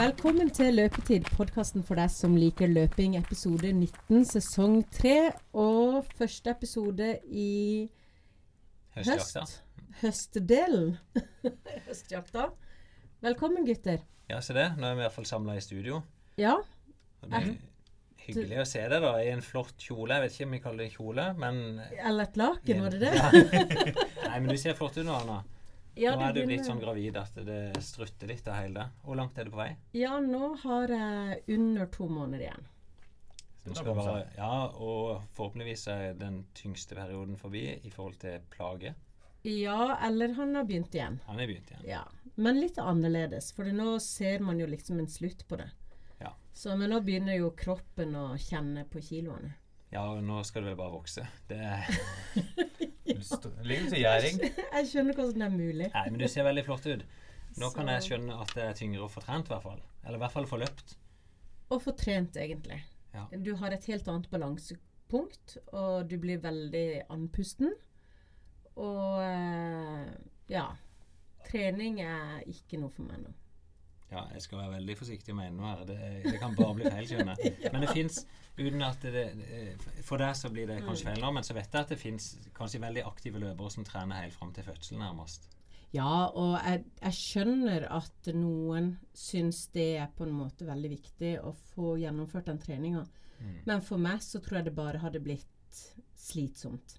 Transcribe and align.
Velkommen 0.00 0.48
til 0.48 0.78
Løpetid, 0.78 1.26
podkasten 1.36 1.82
for 1.84 2.00
deg 2.00 2.08
som 2.08 2.32
liker 2.32 2.70
løping, 2.72 3.18
episode 3.18 3.68
19, 3.68 4.22
sesong 4.30 4.78
3. 4.96 5.10
Og 5.60 6.06
første 6.16 6.54
episode 6.54 7.08
i 7.28 7.84
Høstjakta. 8.96 9.42
høst. 9.42 9.58
Høstdelen. 10.00 10.94
Høstjakta. 11.90 12.46
Velkommen, 13.20 13.68
gutter. 13.68 14.00
Ja, 14.32 14.40
se 14.40 14.56
det. 14.56 14.70
Nå 14.80 14.88
er 14.88 14.96
vi 14.96 15.04
i 15.04 15.04
hvert 15.04 15.18
fall 15.18 15.28
samla 15.28 15.58
i 15.60 15.66
studio. 15.68 16.00
Ja, 16.40 16.56
det 17.26 17.42
er 17.42 17.52
hyggelig 18.24 18.64
å 18.64 18.68
se 18.72 18.88
deg 18.94 19.04
da, 19.04 19.14
i 19.20 19.28
en 19.34 19.44
flott 19.44 19.76
kjole. 19.84 20.16
Jeg 20.16 20.24
vet 20.24 20.38
ikke 20.38 20.48
om 20.48 20.56
vi 20.56 20.64
kaller 20.64 20.86
det 20.86 20.94
kjole, 20.96 21.30
men 21.44 21.64
eller 21.92 22.24
et 22.24 22.40
laken, 22.40 22.86
var 22.86 22.96
det 22.96 23.04
det? 23.04 23.96
Nei, 24.30 24.36
men 24.38 24.48
du 24.48 24.56
ser 24.64 24.80
flott 24.80 24.96
ut 24.96 25.04
nå, 25.04 25.20
Anna. 25.26 25.42
Ja, 26.00 26.14
nå 26.16 26.30
er 26.30 26.32
du 26.32 26.46
blitt 26.48 26.64
sånn 26.64 26.80
gravid 26.80 27.16
at 27.20 27.34
det 27.44 27.82
strutter 27.84 28.30
litt 28.30 28.46
av 28.48 28.62
hele 28.62 28.80
det. 28.80 29.02
Hvor 29.04 29.18
langt 29.18 29.36
er 29.38 29.48
du 29.48 29.52
på 29.52 29.60
vei? 29.60 29.70
Ja, 29.92 30.14
nå 30.24 30.54
har 30.62 30.92
jeg 30.94 31.42
under 31.58 31.90
to 31.92 32.06
måneder 32.08 32.46
igjen. 32.46 32.68
Skal 33.68 33.92
være, 33.92 34.22
ja, 34.38 34.54
og 34.80 35.26
forhåpentligvis 35.36 35.84
er 35.92 36.14
den 36.16 36.40
tyngste 36.56 36.96
perioden 36.96 37.36
forbi 37.36 37.66
i 37.76 37.92
forhold 37.92 38.16
til 38.22 38.40
plage. 38.50 38.94
Ja, 39.44 39.98
eller 40.06 40.32
han 40.38 40.56
har 40.56 40.64
begynt 40.68 40.96
igjen. 40.96 41.20
Han 41.26 41.40
er 41.40 41.50
begynt 41.50 41.68
igjen. 41.74 41.84
Ja, 41.88 42.02
men 42.40 42.60
litt 42.60 42.80
annerledes, 42.80 43.52
for 43.56 43.68
nå 43.68 43.98
ser 44.00 44.40
man 44.44 44.60
jo 44.60 44.68
liksom 44.68 45.00
en 45.00 45.08
slutt 45.12 45.44
på 45.48 45.60
det. 45.60 45.68
Ja. 46.20 46.32
Så, 46.56 46.72
men 46.80 46.92
nå 46.92 47.02
begynner 47.04 47.36
jo 47.36 47.52
kroppen 47.56 48.16
å 48.16 48.30
kjenne 48.40 48.86
på 48.88 49.04
kiloene. 49.04 49.52
Ja, 49.92 50.06
og 50.14 50.24
nå 50.24 50.40
skal 50.46 50.64
du 50.64 50.70
vel 50.70 50.80
bare 50.80 50.96
vokse. 50.96 51.26
Det 51.50 51.60
er, 53.30 53.50
du 53.66 53.88
til 53.90 54.02
gjæring. 54.02 54.40
Jeg 54.44 54.88
skjønner 54.90 55.16
hvordan 55.18 55.42
det 55.42 55.46
er 55.48 55.56
mulig. 55.56 55.90
nei, 55.94 56.06
men 56.10 56.20
du 56.20 56.26
ser 56.30 56.46
veldig 56.46 56.64
flott 56.68 56.86
ut. 56.90 57.04
Nå 57.58 57.70
kan 57.74 57.90
jeg 57.90 58.06
skjønne 58.06 58.36
at 58.42 58.52
det 58.54 58.64
er 58.68 58.76
tyngre 58.78 59.06
å 59.06 59.10
få 59.10 59.22
trent, 59.24 59.50
i 59.50 59.54
hvert 59.54 59.66
fall. 59.66 59.80
Eller 60.04 60.20
i 60.20 60.22
hvert 60.22 60.34
fall 60.36 60.48
få 60.48 60.60
løpt. 60.62 60.94
Og 61.70 61.82
få 61.82 61.94
trent, 61.98 62.38
egentlig. 62.38 62.78
Ja. 63.14 63.26
Du 63.34 63.54
har 63.58 63.74
et 63.74 63.86
helt 63.90 64.06
annet 64.10 64.30
balansepunkt, 64.30 65.56
og 65.74 66.06
du 66.10 66.16
blir 66.22 66.42
veldig 66.42 66.86
andpusten. 67.10 67.74
Og 68.78 69.20
eh, 69.24 70.06
ja. 70.52 70.68
Trening 71.50 72.02
er 72.04 72.42
ikke 72.50 72.78
noe 72.78 72.92
for 72.94 73.08
meg 73.08 73.24
nå. 73.24 73.34
Ja, 74.10 74.24
jeg 74.34 74.42
skal 74.42 74.58
være 74.58 74.72
veldig 74.72 74.96
forsiktig 74.98 75.34
med 75.38 75.52
ennå 75.52 75.68
her. 75.68 75.84
Det, 75.86 75.98
det 76.24 76.38
kan 76.42 76.56
bare 76.58 76.74
bli 76.80 76.90
feil, 76.90 77.06
skjønner 77.06 77.38
jeg. 77.38 77.54
Men 77.72 77.84
det 77.84 77.92
fins 77.94 78.24
uten 78.58 78.82
at 78.82 79.06
det, 79.06 79.24
det 79.38 79.60
For 80.06 80.20
deg 80.20 80.34
så 80.36 80.50
blir 80.50 80.66
det 80.66 80.80
kanskje 80.82 81.12
feil 81.12 81.22
nå, 81.22 81.30
men 81.36 81.46
så 81.46 81.54
vet 81.56 81.70
jeg 81.70 81.86
at 81.86 81.92
det 81.94 82.00
fins 82.00 82.26
kanskje 82.56 82.82
veldig 82.82 83.04
aktive 83.08 83.40
løpere 83.40 83.70
som 83.72 83.86
trener 83.86 84.24
helt 84.24 84.34
fram 84.36 84.50
til 84.52 84.66
fødselen, 84.66 85.00
nærmest. 85.04 85.46
Ja, 85.94 86.26
og 86.28 86.58
jeg, 86.58 86.84
jeg 87.00 87.16
skjønner 87.16 87.86
at 87.90 88.30
noen 88.34 88.92
syns 89.16 89.64
det 89.74 89.88
er 90.02 90.10
på 90.14 90.26
en 90.26 90.34
måte 90.36 90.68
veldig 90.68 90.90
viktig 90.92 91.32
å 91.46 91.54
få 91.72 91.94
gjennomført 92.02 92.50
den 92.50 92.60
treninga. 92.62 93.06
Mm. 93.40 93.56
Men 93.70 93.82
for 93.86 94.02
meg 94.02 94.20
så 94.22 94.42
tror 94.42 94.60
jeg 94.60 94.68
det 94.68 94.76
bare 94.76 95.00
hadde 95.02 95.22
blitt 95.24 95.80
slitsomt. 96.18 96.98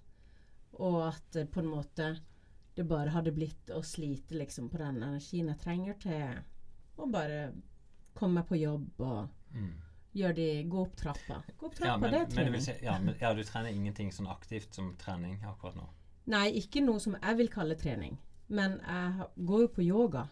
Og 0.80 0.98
at 1.06 1.38
eh, 1.38 1.48
på 1.48 1.62
en 1.62 1.70
måte 1.72 2.14
det 2.76 2.88
bare 2.88 3.12
hadde 3.12 3.34
blitt 3.36 3.70
å 3.76 3.82
slite 3.84 4.36
liksom 4.40 4.70
på 4.72 4.80
den 4.80 5.02
energien 5.04 5.50
jeg 5.52 5.60
trenger 5.60 5.98
til 6.00 6.40
å 6.98 7.06
bare 7.10 7.52
komme 8.14 8.42
på 8.48 8.58
jobb 8.60 9.00
og 9.00 9.28
Mm. 9.54 9.72
gjøre 10.14 10.34
de 10.36 10.64
Gå 10.64 10.80
opp 10.82 10.94
trappa. 10.96 11.42
Gå 11.58 11.66
opp 11.66 11.74
Ja, 11.80 11.84
trappa, 11.86 11.98
men, 12.00 12.10
det 12.10 12.18
er 12.18 12.22
men, 12.22 12.28
det 12.28 12.34
trening. 12.36 12.52
vil 12.52 12.62
si, 12.62 12.72
ja, 12.84 12.98
men 12.98 13.16
ja, 13.20 13.32
du 13.34 13.42
trener 13.44 13.68
ingenting 13.70 14.10
sånn 14.12 14.28
aktivt 14.28 14.74
som 14.74 14.94
trening 14.96 15.38
akkurat 15.44 15.76
nå? 15.76 15.86
Nei, 16.26 16.46
ikke 16.60 16.80
noe 16.84 17.00
som 17.00 17.16
jeg 17.20 17.36
vil 17.36 17.48
kalle 17.48 17.74
trening. 17.74 18.16
Men 18.48 18.78
jeg 18.80 19.26
går 19.44 19.60
jo 19.60 19.68
på 19.68 19.82
yoga. 19.86 20.28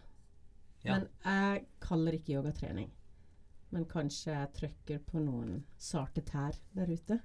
Ja. 0.85 0.99
Men 0.99 1.09
jeg 1.25 1.67
kaller 1.81 2.13
ikke 2.13 2.33
yoga 2.39 2.53
trening. 2.53 2.91
Men 3.73 3.85
kanskje 3.85 4.33
jeg 4.33 4.53
trykker 4.55 4.99
på 5.07 5.21
noen 5.21 5.65
sarte 5.79 6.23
tær 6.23 6.53
der 6.75 6.87
ute. 6.87 7.21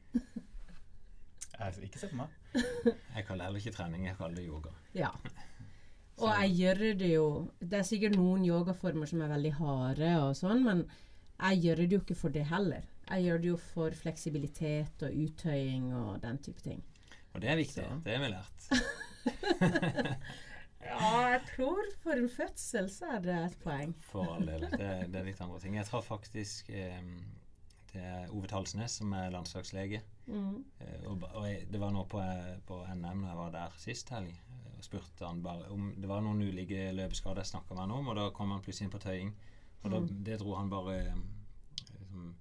Jeg, 1.60 1.74
ikke 1.88 2.00
se 2.00 2.08
på 2.12 2.16
meg. 2.20 2.30
Jeg 3.16 3.26
kaller 3.28 3.46
heller 3.46 3.60
ikke 3.60 3.72
trening, 3.76 4.06
jeg 4.06 4.16
kaller 4.18 4.36
det 4.36 4.46
yoga. 4.48 4.72
Ja. 4.94 5.10
Og 6.24 6.32
jeg 6.32 6.52
gjør 6.56 6.82
det 6.96 7.10
jo 7.12 7.26
Det 7.60 7.80
er 7.80 7.88
sikkert 7.88 8.16
noen 8.16 8.46
yogaformer 8.48 9.10
som 9.10 9.24
er 9.26 9.34
veldig 9.34 9.54
harde 9.58 10.12
og 10.24 10.36
sånn, 10.40 10.64
men 10.64 10.86
jeg 11.36 11.64
gjør 11.66 11.82
det 11.82 11.98
jo 11.98 12.02
ikke 12.06 12.16
for 12.16 12.36
det 12.36 12.46
heller. 12.48 12.86
Jeg 13.10 13.26
gjør 13.26 13.42
det 13.44 13.50
jo 13.50 13.58
for 13.60 13.96
fleksibilitet 14.00 15.04
og 15.04 15.18
uttøying 15.26 15.90
og 15.94 16.22
den 16.24 16.40
type 16.46 16.64
ting. 16.64 16.80
Og 17.36 17.42
det 17.44 17.52
er 17.52 17.60
viktig. 17.60 17.84
Så. 17.84 18.00
Det 18.06 18.16
har 18.16 18.24
vi 18.24 18.32
lært. 18.32 18.60
Ja, 20.86 21.08
jeg 21.34 21.40
tror 21.50 21.80
for 22.04 22.14
en 22.14 22.28
fødsel 22.30 22.90
så 22.94 23.16
er 23.16 23.24
det 23.24 23.36
et 23.36 23.56
poeng. 23.64 23.96
For 24.06 24.36
all 24.36 24.46
del. 24.46 24.68
Det, 24.70 24.90
det 25.10 25.18
er 25.18 25.26
litt 25.26 25.42
andre 25.42 25.58
ting. 25.64 25.80
Jeg 25.80 25.88
traff 25.90 26.06
faktisk 26.12 26.70
eh, 26.70 27.00
det 27.96 28.04
er 28.04 28.32
Ove 28.36 28.48
Talsnes, 28.52 28.98
som 29.00 29.14
er 29.16 29.32
landslagslege. 29.34 30.02
Mm. 30.28 30.64
Eh, 30.84 31.02
og, 31.08 31.24
og 31.32 31.48
jeg, 31.48 31.66
det 31.72 31.80
var 31.82 31.94
nå 31.96 32.04
på, 32.12 32.20
eh, 32.22 32.58
på 32.68 32.82
NM 32.92 33.24
når 33.24 33.30
jeg 33.30 33.40
var 33.40 33.54
der 33.56 33.78
sist 33.80 34.12
helg. 34.14 34.34
Spurte 34.86 35.26
han 35.28 35.44
bare 35.44 35.70
om 35.74 35.90
det 35.98 36.10
var 36.10 36.24
noen 36.24 36.44
ulike 36.46 36.90
løpeskader 36.96 37.44
jeg 37.44 37.54
snakka 37.54 37.76
med 37.76 37.86
han 37.86 37.96
om, 37.98 38.10
og 38.12 38.18
da 38.20 38.30
kom 38.36 38.54
han 38.54 38.64
plutselig 38.66 38.88
inn 38.88 38.96
på 38.96 39.04
tøying. 39.04 39.36
Og 39.84 39.94
da, 39.94 40.02
det 40.30 40.40
dro 40.42 40.56
han 40.58 40.72
bare 40.72 40.96
eh, 41.02 41.22
liksom, 41.92 42.32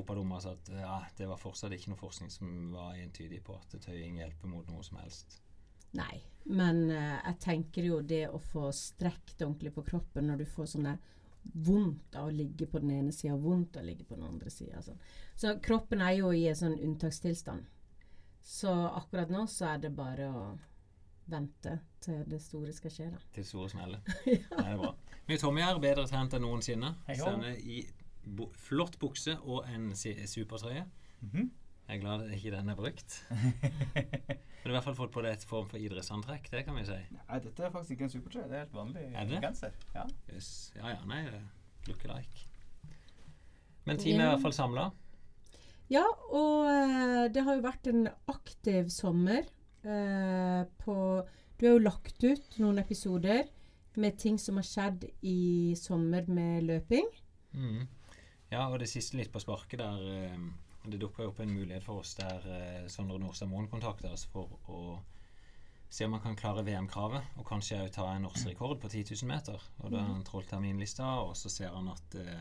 opp 0.00 0.10
av 0.10 0.18
lomma 0.18 0.36
og 0.40 0.44
sa 0.44 0.52
at 0.52 0.70
ja, 0.74 0.98
det 1.16 1.28
var 1.30 1.40
fortsatt 1.40 1.72
ikke 1.72 1.92
noe 1.92 2.00
forskning 2.00 2.32
som 2.32 2.50
var 2.74 2.98
entydig 3.00 3.40
på 3.46 3.56
at 3.56 3.76
tøying 3.86 4.20
hjelper 4.20 4.50
mot 4.50 4.68
noe 4.68 4.84
som 4.84 5.00
helst. 5.00 5.38
Nei, 5.94 6.18
men 6.50 6.88
uh, 6.90 7.20
jeg 7.20 7.38
tenker 7.44 7.86
jo 7.86 8.00
det 8.02 8.24
å 8.26 8.40
få 8.42 8.68
strekt 8.74 9.38
ordentlig 9.44 9.72
på 9.76 9.84
kroppen 9.86 10.26
når 10.28 10.42
du 10.42 10.48
får 10.50 10.72
sånne 10.74 10.96
vondt 11.44 12.16
av 12.18 12.28
å 12.28 12.34
ligge 12.34 12.66
på 12.66 12.80
den 12.82 12.90
ene 12.96 13.12
sida 13.12 13.36
vondt 13.36 13.76
av 13.76 13.84
å 13.84 13.86
ligge 13.86 14.06
på 14.08 14.16
den 14.18 14.26
andre 14.26 14.50
sida. 14.50 14.82
Sånn. 14.82 15.00
Så 15.36 15.54
kroppen 15.62 16.02
er 16.02 16.16
jo 16.18 16.32
i 16.34 16.46
en 16.50 16.58
sånn 16.58 16.76
unntakstilstand. 16.80 17.68
Så 18.44 18.72
akkurat 18.72 19.30
nå 19.32 19.46
så 19.48 19.74
er 19.74 19.84
det 19.84 19.92
bare 19.96 20.28
å 20.28 20.44
vente 21.30 21.78
til 22.04 22.22
det 22.28 22.40
store 22.42 22.72
skal 22.76 22.90
skje, 22.92 23.10
da. 23.14 23.18
Til 23.34 23.44
store 23.48 23.70
smeller. 23.72 24.00
Det 24.26 24.38
er 24.60 24.76
bra. 24.80 24.94
Men 25.28 25.38
Tommy 25.40 25.62
er 25.64 25.78
bedre 25.80 26.04
trent 26.10 26.34
enn 26.36 26.42
noensinne. 26.44 26.94
Hei, 27.08 27.16
Så 27.16 27.30
hå. 27.32 27.42
er 27.48 27.60
i 27.64 27.78
bo 28.24 28.50
flott 28.56 28.98
bukse 29.00 29.34
og 29.42 29.66
en 29.72 29.90
si- 29.96 30.16
supertrøye. 30.28 30.84
Mhm. 31.24 31.50
Jeg 31.88 31.98
er 31.98 32.00
glad 32.00 32.30
ikke 32.32 32.50
den 32.54 32.68
er 32.72 32.76
brukt. 32.78 33.14
Men 33.94 34.70
du 34.70 34.70
har 34.70 34.70
i 34.70 34.76
hvert 34.78 34.86
fall 34.86 34.94
fått 34.96 35.12
på 35.12 35.20
deg 35.24 35.34
et 35.36 35.42
form 35.44 35.66
for 35.68 35.76
idrettsantrekk, 35.76 36.46
det 36.52 36.62
kan 36.64 36.76
vi 36.78 36.84
si. 36.88 36.96
Nei, 37.12 37.38
dette 37.44 37.66
er 37.66 37.72
faktisk 37.74 37.90
ikke 37.98 38.06
en 38.06 38.12
supertrøye. 38.14 38.46
Det 38.48 38.56
er 38.56 38.62
helt 38.62 38.72
vanlig 38.78 39.02
Er 39.12 39.26
det? 39.28 39.40
genser. 39.44 39.74
Ja. 39.92 40.04
Yes. 40.32 40.48
Ja 40.78 40.94
ja, 40.94 41.02
nei, 41.10 41.18
look 41.88 42.04
alike. 42.08 42.46
Men 43.84 44.00
teamet 44.00 44.24
er 44.24 44.30
i 44.30 44.32
hvert 44.32 44.44
fall 44.46 44.56
samla. 44.56 44.86
Ja, 45.92 46.06
og 46.32 46.70
eh, 46.72 47.26
det 47.34 47.44
har 47.44 47.58
jo 47.58 47.66
vært 47.66 47.90
en 47.92 48.06
aktiv 48.32 48.88
sommer 48.88 49.44
eh, 49.86 50.62
på 50.84 50.96
Du 51.58 51.66
har 51.66 51.76
jo 51.76 51.84
lagt 51.84 52.24
ut 52.24 52.58
noen 52.58 52.80
episoder 52.82 53.44
med 53.94 54.18
ting 54.18 54.38
som 54.38 54.58
har 54.58 54.66
skjedd 54.66 55.04
i 55.22 55.74
sommer 55.78 56.26
med 56.26 56.66
løping. 56.66 57.06
Mm. 57.54 57.86
Ja, 58.50 58.66
og 58.68 58.80
det 58.82 58.90
siste 58.90 59.18
litt 59.18 59.32
på 59.32 59.42
sparket 59.42 59.78
der 59.80 60.02
eh, 60.10 60.46
Det 60.84 60.98
dukka 61.00 61.28
opp 61.28 61.38
en 61.40 61.54
mulighet 61.54 61.84
for 61.86 62.02
oss 62.02 62.16
der 62.18 62.44
eh, 62.50 62.88
Sondre 62.92 63.18
Nordstad 63.22 63.48
Moen 63.48 63.70
kontakta 63.70 64.10
oss 64.12 64.26
for 64.30 64.58
å 64.68 64.80
se 65.94 66.04
om 66.04 66.12
han 66.16 66.22
kan 66.24 66.36
klare 66.36 66.64
VM-kravet, 66.66 67.36
og 67.38 67.46
kanskje 67.46 67.78
òg 67.84 67.92
ta 67.94 68.08
en 68.10 68.24
norsk 68.26 68.48
rekord 68.50 68.80
på 68.82 68.88
10 68.90 69.14
000 69.14 69.30
meter. 69.30 69.62
Og 69.84 69.92
da 69.92 70.00
har 70.00 70.10
han 70.10 70.24
trålt 70.26 70.48
terminlista, 70.50 71.06
og 71.22 71.36
så 71.38 71.52
ser 71.52 71.70
han 71.70 71.86
at 71.92 72.16
eh, 72.18 72.40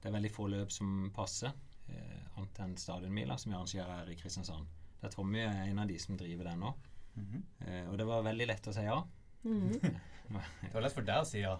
det 0.00 0.08
er 0.08 0.14
veldig 0.14 0.32
få 0.32 0.46
løp 0.48 0.72
som 0.72 1.10
passer, 1.14 1.52
eh, 1.92 2.22
annet 2.38 2.60
enn 2.64 2.72
stadionmila, 2.80 3.36
som 3.36 3.52
vi 3.52 3.58
arrangerer 3.58 3.92
her 3.98 4.12
i 4.12 4.16
Kristiansand. 4.16 4.70
Der 5.02 5.12
Tommy 5.12 5.42
er 5.44 5.64
en 5.66 5.80
av 5.82 5.88
de 5.90 5.98
som 6.02 6.18
driver 6.18 6.50
den 6.50 6.62
nå. 6.64 6.74
Mhm. 7.16 7.42
Eh, 7.66 7.82
og 7.90 7.98
det 7.98 8.06
var 8.08 8.24
veldig 8.26 8.46
lett 8.52 8.68
å 8.68 8.76
si 8.76 8.86
ja. 8.86 9.00
Mhm. 9.44 9.80
Det 10.26 10.72
var 10.72 10.82
lett 10.82 10.94
for 10.96 11.06
deg 11.06 11.22
å 11.22 11.26
si 11.28 11.38
ja. 11.38 11.52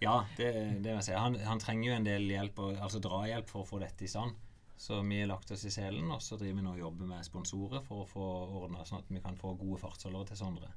Ja, 0.00 0.14
det, 0.38 0.46
det 0.80 0.88
vil 0.88 0.94
jeg 0.94 1.04
si. 1.10 1.12
Han, 1.12 1.34
han 1.44 1.60
trenger 1.60 1.90
jo 1.90 1.96
en 1.98 2.06
del 2.06 2.30
hjelp, 2.32 2.62
og, 2.64 2.78
altså 2.80 3.02
drahjelp 3.04 3.50
for 3.50 3.60
å 3.60 3.68
få 3.68 3.80
dette 3.82 4.06
i 4.06 4.08
stand. 4.08 4.32
Så 4.80 5.02
vi 5.04 5.18
har 5.20 5.28
lagt 5.28 5.50
oss 5.52 5.66
i 5.68 5.72
selen, 5.74 6.08
og 6.08 6.22
så 6.24 6.38
driver 6.40 6.56
vi 6.56 6.64
nå 6.64 6.70
og 6.72 6.80
jobber 6.80 7.10
med 7.10 7.26
sponsorer 7.26 7.82
for 7.84 8.00
å 8.00 8.08
få 8.08 8.28
ordna 8.62 8.86
sånn 8.88 9.02
at 9.02 9.10
vi 9.12 9.20
kan 9.20 9.36
få 9.36 9.52
gode 9.60 9.76
fartsholdere 9.82 10.30
til 10.30 10.40
Sondre. 10.40 10.70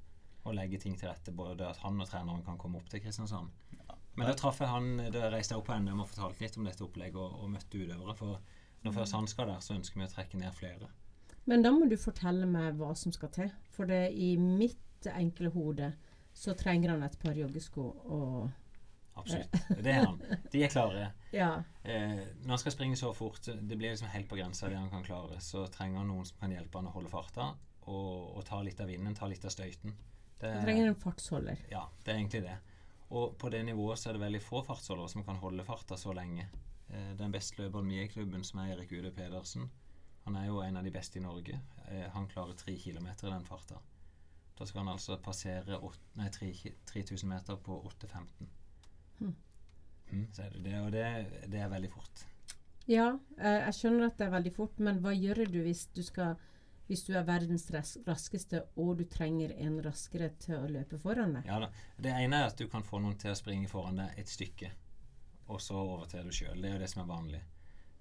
Og 0.44 0.58
legge 0.58 0.82
ting 0.84 0.98
til 1.00 1.08
rette, 1.08 1.32
både 1.32 1.70
at 1.70 1.80
han 1.86 2.04
og 2.04 2.10
treneren 2.10 2.44
kan 2.44 2.60
komme 2.60 2.82
opp 2.82 2.92
til 2.92 3.00
Kristiansand. 3.06 3.54
Men 4.18 4.28
da 4.28 4.34
traff 4.38 4.60
jeg 4.60 4.70
han, 4.70 4.90
da 5.16 5.30
reiste 5.32 5.56
jeg 5.56 5.64
opp 5.64 5.70
på 5.72 5.78
NM 5.80 6.04
og 6.04 6.10
fortalte 6.12 6.44
litt 6.44 6.60
om 6.60 6.68
dette 6.68 6.84
opplegget, 6.84 7.16
og, 7.16 7.40
og 7.46 7.54
møtte 7.56 7.80
utøvere. 7.80 8.18
For 8.20 8.44
når 8.84 8.98
først 9.00 9.18
han 9.22 9.32
skal 9.32 9.50
der, 9.54 9.64
så 9.64 9.78
ønsker 9.78 10.02
vi 10.02 10.10
å 10.10 10.12
trekke 10.12 10.42
ned 10.42 10.60
flere. 10.60 10.92
Men 11.50 11.64
da 11.66 11.74
må 11.76 11.90
du 11.92 11.98
fortelle 12.00 12.48
meg 12.48 12.78
hva 12.80 12.94
som 12.96 13.14
skal 13.16 13.32
til. 13.36 13.54
For 13.76 13.90
det 13.90 14.14
i 14.16 14.34
mitt 14.40 15.08
enkle 15.12 15.52
hode 15.54 15.92
så 16.34 16.56
trenger 16.58 16.94
han 16.94 17.04
et 17.06 17.18
par 17.22 17.38
joggesko 17.38 17.88
og 18.16 18.52
Absolutt. 19.14 19.54
Det 19.84 19.92
er 19.92 20.06
han. 20.08 20.22
De 20.52 20.64
er 20.64 20.72
klare. 20.74 21.12
Ja. 21.34 21.64
Eh, 21.82 22.20
når 22.44 22.50
han 22.50 22.60
skal 22.62 22.74
springe 22.76 22.98
så 22.98 23.10
fort, 23.18 23.46
det 23.46 23.78
blir 23.78 23.90
liksom 23.90 24.10
helt 24.14 24.28
på 24.30 24.38
grensa 24.38 24.68
det 24.70 24.78
han 24.78 24.90
kan 24.92 25.06
klare, 25.06 25.40
så 25.42 25.64
trenger 25.74 26.04
han 26.04 26.12
noen 26.12 26.28
som 26.30 26.38
kan 26.38 26.54
hjelpe 26.54 26.78
han 26.78 26.92
å 26.92 26.94
holde 26.94 27.10
farta 27.10 27.48
og, 27.90 28.36
og 28.38 28.44
ta 28.46 28.60
litt 28.62 28.82
av 28.82 28.92
vinden, 28.92 29.16
ta 29.18 29.26
litt 29.30 29.46
av 29.46 29.54
støyten. 29.54 29.96
Det, 30.38 30.52
Han 30.52 30.68
trenger 30.68 30.92
en 30.92 31.00
fartsholder. 31.02 31.64
Ja, 31.72 31.88
det 32.04 32.14
er 32.14 32.20
egentlig 32.20 32.44
det. 32.46 32.58
Og 33.18 33.34
på 33.42 33.50
det 33.54 33.64
nivået 33.66 34.02
så 34.02 34.12
er 34.12 34.18
det 34.18 34.24
veldig 34.28 34.44
få 34.46 34.62
fartsholdere 34.68 35.10
som 35.10 35.26
kan 35.26 35.42
holde 35.42 35.66
farta 35.66 35.98
så 35.98 36.14
lenge. 36.14 36.46
Eh, 36.90 37.12
den 37.18 37.34
beste 37.34 37.64
løperen 37.64 37.90
vi 37.90 38.04
i 38.04 38.12
klubben, 38.14 38.46
som 38.46 38.62
er 38.62 38.76
Erik 38.76 38.94
Ude 38.94 39.14
Pedersen, 39.16 39.72
han 40.26 40.36
er 40.40 40.46
jo 40.48 40.62
en 40.64 40.78
av 40.80 40.84
de 40.88 40.92
beste 40.96 41.20
i 41.20 41.24
Norge. 41.24 41.60
Eh, 41.88 42.06
han 42.14 42.28
klarer 42.32 42.54
tre 42.60 42.76
kilometer 42.80 43.28
i 43.28 43.34
den 43.34 43.46
farta. 43.48 43.80
Da 44.58 44.66
skal 44.70 44.84
han 44.84 44.94
altså 44.94 45.18
passere 45.22 45.80
8, 45.80 46.00
nei, 46.20 46.30
tre 46.32 46.52
ki- 46.56 46.76
3000 46.90 47.30
meter 47.30 47.58
på 47.66 47.80
8,15. 47.90 48.48
Hm. 49.20 49.34
Mm, 50.14 50.28
er 50.38 50.50
det, 50.54 50.64
det, 50.64 50.80
og 50.80 50.92
det, 50.94 51.06
det 51.52 51.60
er 51.64 51.72
veldig 51.74 51.92
fort. 51.92 52.26
Ja, 52.88 53.08
eh, 53.40 53.62
jeg 53.66 53.78
skjønner 53.80 54.10
at 54.12 54.18
det 54.20 54.28
er 54.28 54.36
veldig 54.36 54.54
fort, 54.56 54.80
men 54.84 55.00
hva 55.04 55.14
gjør 55.16 55.46
du 55.52 55.62
hvis 55.66 55.88
du 55.96 56.04
skal 56.06 56.36
hvis 56.90 57.06
du 57.08 57.14
er 57.16 57.24
verdens 57.24 57.70
raskeste 57.72 58.60
og 58.76 58.98
du 59.00 59.06
trenger 59.08 59.54
en 59.64 59.78
raskere 59.86 60.28
til 60.44 60.58
å 60.60 60.68
løpe 60.68 60.98
foran 61.00 61.38
deg? 61.38 61.46
Ja 61.48 61.62
da. 61.64 61.70
Det 61.96 62.12
ene 62.12 62.42
er 62.42 62.50
at 62.52 62.60
du 62.60 62.68
kan 62.68 62.84
få 62.84 63.00
noen 63.00 63.16
til 63.18 63.32
å 63.32 63.38
springe 63.40 63.70
foran 63.72 64.02
deg 64.02 64.20
et 64.20 64.28
stykke, 64.30 64.70
og 65.48 65.62
så 65.64 65.80
over 65.80 66.10
til 66.12 66.28
deg 66.28 66.36
sjøl. 66.36 66.60
Det 66.60 66.70
er 66.70 66.76
jo 66.76 66.82
det 66.84 66.90
som 66.92 67.06
er 67.06 67.10
vanlig. 67.14 67.40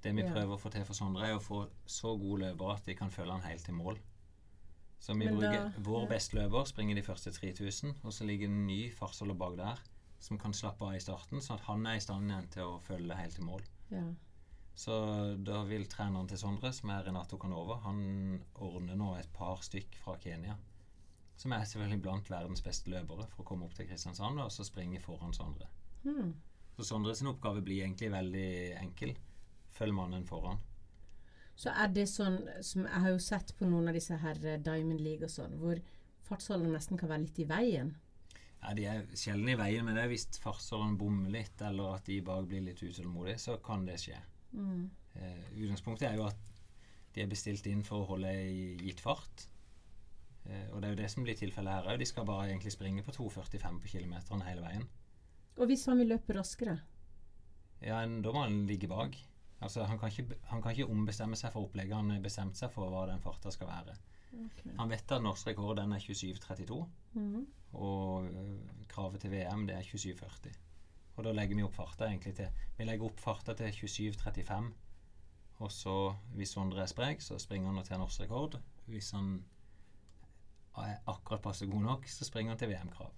Det 0.03 0.13
vi 0.17 0.25
prøver 0.27 0.57
å 0.57 0.59
få 0.61 0.71
til 0.75 0.85
for 0.85 0.99
Sondre, 0.99 1.29
er 1.29 1.37
å 1.37 1.43
få 1.43 1.69
så 1.87 2.17
gode 2.19 2.43
løpere 2.49 2.75
at 2.75 2.89
de 2.89 2.95
kan 2.99 3.11
følge 3.11 3.37
han 3.37 3.47
helt 3.47 3.65
til 3.65 3.75
mål. 3.79 3.99
Så 5.03 5.15
vi 5.19 5.27
da- 5.27 5.35
bruker 5.35 5.83
Vår 5.83 6.09
beste 6.09 6.37
løper 6.39 6.67
springer 6.67 6.95
de 6.95 7.03
første 7.03 7.31
3000, 7.33 7.95
og 8.05 8.13
så 8.13 8.27
ligger 8.27 8.47
en 8.49 8.67
ny 8.67 8.91
fartsholder 8.91 9.35
bak 9.35 9.57
der 9.57 9.79
som 10.23 10.39
kan 10.39 10.53
slappe 10.53 10.87
av 10.87 10.95
i 10.95 11.01
starten, 11.03 11.41
sånn 11.43 11.59
at 11.59 11.65
han 11.67 11.87
er 11.87 11.97
i 11.99 12.01
stand 12.01 12.31
igjen 12.31 12.51
til 12.51 12.63
å 12.63 12.81
følge 12.81 13.17
helt 13.19 13.35
til 13.35 13.45
mål. 13.45 13.65
Ja. 13.91 14.03
Så 14.75 14.95
da 15.45 15.65
vil 15.69 15.85
treneren 15.91 16.29
til 16.29 16.39
Sondre, 16.39 16.73
som 16.73 16.91
er 16.91 17.03
Renato 17.05 17.37
Canova, 17.37 17.81
han 17.85 18.41
ordner 18.55 18.97
nå 18.97 19.17
et 19.19 19.33
par 19.35 19.61
stykk 19.65 19.99
fra 20.05 20.15
Kenya. 20.23 20.57
Som 21.37 21.53
er 21.53 21.67
selvfølgelig 21.67 22.03
blant 22.03 22.31
verdens 22.31 22.63
beste 22.63 22.93
løpere 22.93 23.27
for 23.33 23.43
å 23.43 23.49
komme 23.49 23.67
opp 23.67 23.75
til 23.75 23.89
Kristiansand 23.89 24.39
og 24.39 24.51
så 24.55 24.65
springe 24.65 25.01
foran 25.03 25.35
Sondre. 25.35 25.67
Hmm. 26.05 26.33
Så 26.77 26.87
Sondres 26.89 27.23
oppgave 27.27 27.61
blir 27.65 27.83
egentlig 27.83 28.11
veldig 28.13 28.49
enkel. 28.81 29.17
Følg 29.83 29.95
mannen 29.97 30.25
foran. 30.29 30.61
Så 31.59 31.73
er 31.75 31.91
det 31.93 32.07
sånn 32.09 32.39
som 32.65 32.87
Jeg 32.87 33.03
har 33.05 33.11
jo 33.13 33.19
sett 33.21 33.53
på 33.59 33.67
noen 33.69 33.91
av 33.91 33.95
disse 33.99 34.17
her 34.23 34.39
eh, 34.47 34.61
Diamond 34.63 35.03
League 35.05 35.27
og 35.27 35.31
sånn, 35.33 35.59
hvor 35.61 35.81
fartsholderen 36.29 36.73
nesten 36.77 36.99
kan 37.01 37.11
være 37.13 37.27
litt 37.27 37.41
i 37.43 37.47
veien. 37.51 37.93
Ja, 38.63 38.73
De 38.79 38.85
er 38.87 39.03
sjelden 39.19 39.51
i 39.51 39.57
veien, 39.59 39.85
men 39.85 39.99
det 39.99 40.05
er 40.05 40.11
hvis 40.13 40.29
fartsholderen 40.41 40.97
bommer 41.01 41.33
litt, 41.35 41.61
eller 41.67 41.97
at 41.99 42.07
de 42.07 42.21
bak 42.25 42.47
blir 42.49 42.63
litt 42.65 42.81
utålmodige, 42.83 43.41
så 43.43 43.57
kan 43.65 43.85
det 43.89 43.99
skje. 44.01 44.21
Mm. 44.55 44.85
Eh, 45.19 45.43
utgangspunktet 45.59 46.09
er 46.09 46.21
jo 46.21 46.29
at 46.29 46.53
de 47.13 47.25
er 47.25 47.29
bestilt 47.33 47.67
inn 47.69 47.83
for 47.85 48.05
å 48.05 48.09
holde 48.15 48.31
i 48.33 48.63
gitt 48.87 49.03
fart. 49.05 49.49
Eh, 50.47 50.69
og 50.73 50.81
det 50.81 50.89
er 50.89 50.95
jo 50.95 51.01
det 51.03 51.11
som 51.13 51.27
blir 51.27 51.37
tilfellet 51.39 51.75
her 51.75 51.91
òg. 51.93 51.99
De 52.01 52.09
skal 52.09 52.25
bare 52.29 52.49
egentlig 52.53 52.73
springe 52.73 53.03
på 53.05 53.13
2,45 53.19 53.83
på 53.83 53.93
kilometeren 53.97 54.47
hele 54.47 54.65
veien. 54.65 54.87
Og 55.59 55.69
hvis 55.69 55.85
han 55.91 56.01
vil 56.01 56.15
løpe 56.15 56.39
raskere? 56.39 56.79
Ja, 57.83 58.01
en- 58.07 58.23
Da 58.23 58.31
må 58.33 58.47
han 58.47 58.63
ligge 58.67 58.89
bak. 58.89 59.19
Altså, 59.63 59.85
han 59.85 59.99
kan, 59.99 60.09
ikke, 60.09 60.35
han 60.51 60.63
kan 60.63 60.71
ikke 60.73 60.87
ombestemme 60.91 61.37
seg 61.37 61.53
for 61.53 61.63
opplegget. 61.69 61.97
Han 61.97 62.11
har 62.11 62.21
bestemt 62.21 62.57
seg 62.59 62.71
for 62.73 62.91
hva 62.91 63.07
den 63.13 63.21
farta 63.21 63.51
skal 63.51 63.67
være. 63.69 63.95
Han 64.79 64.89
vet 64.91 65.13
at 65.13 65.23
norsk 65.23 65.47
rekord 65.47 65.77
den 65.77 65.93
er 65.93 65.99
27,32, 66.01 66.87
Mhm. 67.15 67.47
og 67.73 68.25
øh, 68.25 68.59
kravet 68.89 69.21
til 69.21 69.31
VM 69.31 69.67
det 69.67 69.77
er 69.77 69.83
27,40. 69.83 70.53
Og 71.17 71.25
da 71.25 71.33
legger 71.33 71.57
vi 71.57 71.63
opp 71.63 71.75
farta 71.75 72.05
egentlig 72.09 72.35
til 72.35 72.49
Vi 72.79 72.85
legger 72.85 73.05
opp 73.07 73.21
farta 73.21 73.53
til 73.55 73.73
27,35. 73.73 74.73
Og 75.59 75.73
så, 75.73 76.15
hvis 76.35 76.49
Sondre 76.49 76.83
er 76.83 76.87
sprek, 76.87 77.21
så 77.21 77.39
springer 77.39 77.73
han 77.73 77.85
til 77.85 77.99
norsk 77.99 78.21
rekord. 78.21 78.61
Hvis 78.87 79.11
han 79.11 79.45
er 80.79 80.97
akkurat 81.07 81.43
passe 81.43 81.67
god 81.67 81.83
nok, 81.83 82.07
så 82.09 82.25
springer 82.25 82.51
han 82.53 82.59
til 82.59 82.69
VM-krav. 82.69 83.11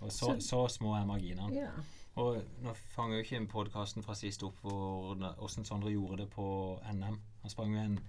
Og 0.00 0.12
så, 0.12 0.18
Så- 0.18 0.40
så 0.48 0.68
små 0.68 0.94
er 0.96 1.04
marginene. 1.04 1.54
Ja. 1.54 1.70
Og 2.18 2.40
nå 2.64 2.72
fanger 2.74 3.16
jo 3.16 3.24
ikke 3.24 3.42
podkasten 3.52 4.02
fra 4.02 4.16
sist 4.18 4.42
opp 4.42 4.58
hvor, 4.64 5.14
hvordan 5.14 5.66
Sondre 5.66 5.92
gjorde 5.92 6.24
det 6.24 6.30
på 6.32 6.46
NM. 6.92 7.20
Han 7.42 7.52
sprang 7.52 7.74
jo 7.74 7.84
en, 7.84 8.00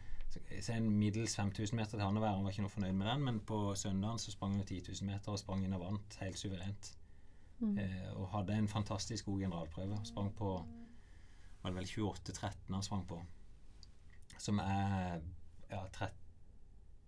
en 0.75 0.89
middels 0.89 1.35
5000 1.35 1.77
meter 1.77 1.97
til 1.97 2.05
Hannevær. 2.05 2.35
Han 2.35 2.43
var 2.43 2.55
ikke 2.55 2.65
noe 2.65 2.73
fornøyd 2.73 2.97
med 2.97 3.07
den, 3.07 3.25
men 3.27 3.39
på 3.39 3.75
søndagen 3.75 4.19
så 4.19 4.33
sprang 4.33 4.57
han 4.57 4.65
10 4.65 4.81
000 4.89 5.11
meter 5.11 5.35
og 5.35 5.39
sprang 5.39 5.65
inn 5.65 5.77
og 5.77 5.85
vant 5.85 6.17
helt 6.23 6.39
suverent. 6.39 6.93
Mm. 7.59 7.77
Eh, 7.77 8.09
og 8.17 8.31
hadde 8.33 8.57
en 8.57 8.67
fantastisk 8.67 9.25
god 9.25 9.45
generalprøve. 9.45 9.99
Sprang 10.09 10.33
på 10.35 10.55
var 11.61 11.69
det 11.69 11.77
vel 11.77 11.85
28-13 11.85 12.73
han 12.73 12.83
sprang 12.83 13.07
på. 13.07 13.21
Som 14.41 14.59
er 14.59 15.21
ja, 15.69 15.83
30, 15.93 16.15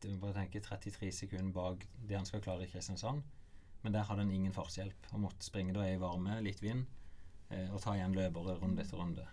jeg 0.04 0.14
må 0.14 0.20
bare 0.20 0.44
tenke 0.44 0.60
33 0.60 1.12
sekunder 1.12 1.54
bak 1.56 1.88
det 2.10 2.18
han 2.18 2.26
skal 2.26 2.42
klare 2.42 2.64
i 2.64 2.70
Kristiansand. 2.70 3.24
Men 3.84 3.96
der 3.96 4.08
hadde 4.08 4.24
han 4.24 4.32
ingen 4.32 4.56
fartshjelp 4.56 5.10
og 5.12 5.26
måtte 5.26 5.46
springe 5.46 5.76
da 5.76 5.86
i 5.88 6.00
varme, 6.00 6.40
litt 6.44 6.62
vind, 6.64 6.86
eh, 7.50 7.68
og 7.70 7.82
ta 7.84 7.98
igjen 7.98 8.16
løpere 8.16 8.58
runde 8.62 8.84
etter 8.84 9.00
runde. 9.00 9.26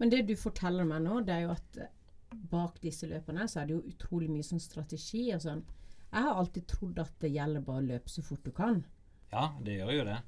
Men 0.00 0.12
det 0.12 0.24
du 0.28 0.34
forteller 0.38 0.88
meg 0.88 1.04
nå, 1.04 1.20
det 1.26 1.34
er 1.36 1.44
jo 1.44 1.52
at 1.54 1.78
eh, 1.84 1.92
bak 2.52 2.80
disse 2.82 3.08
løperne 3.10 3.46
så 3.48 3.62
er 3.62 3.68
det 3.68 3.76
jo 3.76 3.84
utrolig 3.92 4.30
mye 4.32 4.46
sånn 4.46 4.62
strategi 4.62 5.26
og 5.36 5.44
sånn. 5.44 5.64
Jeg 6.12 6.26
har 6.26 6.40
alltid 6.40 6.68
trodd 6.68 6.98
at 7.00 7.14
det 7.20 7.32
gjelder 7.32 7.64
bare 7.64 7.80
å 7.82 7.88
løpe 7.92 8.12
så 8.12 8.24
fort 8.24 8.44
du 8.44 8.52
kan. 8.56 8.82
Ja, 9.32 9.50
det 9.64 9.78
gjør 9.78 9.92
jo 9.96 10.08
det. 10.08 10.18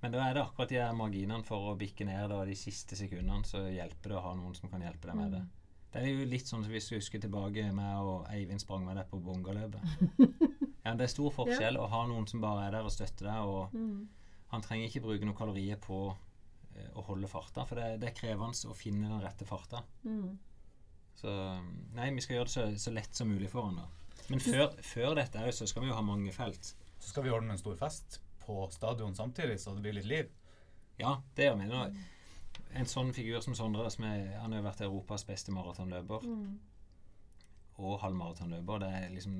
Men 0.00 0.14
da 0.14 0.24
er 0.24 0.36
det 0.36 0.42
akkurat 0.44 0.70
de 0.70 0.78
her 0.78 0.96
marginene 0.96 1.44
for 1.46 1.72
å 1.72 1.76
bikke 1.78 2.06
ned 2.06 2.28
da, 2.30 2.42
de 2.46 2.56
siste 2.58 2.96
sekundene, 2.96 3.44
så 3.48 3.64
hjelper 3.66 4.12
det 4.12 4.18
å 4.18 4.24
ha 4.28 4.34
noen 4.38 4.54
som 4.56 4.70
kan 4.70 4.84
hjelpe 4.84 5.10
deg 5.10 5.18
med 5.18 5.32
det. 5.34 5.44
Det 5.88 6.02
er 6.02 6.10
jo 6.12 6.28
litt 6.28 6.46
sånn 6.50 6.62
som 6.62 6.72
hvis 6.72 6.90
du 6.90 6.98
husker 6.98 7.22
tilbake 7.22 7.64
med 7.74 8.02
og 8.04 8.28
Eivind 8.30 8.62
sprang 8.62 8.84
med 8.86 9.00
deg 9.00 9.08
på 9.10 9.20
bongaløpet. 9.24 9.80
Ja, 10.88 10.94
det 10.96 11.04
er 11.04 11.12
stor 11.12 11.34
forskjell 11.34 11.76
å 11.76 11.88
ha 11.92 12.06
noen 12.08 12.24
som 12.30 12.40
bare 12.40 12.64
er 12.66 12.78
der 12.78 12.86
og 12.88 12.94
støtter 12.94 13.28
deg, 13.28 13.44
og 13.44 13.74
han 14.54 14.64
trenger 14.64 14.88
ikke 14.88 15.04
bruke 15.04 15.28
noen 15.28 15.36
kalorier 15.36 15.80
på 15.82 15.98
eh, 16.08 16.90
å 16.96 17.04
holde 17.10 17.28
farta, 17.28 17.66
for 17.68 17.76
det, 17.76 17.98
det 18.00 18.10
er 18.10 18.16
krevende 18.16 18.72
å 18.72 18.76
finne 18.76 19.10
den 19.10 19.20
rette 19.24 19.44
farta. 19.48 19.82
Mm. 20.08 20.38
Så 21.18 21.34
nei, 21.98 22.08
vi 22.14 22.24
skal 22.24 22.38
gjøre 22.38 22.48
det 22.48 22.54
så, 22.54 22.66
så 22.86 22.94
lett 22.94 23.18
som 23.18 23.28
mulig 23.28 23.50
for 23.52 23.68
han 23.68 23.80
da. 23.82 23.88
Men 24.28 24.40
før, 24.44 24.70
før 24.84 25.16
dette 25.18 25.42
òg, 25.42 25.52
så 25.56 25.66
skal 25.68 25.84
vi 25.84 25.90
jo 25.90 25.96
ha 25.96 26.04
mange 26.04 26.32
felt. 26.32 26.72
Så 26.98 27.12
skal 27.12 27.24
vi 27.26 27.32
ordne 27.34 27.54
en 27.54 27.60
stor 27.60 27.76
fest 27.80 28.20
på 28.44 28.62
stadion 28.72 29.16
samtidig, 29.16 29.58
så 29.60 29.74
det 29.76 29.84
blir 29.84 29.98
litt 29.98 30.08
liv. 30.08 30.30
Ja, 30.98 31.18
det 31.36 31.48
gjør 31.48 31.60
vi. 31.60 31.68
Nå, 31.70 31.82
en 32.78 32.88
sånn 32.90 33.12
figur 33.16 33.42
som 33.44 33.56
Sondre, 33.56 33.88
som 33.92 34.06
er, 34.08 34.38
han 34.40 34.52
har 34.52 34.62
jo 34.62 34.66
vært 34.66 34.84
Europas 34.86 35.24
beste 35.28 35.54
maratonløper 35.54 36.26
og 37.78 38.00
halvmaratonløper. 38.02 38.82
Det 38.82 38.88
er 38.98 39.12
liksom 39.14 39.38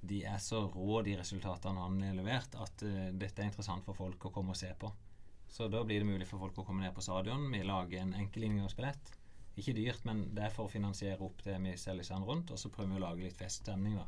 De 0.00 0.22
er 0.24 0.38
så 0.40 0.62
rå, 0.72 1.02
de 1.04 1.18
resultatene 1.18 1.82
han 1.84 2.00
har 2.02 2.16
levert, 2.16 2.56
at 2.56 2.84
uh, 2.86 3.08
dette 3.12 3.42
er 3.42 3.50
interessant 3.50 3.84
for 3.84 3.98
folk 3.98 4.26
å 4.26 4.32
komme 4.34 4.54
og 4.54 4.60
se 4.60 4.70
på. 4.80 4.88
Så 5.50 5.66
da 5.68 5.82
blir 5.84 6.00
det 6.00 6.08
mulig 6.08 6.28
for 6.30 6.40
folk 6.40 6.60
å 6.62 6.64
komme 6.64 6.84
ned 6.84 6.94
på 6.94 7.04
stadion. 7.04 7.48
Vi 7.52 7.64
lager 7.66 8.00
en 8.00 8.14
enkel 8.16 8.46
inngangsbillett. 8.46 9.12
Ikke 9.58 9.74
dyrt, 9.74 10.04
men 10.06 10.28
det 10.34 10.46
er 10.46 10.54
for 10.54 10.68
å 10.68 10.72
finansiere 10.72 11.20
opp 11.26 11.42
det 11.44 11.56
vi 11.64 11.74
selger 11.80 12.06
sand 12.06 12.28
rundt. 12.28 12.52
Og 12.54 12.60
så 12.60 12.70
prøver 12.72 12.94
vi 12.94 13.00
å 13.00 13.02
lage 13.02 13.26
litt 13.26 13.36
feststemning, 13.36 13.98
da. 13.98 14.06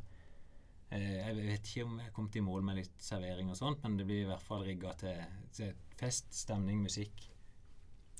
Eh, 0.93 1.19
jeg 1.19 1.37
vet 1.39 1.69
ikke 1.73 1.87
om 1.89 1.99
jeg 2.03 2.13
kom 2.15 2.29
i 2.37 2.45
mål 2.45 2.65
med 2.69 2.79
litt 2.83 3.03
servering 3.03 3.51
og 3.51 3.59
sånt, 3.59 3.83
men 3.83 3.97
det 3.99 4.07
blir 4.09 4.23
i 4.23 4.29
hvert 4.29 4.45
fall 4.45 4.65
rigga 4.67 4.93
til, 5.01 5.23
til 5.57 5.73
fest, 5.99 6.31
stemning, 6.37 6.83
musikk. 6.85 7.27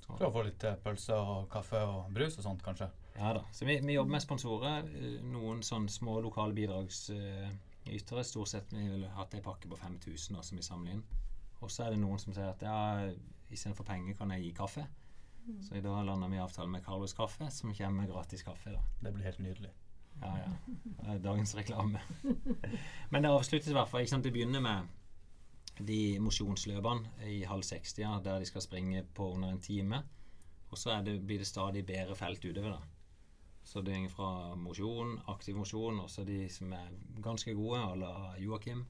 Prøve 0.07 0.31
å 0.31 0.35
få 0.35 0.45
litt 0.47 0.65
eh, 0.67 0.79
pølse 0.83 1.19
og 1.21 1.47
kaffe 1.53 1.83
og 1.89 2.11
brus 2.17 2.39
og 2.41 2.47
sånt, 2.49 2.65
kanskje. 2.65 2.89
Ja 3.17 3.33
da. 3.37 3.43
Så 3.53 3.65
vi, 3.69 3.81
vi 3.85 3.93
jobber 3.97 4.11
med 4.17 4.23
sponsorer. 4.25 4.87
eh, 4.97 5.19
Noen 5.33 5.63
sånn 5.63 5.89
små 5.89 6.21
lokale 6.25 6.55
bidragsytere. 6.57 8.25
Stort 8.25 8.49
sett 8.49 8.73
vi 8.73 8.87
vil 8.89 9.05
hatt 9.17 9.35
ei 9.35 9.43
pakke 9.45 9.69
på 9.69 9.77
5000 9.77 10.43
som 10.43 10.57
vi 10.59 10.63
samler 10.65 10.97
inn. 10.97 11.05
Og 11.61 11.71
så 11.71 11.85
er 11.87 11.91
det 11.95 12.01
noen 12.03 12.19
som 12.19 12.35
sier 12.35 12.49
at 12.51 12.63
ja, 12.63 13.13
istedenfor 13.53 13.85
penger 13.87 14.17
kan 14.19 14.31
jeg 14.35 14.47
gi 14.49 14.53
kaffe. 14.57 14.87
Så 15.63 15.75
i 15.75 15.83
dag 15.83 16.05
lander 16.07 16.31
vi 16.31 16.39
avtale 16.39 16.71
med 16.71 16.85
Carlos 16.87 17.13
Kaffe, 17.19 17.49
som 17.51 17.73
kommer 17.75 18.03
med 18.05 18.11
gratis 18.13 18.43
kaffe. 18.47 18.71
da. 18.71 18.83
Det 19.03 19.13
blir 19.15 19.25
helt 19.27 19.41
nydelig. 19.43 19.71
Ja, 20.23 20.31
ja. 20.39 21.17
Dagens 21.19 21.55
reklame. 21.59 21.99
Men 23.11 23.23
det 23.25 23.31
avsluttes 23.31 23.69
i 23.73 23.75
hvert 23.75 23.91
fall. 23.91 24.05
Ikke 24.05 24.11
sant? 24.15 24.25
Det 24.25 24.33
begynner 24.33 24.63
med 24.63 24.87
de 25.83 26.19
mosjonsløpene 26.23 27.27
i 27.27 27.41
halv 27.49 27.65
60 27.67 28.23
der 28.23 28.39
de 28.39 28.47
skal 28.47 28.63
springe 28.63 29.03
på 29.15 29.33
under 29.35 29.51
en 29.51 29.61
time. 29.61 30.03
Og 30.71 30.79
så 30.79 30.91
er 30.95 31.03
det, 31.03 31.19
blir 31.27 31.43
det 31.43 31.47
stadig 31.51 31.83
bedre 31.87 32.15
felt 32.17 32.45
utover. 32.45 32.77
da. 32.77 32.92
Så 33.65 33.81
det 33.87 33.95
går 33.95 34.11
fra 34.11 34.55
mosjon, 34.59 35.15
aktiv 35.31 35.57
mosjon, 35.57 36.01
også 36.03 36.25
de 36.27 36.49
som 36.51 36.73
er 36.75 36.91
ganske 37.23 37.55
gode, 37.55 37.79
à 37.79 37.95
la 37.97 38.13
Joakim. 38.43 38.85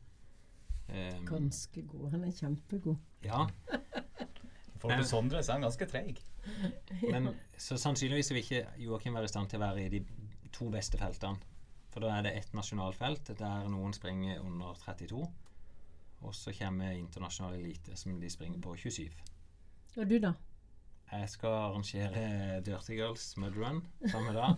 Um, 0.89 1.27
Ganske 1.27 1.83
god. 1.87 2.11
Han 2.11 2.25
er 2.25 2.33
kjempegod. 2.37 2.97
ja, 3.25 3.47
For 4.83 4.91
men, 4.91 5.05
Sondre 5.07 5.43
så 5.43 5.53
er 5.53 5.61
han 5.61 5.63
ganske 5.69 5.87
treig. 5.87 6.19
men 7.15 7.29
så 7.57 7.77
sannsynligvis 7.79 8.33
vil 8.33 8.41
ikke 8.43 8.65
Joakim 8.83 9.15
være 9.15 9.29
i 9.29 9.31
stand 9.31 9.49
til 9.53 9.61
å 9.61 9.63
være 9.63 9.85
i 9.85 9.93
de 9.93 10.01
to 10.53 10.67
beste 10.75 10.99
feltene. 10.99 11.39
For 11.93 12.03
da 12.03 12.17
er 12.17 12.27
det 12.27 12.33
ett 12.39 12.55
nasjonalfelt 12.57 13.31
der 13.39 13.69
noen 13.71 13.95
springer 13.95 14.41
under 14.43 14.75
32. 14.83 15.23
Og 16.23 16.35
så 16.35 16.55
kommer 16.57 16.97
internasjonal 16.97 17.61
elite, 17.61 17.95
som 17.97 18.19
de 18.21 18.31
springer 18.31 18.59
på 18.65 18.75
27. 18.77 19.07
Og 19.99 20.09
du, 20.09 20.17
da? 20.23 20.33
Jeg 21.13 21.29
skal 21.29 21.55
arrangere 21.69 22.61
Dirty 22.65 22.97
Girls 22.97 23.37
Mud 23.37 23.57
Run 23.61 23.83
samme 24.09 24.33
dag. 24.33 24.55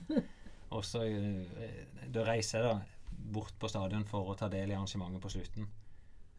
Og 0.74 0.84
så 0.86 1.02
eh, 1.06 1.80
Da 2.14 2.24
reiser 2.26 2.60
jeg 2.60 2.68
da 2.68 2.74
bort 3.34 3.54
på 3.58 3.70
stadion 3.70 4.04
for 4.06 4.30
å 4.30 4.36
ta 4.38 4.48
del 4.52 4.72
i 4.72 4.76
arrangementet 4.76 5.22
på 5.22 5.32
slutten. 5.34 5.66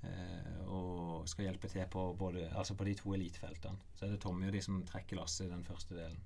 Eh, 0.06 0.62
og 0.66 1.28
skal 1.30 1.50
hjelpe 1.50 1.70
til 1.72 1.86
på, 1.92 2.06
både, 2.20 2.48
altså 2.56 2.76
på 2.78 2.88
de 2.88 2.96
to 3.00 3.14
elitefeltene. 3.16 3.92
Så 3.96 4.06
er 4.06 4.16
det 4.16 4.22
Tommy 4.24 4.50
og 4.50 4.56
de 4.56 4.64
som 4.64 4.82
trekker 4.88 5.20
lasset 5.20 5.48
i 5.48 5.52
den 5.52 5.64
første 5.68 5.98
delen. 5.98 6.20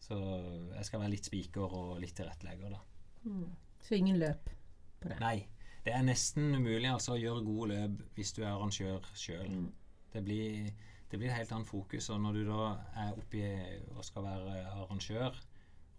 Så 0.00 0.16
jeg 0.16 0.86
skal 0.88 1.02
være 1.02 1.12
litt 1.14 1.28
spiker 1.28 1.76
og 1.76 1.98
litt 2.00 2.16
tilrettelegger, 2.16 2.72
da. 2.72 2.80
Mm. 3.28 3.48
Så 3.84 3.96
ingen 3.96 4.20
løp 4.20 4.48
på 5.00 5.10
det? 5.12 5.18
Nei. 5.20 5.38
Det 5.84 5.92
er 5.96 6.04
nesten 6.04 6.54
umulig 6.56 6.88
altså, 6.90 7.14
å 7.14 7.20
gjøre 7.20 7.44
gode 7.44 7.70
løp 7.72 8.16
hvis 8.16 8.34
du 8.36 8.42
er 8.42 8.50
arrangør 8.52 9.06
sjøl. 9.16 9.48
Mm. 9.48 9.68
Det, 10.12 10.22
blir, 10.24 10.72
det 11.10 11.18
blir 11.18 11.30
et 11.30 11.36
helt 11.40 11.52
annet 11.52 11.68
fokus. 11.68 12.08
Og 12.14 12.20
når 12.22 12.38
du 12.38 12.42
da 12.48 12.66
er 13.04 13.18
oppi 13.18 13.42
og 13.96 14.04
skal 14.06 14.26
være 14.26 14.60
arrangør, 14.76 15.40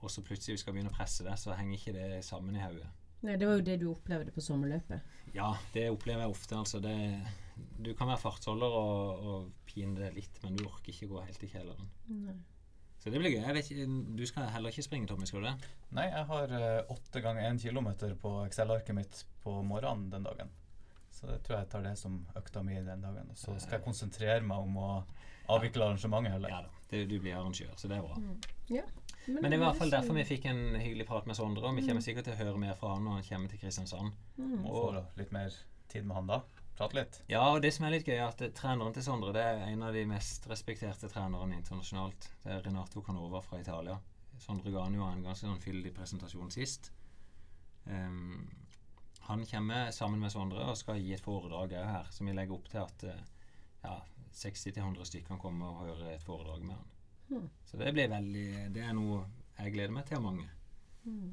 og 0.02 0.10
så 0.10 0.24
plutselig 0.26 0.62
skal 0.62 0.74
begynne 0.74 0.92
å 0.92 0.98
presse 0.98 1.26
det, 1.26 1.36
så 1.38 1.54
henger 1.58 1.78
ikke 1.78 1.96
det 1.98 2.24
sammen 2.26 2.58
i 2.58 2.64
hodet. 2.64 2.88
Nei, 3.22 3.36
Det 3.38 3.46
var 3.48 3.60
jo 3.60 3.66
det 3.66 3.80
du 3.82 3.90
opplevde 3.92 4.34
på 4.34 4.42
sommerløpet. 4.42 5.18
Ja, 5.36 5.52
det 5.76 5.92
opplever 5.94 6.26
jeg 6.26 6.34
ofte. 6.34 6.58
Altså 6.58 6.80
det, 6.82 6.96
du 7.78 7.92
kan 7.94 8.10
være 8.10 8.22
fartsholder 8.24 8.78
og, 8.80 9.28
og 9.34 9.52
pine 9.70 10.00
det 10.00 10.16
litt, 10.16 10.40
men 10.42 10.58
du 10.58 10.66
orker 10.66 10.94
ikke 10.94 11.12
gå 11.12 11.22
helt 11.28 11.46
i 11.46 11.52
kjelleren. 11.52 11.92
Nei. 12.24 12.40
Så 13.02 13.10
det 13.10 13.18
blir 13.18 13.34
gøy. 13.34 13.42
Jeg 13.42 13.58
vet 13.58 13.70
ikke, 13.74 13.86
du 14.18 14.26
skal 14.30 14.50
heller 14.54 14.74
ikke 14.74 14.86
springe, 14.86 15.10
Tommy, 15.10 15.26
skal 15.26 15.42
du 15.42 15.48
det? 15.50 15.70
Nei, 15.98 16.06
jeg 16.10 16.26
har 16.30 16.52
eh, 16.54 16.92
åtte 16.94 17.22
ganger 17.24 17.48
én 17.50 17.62
kilometer 17.62 18.14
på 18.22 18.34
Excel-arket 18.46 18.98
mitt 18.98 19.24
på 19.42 19.56
morgenen 19.66 20.12
den 20.14 20.28
dagen. 20.28 20.52
Så 21.22 21.30
det 21.30 21.42
tror 21.46 21.60
jeg 21.60 21.70
tar 21.70 21.84
det 21.86 21.96
som 22.00 22.18
økta 22.36 22.64
mi 22.66 22.80
den 22.82 23.04
dagen. 23.06 23.30
Og 23.30 23.38
så 23.38 23.54
skal 23.62 23.78
jeg 23.78 23.86
konsentrere 23.86 24.42
meg 24.42 24.64
om 24.66 24.78
å 24.82 24.92
avvikle 25.54 25.86
arrangementet 25.86 26.34
heller. 26.34 26.50
Ja 26.50 26.62
da. 26.66 26.78
Det, 26.92 27.06
du 27.08 27.20
blir 27.22 27.38
arrangør, 27.38 27.72
så 27.80 27.88
det 27.88 28.00
er 28.00 28.04
bra. 28.04 28.18
Mm. 28.20 28.48
Ja. 28.74 28.84
Men 29.28 29.46
det 29.46 29.54
er 29.54 29.60
i 29.60 29.62
hvert 29.62 29.78
fall 29.78 29.94
derfor 29.94 30.18
vi 30.18 30.26
fikk 30.28 30.48
en 30.50 30.64
hyggelig 30.82 31.06
prat 31.08 31.28
med 31.30 31.38
Sondre, 31.38 31.70
og 31.70 31.78
vi 31.78 31.86
kommer 31.86 32.04
sikkert 32.04 32.26
til 32.28 32.34
å 32.34 32.40
høre 32.42 32.60
mer 32.60 32.74
fra 32.80 32.96
han 32.96 33.06
når 33.06 33.20
han 33.20 33.28
kommer 33.28 33.54
til 33.54 33.62
Kristiansand. 33.62 34.18
mm. 34.42 34.58
Må 34.66 34.74
få 34.74 35.04
litt 35.22 35.32
mer 35.36 35.56
tid 35.94 36.10
med 36.10 36.18
han 36.18 36.32
da. 36.34 36.42
Prate 36.76 36.98
litt. 36.98 37.20
Ja, 37.30 37.44
og 37.52 37.62
det 37.62 37.72
som 37.76 37.86
er 37.86 37.94
litt 37.94 38.08
gøy, 38.10 38.18
er 38.18 38.26
at 38.26 38.42
eh, 38.42 38.52
treneren 38.58 38.96
til 38.96 39.06
Sondre 39.06 39.36
det 39.36 39.44
er 39.46 39.62
en 39.68 39.86
av 39.86 39.94
de 39.94 40.02
mest 40.10 40.48
respekterte 40.50 41.12
trenerne 41.12 41.60
internasjonalt. 41.60 42.32
Det 42.42 42.56
er 42.56 42.64
Renato 42.66 43.04
Canova 43.06 43.44
fra 43.46 43.62
Italia. 43.62 44.00
Sondre 44.42 44.74
ga 44.74 44.88
han 44.88 44.98
jo 44.98 45.06
en 45.06 45.22
ganske 45.28 45.46
sånn 45.46 45.62
fyldig 45.62 45.94
presentasjon 45.94 46.50
sist. 46.52 46.90
Ehm, 47.86 48.48
han 49.28 49.46
kommer 49.46 49.92
sammen 49.96 50.20
med 50.20 50.34
Sondre 50.34 50.66
og 50.70 50.80
skal 50.80 51.02
gi 51.02 51.14
et 51.16 51.24
foredrag 51.24 51.76
òg 51.78 51.86
her, 51.88 52.10
som 52.14 52.28
vi 52.28 52.34
legger 52.36 52.58
opp 52.58 52.72
til 52.72 52.82
at 52.82 53.06
eh, 53.08 53.22
ja, 53.84 54.00
60-100 54.34 55.06
stykker 55.08 55.34
kan 55.34 55.42
komme 55.42 55.68
og 55.68 55.86
høre 55.86 56.16
et 56.16 56.26
foredrag 56.26 56.66
med 56.66 56.76
han. 56.76 56.90
Mm. 57.32 57.48
Så 57.66 57.80
det 57.80 57.94
blir 57.96 58.10
veldig 58.12 58.48
Det 58.76 58.84
er 58.84 58.96
noe 58.98 59.22
jeg 59.62 59.74
gleder 59.76 59.94
meg 59.96 60.08
til 60.08 60.18
av 60.18 60.26
mange. 60.26 60.48
Mm. 61.06 61.32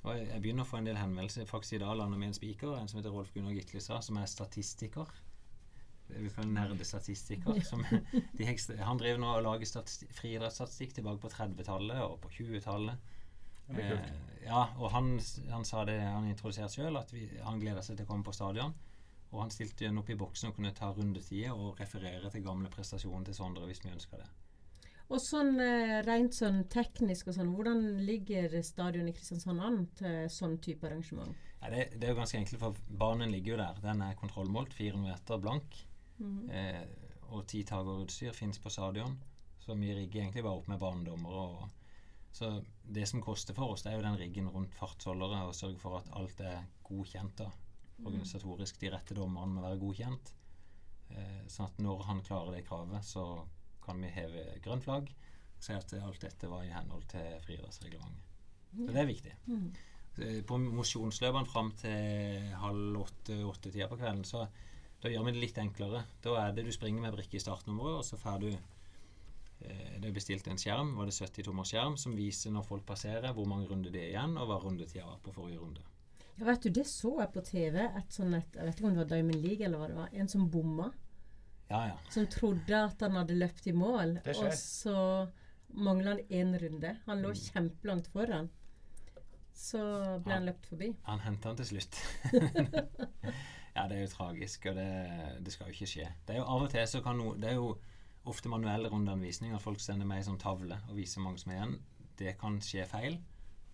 Og 0.00 0.14
jeg, 0.16 0.28
jeg 0.30 0.42
begynner 0.42 0.64
å 0.64 0.70
få 0.70 0.78
en 0.80 0.88
del 0.88 0.96
henvendelser. 0.96 1.48
Faktisk 1.48 1.76
i 1.76 1.82
dag 1.82 1.98
lander 1.98 2.20
vi 2.20 2.30
en 2.30 2.36
spiker, 2.36 2.72
en 2.76 2.88
som 2.88 3.00
heter 3.00 3.12
Rolf 3.12 3.34
Gunnar 3.34 3.52
Gitlestad, 3.52 4.04
som 4.06 4.16
er 4.16 4.30
statistiker. 4.30 5.10
Vi 6.10 6.30
kaller 6.34 6.54
nerdestatistiker. 6.54 7.60
Som, 7.68 7.84
de 8.38 8.48
han 8.80 9.00
driver 9.00 9.20
nå 9.20 9.34
og 9.36 9.44
lager 9.44 9.68
stati- 9.68 10.08
friidrettsstatistikk 10.16 10.96
tilbake 10.96 11.22
på 11.22 11.32
30-tallet 11.36 12.00
og 12.06 12.16
på 12.24 12.32
20-tallet. 12.40 13.12
Eh, 13.78 14.12
ja, 14.46 14.66
og 14.78 14.90
han, 14.94 15.16
han 15.50 15.66
sa 15.68 15.84
det, 15.88 15.98
han 16.02 16.28
introduserte 16.30 16.74
sjøl, 16.74 16.98
at 17.00 17.12
vi, 17.14 17.26
han 17.44 17.60
gleder 17.62 17.84
seg 17.86 17.98
til 17.98 18.08
å 18.08 18.10
komme 18.12 18.26
på 18.26 18.34
stadion. 18.34 18.74
Og 19.30 19.44
han 19.44 19.52
stilte 19.54 19.84
igjen 19.84 20.00
opp 20.00 20.08
i 20.10 20.18
boksen 20.18 20.50
og 20.50 20.56
kunne 20.56 20.74
ta 20.74 20.90
rundetider 20.94 21.54
og 21.54 21.78
referere 21.78 22.32
til 22.32 22.42
gamle 22.42 22.70
prestasjoner 22.72 23.28
til 23.28 23.36
Sondre 23.36 23.68
hvis 23.68 23.82
vi 23.84 23.92
ønska 23.92 24.18
det. 24.18 24.26
Og 25.10 25.18
sånn 25.22 25.56
eh, 25.62 26.00
rent 26.06 26.36
sånn 26.36 26.64
teknisk 26.70 27.30
og 27.30 27.36
sånn, 27.36 27.52
hvordan 27.54 27.80
ligger 28.06 28.52
stadion 28.66 29.08
i 29.10 29.14
Kristiansand 29.14 29.62
an 29.66 29.80
til 29.98 30.26
sånn 30.30 30.58
type 30.62 30.86
arrangement? 30.86 31.34
Ja, 31.60 31.70
det, 31.72 31.88
det 31.98 32.06
er 32.06 32.14
jo 32.14 32.20
ganske 32.20 32.38
enkelt, 32.38 32.60
for 32.62 32.98
banen 33.02 33.32
ligger 33.34 33.56
jo 33.56 33.60
der. 33.62 33.80
Den 33.82 34.04
er 34.06 34.18
kontrollmålt, 34.18 34.74
400 34.74 35.02
meter 35.08 35.42
blank. 35.42 35.80
Mhm. 36.20 36.50
Eh, 36.50 36.84
og 37.30 37.44
ti 37.46 37.62
tagerutstyr 37.62 38.34
fins 38.34 38.58
på 38.58 38.70
stadion. 38.74 39.18
Så 39.62 39.74
vi 39.78 39.92
rigger 39.94 40.22
egentlig 40.24 40.42
bare 40.42 40.58
opp 40.58 40.70
med 40.70 40.80
banedommere. 40.82 41.42
Og, 41.46 41.79
så 42.32 42.50
det 42.84 43.06
som 43.08 43.22
koster 43.22 43.56
for 43.56 43.74
oss, 43.74 43.82
det 43.82 43.92
er 43.92 43.98
jo 43.98 44.06
den 44.06 44.18
riggen 44.20 44.50
rundt 44.52 44.74
fartsholdere 44.78 45.42
og 45.48 45.56
sørge 45.56 45.80
for 45.82 45.98
at 45.98 46.10
alt 46.18 46.40
er 46.40 46.62
godkjent. 46.86 47.36
da 47.42 47.50
Organisatorisk. 48.00 48.78
De 48.80 48.88
rette 48.94 49.14
dommerne 49.14 49.52
må 49.52 49.64
være 49.64 49.80
godkjent. 49.80 50.32
Eh, 51.10 51.42
sånn 51.52 51.68
at 51.68 51.80
når 51.82 52.04
han 52.06 52.22
klarer 52.24 52.54
det 52.54 52.64
kravet, 52.68 53.04
så 53.04 53.24
kan 53.84 54.00
vi 54.00 54.12
heve 54.14 54.46
grønt 54.64 54.86
flagg 54.86 55.10
og 55.10 55.64
si 55.66 55.74
at 55.76 55.92
alt 55.98 56.22
dette 56.22 56.48
var 56.48 56.64
i 56.64 56.72
henhold 56.72 57.04
til 57.10 57.34
friidrettsreglementet. 57.44 58.26
Så 58.70 58.86
det 58.94 59.02
er 59.02 59.08
viktig. 59.10 59.32
Mhm. 59.46 59.70
Eh, 60.20 60.42
På 60.46 60.56
mosjonsløpene 60.58 61.46
fram 61.46 61.72
til 61.76 62.50
halv 62.62 62.96
åtte-åtte-tida 63.04 63.88
på 63.88 63.98
kvelden, 64.00 64.24
så 64.24 64.46
da 65.02 65.08
gjør 65.08 65.26
vi 65.26 65.32
det 65.32 65.40
litt 65.40 65.58
enklere. 65.58 66.04
Da 66.22 66.36
er 66.40 66.52
det 66.52 66.64
du 66.64 66.72
springer 66.72 67.02
med 67.02 67.14
brikke 67.14 67.36
i 67.36 67.42
startnummeret, 67.42 67.98
og 68.00 68.04
så 68.04 68.16
får 68.20 68.40
du 68.40 68.50
Det 69.60 70.08
er 70.08 70.16
bestilt 70.16 70.46
en 70.48 70.58
skjerm, 70.58 70.94
var 70.96 71.08
det 71.10 71.14
70 71.14 71.44
tommer 71.44 71.66
skjerm, 71.68 71.96
som 72.00 72.16
viser 72.16 72.52
når 72.54 72.64
folk 72.64 72.84
passerer, 72.88 73.32
hvor 73.36 73.48
mange 73.48 73.68
runder 73.68 73.92
det 73.92 74.06
er 74.06 74.12
igjen, 74.14 74.36
og 74.40 74.48
hva 74.48 74.56
rundetida 74.62 75.04
var 75.04 75.18
på 75.24 75.34
forrige 75.36 75.60
runde. 75.60 75.84
Ja, 76.40 76.46
vet 76.48 76.64
du, 76.64 76.70
det 76.72 76.86
så 76.88 77.12
jeg 77.20 77.32
på 77.34 77.42
TV. 77.44 77.76
Et 77.84 78.14
sånt, 78.16 78.34
et, 78.38 78.56
jeg 78.56 78.64
vet 78.64 78.78
ikke 78.78 78.88
om 78.88 78.94
det 78.96 79.02
var 79.02 79.10
Diamond 79.10 79.42
League 79.44 79.66
eller 79.66 79.82
hva 79.82 79.90
det 79.90 79.98
var. 79.98 80.14
En 80.16 80.30
som 80.32 80.46
bomma. 80.50 80.88
Ja, 81.68 81.82
ja. 81.90 81.98
Som 82.10 82.30
trodde 82.32 82.80
at 82.86 83.04
han 83.04 83.18
hadde 83.20 83.36
løpt 83.36 83.68
i 83.68 83.74
mål. 83.76 84.16
Det 84.24 84.34
skjer. 84.38 84.48
Og 84.48 84.56
så 84.56 84.96
mangla 85.76 86.16
han 86.16 86.22
én 86.32 86.56
runde. 86.62 86.94
Han 87.04 87.20
lå 87.22 87.34
kjempelangt 87.36 88.08
foran. 88.14 88.48
Så 89.60 89.82
ble 90.24 90.38
han 90.38 90.48
løpt 90.48 90.66
forbi. 90.72 90.88
Han 91.06 91.20
henta 91.26 91.52
han 91.52 91.60
til 91.60 91.74
slutt. 91.74 92.00
ja, 93.76 93.84
det 93.84 93.98
er 93.98 94.00
jo 94.00 94.10
tragisk, 94.14 94.70
og 94.72 94.80
det, 94.80 94.90
det 95.44 95.52
skal 95.52 95.68
jo 95.68 95.76
ikke 95.76 95.92
skje. 95.92 96.08
Det 96.24 96.38
er 96.38 96.40
jo 96.40 96.48
Av 96.48 96.64
og 96.64 96.72
til 96.72 96.88
så 96.88 97.04
kan 97.04 97.20
noe 97.20 97.36
Det 97.36 97.52
er 97.52 97.60
jo 97.60 97.74
ofte 98.28 98.50
manuell 98.52 98.88
rundeanvisning, 98.90 99.54
at 99.54 99.64
folk 99.64 99.80
sender 99.80 100.08
meg 100.08 100.20
en 100.20 100.32
sånn 100.32 100.42
tavle 100.42 100.76
og 100.88 100.96
viser 100.98 101.24
mange 101.24 101.40
som 101.40 101.52
er 101.52 101.60
igjen. 101.60 101.76
Det 102.20 102.34
kan 102.40 102.58
skje 102.64 102.84
feil. 102.88 103.16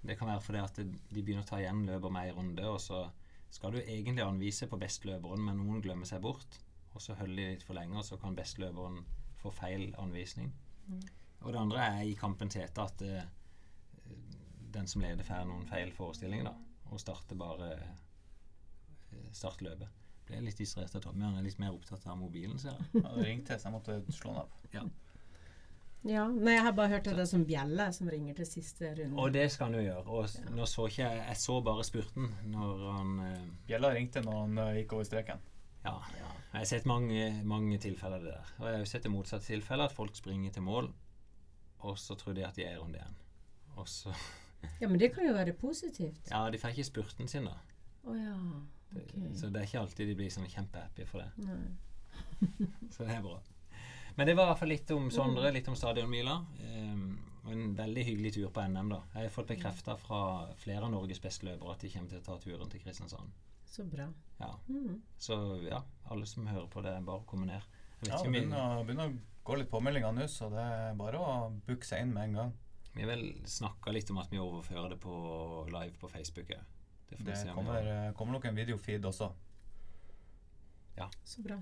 Det 0.06 0.14
kan 0.18 0.30
være 0.30 0.44
fordi 0.44 0.62
at 0.62 0.78
de 0.78 1.22
begynner 1.22 1.42
å 1.42 1.48
ta 1.48 1.58
igjen 1.58 1.82
løper 1.88 2.12
med 2.14 2.30
en 2.30 2.38
runde, 2.38 2.68
og 2.70 2.78
så 2.82 3.06
skal 3.50 3.74
du 3.74 3.80
egentlig 3.80 4.22
anvise 4.22 4.68
på 4.70 4.78
bestløperen, 4.78 5.42
men 5.48 5.58
noen 5.58 5.82
glemmer 5.82 6.08
seg 6.08 6.22
bort. 6.22 6.60
Og 6.94 7.02
så 7.02 7.16
holder 7.18 7.36
de 7.36 7.48
litt 7.56 7.66
for 7.66 7.76
lenge, 7.76 7.98
og 7.98 8.06
så 8.06 8.18
kan 8.20 8.36
bestløperen 8.36 9.02
få 9.40 9.52
feil 9.54 9.90
anvisning. 10.00 10.52
Og 11.42 11.52
det 11.52 11.60
andre 11.60 11.82
er 11.90 12.06
i 12.06 12.16
kampen 12.18 12.50
hete 12.54 12.86
at 12.86 13.02
uh, 13.02 14.14
den 14.76 14.88
som 14.90 15.02
leder, 15.02 15.26
får 15.26 15.46
noen 15.48 15.66
feil 15.68 15.92
forestillinger, 15.94 16.50
da. 16.50 16.54
Og 16.92 17.02
starter 17.02 17.38
bare 17.38 17.70
uh, 17.76 19.30
starter 19.34 19.70
løpet. 19.70 19.95
Ble 20.26 20.42
litt 20.42 20.58
distrahert 20.58 20.94
av 20.98 21.04
Tommy. 21.04 21.22
Han 21.24 21.38
er 21.38 21.46
litt 21.46 21.58
mer 21.62 21.74
opptatt 21.74 22.06
av 22.10 22.18
mobilen, 22.18 22.58
ser 22.58 22.74
jeg. 22.74 23.02
Det 23.02 23.26
ringte, 23.26 23.58
så 23.58 23.68
jeg 23.68 23.76
måtte 23.76 23.98
slå 24.14 24.32
den 24.32 24.40
av. 24.42 24.56
Ja. 24.74 24.86
Ja, 26.06 26.28
Nei, 26.30 26.52
jeg 26.54 26.62
har 26.62 26.74
bare 26.76 26.92
hørt 26.92 27.08
at 27.10 27.16
det 27.18 27.24
er 27.24 27.30
som 27.30 27.44
bjelle 27.46 27.86
som 27.94 28.06
ringer 28.10 28.36
til 28.38 28.46
siste 28.46 28.92
runde. 28.94 29.16
Og 29.18 29.32
det 29.34 29.48
skal 29.50 29.70
han 29.70 29.78
jo 29.80 29.86
gjøre. 29.88 30.04
Og 30.06 30.36
ja. 30.38 30.52
nå 30.54 30.66
så 30.70 30.86
ikke 30.86 31.02
jeg 31.02 31.22
Jeg 31.24 31.40
så 31.42 31.56
bare 31.66 31.86
spurten 31.86 32.28
når 32.52 32.84
han 32.92 33.12
eh, 33.24 33.48
Bjella 33.66 33.90
ringte 33.96 34.22
når 34.22 34.38
han 34.44 34.60
eh, 34.62 34.76
gikk 34.80 34.94
over 34.98 35.08
streken. 35.08 35.42
Ja. 35.86 35.96
Jeg 36.52 36.60
har 36.60 36.68
sett 36.70 36.86
mange, 36.86 37.26
mange 37.46 37.78
tilfeller 37.82 38.20
av 38.20 38.26
det 38.26 38.34
der. 38.36 38.54
Og 38.58 38.68
jeg 38.68 38.76
har 38.76 38.84
jo 38.84 38.90
sett 38.92 39.06
det 39.06 39.12
motsatte 39.14 39.50
tilfellet, 39.50 39.90
at 39.90 39.98
folk 39.98 40.18
springer 40.18 40.54
til 40.54 40.66
mål, 40.66 40.90
og 41.86 41.98
så 41.98 42.16
tror 42.18 42.34
de 42.38 42.46
at 42.46 42.58
de 42.58 42.66
er 42.66 42.74
i 42.74 42.80
runde 42.80 43.02
én. 43.02 43.18
Og 43.76 43.88
så 43.90 44.14
Ja, 44.80 44.88
men 44.88 44.98
det 44.98 45.12
kan 45.14 45.26
jo 45.26 45.34
være 45.34 45.52
positivt. 45.58 46.30
Ja, 46.30 46.46
de 46.50 46.58
får 46.58 46.74
ikke 46.74 46.88
spurten 46.88 47.28
sin, 47.30 47.46
da. 47.46 47.58
Å 48.06 48.14
ja. 48.14 48.38
Det, 48.90 49.02
Ok. 49.06 49.36
Så 49.36 49.48
det 49.50 49.60
er 49.60 49.66
ikke 49.66 49.80
alltid 49.82 50.08
de 50.08 50.14
blir 50.16 50.32
sånn 50.32 50.48
kjempehappy 50.48 51.04
for 51.08 51.24
det. 51.24 51.48
Så 52.94 53.04
det 53.04 53.16
er 53.16 53.22
bra. 53.24 53.40
Men 54.16 54.28
det 54.28 54.36
var 54.38 54.46
i 54.46 54.50
hvert 54.52 54.60
fall 54.62 54.70
litt 54.72 54.90
om 54.94 55.08
Sondre, 55.12 55.50
litt 55.52 55.66
om 55.68 55.76
stadionmila. 55.76 56.36
Um, 56.62 57.18
og 57.46 57.50
en 57.52 57.74
veldig 57.78 58.04
hyggelig 58.08 58.32
tur 58.34 58.48
på 58.50 58.64
NM, 58.66 58.88
da. 58.90 59.02
Jeg 59.14 59.28
har 59.28 59.34
fått 59.34 59.50
bekrefta 59.52 59.98
fra 60.00 60.20
flere 60.58 60.86
av 60.86 60.94
Norges 60.94 61.20
beste 61.22 61.46
løpere 61.46 61.74
at 61.76 61.84
de 61.84 61.90
kommer 61.92 62.10
til 62.10 62.22
å 62.22 62.24
ta 62.26 62.38
turen 62.42 62.72
til 62.72 62.82
Kristiansand. 62.82 63.34
Så 63.70 63.84
bra. 63.90 64.06
Ja. 64.40 64.52
Mm. 64.68 65.02
Så 65.20 65.36
ja, 65.66 65.82
alle 66.10 66.26
som 66.26 66.48
hører 66.48 66.68
på 66.72 66.82
det, 66.86 66.94
bare 67.06 67.22
å 67.22 67.28
komme 67.28 67.50
ned. 67.50 67.66
Ja, 68.06 68.18
det 68.22 68.30
begynner, 68.32 68.82
begynner 68.86 69.12
å 69.12 69.18
gå 69.46 69.58
litt 69.60 69.70
påmeldinger 69.70 70.16
nå, 70.16 70.26
så 70.32 70.48
det 70.52 70.64
er 70.64 70.96
bare 70.98 71.20
å 71.20 71.36
booke 71.68 71.86
seg 71.86 72.06
inn 72.06 72.14
med 72.16 72.30
en 72.30 72.40
gang. 72.40 72.54
vi 72.96 73.04
har 73.04 73.12
vel 73.12 73.26
snakka 73.44 73.92
litt 73.92 74.10
om 74.10 74.18
at 74.22 74.32
vi 74.32 74.40
overfører 74.40 74.94
det 74.94 74.98
på 75.02 75.14
live 75.68 75.94
på 76.00 76.08
Facebook 76.08 76.50
òg. 76.56 76.75
Det 77.08 77.18
får 77.18 77.24
Det 77.24 77.36
se 77.38 77.54
kommer, 77.54 77.86
eh, 77.92 78.12
kommer 78.18 78.32
nok 78.32 78.44
en 78.44 78.58
videofeed 78.58 79.04
også. 79.04 79.30
Ja. 80.96 81.08
Så 81.24 81.42
bra. 81.42 81.60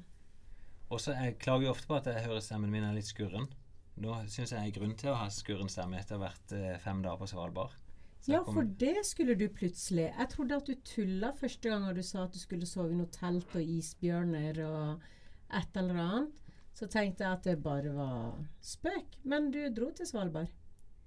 Og 0.90 1.00
så 1.00 1.12
Jeg 1.12 1.38
klager 1.38 1.66
jo 1.66 1.70
ofte 1.70 1.86
på 1.86 1.96
at 1.96 2.06
jeg 2.06 2.24
hører 2.24 2.40
stemmen 2.40 2.70
min 2.70 2.84
er 2.84 2.94
litt 2.94 3.08
skurren. 3.08 3.48
Nå 3.96 4.14
syns 4.28 4.52
jeg 4.52 4.58
er 4.58 4.74
grunn 4.74 4.94
til 4.98 5.12
å 5.12 5.18
ha 5.18 5.28
skurren 5.30 5.70
stemme 5.70 5.98
etter 5.98 6.18
vært 6.18 6.52
eh, 6.52 6.78
fem 6.82 7.02
dager 7.02 7.20
på 7.20 7.28
Svalbard. 7.30 7.74
Ja, 8.26 8.40
for 8.42 8.64
det 8.64 9.04
skulle 9.04 9.34
du 9.36 9.44
plutselig. 9.52 10.06
Jeg 10.08 10.28
trodde 10.32 10.56
at 10.56 10.68
du 10.68 10.74
tulla 10.80 11.34
første 11.36 11.68
gang 11.68 11.84
du 11.92 12.00
sa 12.02 12.24
at 12.24 12.32
du 12.32 12.40
skulle 12.40 12.66
sove 12.66 12.94
i 12.94 12.96
noe 12.96 13.10
telt 13.12 13.52
og 13.52 13.60
isbjørner 13.60 14.62
og 14.64 15.04
et 15.52 15.76
eller 15.76 16.00
annet. 16.00 16.40
Så 16.74 16.88
tenkte 16.90 17.22
jeg 17.22 17.36
at 17.36 17.44
det 17.46 17.58
bare 17.62 17.92
var 17.94 18.38
spøk. 18.64 19.18
Men 19.28 19.50
du 19.54 19.60
dro 19.76 19.90
til 19.94 20.08
Svalbard. 20.08 20.48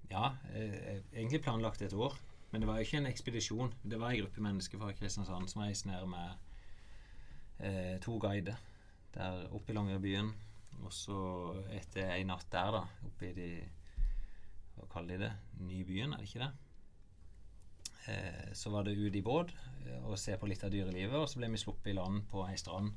Ja, 0.08 0.30
eh, 0.54 1.02
egentlig 1.12 1.42
planlagt 1.44 1.82
et 1.82 1.92
år. 1.92 2.14
Men 2.50 2.62
det 2.62 2.68
var 2.68 2.78
jo 2.78 2.86
ikke 2.86 3.00
en 3.02 3.10
ekspedisjon. 3.10 3.74
Det 3.84 4.00
var 4.00 4.10
en 4.10 4.22
gruppe 4.22 4.44
mennesker 4.44 4.80
fra 4.80 4.92
Kristiansand 4.96 5.50
som 5.50 5.62
reiste 5.62 5.88
ned 5.90 6.06
med 6.08 6.28
eh, 7.60 7.96
to 8.00 8.16
guider 8.18 8.56
der 9.14 9.48
oppe 9.52 9.72
i 9.72 9.76
Longyearbyen. 9.76 10.30
Og 10.84 10.92
så 10.94 11.18
etter 11.74 12.14
ei 12.14 12.24
natt 12.26 12.46
der, 12.52 12.70
da, 12.78 12.84
oppe 13.08 13.30
i 13.30 13.34
de 13.36 13.50
Hva 14.78 14.86
kaller 14.92 15.18
de 15.18 15.26
det? 15.26 15.32
Nybyen, 15.66 16.12
er 16.14 16.22
det 16.22 16.28
ikke 16.28 16.44
det? 16.44 16.52
Eh, 18.08 18.52
så 18.54 18.70
var 18.70 18.86
det 18.86 18.94
ut 18.94 19.16
i 19.18 19.24
båt 19.26 19.50
eh, 19.86 20.04
og 20.06 20.14
se 20.22 20.36
på 20.38 20.46
litt 20.46 20.62
av 20.64 20.70
dyrelivet, 20.70 21.16
og 21.18 21.26
så 21.28 21.40
ble 21.40 21.50
vi 21.50 21.60
sluppet 21.60 21.90
i 21.90 21.96
land 21.98 22.22
på 22.30 22.44
ei 22.46 22.54
strand 22.56 22.94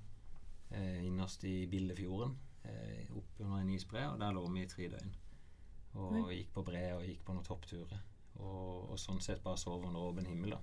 eh, 0.69 1.01
innerst 1.07 1.43
i 1.49 1.65
Billefjorden, 1.71 2.37
eh, 2.69 3.09
oppe 3.17 3.43
under 3.43 3.63
en 3.63 3.73
isbre, 3.73 4.05
og 4.11 4.21
der 4.21 4.37
lå 4.37 4.45
vi 4.53 4.61
i 4.61 4.69
tre 4.69 4.91
døgn. 4.93 5.17
Og 5.99 6.29
gikk 6.31 6.53
på 6.53 6.63
bre 6.69 6.85
og 6.95 7.03
gikk 7.03 7.25
på 7.25 7.33
noen 7.35 7.49
toppturer. 7.49 8.05
Og, 8.41 8.91
og 8.91 8.99
sånn 8.99 9.21
sett 9.23 9.43
bare 9.43 9.59
sove 9.61 9.87
under 9.87 10.03
åpen 10.09 10.27
himmel, 10.29 10.55
da. 10.55 10.61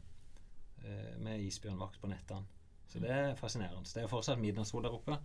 Eh, 0.85 1.15
med 1.23 1.43
isbjørnvakt 1.47 2.01
på 2.03 2.11
nettene. 2.11 2.47
Så 2.89 3.03
det 3.05 3.11
er 3.13 3.35
fascinerende. 3.37 3.85
Det 3.85 4.03
er 4.03 4.11
fortsatt 4.11 4.41
midnattssol 4.41 4.87
der 4.87 4.95
oppe, 4.97 5.19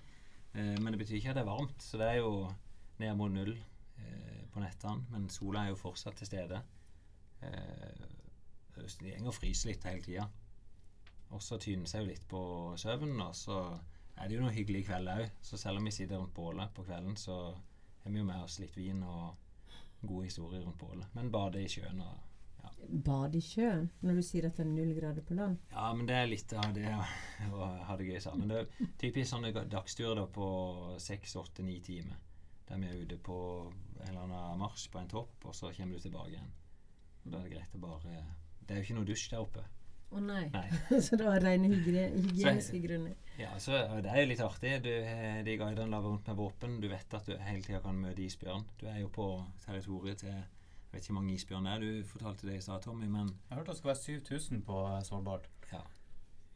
eh, 0.54 0.76
men 0.80 0.92
det 0.94 1.00
betyr 1.02 1.20
ikke 1.20 1.32
at 1.32 1.40
det 1.40 1.46
er 1.46 1.52
varmt. 1.52 1.84
Så 1.84 2.00
det 2.02 2.10
er 2.10 2.22
jo 2.22 2.34
ned 3.00 3.16
mot 3.20 3.32
null 3.32 3.54
eh, 3.56 4.44
på 4.54 4.64
nettene, 4.64 5.06
men 5.14 5.30
sola 5.32 5.64
er 5.64 5.74
jo 5.74 5.80
fortsatt 5.80 6.20
til 6.20 6.30
stede. 6.30 6.62
Eh, 7.42 8.10
det 8.76 9.18
går 9.20 9.30
og 9.30 9.36
fryser 9.38 9.70
litt 9.70 9.86
hele 9.88 10.04
tida. 10.04 10.28
Og 11.34 11.42
så 11.42 11.58
tyner 11.62 11.90
seg 11.90 12.04
jo 12.04 12.10
litt 12.12 12.26
på 12.30 12.42
søvnen, 12.78 13.22
og 13.22 13.36
så 13.38 13.60
er 14.18 14.28
det 14.28 14.36
jo 14.36 14.44
noen 14.44 14.56
hyggelige 14.56 14.90
kvelder 14.90 15.24
òg. 15.24 15.32
Så 15.42 15.58
selv 15.58 15.80
om 15.80 15.88
vi 15.88 15.94
sitter 15.94 16.20
rundt 16.20 16.36
bålet 16.36 16.74
på 16.76 16.86
kvelden, 16.86 17.16
så 17.18 17.38
har 18.04 18.12
vi 18.12 18.20
jo 18.20 18.28
med 18.28 18.44
oss 18.44 18.60
litt 18.62 18.76
vin 18.78 19.02
og 19.08 20.04
gode 20.04 20.28
historier 20.28 20.66
rundt 20.66 20.78
bålet. 20.82 21.08
Men 21.16 21.32
bade 21.32 21.64
i 21.64 21.72
sjøen 21.72 22.02
og 22.04 22.33
Bade 22.94 23.40
i 23.40 23.42
sjøen 23.42 23.88
når 24.06 24.20
du 24.20 24.24
sier 24.26 24.46
at 24.48 24.58
det 24.60 24.66
er 24.66 24.70
null 24.70 24.92
grader 24.98 25.26
på 25.26 25.38
land? 25.38 25.58
Ja, 25.72 25.88
men 25.98 26.08
det 26.10 26.18
er 26.18 26.30
litt 26.30 26.54
av 26.54 26.74
det 26.76 26.86
å, 27.50 27.70
ha 27.88 27.98
det 28.00 28.10
gøy 28.10 28.20
sammen. 28.22 28.52
Det 28.52 28.60
er 28.62 28.92
typisk 29.02 29.32
sånne 29.32 29.54
dagsturer 29.72 30.20
da 30.20 30.28
på 30.30 30.48
seks, 31.02 31.36
åtte, 31.42 31.66
ni 31.66 31.80
timer. 31.86 32.20
Der 32.68 32.80
vi 32.80 32.90
er 32.90 33.02
ute 33.04 33.20
på 33.20 33.38
en 34.04 34.10
eller 34.10 34.26
annen 34.28 34.62
marsj 34.62 34.90
på 34.94 35.02
en 35.02 35.10
topp, 35.12 35.50
og 35.50 35.56
så 35.58 35.72
kommer 35.76 35.98
du 35.98 36.06
tilbake 36.06 36.36
igjen. 36.36 36.52
Og 37.24 37.32
Da 37.32 37.40
er 37.40 37.48
det 37.48 37.56
greit 37.56 37.78
å 37.78 37.82
bare 37.84 38.20
Det 38.60 38.74
er 38.74 38.80
jo 38.80 38.86
ikke 38.88 39.00
noe 39.00 39.08
dusj 39.08 39.30
der 39.32 39.44
oppe. 39.44 39.64
Å 40.14 40.22
nei. 40.22 40.44
Nei. 40.54 40.68
så 41.06 41.18
det 41.18 41.26
var 41.26 41.42
rene 41.42 41.72
hygieniske 41.72 42.80
grunner. 42.84 43.16
Ja, 43.40 43.56
så 43.62 43.80
Det 44.04 44.12
er 44.12 44.22
jo 44.22 44.30
litt 44.30 44.44
artig. 44.46 44.76
Du, 44.86 44.92
eh, 44.94 45.40
de 45.46 45.56
guidene 45.58 45.90
laver 45.90 46.14
rundt 46.14 46.28
med 46.30 46.38
våpen. 46.38 46.76
Du 46.84 46.88
vet 46.92 47.16
at 47.18 47.30
du 47.30 47.34
hele 47.34 47.66
tida 47.66 47.82
kan 47.82 47.98
møte 47.98 48.22
isbjørn. 48.22 48.68
Du 48.78 48.86
er 48.92 49.00
jo 49.02 49.10
på 49.14 49.28
territoriet 49.66 50.22
til 50.22 50.36
Jeg 50.94 51.00
vet 51.00 51.06
ikke 51.08 51.14
hvor 51.14 51.22
mange 51.24 51.34
isbjørn 51.34 51.66
det 51.66 51.72
er. 51.74 51.80
Du 52.04 52.08
fortalte 52.08 52.46
det 52.48 52.56
i 52.60 52.62
stad, 52.62 52.82
Tommy, 52.86 53.08
men 53.10 53.32
Jeg 53.50 53.58
hørte 53.58 53.72
det 53.72 53.78
skulle 53.80 53.94
være 53.96 54.04
7000 54.22 54.62
på 54.68 54.76
eh, 54.92 55.00
Svalbard. 55.04 55.48
ja. 55.72 55.80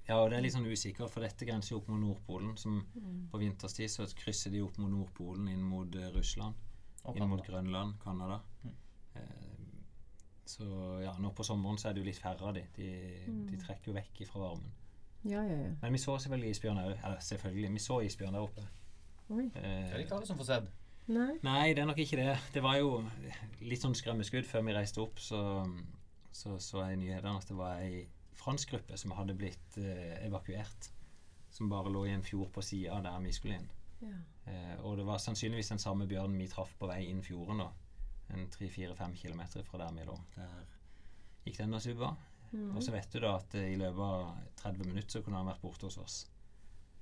ja. 0.08 0.16
Og 0.22 0.30
det 0.30 0.38
er 0.38 0.44
litt 0.46 0.54
sånn 0.54 0.68
usikkert, 0.70 1.10
for 1.12 1.26
dette 1.26 1.46
grenser 1.50 1.74
jo 1.74 1.80
opp 1.82 1.88
mot 1.90 2.00
Nordpolen. 2.04 2.54
Som 2.58 2.84
på 3.32 3.38
vinterstid 3.42 3.90
så 3.90 4.06
krysser 4.16 4.54
de 4.54 4.62
opp 4.62 4.78
mot 4.78 4.92
Nordpolen 4.94 5.48
inn 5.50 5.64
mot 5.66 5.96
eh, 5.98 6.12
Russland. 6.14 6.56
Og 7.08 7.18
inn 7.18 7.30
mot 7.32 7.42
Grønland, 7.46 7.98
Canada. 8.04 8.38
Mm. 8.64 8.76
Eh, 9.16 9.54
så 10.48 10.64
ja, 11.04 11.12
nå 11.20 11.34
på 11.36 11.44
sommeren 11.44 11.78
så 11.82 11.90
er 11.90 11.98
det 11.98 12.04
jo 12.06 12.08
litt 12.12 12.22
færre 12.22 12.46
av 12.48 12.54
de. 12.56 12.62
De, 12.78 12.92
de 13.50 13.58
trekker 13.66 13.90
jo 13.92 13.98
vekk 13.98 14.22
fra 14.30 14.40
varmen. 14.46 14.70
Ja, 15.28 15.42
ja, 15.44 15.58
ja. 15.66 15.72
Men 15.82 15.96
vi 15.98 16.00
så 16.00 16.14
selvfølgelig 16.22 16.54
isbjørn 16.54 16.78
selvfølgelig, 17.26 17.72
vi 17.74 17.80
så 17.84 17.98
isbjørn 18.06 18.38
der 18.38 18.46
oppe. 18.46 18.64
Oi. 19.34 19.50
Det 19.52 19.64
Eh, 19.66 19.90
er 19.98 20.04
ikke 20.06 20.16
alle 20.16 20.30
som 20.30 20.38
får 20.40 20.48
sett. 20.54 20.70
Nei. 21.08 21.38
nei, 21.40 21.70
det 21.72 21.84
er 21.84 21.88
nok 21.88 22.00
ikke 22.04 22.20
det. 22.20 22.34
Det 22.52 22.62
var 22.64 22.82
jo 22.82 22.98
litt 23.64 23.80
sånn 23.80 23.96
skremmeskudd 23.96 24.48
før 24.48 24.66
vi 24.68 24.76
reiste 24.76 25.00
opp. 25.00 25.22
Så 25.24 25.40
så, 26.38 26.60
så 26.62 26.84
jeg 26.86 26.98
i 26.98 27.02
nyhetene 27.02 27.40
at 27.40 27.50
det 27.50 27.58
var 27.58 27.82
ei 27.82 28.04
fransk 28.38 28.76
gruppe 28.76 28.98
som 29.02 29.16
hadde 29.18 29.36
blitt 29.38 29.80
eh, 29.82 30.20
evakuert. 30.28 30.92
Som 31.50 31.72
bare 31.72 31.90
lå 31.90 32.04
i 32.06 32.14
en 32.14 32.26
fjord 32.26 32.52
på 32.54 32.62
sida 32.62 33.00
der 33.02 33.18
vi 33.24 33.34
skulle 33.34 33.58
inn. 33.58 33.70
Ja. 34.04 34.18
Eh, 34.52 34.76
og 34.86 35.00
det 35.00 35.08
var 35.08 35.22
sannsynligvis 35.24 35.74
den 35.74 35.82
samme 35.82 36.06
bjørnen 36.10 36.38
vi 36.38 36.50
traff 36.52 36.76
på 36.78 36.90
vei 36.92 37.08
inn 37.10 37.24
fjorden. 37.26 37.64
da 37.64 37.72
En 38.36 38.46
3-4-5 38.54 39.18
km 39.18 39.42
fra 39.66 39.82
der 39.82 39.96
vi 39.98 40.06
lå. 40.06 40.18
Der 40.36 40.60
gikk 41.48 41.58
den 41.64 41.74
og 41.74 41.82
subba. 41.82 42.14
Mm. 42.52 42.76
Og 42.78 42.84
så 42.84 42.94
vet 42.94 43.10
du 43.12 43.20
da 43.24 43.34
at 43.40 43.58
eh, 43.58 43.72
i 43.74 43.80
løpet 43.82 44.04
av 44.06 44.38
30 44.62 44.92
minutter 44.92 45.18
så 45.18 45.24
kunne 45.26 45.42
han 45.42 45.50
vært 45.50 45.64
borte 45.66 45.90
hos 45.90 46.02
oss. 46.04 46.22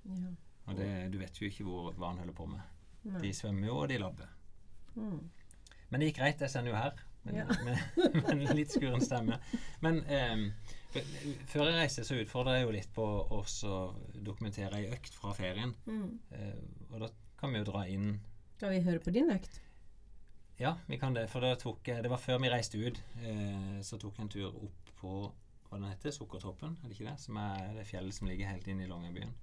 ja. 0.08 0.36
Og 0.66 0.80
det, 0.80 0.88
du 1.14 1.20
vet 1.22 1.38
jo 1.38 1.46
ikke 1.46 1.62
hvor, 1.68 1.92
hva 1.94 2.08
han 2.10 2.24
holder 2.24 2.34
på 2.34 2.48
med. 2.50 2.75
Nei. 3.06 3.22
De 3.22 3.34
svømmer 3.38 3.68
jo, 3.70 3.76
og 3.84 3.90
de 3.92 3.98
labber. 4.02 4.30
Mm. 4.96 5.20
Men 5.92 6.02
det 6.02 6.08
gikk 6.10 6.20
greit, 6.24 6.42
jeg 6.42 6.50
sender 6.54 6.74
jo 6.74 6.80
her. 6.80 7.04
Men, 7.26 7.36
Ja. 7.36 7.46
med, 7.66 7.78
med 8.42 8.56
litt 8.58 8.74
skuren 8.74 9.02
stemme. 9.02 9.40
Men 9.82 10.00
eh, 10.06 10.46
før 11.50 11.70
jeg 11.70 11.78
reiste, 11.80 12.06
så 12.06 12.18
utfordra 12.22 12.58
jeg 12.60 12.68
jo 12.68 12.74
litt 12.76 12.92
på 12.94 13.06
å 13.06 13.42
dokumentere 14.26 14.78
ei 14.82 14.90
økt 14.94 15.14
fra 15.18 15.34
ferien. 15.38 15.74
Mm. 15.90 16.20
Eh, 16.32 16.58
og 16.92 17.00
da 17.06 17.10
kan 17.40 17.54
vi 17.54 17.62
jo 17.62 17.68
dra 17.72 17.86
inn 17.92 18.20
Skal 18.56 18.72
vi 18.72 18.84
høre 18.86 19.02
på 19.04 19.12
din 19.12 19.30
økt? 19.34 19.60
Ja, 20.62 20.78
vi 20.88 20.98
kan 20.98 21.14
det. 21.18 21.26
For 21.30 21.44
da 21.44 21.56
tok 21.60 21.84
Det 21.84 22.08
var 22.10 22.22
før 22.22 22.38
vi 22.40 22.50
reiste 22.54 22.80
ut. 22.80 23.02
Eh, 23.20 23.82
så 23.84 23.98
tok 24.00 24.16
jeg 24.16 24.24
en 24.24 24.30
tur 24.32 24.48
opp 24.64 24.94
på 25.02 25.16
hva 25.66 25.80
den 25.82 25.90
heter, 25.90 26.14
Sukkertoppen, 26.14 26.78
er 26.84 26.88
det 26.88 26.96
ikke 26.96 27.10
det? 27.10 27.18
Som 27.20 27.38
er 27.42 27.74
det 27.76 27.88
fjellet 27.90 28.14
som 28.16 28.28
ligger 28.30 28.48
helt 28.54 28.68
inne 28.72 28.86
i 28.86 28.88
Longyearbyen. 28.88 29.34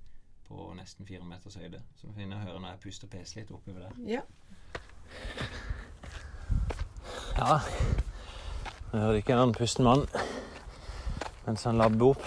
På 0.53 0.69
nesten 0.77 1.09
fire 1.09 1.25
meters 1.25 1.57
høyde. 1.57 1.81
Så 1.97 2.11
vi 2.11 2.21
finner 2.21 2.37
å 2.37 2.45
høre 2.45 2.61
når 2.61 2.75
jeg 2.75 2.83
puster 2.85 3.09
og 3.09 3.15
peser 3.15 3.41
litt 3.41 3.53
oppover 3.55 3.87
der. 3.87 3.95
Ja. 4.05 4.23
Ja, 7.33 7.59
jeg 8.93 9.01
hørte 9.01 9.23
ikke 9.23 9.33
en 9.33 9.43
annen 9.47 9.57
pusten 9.57 9.89
mann 9.89 10.05
mens 11.47 11.65
han 11.67 11.81
labber 11.81 12.13
opp 12.13 12.27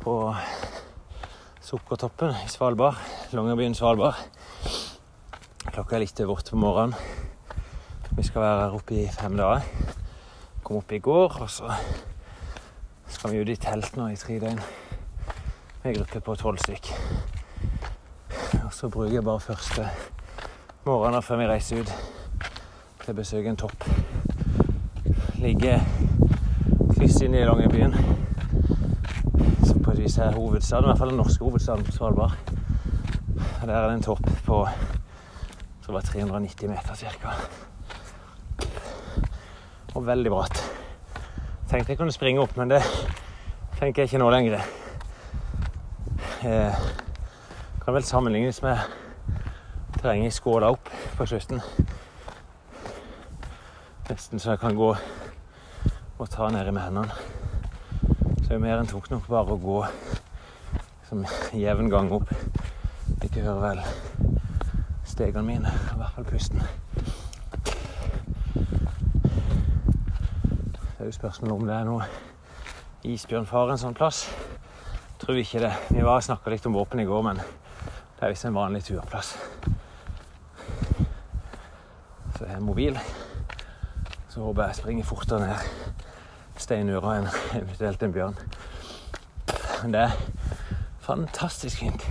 på 0.00 0.14
Sukkertoppen 1.64 2.32
i 2.44 2.48
Svalbard. 2.48 2.96
Longyearbyen 3.34 3.74
Svalbard. 3.76 4.22
Klokka 5.66 5.98
er 5.98 6.04
litt 6.04 6.22
over 6.22 6.38
åtte 6.38 6.54
på 6.54 6.60
morgenen. 6.62 6.94
Vi 8.14 8.22
skal 8.22 8.44
være 8.44 8.62
her 8.62 8.78
oppe 8.78 8.96
i 9.02 9.08
fem 9.10 9.36
dager. 9.36 9.66
Kom 10.64 10.78
opp 10.80 10.92
i 10.94 11.02
går, 11.02 11.40
og 11.42 11.50
så 11.50 11.72
skal 13.10 13.34
vi 13.34 13.42
ut 13.42 13.52
i 13.52 13.58
telt 13.60 13.98
nå 13.98 14.06
i 14.12 14.18
tre 14.20 14.38
døgn. 14.40 14.62
En 15.84 15.94
gruppe 15.94 16.20
på 16.20 16.34
tolv 16.40 16.56
stykk. 16.56 16.86
Og 18.64 18.70
så 18.72 18.88
bruker 18.88 19.12
jeg 19.18 19.24
bare 19.24 19.40
første 19.40 19.82
morgenen 20.86 21.22
før 21.22 21.42
vi 21.42 21.48
reiser 21.50 21.82
ut 21.82 21.90
til 23.02 23.10
å 23.12 23.16
besøke 23.18 23.50
en 23.52 23.58
topp. 23.60 23.84
Ligger 25.42 25.82
kryss 26.94 27.18
inne 27.26 27.42
i 27.42 27.44
Longyearbyen. 27.44 27.92
Som 29.68 29.82
på 29.84 29.92
et 29.92 30.00
vis 30.00 30.16
er 30.24 30.32
hovedstaden, 30.32 30.86
i 30.86 30.88
hvert 30.88 31.02
fall 31.02 31.12
den 31.12 31.20
norske 31.20 31.44
hovedstaden 31.44 31.84
på 31.84 31.92
Svalbard. 31.98 32.32
Og 33.36 33.66
der 33.66 33.74
er 33.76 33.84
det 33.84 33.98
en 33.98 34.06
topp 34.06 34.24
på 34.46 34.62
jeg 34.64 35.84
tror 35.84 35.90
det 35.90 35.98
var 35.98 36.06
390 36.08 36.72
meter 36.72 36.94
ca. 36.96 37.34
Og 39.92 40.06
veldig 40.06 40.32
bratt. 40.32 40.64
Tenkte 41.68 41.92
jeg 41.92 42.00
kunne 42.00 42.16
springe 42.16 42.40
opp, 42.40 42.56
men 42.56 42.72
det 42.72 42.80
tenker 43.76 44.00
jeg 44.00 44.14
ikke 44.14 44.22
nå 44.24 44.32
lenger. 44.32 44.64
Eh, 46.44 46.74
kan 47.84 47.94
vel 47.94 48.02
sammenlignes 48.02 48.62
med 48.62 48.78
terrenget 50.00 50.32
Skåla 50.32 50.68
opp 50.70 50.88
på 51.16 51.26
slutten. 51.26 51.60
Nesten 54.10 54.38
så 54.38 54.50
jeg 54.50 54.58
kan 54.60 54.76
gå 54.76 54.90
og 56.18 56.28
ta 56.30 56.50
nedi 56.52 56.70
med 56.70 56.82
hendene. 56.82 57.08
Så 58.42 58.48
det 58.48 58.58
er 58.58 58.60
mer 58.60 58.76
enn 58.76 58.90
tungt 58.92 59.08
nok 59.10 59.24
bare 59.28 59.56
å 59.56 59.62
gå 59.62 59.78
som 61.08 61.24
jevn 61.56 61.88
gang 61.88 62.12
opp. 62.12 62.28
Ikke 63.24 63.40
hører 63.40 63.64
vel 63.64 63.80
stegene 65.08 65.46
mine, 65.48 65.72
i 65.72 65.96
hvert 65.96 66.12
fall 66.12 66.28
pusten. 66.28 66.60
Det 70.76 71.00
er 71.00 71.08
jo 71.08 71.20
spørsmålet 71.22 71.56
om 71.56 71.64
det 71.72 71.78
er 71.78 71.88
noe 71.88 72.04
isbjørnfare 73.16 73.78
en 73.78 73.86
sånn 73.86 73.96
plass. 73.96 74.26
Tror 75.18 75.38
ikke 75.38 75.62
det. 75.62 75.72
Vi 75.90 76.02
var 76.04 76.20
snakka 76.20 76.50
litt 76.50 76.66
om 76.66 76.74
våpen 76.74 77.00
i 77.00 77.06
går, 77.08 77.22
men 77.22 77.38
det 77.38 78.22
er 78.22 78.32
visst 78.32 78.46
en 78.48 78.56
vanlig 78.56 78.82
turplass. 78.84 79.34
Så 82.34 82.44
jeg 82.44 82.56
er 82.56 82.64
mobil. 82.64 82.98
Så 84.28 84.42
håper 84.42 84.66
jeg 84.66 84.80
springer 84.80 85.06
fortere 85.06 85.46
ned 85.46 86.04
steinura 86.58 87.16
enn 87.18 87.28
eventuelt 87.60 88.02
en 88.02 88.14
bjørn. 88.14 88.38
Men 89.82 89.94
det 89.94 90.02
er 90.08 90.16
fantastisk 91.04 91.84
fint. 91.84 92.06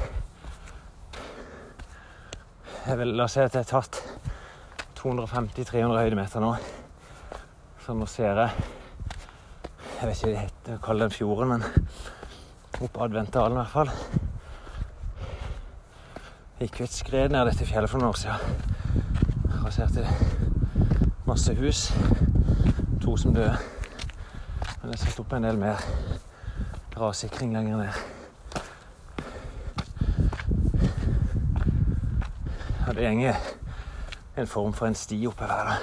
Jeg 2.84 3.00
vil 3.00 3.14
la 3.16 3.28
oss 3.28 3.36
si 3.38 3.44
at 3.44 3.56
jeg 3.56 3.64
har 3.64 3.82
tatt 3.82 4.00
250-300 5.00 6.00
høydemeter 6.00 6.44
nå. 6.44 6.56
Så 7.84 7.96
nå 7.96 8.08
ser 8.08 8.40
jeg 8.40 8.52
Jeg 10.00 10.10
vet 10.10 10.18
ikke 10.18 10.28
hva 10.28 10.34
det 10.34 10.42
heter 10.44 10.76
å 10.76 10.84
kalle 10.84 11.06
den 11.06 11.16
fjorden, 11.16 11.52
men 11.54 11.64
opp 12.82 12.98
Adventdalen, 13.02 13.58
i 13.58 13.62
hvert 13.62 13.70
fall. 13.70 13.92
Gikk 16.60 16.80
jo 16.80 16.88
et 16.88 16.96
skred 16.96 17.30
ned 17.34 17.46
dette 17.50 17.68
fjellet 17.68 17.92
for 17.92 18.02
noen 18.02 18.10
år 18.10 18.20
siden. 18.22 18.40
Raserte 19.62 20.08
masse 21.28 21.54
hus. 21.60 21.86
To 23.04 23.18
som 23.18 23.36
døde. 23.36 23.58
Men 24.82 24.92
jeg 24.92 24.98
er 24.98 25.04
satt 25.06 25.20
opp 25.22 25.34
en 25.38 25.46
del 25.46 25.60
mer 25.60 25.86
rassikring 26.98 27.54
lenger 27.54 27.78
ned. 27.78 27.94
Ja, 32.84 32.94
det 32.94 33.16
går 33.22 33.36
en 34.38 34.48
form 34.48 34.74
for 34.74 34.88
en 34.88 34.96
sti 34.96 35.26
oppe 35.28 35.48
her. 35.48 35.64
Da. 35.70 35.76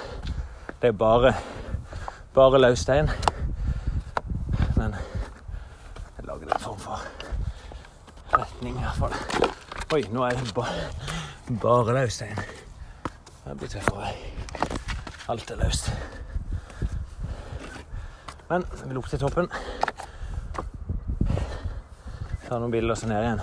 Det 0.81 0.87
er 0.87 0.97
bare, 0.97 1.33
bare 2.33 2.61
løvstein. 2.61 3.09
Fall. 9.01 9.17
Oi, 9.95 10.01
nå 10.13 10.23
er 10.25 10.37
det 10.39 10.53
ba 10.55 10.65
bare 11.61 11.97
løs 11.97 12.19
stein. 12.19 12.39
Det 13.45 13.57
blir 13.59 13.73
tøffere. 13.73 14.13
Alt 15.29 15.51
er 15.51 15.59
løst. 15.63 15.91
Men 18.49 18.65
vi 18.85 18.93
lukter 18.93 19.17
toppen. 19.17 19.47
Ta 22.47 22.57
noen 22.59 22.71
bilder 22.71 22.95
og 22.95 22.97
så 22.99 23.07
ned 23.07 23.23
igjen. 23.23 23.41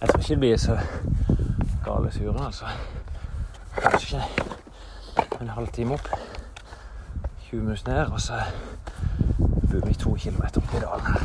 Jeg 0.00 0.08
tror 0.08 0.20
ikke 0.20 0.34
det 0.34 0.38
blir 0.38 0.56
så 0.62 0.78
gale 1.84 2.10
turen, 2.14 2.44
altså. 2.46 2.64
Kanskje 3.78 4.22
en 5.40 5.48
halvtime 5.48 5.94
opp. 5.94 6.08
20 7.50 7.62
minutter 7.62 7.92
ned, 7.92 8.06
og 8.12 8.20
så 8.20 8.32
bor 9.70 9.86
vi 9.86 9.94
to 9.94 10.14
kilometer 10.14 10.60
opp 10.60 10.74
i 10.74 10.80
dalen 10.84 11.06
her. 11.06 11.22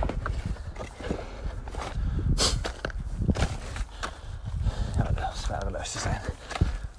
Ja, 4.97 5.04
det 5.10 5.23
er 5.28 5.36
svære 5.36 5.71
løse 5.78 5.99
stein. 5.99 6.34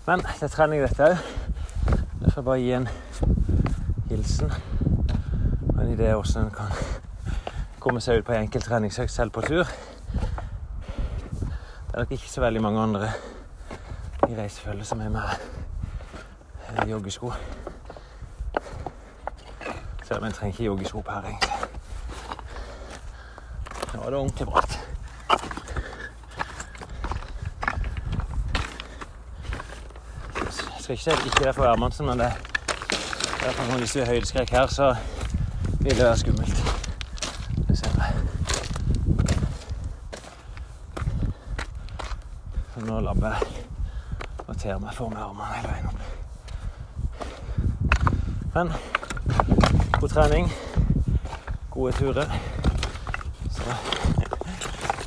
Men 0.06 0.20
det 0.20 0.42
er 0.42 0.48
trening, 0.52 0.82
dette 0.84 1.06
òg. 1.06 1.16
Derfor 2.20 2.42
bare 2.44 2.60
gi 2.60 2.72
en 2.76 2.88
hilsen 4.10 4.52
og 4.52 5.80
en 5.80 5.92
idé 5.94 6.10
hvordan 6.12 6.44
en 6.44 6.50
kan 6.52 6.70
komme 7.80 8.00
seg 8.04 8.20
ut 8.20 8.26
på 8.28 8.32
en 8.36 8.44
enkel 8.44 8.62
treningsøkt 8.62 9.12
selv 9.12 9.32
på 9.32 9.40
tur. 9.48 9.64
Det 11.88 11.94
er 11.94 11.98
nok 11.98 12.12
ikke 12.12 12.30
så 12.30 12.40
veldig 12.44 12.62
mange 12.62 12.80
andre 12.80 13.08
i 14.28 14.36
reisefølget 14.36 14.86
som 14.86 15.00
er 15.00 15.08
med 15.08 16.88
joggesko. 16.88 17.32
Selv 20.04 20.18
om 20.18 20.24
en 20.24 20.32
trenger 20.32 20.52
ikke 20.52 20.64
joggesko 20.64 21.00
på 21.00 21.10
her, 21.12 21.22
egentlig. 21.22 21.52
Nå 23.94 24.00
er 24.02 24.10
det 24.10 24.18
ordentlig 24.18 24.46
bratt. 24.46 24.80
Jeg 30.34 30.73
skal 30.84 30.92
ikke 30.92 31.04
si 31.04 31.10
at 31.10 31.26
ikke 31.26 31.38
det 31.38 31.46
er 31.46 31.52
for 31.52 31.64
Hermansen, 31.64 32.06
men 32.06 32.18
det 32.18 32.26
er 32.26 32.32
for 33.56 33.64
sånn 33.64 33.78
hvis 33.80 33.92
du 33.96 34.00
er 34.02 34.10
høydeskrekk 34.10 34.50
her, 34.52 34.66
så 34.68 34.86
vil 35.80 35.96
det 35.96 36.04
være 36.04 36.16
skummelt. 36.20 36.58
Det 37.70 37.76
ser 37.78 37.88
jeg. 37.96 38.12
Nå 42.84 43.00
labber 43.00 43.32
jeg 43.32 43.40
og 44.44 44.58
ter 44.60 44.76
meg 44.82 44.92
for 44.98 45.08
med 45.08 45.24
armene 45.24 45.54
hele 45.54 45.68
veien 45.72 45.88
opp. 45.88 46.00
Men 48.52 48.66
god 50.02 50.10
trening, 50.18 50.52
gode 51.70 51.92
turer. 51.96 52.28
Så 53.56 53.62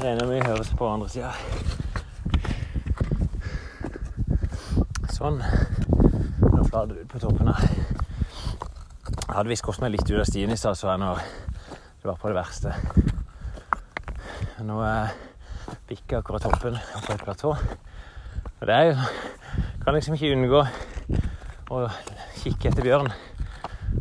regner 0.02 0.26
vi 0.26 0.42
høres 0.42 0.74
på 0.74 0.90
andre 0.90 1.10
sida. 1.14 1.32
Sånn. 5.18 5.42
Flater 6.68 7.02
ut 7.02 7.10
på 7.10 7.20
toppen 7.20 7.48
her. 7.48 7.70
Jeg 9.08 9.36
hadde 9.36 9.50
visst 9.50 9.64
gått 9.64 9.80
meg 9.84 9.94
litt 9.94 10.10
ut 10.10 10.20
av 10.20 10.28
stien 10.28 10.52
i 10.52 10.58
stad, 10.60 10.76
så 10.76 10.90
jeg 10.92 11.00
når 11.00 11.22
det 12.02 12.10
var 12.10 12.20
på 12.20 12.32
det 12.32 12.38
verste. 12.38 12.74
Nå 14.68 14.82
er 14.84 15.14
jeg 15.88 16.18
akkurat 16.18 16.44
toppen 16.44 16.76
på 17.06 17.14
et 17.14 17.24
platå. 17.24 17.56
Og 18.60 18.68
det 18.68 18.76
er 18.76 18.92
jo 18.92 18.96
Kan 19.84 19.96
liksom 19.96 20.18
ikke 20.18 20.34
unngå 20.36 20.62
å 21.72 21.78
kikke 22.42 22.68
etter 22.70 22.84
bjørn. 22.84 23.08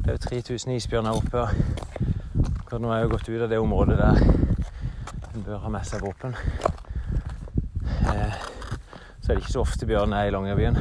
Det 0.03 0.09
er 0.11 0.17
jo 0.17 0.23
3000 0.25 0.75
isbjørner 0.75 1.15
oppe, 1.15 1.45
og 2.73 2.81
nå 2.83 2.91
er 2.91 2.99
jeg 2.99 3.07
jo 3.07 3.13
gått 3.13 3.29
ut 3.31 3.45
av 3.47 3.53
det 3.53 3.61
området 3.63 3.99
der 4.01 4.19
en 5.37 5.47
bør 5.47 5.63
ha 5.63 5.71
med 5.71 5.87
seg 5.87 6.03
våpen. 6.03 6.35
Eh, 8.11 8.35
så 9.23 9.31
er 9.31 9.35
det 9.37 9.43
ikke 9.45 9.55
så 9.55 9.63
ofte 9.63 9.87
bjørn 9.87 10.15
er 10.17 10.27
i 10.27 10.35
Longyearbyen. 10.35 10.81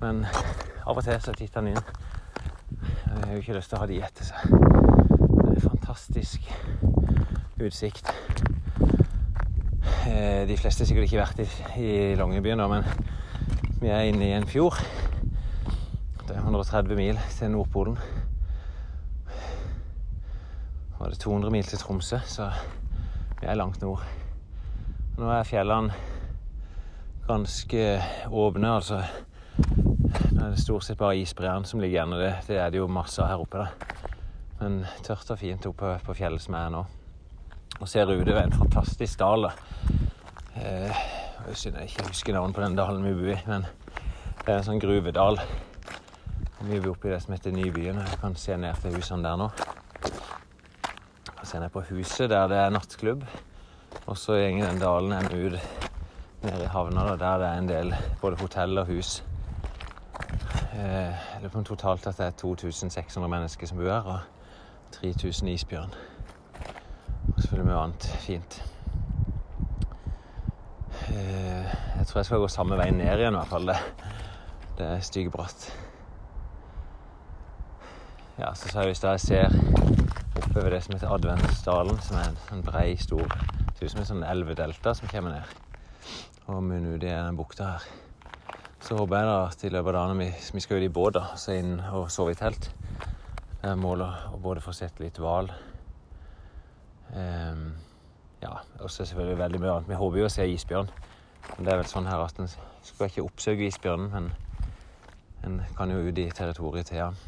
Men 0.00 0.24
av 0.92 0.98
og 1.00 1.06
til 1.06 1.20
så 1.24 1.32
titter 1.32 1.62
han 1.62 1.70
inn. 1.70 1.78
Jeg 2.82 3.20
har 3.22 3.30
jo 3.32 3.40
ikke 3.40 3.54
lyst 3.56 3.70
til 3.72 3.78
å 3.78 3.80
ha 3.80 3.86
de 3.88 4.00
etter 4.04 4.26
seg. 4.28 4.50
Det 4.52 5.54
er 5.54 5.62
fantastisk 5.64 6.50
utsikt. 7.62 8.10
Eh, 10.10 10.42
De 10.48 10.58
fleste 10.60 10.84
har 10.84 10.90
sikkert 10.90 11.08
ikke 11.08 11.22
vært 11.22 11.40
i, 11.40 11.46
i 11.80 11.92
Longyearbyen 12.18 12.64
men 12.68 12.84
vi 13.80 13.88
er 13.88 14.10
inne 14.10 14.28
i 14.28 14.36
en 14.36 14.46
fjord. 14.46 14.76
Det 16.26 16.36
er 16.36 16.42
130 16.42 16.98
mil 16.98 17.18
til 17.38 17.54
Nordpolen. 17.54 17.96
Og 20.98 21.08
det 21.08 21.16
er 21.16 21.24
200 21.24 21.56
mil 21.56 21.66
til 21.66 21.80
Tromsø, 21.80 22.20
så 22.28 22.52
vi 23.40 23.48
er 23.48 23.58
langt 23.58 23.80
nord. 23.82 24.04
Nå 25.16 25.32
er 25.32 25.48
fjellene 25.48 25.96
ganske 27.26 28.00
åpne, 28.28 28.76
altså. 28.76 29.02
Nå 30.52 30.56
er 30.56 30.60
det 30.60 30.66
stort 30.66 30.84
sett 30.84 30.98
bare 31.00 31.16
isbreene 31.16 31.64
som 31.64 31.80
ligger 31.80 31.94
igjen, 31.94 32.10
og 32.12 32.18
det, 32.20 32.32
det 32.44 32.56
er 32.60 32.66
det 32.68 32.76
jo 32.76 32.86
masse 32.92 33.24
her 33.24 33.40
oppe. 33.40 33.62
da. 33.62 34.18
Men 34.58 34.74
tørt 35.00 35.30
og 35.32 35.38
fint 35.40 35.64
oppe 35.64 35.94
på 36.04 36.16
fjellet 36.18 36.44
som 36.44 36.58
er 36.58 36.66
nå. 36.74 36.82
Og 37.78 37.88
ser 37.88 38.12
ved 38.12 38.28
en 38.36 38.52
fantastisk 38.52 39.22
dal. 39.22 39.46
da. 39.46 39.52
Eh, 40.60 41.00
synd 41.56 41.80
jeg 41.80 41.88
ikke 41.88 42.10
husker 42.10 42.36
navnet 42.36 42.58
på 42.58 42.66
den 42.66 42.76
dalen 42.76 43.00
vi 43.00 43.14
bor 43.16 43.32
i, 43.32 43.38
men 43.48 43.64
det 43.64 44.44
er 44.50 44.58
en 44.58 44.68
sånn 44.68 44.84
gruvedal. 44.84 45.40
Vi 46.60 46.82
bor 46.84 46.92
oppe 46.98 47.08
i 47.08 47.14
det 47.14 47.22
som 47.24 47.32
heter 47.32 47.56
Nybyen. 47.56 48.04
og 48.04 48.12
Jeg 48.12 48.20
kan 48.20 48.36
se 48.44 48.60
ned 48.60 48.84
til 48.84 49.00
husene 49.00 49.24
der 49.24 49.40
nå. 49.40 49.50
Og 51.32 51.44
se 51.48 51.64
ned 51.64 51.72
på 51.72 51.88
huset 51.94 52.28
der 52.28 52.52
det 52.52 52.60
er 52.60 52.76
nattklubb. 52.76 53.24
Og 54.04 54.20
så 54.20 54.36
går 54.36 54.68
den 54.68 54.84
dalen 54.84 55.16
en 55.16 55.32
ut 55.32 55.60
nede 56.44 56.64
i 56.68 56.72
havna, 56.76 57.16
der 57.16 57.38
det 57.40 57.52
er 57.54 57.58
en 57.58 57.76
del 57.76 58.00
både 58.20 58.44
hotell 58.44 58.84
og 58.84 58.92
hus. 58.92 59.22
Eh, 60.72 60.80
Jeg 61.32 61.40
lurer 61.40 61.48
på 61.52 61.58
om 61.58 61.64
totalt 61.64 62.06
at 62.06 62.16
det 62.18 62.26
er 62.26 62.30
2600 62.30 63.28
mennesker 63.28 63.66
som 63.66 63.78
bor 63.78 63.90
her, 63.90 64.00
og 64.00 64.20
3000 64.92 65.48
isbjørn. 65.48 65.94
Og 67.34 67.40
selvfølgelig 67.42 67.66
mye 67.68 67.82
annet 67.82 68.06
fint. 68.26 68.62
Eh, 71.08 71.66
Jeg 71.98 72.06
tror 72.06 72.18
jeg 72.18 72.24
skal 72.26 72.38
gå 72.38 72.48
samme 72.48 72.76
vei 72.76 72.90
ned 72.90 73.18
igjen, 73.18 73.34
i 73.34 73.36
hvert 73.36 73.48
fall. 73.48 73.66
Det, 73.66 73.76
det 74.78 74.86
er 74.86 75.00
styggebratt. 75.00 75.68
Ja, 78.38 78.54
så 78.54 78.68
sa 78.68 78.80
jeg 78.80 78.88
hvis 78.94 79.02
jeg 79.04 79.20
ser 79.20 79.48
oppover 80.36 80.70
det 80.70 80.82
som 80.82 80.94
heter 80.94 81.12
Adventsdalen, 81.14 81.98
som 82.00 82.16
er 82.16 82.30
en 82.30 82.38
sånn 82.48 82.64
brei, 82.64 82.96
stor 82.96 83.28
Ser 83.76 83.84
ut 83.86 83.90
som 83.92 84.00
en 84.00 84.06
sånn 84.08 84.24
elvedelta 84.24 84.94
som 84.94 85.08
kommer 85.10 85.32
ned 85.36 85.58
og 86.46 86.58
munner 86.62 86.96
ut 86.96 87.02
i 87.04 87.06
den 87.06 87.36
bukta 87.38 87.64
her. 87.64 87.84
Så 88.82 88.96
håper 88.98 89.20
jeg 89.20 89.26
da 89.28 89.36
at 89.46 89.62
i 89.62 89.70
løpet 89.70 89.92
av 89.92 89.94
dagen 89.94 90.18
vi, 90.18 90.28
vi 90.54 90.60
skal 90.60 90.80
ut 90.82 90.84
i 90.88 90.92
båt 90.92 91.18
så 91.38 91.54
inn 91.54 91.76
og 91.94 92.08
sove 92.10 92.34
i 92.34 92.38
telt. 92.38 92.66
Det 93.60 93.70
er 93.70 93.78
målet 93.78 94.32
å 94.34 94.40
både 94.42 94.62
få 94.64 94.74
sett 94.74 94.98
litt 94.98 95.20
hval 95.22 95.52
um, 97.14 97.68
Ja, 98.42 98.56
og 98.80 98.90
så 98.90 99.06
selvfølgelig 99.06 99.38
veldig 99.38 99.60
mye 99.62 99.74
annet. 99.76 99.90
Vi 99.92 100.00
håper 100.00 100.18
jo 100.18 100.26
å 100.26 100.32
se 100.34 100.48
isbjørn. 100.50 100.90
Men 101.52 101.66
det 101.66 101.72
er 101.72 101.78
vel 101.78 101.90
sånn 101.90 102.08
her 102.10 102.24
at 102.24 102.40
en 102.42 102.50
skal 102.50 103.06
ikke 103.06 103.22
oppsøke 103.22 103.68
isbjørnen, 103.68 104.10
men 104.10 104.32
en 105.46 105.60
kan 105.78 105.90
jo 105.90 106.02
ut 106.02 106.18
i 106.18 106.26
territoriet 106.34 106.90
til 106.90 107.04
han. 107.04 107.20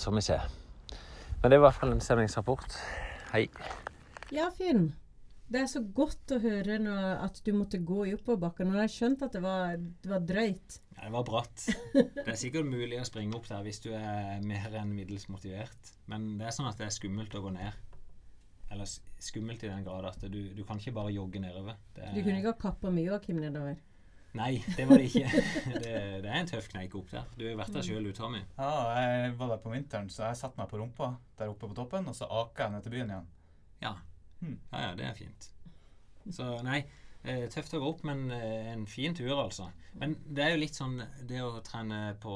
Så 0.00 0.12
vi 0.16 0.24
ser. 0.24 0.48
Men 1.42 1.52
det 1.52 1.58
var 1.58 1.66
i 1.66 1.66
hvert 1.66 1.80
fall 1.82 1.92
en 1.92 2.00
stemningsrapport. 2.04 2.80
Hei. 3.34 3.44
Ja, 4.32 4.48
Finn. 4.56 4.94
Det 5.48 5.62
er 5.62 5.68
så 5.70 5.80
godt 5.80 6.34
å 6.36 6.38
høre 6.42 6.76
nå 6.82 6.94
at 7.24 7.38
du 7.44 7.54
måtte 7.56 7.80
gå 7.80 8.02
i 8.10 8.12
oppoverbakken. 8.12 8.68
Nå 8.68 8.76
har 8.76 8.84
jeg 8.84 8.96
skjønt 8.98 9.22
at 9.24 9.32
det 9.32 9.40
var, 9.40 9.78
det 9.78 10.10
var 10.10 10.26
drøyt. 10.28 10.78
Ja, 10.98 11.06
det 11.06 11.12
var 11.14 11.24
bratt. 11.24 11.64
Det 11.94 12.26
er 12.26 12.36
sikkert 12.36 12.68
mulig 12.68 12.98
å 13.00 13.06
springe 13.08 13.38
opp 13.38 13.48
der 13.48 13.64
hvis 13.64 13.80
du 13.80 13.88
er 13.96 14.42
mer 14.44 14.76
enn 14.76 14.92
middels 14.92 15.28
motivert. 15.32 15.94
Men 16.10 16.34
det 16.40 16.50
er 16.50 16.56
sånn 16.56 16.68
at 16.68 16.80
det 16.80 16.88
er 16.88 16.96
skummelt 16.96 17.36
å 17.38 17.44
gå 17.46 17.52
ned. 17.56 17.84
Eller 18.68 18.90
skummelt 19.24 19.62
i 19.64 19.70
den 19.70 19.86
grad 19.86 20.04
at 20.10 20.24
du, 20.28 20.40
du 20.52 20.64
kan 20.68 20.80
ikke 20.82 20.92
bare 20.98 21.14
jogge 21.14 21.40
nedover. 21.40 21.78
Det 21.96 22.04
er, 22.04 22.12
Du 22.12 22.20
kunne 22.20 22.42
ikke 22.42 22.52
ha 22.52 22.60
kappa 22.68 22.92
med 22.92 23.08
Joakim 23.08 23.40
nedover. 23.40 23.78
Nei, 24.36 24.58
det 24.76 24.84
var 24.84 25.00
det 25.00 25.08
ikke. 25.08 25.30
Det, 25.82 25.94
det 26.22 26.28
er 26.28 26.36
en 26.42 26.50
tøff 26.50 26.68
kneik 26.68 26.92
opp 26.98 27.08
der. 27.14 27.24
Du 27.38 27.46
har 27.48 27.56
vært 27.62 27.72
der 27.78 27.86
sjøl, 27.86 28.04
du, 28.04 28.12
Tommy. 28.12 28.42
Ja, 28.58 28.68
jeg 29.00 29.32
var 29.40 29.54
der 29.54 29.62
på 29.64 29.72
vinteren, 29.72 30.12
så 30.12 30.26
jeg 30.28 30.38
satte 30.42 30.60
meg 30.60 30.68
på 30.68 30.82
rumpa 30.82 31.14
der 31.40 31.48
oppe 31.48 31.70
på 31.70 31.76
toppen, 31.78 32.10
og 32.12 32.16
så 32.16 32.28
aka 32.28 32.66
jeg 32.66 32.74
ned 32.76 32.84
til 32.84 32.94
byen 32.98 33.14
igjen. 33.14 33.30
Ja. 33.86 33.94
Hmm. 34.40 34.58
ja, 34.72 34.80
ja, 34.88 34.94
det 34.94 35.04
er 35.08 35.14
fint. 35.18 35.48
Så 36.30 36.46
nei, 36.62 36.82
eh, 37.24 37.46
tøft 37.50 37.74
å 37.74 37.80
gå 37.82 37.88
opp, 37.90 38.04
men 38.06 38.30
eh, 38.30 38.68
en 38.72 38.84
fin 38.86 39.14
tur, 39.16 39.32
altså. 39.38 39.70
Men 39.98 40.14
det 40.26 40.44
er 40.44 40.52
jo 40.54 40.60
litt 40.62 40.76
sånn 40.78 40.98
det 41.26 41.40
å 41.42 41.62
trene 41.66 42.14
på, 42.22 42.34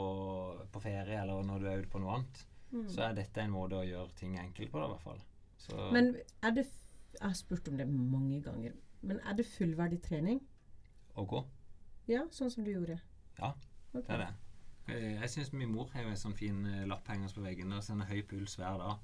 på 0.73 0.83
ferie, 0.83 1.21
eller 1.21 1.45
når 1.47 1.61
du 1.63 1.69
er 1.71 1.83
ute 1.85 1.93
på 1.93 2.01
noe 2.03 2.17
annet, 2.19 2.45
så 2.89 3.03
er 3.05 3.19
dette 3.19 3.43
en 3.43 3.53
måte 3.53 3.77
å 3.77 3.85
gjøre 3.85 4.15
ting 4.17 4.39
enkelt 4.41 4.73
på, 4.73 4.81
da, 4.81 4.87
i 4.89 4.95
hvert 4.95 5.05
fall. 5.05 5.21
Så 5.61 5.91
Men 5.93 6.15
er 6.43 6.55
det 6.57 6.65
Jeg 7.13 7.27
har 7.29 7.35
spurt 7.37 7.69
om 7.69 7.77
det 7.77 7.85
mange 7.87 8.41
ganger. 8.43 8.73
Men 9.03 9.21
er 9.29 9.35
det 9.37 9.45
fullverdig 9.47 10.01
trening? 10.03 10.41
å 11.15 11.27
gå. 11.29 11.43
Ja, 12.09 12.23
sånn 12.33 12.51
som 12.51 12.65
du 12.65 12.71
gjorde. 12.73 12.97
Ja, 13.39 13.51
okay. 13.93 14.07
Det 14.07 14.15
er 14.15 14.23
det. 14.23 14.31
Eh, 14.89 15.21
Jeg 15.21 15.31
syns 15.31 15.53
min 15.53 15.69
mor 15.75 15.91
har 15.93 16.09
en 16.09 16.17
sånn 16.17 16.35
fin 16.35 16.65
eh, 16.67 16.87
lapp 16.89 17.07
hengende 17.13 17.35
på 17.37 17.45
veggen 17.45 17.73
og 17.77 17.85
sender 17.85 18.09
høy 18.09 18.23
puls 18.31 18.57
hver 18.57 18.79
dag. 18.81 19.03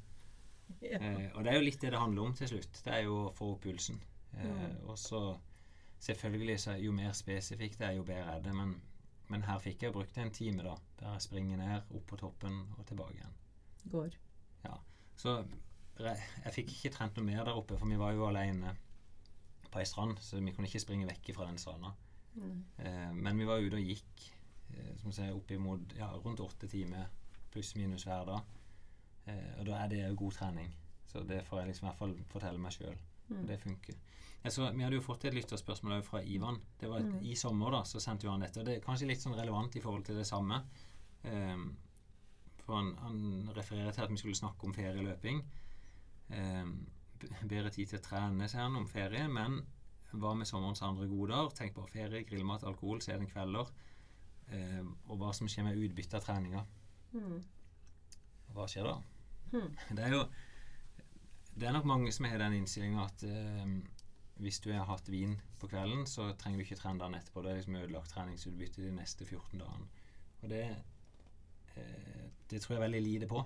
Ja. 0.83 0.98
Eh, 1.00 1.31
og 1.35 1.44
det 1.44 1.52
er 1.52 1.57
jo 1.59 1.64
litt 1.66 1.81
det 1.81 1.90
det 1.94 1.98
handler 2.00 2.22
om 2.28 2.35
til 2.38 2.48
slutt. 2.48 2.81
Det 2.85 2.92
er 2.94 3.02
jo 3.07 3.16
å 3.28 3.33
få 3.35 3.52
opp 3.54 3.62
pulsen. 3.66 4.00
Eh, 4.37 4.44
Mm. 4.44 4.88
Og 4.88 4.98
så 4.98 5.20
selvfølgelig 6.00 6.59
så 6.61 6.76
jo 6.78 6.92
mer 6.92 7.12
spesifikt 7.16 7.78
det 7.81 7.87
er, 7.88 7.92
jo 7.98 8.04
bedre 8.07 8.37
er 8.37 8.40
det. 8.44 8.54
Men, 8.54 8.74
men 9.28 9.42
her 9.42 9.59
fikk 9.59 9.83
jeg 9.83 9.92
brukt 9.92 10.18
en 10.18 10.31
time, 10.31 10.62
da. 10.62 10.74
Der 11.00 11.12
jeg 11.16 11.22
springer 11.22 11.57
ned, 11.59 11.83
opp 11.94 12.07
på 12.07 12.16
toppen 12.20 12.61
og 12.78 12.87
tilbake 12.87 13.14
igjen. 13.18 13.35
Går. 13.90 14.18
Så 15.18 15.33
re- 15.98 16.14
jeg 16.44 16.52
fikk 16.54 16.68
ikke 16.76 16.90
trent 16.94 17.16
noe 17.18 17.24
mer 17.26 17.40
der 17.44 17.57
oppe, 17.59 17.74
for 17.78 17.90
vi 17.90 17.96
var 17.98 18.12
jo 18.14 18.28
alene 18.28 18.76
på 19.72 19.81
ei 19.81 19.85
strand, 19.85 20.20
så 20.22 20.38
vi 20.38 20.52
kunne 20.54 20.68
ikke 20.70 20.81
springe 20.85 21.09
vekk 21.09 21.33
fra 21.35 21.48
den 21.48 21.59
stranda. 21.59 21.90
Mm. 22.38 22.61
Eh, 22.78 23.09
men 23.14 23.38
vi 23.40 23.48
var 23.48 23.59
ute 23.59 23.81
og 23.81 23.83
gikk 23.83 24.28
eh, 24.76 24.92
som 25.02 25.11
sier, 25.12 25.35
oppimot 25.35 25.96
ja, 25.98 26.12
rundt 26.22 26.40
åtte 26.44 26.68
timer 26.70 27.09
pluss 27.50 27.74
minus 27.74 28.04
hver 28.07 28.24
dag. 28.31 28.46
Eh, 29.29 29.51
og 29.61 29.67
da 29.69 29.83
er 29.83 29.91
det 29.93 30.03
jo 30.03 30.14
god 30.25 30.37
trening. 30.38 30.71
Så 31.09 31.23
det 31.29 31.43
får 31.47 31.62
jeg 31.62 31.71
liksom 31.73 31.87
i 31.87 31.91
hvert 31.91 32.01
fall 32.03 32.14
fortelle 32.33 32.61
meg 32.62 32.75
sjøl. 32.75 32.97
Mm. 33.29 33.45
Det 33.49 33.59
funker. 33.61 33.97
Jeg 34.45 34.55
så, 34.55 34.69
vi 34.73 34.85
hadde 34.85 34.97
jo 34.97 35.05
fått 35.05 35.25
et 35.29 35.35
lytterspørsmål 35.35 36.03
fra 36.07 36.21
Ivan. 36.23 36.61
Det 36.81 36.88
var 36.88 37.03
et, 37.03 37.09
Mm. 37.11 37.23
I 37.27 37.35
sommer 37.35 37.71
da, 37.75 37.83
så 37.85 38.01
sendte 38.01 38.29
han 38.31 38.41
dette. 38.41 38.61
og 38.61 38.67
Det 38.67 38.77
er 38.77 38.85
kanskje 38.85 39.09
litt 39.09 39.21
sånn 39.21 39.37
relevant 39.37 39.77
i 39.77 39.81
forhold 39.81 40.05
til 40.05 40.17
det 40.17 40.27
samme. 40.27 40.62
Um, 41.25 41.77
for 42.62 42.77
han, 42.77 42.93
han 43.03 43.51
refererer 43.57 43.93
til 43.93 44.03
at 44.03 44.11
vi 44.11 44.17
skulle 44.17 44.38
snakke 44.38 44.64
om 44.64 44.75
ferieløping. 44.75 45.43
Um, 46.31 46.87
bedre 47.49 47.71
tid 47.71 47.88
til 47.88 47.99
å 47.99 48.03
trene, 48.05 48.49
sier 48.49 48.62
han, 48.62 48.77
om 48.77 48.87
ferie. 48.87 49.27
Men 49.29 49.59
hva 50.12 50.35
med 50.38 50.47
sommerens 50.47 50.83
andre 50.83 51.09
goder? 51.09 51.51
Tenk 51.59 51.75
på 51.75 51.88
ferie, 51.91 52.23
grillmat, 52.25 52.64
alkohol, 52.64 53.03
sene 53.03 53.27
kvelder. 53.27 53.73
Um, 54.53 54.97
og 55.09 55.19
hva 55.19 55.35
som 55.35 55.49
skjer 55.51 55.67
med 55.67 55.77
utbytte 55.83 56.17
av 56.17 56.25
treninga. 56.25 56.64
Mm. 57.12 57.43
Hva 58.55 58.69
skjer 58.71 58.87
da? 58.87 58.97
Mm. 59.53 59.71
Det 59.97 60.05
er 60.05 60.13
jo 60.13 60.25
Det 61.59 61.67
er 61.67 61.73
nok 61.75 61.89
mange 61.91 62.13
som 62.15 62.29
har 62.29 62.39
den 62.39 62.61
innstillinga 62.61 63.05
at 63.09 63.23
eh, 63.27 63.71
hvis 64.39 64.61
du 64.63 64.71
har 64.71 64.87
hatt 64.87 65.09
vin 65.11 65.35
på 65.59 65.67
kvelden, 65.67 66.05
så 66.07 66.29
trenger 66.39 66.61
du 66.61 66.65
ikke 66.67 66.79
trene 66.79 67.03
dagen 67.03 67.17
etterpå. 67.19 67.43
Det 67.43 67.51
er 67.51 67.57
liksom 67.59 67.79
ødelagt 67.81 68.13
treningsutbytte 68.15 68.85
de 68.85 68.93
neste 68.95 69.27
14 69.27 69.59
dagene. 69.59 69.89
Og 70.43 70.53
det 70.53 70.65
eh, 71.75 72.29
Det 72.49 72.63
tror 72.63 72.77
jeg 72.77 72.85
veldig 72.87 73.03
lite 73.03 73.27
på. 73.27 73.43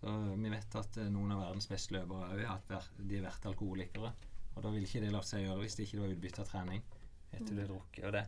Så 0.00 0.14
Vi 0.38 0.50
vet 0.50 0.78
at 0.80 0.96
eh, 1.02 1.10
noen 1.12 1.34
av 1.34 1.42
verdens 1.44 1.68
beste 1.68 1.94
løpere 1.94 2.32
òg 2.32 2.44
har 2.46 2.64
vært 2.70 3.50
alkoholikere. 3.50 4.14
Og 4.54 4.64
da 4.64 4.72
vil 4.74 4.86
ikke 4.86 5.04
det 5.04 5.12
la 5.12 5.20
seg 5.22 5.44
gjøre 5.44 5.60
hvis 5.62 5.76
det 5.78 5.86
ikke 5.86 6.00
var 6.02 6.14
utbytte 6.14 6.42
av 6.42 6.48
trening 6.50 6.82
etter 7.28 7.52
du 7.52 7.60
har 7.60 7.68
drukket. 7.68 8.04
Og 8.08 8.14
det, 8.16 8.24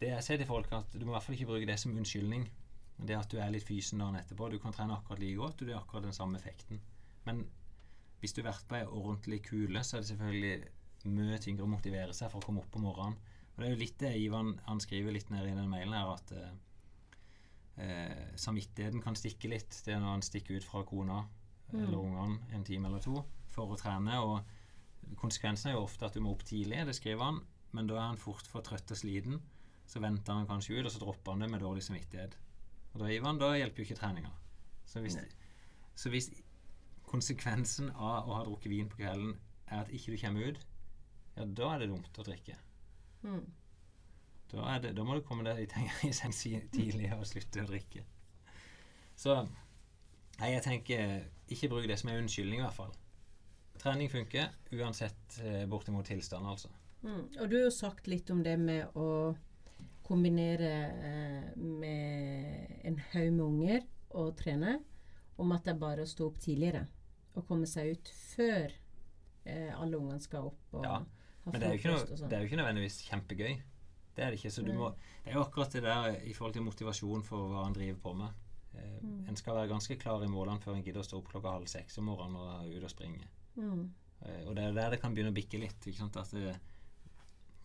det 0.00 0.10
jeg 0.10 0.26
sier 0.26 0.40
til 0.40 0.50
folk, 0.50 0.72
at 0.74 0.96
du 0.96 1.04
må 1.04 1.12
i 1.12 1.14
hvert 1.14 1.26
fall 1.28 1.36
ikke 1.38 1.50
bruke 1.52 1.68
det 1.70 1.78
som 1.80 1.94
unnskyldning. 1.94 2.48
Det 2.96 3.16
at 3.18 3.30
du 3.30 3.40
er 3.42 3.50
litt 3.52 3.66
fysen 3.66 4.00
dagen 4.02 4.16
etterpå. 4.20 4.48
Du 4.52 4.60
kan 4.62 4.74
trene 4.74 4.96
akkurat 4.96 5.20
like 5.22 5.38
godt, 5.40 5.62
og 5.62 5.68
det 5.68 5.74
er 5.74 5.80
akkurat 5.80 6.06
den 6.06 6.16
samme 6.16 6.38
effekten. 6.38 6.80
Men 7.26 7.44
hvis 8.20 8.32
du 8.32 8.42
har 8.42 8.52
vært 8.52 8.68
på 8.68 8.78
ei 8.78 8.86
ordentlig 8.86 9.40
kule, 9.48 9.82
så 9.84 9.96
er 9.96 10.04
det 10.04 10.10
selvfølgelig 10.12 11.10
mye 11.14 11.40
tyngre 11.42 11.66
å 11.66 11.72
motivere 11.72 12.14
seg 12.16 12.30
for 12.32 12.40
å 12.40 12.46
komme 12.46 12.62
opp 12.62 12.70
på 12.72 12.80
morgenen. 12.80 13.18
Og 13.54 13.58
det 13.60 13.66
er 13.66 13.74
jo 13.74 13.80
litt 13.82 13.98
det 14.00 14.12
Ivan 14.18 14.54
han 14.66 14.80
skriver 14.82 15.14
litt 15.14 15.30
nede 15.30 15.50
i 15.50 15.56
den 15.56 15.70
mailen 15.70 15.94
her, 15.94 16.14
at 16.14 16.32
eh, 16.34 16.54
eh, 17.84 18.22
samvittigheten 18.40 19.02
kan 19.04 19.18
stikke 19.18 19.50
litt. 19.52 19.76
Det 19.84 19.94
er 19.94 20.00
når 20.02 20.16
han 20.16 20.26
stikker 20.26 20.58
ut 20.58 20.66
fra 20.66 20.82
kona 20.88 21.22
eller 21.74 21.98
ungene 21.98 22.54
en 22.54 22.64
time 22.66 22.88
eller 22.88 23.02
to 23.02 23.18
for 23.50 23.74
å 23.74 23.78
trene. 23.78 24.18
Og 24.22 25.16
konsekvensen 25.20 25.70
er 25.70 25.76
jo 25.76 25.84
ofte 25.84 26.08
at 26.08 26.16
du 26.16 26.22
må 26.24 26.34
opp 26.34 26.44
tidlig, 26.46 26.84
det 26.86 26.96
skriver 26.96 27.28
han, 27.28 27.42
men 27.74 27.90
da 27.90 27.98
er 27.98 28.08
han 28.12 28.20
fort 28.20 28.46
for 28.50 28.64
trøtt 28.66 28.94
og 28.94 29.00
sliten. 29.00 29.40
Så 29.84 30.00
venter 30.00 30.38
han 30.38 30.48
kanskje 30.48 30.78
ut, 30.78 30.86
og 30.86 30.92
så 30.94 31.02
dropper 31.02 31.34
han 31.34 31.44
det 31.44 31.50
med 31.52 31.60
dårlig 31.60 31.84
samvittighet. 31.84 32.38
Og 32.94 33.02
da, 33.02 33.10
Ivan, 33.10 33.40
da 33.42 33.52
hjelper 33.58 33.82
jo 33.82 33.88
ikke 33.88 33.98
treninga. 33.98 34.30
Så 34.86 35.02
hvis, 35.02 35.18
så 35.98 36.12
hvis 36.12 36.30
konsekvensen 37.08 37.90
av 37.94 38.28
å 38.28 38.38
ha 38.38 38.44
drukket 38.46 38.70
vin 38.70 38.88
på 38.90 39.00
kvelden 39.00 39.34
er 39.66 39.82
at 39.82 39.92
ikke 39.94 40.14
du 40.14 40.20
kommer 40.20 40.54
ut, 40.54 40.64
ja, 41.34 41.44
da 41.44 41.74
er 41.74 41.82
det 41.82 41.90
dumt 41.90 42.18
å 42.20 42.26
drikke. 42.26 42.56
Mm. 43.24 43.44
Da, 44.52 44.66
er 44.70 44.82
det, 44.84 44.92
da 44.94 45.04
må 45.06 45.16
du 45.18 45.24
komme 45.26 45.46
deg 45.46 45.64
i 45.64 46.12
seng 46.18 46.34
tidlig 46.72 47.10
og 47.16 47.26
slutte 47.26 47.64
å 47.64 47.70
drikke. 47.70 48.04
Så 49.18 49.40
nei, 49.42 50.52
jeg 50.52 50.62
tenker 50.66 51.16
ikke 51.50 51.70
bruk 51.72 51.88
det 51.90 51.98
som 52.00 52.12
en 52.12 52.22
unnskyldning, 52.22 52.62
i 52.62 52.66
hvert 52.66 52.78
fall. 52.78 52.94
Trening 53.82 54.10
funker 54.10 54.52
uansett 54.78 55.40
eh, 55.42 55.64
bortimot 55.70 56.06
tilstand, 56.06 56.46
altså. 56.46 56.70
Mm. 57.02 57.24
Og 57.40 57.50
du 57.50 57.58
har 57.58 57.66
jo 57.66 57.74
sagt 57.74 58.06
litt 58.08 58.30
om 58.32 58.40
det 58.46 58.54
med 58.60 58.94
å 58.96 59.34
kombinere 60.04 60.70
eh, 61.08 61.50
med 61.56 62.80
en 62.84 62.98
haug 63.12 63.30
med 63.32 63.44
unger 63.44 63.86
og 64.14 64.34
trene. 64.38 64.78
Om 65.40 65.50
at 65.56 65.64
det 65.66 65.72
er 65.74 65.80
bare 65.80 66.04
å 66.04 66.06
stå 66.10 66.28
opp 66.30 66.36
tidligere 66.38 66.84
og 67.34 67.46
komme 67.48 67.66
seg 67.66 67.96
ut 67.96 68.10
før 68.36 68.68
eh, 68.70 69.72
alle 69.74 69.98
ungene 69.98 70.20
skal 70.22 70.46
opp 70.52 70.76
og 70.78 70.84
Ja, 70.86 71.00
ha 71.00 71.50
Men 71.50 71.60
det 71.60 71.66
er, 71.66 71.72
jo 71.74 71.80
ikke 71.80 71.90
noe, 71.96 72.04
sånn. 72.16 72.28
det 72.30 72.36
er 72.36 72.44
jo 72.44 72.48
ikke 72.52 72.60
nødvendigvis 72.60 72.98
kjempegøy. 73.08 73.56
Det 74.14 74.22
er 74.22 74.30
det 74.30 74.38
ikke. 74.38 74.52
Så 74.54 74.62
du 74.62 74.70
Nei. 74.70 74.76
må, 74.78 74.92
det 75.24 75.32
er 75.32 75.34
jo 75.40 75.42
akkurat 75.42 75.74
det 75.74 75.82
der 75.82 76.20
i 76.30 76.32
forhold 76.36 76.54
til 76.54 76.62
motivasjon 76.64 77.24
for 77.26 77.50
hva 77.50 77.64
en 77.66 77.74
driver 77.76 77.98
på 78.06 78.14
med. 78.22 78.40
Eh, 78.78 78.92
Mm. 79.04 79.26
En 79.28 79.36
skal 79.36 79.54
være 79.58 79.68
ganske 79.68 79.96
klar 80.00 80.22
i 80.24 80.28
målene 80.32 80.62
før 80.62 80.74
en 80.78 80.82
gidder 80.82 81.02
å 81.02 81.04
stå 81.04 81.18
opp 81.18 81.26
klokka 81.28 81.50
halv 81.52 81.66
seks 81.68 81.98
om 82.00 82.06
morgenen 82.08 82.38
og 82.40 82.70
ute 82.72 82.86
og 82.86 82.90
springe. 82.94 83.26
Mm. 83.58 83.82
Eh, 84.24 84.40
og 84.48 84.54
det 84.56 84.64
er 84.64 84.72
der 84.78 84.94
det 84.94 85.00
kan 85.02 85.12
begynne 85.14 85.30
å 85.34 85.36
bikke 85.36 85.60
litt. 85.60 85.84
Ikke 85.84 85.98
sant? 85.98 86.16
At 86.16 86.30
det, 86.32 86.54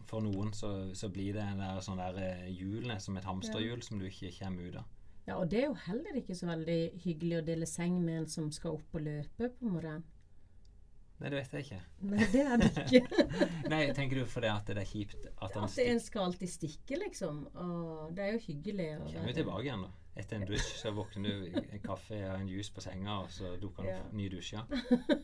for 0.10 0.26
noen 0.26 0.52
så, 0.58 0.69
så 0.98 1.10
blir 1.13 1.36
det 1.38 1.45
der, 1.60 1.82
sånn 1.86 2.02
der 2.02 2.17
eh, 2.26 2.48
hjulene 2.52 3.00
som 3.04 3.17
et 3.19 3.28
hamsterhjul 3.30 3.82
som 3.86 4.00
du 4.02 4.08
ikke 4.10 4.32
kommer 4.39 4.69
ut 4.69 4.80
av. 4.82 4.88
Ja, 5.30 5.36
og 5.38 5.50
det 5.52 5.60
er 5.62 5.67
jo 5.69 5.76
heller 5.86 6.15
ikke 6.17 6.34
så 6.38 6.48
veldig 6.50 6.80
hyggelig 7.04 7.36
å 7.38 7.45
dele 7.45 7.67
seng 7.69 8.00
med 8.02 8.24
en 8.24 8.32
som 8.32 8.48
skal 8.56 8.80
opp 8.80 8.95
og 8.98 9.04
løpe 9.06 9.52
på 9.60 9.69
morgenen. 9.69 10.02
Nei, 11.19 11.28
det 11.34 11.36
vet 11.41 11.54
jeg 11.58 11.65
ikke. 11.65 11.80
Nei, 12.08 12.26
det 12.32 12.41
er 12.48 12.62
det 12.62 12.67
ikke. 12.80 13.24
Nei, 13.74 13.80
Tenker 13.93 14.22
du 14.22 14.30
fordi 14.32 14.48
at 14.54 14.69
det 14.72 14.80
er 14.80 14.88
kjipt 14.88 15.26
at 15.36 15.58
han 15.58 15.65
At 15.67 15.80
en 15.84 16.00
skal 16.00 16.30
alltid 16.30 16.48
stikke, 16.54 16.95
liksom. 17.02 17.41
Og 17.60 18.13
det 18.15 18.24
er 18.24 18.38
jo 18.38 18.39
hyggelig 18.45 18.86
å 18.95 19.10
Kommer 19.12 19.36
tilbake 19.36 19.65
igjen, 19.67 19.84
da. 19.84 19.91
Etter 20.19 20.39
en 20.39 20.48
dusj 20.48 20.69
så 20.80 20.93
våkner 20.95 21.43
du 21.43 21.60
en 21.60 21.84
kaffe 21.84 22.15
og 22.24 22.38
en 22.39 22.48
juice 22.50 22.72
på 22.76 22.82
senga, 22.84 23.19
og 23.26 23.30
så 23.36 23.52
dukker 23.60 23.84
han 23.84 23.91
Ja. 23.91 24.00
opp 24.06 24.15
ny 24.15 24.30
dusj. 24.32 24.56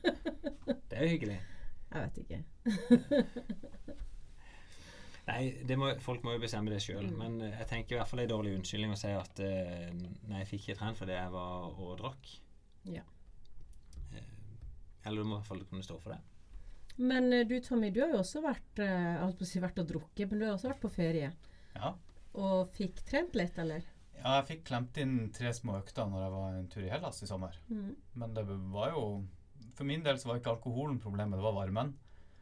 Det 0.91 1.00
er 1.00 1.08
jo 1.08 1.13
hyggelig. 1.15 1.39
Jeg 1.95 2.04
vet 2.04 2.21
ikke. 2.26 2.43
Nei, 5.25 5.41
det 5.65 5.77
må, 5.81 5.89
folk 6.05 6.21
må 6.25 6.35
jo 6.35 6.43
bestemme 6.43 6.69
det 6.73 6.83
sjøl. 6.85 7.07
Mm. 7.09 7.17
Men 7.21 7.38
eh, 7.47 7.57
jeg 7.63 7.69
tenker 7.71 7.95
i 7.95 7.99
hvert 7.99 8.11
fall 8.11 8.21
en 8.21 8.31
dårlig 8.31 8.53
unnskyldning 8.59 8.93
å 8.93 8.99
si 8.99 9.09
at 9.09 9.41
uh, 9.41 9.89
nei, 10.29 10.43
jeg 10.43 10.49
fikk 10.51 10.67
ikke 10.67 10.79
trent 10.81 10.99
fordi 10.99 11.17
jeg 11.17 11.33
var 11.33 11.65
og 11.71 11.95
drakk. 12.01 12.31
Ja. 12.93 13.01
Uh, 14.13 14.21
eller 15.07 15.21
du 15.21 15.29
må 15.29 15.38
i 15.38 15.39
hvert 15.39 15.49
fall 15.49 15.65
kunne 15.71 15.88
stå 15.88 15.97
for 16.03 16.13
det. 16.13 16.21
Men 16.95 17.27
du 17.49 17.57
Tommy, 17.59 17.89
du 17.91 17.99
har 18.05 18.13
jo 18.13 18.21
også 18.21 18.39
vært, 18.45 18.77
på 18.79 19.43
å 19.43 19.47
si 19.49 19.59
vært 19.59 19.81
og 19.81 19.89
drukket, 19.89 20.29
men 20.29 20.39
du 20.39 20.45
har 20.45 20.53
også 20.53 20.69
vært 20.69 20.85
på 20.85 20.93
ferie. 20.93 21.33
Ja. 21.73 21.89
Og 22.39 22.69
fikk 22.77 23.01
trent 23.09 23.35
litt, 23.35 23.57
eller? 23.59 23.83
ja, 24.25 24.39
jeg 24.39 24.47
fikk 24.49 24.63
klemt 24.69 24.97
inn 25.01 25.15
tre 25.35 25.51
små 25.53 25.79
økter 25.79 26.07
når 26.09 26.23
jeg 26.23 26.33
var 26.33 26.53
en 26.57 26.69
tur 26.71 26.85
i 26.85 26.91
Hellas 26.91 27.21
i 27.21 27.29
sommer. 27.29 27.57
Mm. 27.69 27.91
Men 28.17 28.33
det 28.38 28.45
var 28.47 28.95
jo 28.95 29.05
For 29.75 29.88
min 29.88 30.03
del 30.05 30.17
så 30.19 30.29
var 30.29 30.39
ikke 30.39 30.53
alkoholen 30.55 31.01
problemet, 31.03 31.35
det 31.35 31.43
var 31.43 31.55
varmen. 31.57 31.93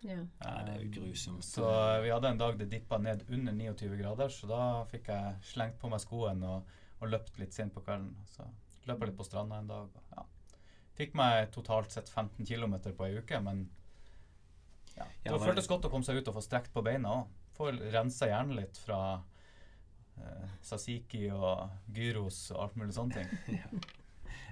Ja. 0.04 0.20
Ja, 0.44 0.54
det 0.68 0.74
er 0.76 0.82
jo 0.84 0.90
grusomt. 0.98 1.44
Så 1.48 1.66
vi 2.04 2.10
hadde 2.12 2.30
en 2.34 2.38
dag 2.42 2.58
det 2.60 2.70
dippa 2.72 2.98
ned 3.00 3.24
under 3.30 3.54
29 3.56 3.98
grader, 4.02 4.30
så 4.34 4.48
da 4.50 4.62
fikk 4.92 5.08
jeg 5.14 5.36
slengt 5.54 5.80
på 5.80 5.90
meg 5.92 6.02
skoen 6.04 6.44
og, 6.44 6.68
og 7.00 7.10
løpt 7.14 7.40
litt 7.40 7.56
sent 7.56 7.74
på 7.76 7.84
kvelden. 7.86 8.12
Så 8.34 8.46
løp 8.90 9.00
jeg 9.00 9.12
litt 9.14 9.18
på 9.20 9.28
stranda 9.28 9.62
en 9.64 9.70
dag. 9.72 9.88
Og, 9.96 10.18
ja. 10.18 10.26
Fikk 11.00 11.16
meg 11.18 11.48
totalt 11.56 11.92
sett 11.96 12.10
15 12.12 12.46
km 12.46 12.76
på 12.94 13.08
ei 13.08 13.16
uke, 13.22 13.40
men 13.42 13.64
ja, 14.98 15.06
det 15.08 15.32
Ja, 15.32 15.38
men- 15.38 15.48
føltes 15.48 15.68
godt 15.72 15.88
å 15.88 15.90
komme 15.94 16.06
seg 16.06 16.20
ut 16.20 16.28
og 16.28 16.36
få 16.38 16.44
strekt 16.46 16.74
på 16.76 16.84
beina 16.86 17.10
òg. 17.22 17.32
Få 17.58 17.72
rensa 17.94 18.28
hjernen 18.30 18.56
litt 18.58 18.78
fra 18.82 19.00
eh, 20.18 20.48
sasiki 20.66 21.28
og 21.32 21.70
gyros 21.94 22.52
og 22.52 22.64
alt 22.68 22.76
mulig 22.82 22.94
sånne 22.98 23.24
ting. 23.24 23.82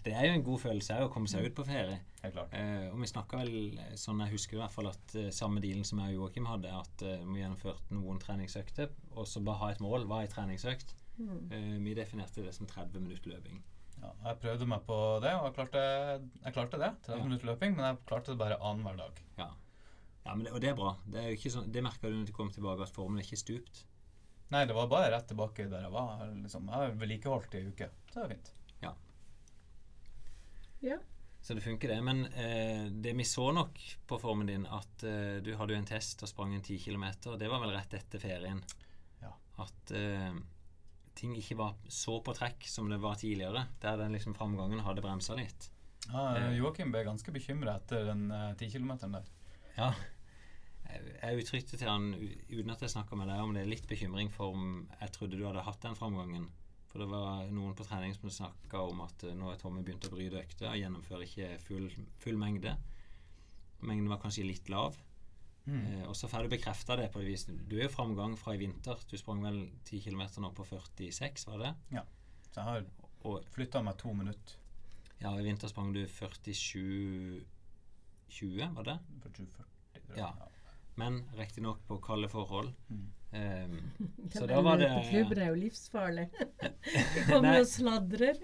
Det 0.04 0.14
er 0.18 0.26
jo 0.28 0.34
en 0.34 0.44
god 0.46 0.62
følelse 0.64 0.96
å 1.04 1.10
komme 1.14 1.30
seg 1.30 1.46
ut 1.46 1.56
på 1.58 1.66
ferie. 1.68 2.00
Helt 2.24 2.34
klart. 2.34 2.54
Eh, 2.58 2.88
og 2.90 2.98
vi 3.02 3.10
snakka 3.10 3.42
vel, 3.42 3.76
sånn 4.02 4.24
jeg 4.26 4.34
husker 4.34 4.58
i 4.58 4.62
hvert 4.62 4.74
fall, 4.74 4.90
at 4.90 5.16
eh, 5.20 5.30
samme 5.36 5.62
dealen 5.62 5.86
som 5.86 6.02
jeg 6.02 6.16
og 6.16 6.24
Joakim 6.24 6.48
hadde, 6.50 6.72
at 6.74 7.04
eh, 7.06 7.22
vi 7.28 7.42
gjennomførte 7.44 7.94
noen 7.94 8.22
treningsøkter, 8.22 8.90
og 9.14 9.30
så 9.30 9.44
bare 9.46 9.62
ha 9.62 9.70
et 9.76 9.84
mål. 9.84 10.08
Hva 10.10 10.24
er 10.24 10.30
en 10.30 10.34
treningsøkt? 10.34 10.96
Mm. 11.20 11.52
Eh, 11.54 11.76
vi 11.86 11.94
definerte 11.98 12.46
det 12.46 12.54
som 12.58 12.70
30 12.70 13.04
minutter 13.04 13.36
løping. 13.36 13.62
Ja, 14.02 14.12
jeg 14.26 14.40
prøvde 14.42 14.66
meg 14.70 14.86
på 14.88 14.98
det, 15.22 15.36
og 15.38 15.50
jeg 15.50 15.58
klarte, 15.60 15.82
jeg 16.48 16.56
klarte 16.56 16.80
det. 16.82 16.92
30 17.06 17.20
Ja. 17.20 17.26
minutter 17.28 17.52
løping, 17.52 17.76
men 17.78 17.86
jeg 17.86 18.02
klarte 18.10 18.34
det 18.34 18.42
bare 18.42 18.58
annenhver 18.58 18.98
dag. 18.98 19.22
Ja. 19.38 19.50
ja 20.26 20.34
men 20.34 20.48
det, 20.48 20.54
og 20.56 20.62
det 20.64 20.72
er 20.72 20.80
bra. 20.80 20.96
Det, 21.06 21.20
er 21.22 21.30
jo 21.30 21.38
ikke 21.38 21.54
sånn, 21.54 21.70
det 21.72 21.84
merka 21.86 22.10
du 22.10 22.18
når 22.18 22.32
du 22.32 22.34
kom 22.34 22.50
tilbake, 22.50 22.88
at 22.88 22.96
formen 22.96 23.22
er 23.22 23.28
ikke 23.28 23.44
stupt. 23.44 23.84
Nei, 24.52 24.66
det 24.66 24.76
var 24.76 24.90
bare 24.92 25.12
rett 25.14 25.30
tilbake 25.30 25.70
der 25.72 25.86
jeg 25.86 25.94
var. 25.94 26.26
Liksom. 26.42 26.66
Jeg 26.68 26.76
har 26.76 26.98
vedlikeholdt 27.00 27.54
i 27.56 27.62
ei 27.62 27.70
uke. 27.70 27.88
Så 28.12 28.18
det 28.20 28.26
er 28.26 28.34
fint. 28.34 28.50
Ja. 30.82 31.00
Så 31.42 31.54
det 31.54 31.62
funker, 31.62 31.90
det. 31.90 32.02
Men 32.02 32.26
eh, 32.26 32.86
det 32.86 33.14
vi 33.18 33.26
så 33.26 33.52
nok 33.52 33.80
på 34.08 34.20
formen 34.22 34.48
din, 34.48 34.66
at 34.66 35.04
eh, 35.04 35.40
du 35.42 35.56
hadde 35.58 35.74
jo 35.74 35.82
en 35.82 35.90
test 35.90 36.22
og 36.22 36.30
sprang 36.30 36.54
en 36.54 36.62
10 36.62 36.78
km. 36.86 37.08
Det 37.40 37.50
var 37.50 37.64
vel 37.64 37.74
rett 37.74 37.98
etter 37.98 38.22
ferien? 38.22 38.62
Ja. 39.22 39.34
at 39.62 39.94
eh, 39.98 40.38
ting 41.18 41.34
ikke 41.38 41.58
var 41.60 41.76
så 41.90 42.20
på 42.24 42.34
trekk 42.38 42.66
som 42.70 42.90
det 42.90 43.02
var 43.02 43.18
tidligere. 43.18 43.66
Der 43.82 43.98
den 43.98 44.14
liksom 44.14 44.38
framgangen 44.38 44.86
hadde 44.86 45.04
bremsa 45.06 45.38
litt. 45.38 45.72
Ja, 46.10 46.50
Joakim 46.58 46.90
ble 46.94 47.04
ganske 47.06 47.34
bekymra 47.34 47.76
etter 47.78 48.08
den 48.08 48.24
ti 48.58 48.66
uh, 48.66 48.72
kilometeren 48.74 49.20
der. 49.20 49.28
Ja. 49.76 49.92
Jeg, 50.88 51.12
jeg 51.22 51.44
uttrykte 51.44 51.78
til 51.78 51.90
han 51.90 52.08
uten 52.50 52.74
at 52.74 52.82
jeg 52.82 52.94
snakka 52.96 53.20
med 53.20 53.30
deg 53.30 53.44
om 53.44 53.54
det, 53.54 53.68
litt 53.70 53.86
bekymring 53.90 54.32
for 54.34 54.58
om 54.58 54.88
jeg 54.98 55.14
trodde 55.14 55.38
du 55.38 55.46
hadde 55.46 55.66
hatt 55.68 55.86
den 55.86 55.98
framgangen. 55.98 56.50
For 56.92 57.00
det 57.00 57.08
var 57.12 57.46
noen 57.56 57.76
på 57.78 57.86
trening 57.88 58.14
som 58.18 58.32
snakka 58.32 58.82
om 58.84 59.06
at 59.06 59.24
uh, 59.24 59.36
nå 59.38 59.52
er 59.52 59.62
Tommy 59.62 59.84
begynt 59.86 60.10
å 60.10 60.12
bryte 60.14 60.42
økter 60.42 60.70
og 60.72 60.80
gjennomfører 60.80 61.28
ikke 61.28 61.54
full, 61.64 61.88
full 62.20 62.40
mengde. 62.40 62.76
Mengden 63.82 64.12
var 64.12 64.20
kanskje 64.22 64.46
litt 64.46 64.68
lav. 64.70 64.98
Mm. 65.66 65.82
Eh, 65.86 66.04
og 66.10 66.16
så 66.18 66.28
får 66.30 66.46
du 66.46 66.56
bekrefta 66.56 66.98
det 66.98 67.12
på 67.14 67.22
det 67.22 67.30
viset. 67.32 67.54
Du 67.70 67.78
er 67.78 67.86
jo 67.86 67.94
framgang 67.94 68.36
fra 68.38 68.56
i 68.58 68.62
vinter. 68.62 69.00
Du 69.10 69.16
sprang 69.18 69.44
vel 69.46 69.64
10 69.86 70.04
km 70.08 70.24
nå 70.44 70.52
på 70.58 70.66
46, 70.68 71.48
var 71.48 71.64
det? 71.64 71.72
Ja. 71.96 72.04
Så 72.52 72.60
jeg 72.60 72.68
har 72.68 73.42
flytta 73.56 73.84
meg 73.86 73.98
to 74.02 74.14
minutter. 74.18 74.58
Ja, 75.22 75.36
i 75.38 75.46
vinter 75.46 75.70
sprang 75.70 75.94
du 75.94 76.02
47 76.10 77.44
20, 78.32 78.76
var 78.76 78.88
det? 78.88 78.98
47-40, 79.24 79.66
tror 80.06 80.16
jeg. 80.16 80.24
Ja. 80.24 80.32
Men 81.00 81.22
riktignok 81.38 81.82
på 81.88 82.00
kalde 82.04 82.30
forhold. 82.32 82.72
Mm. 82.90 83.10
Um, 83.32 83.92
så 84.34 84.44
da 84.46 84.58
var 84.62 84.78
det 84.78 84.90
På 84.92 85.04
klubben 85.08 85.40
er 85.40 85.52
jo 85.54 85.60
livsfarlig. 85.62 86.26
De 87.16 87.24
kommer 87.30 87.62
og 87.62 87.68
sladrer. 87.70 88.40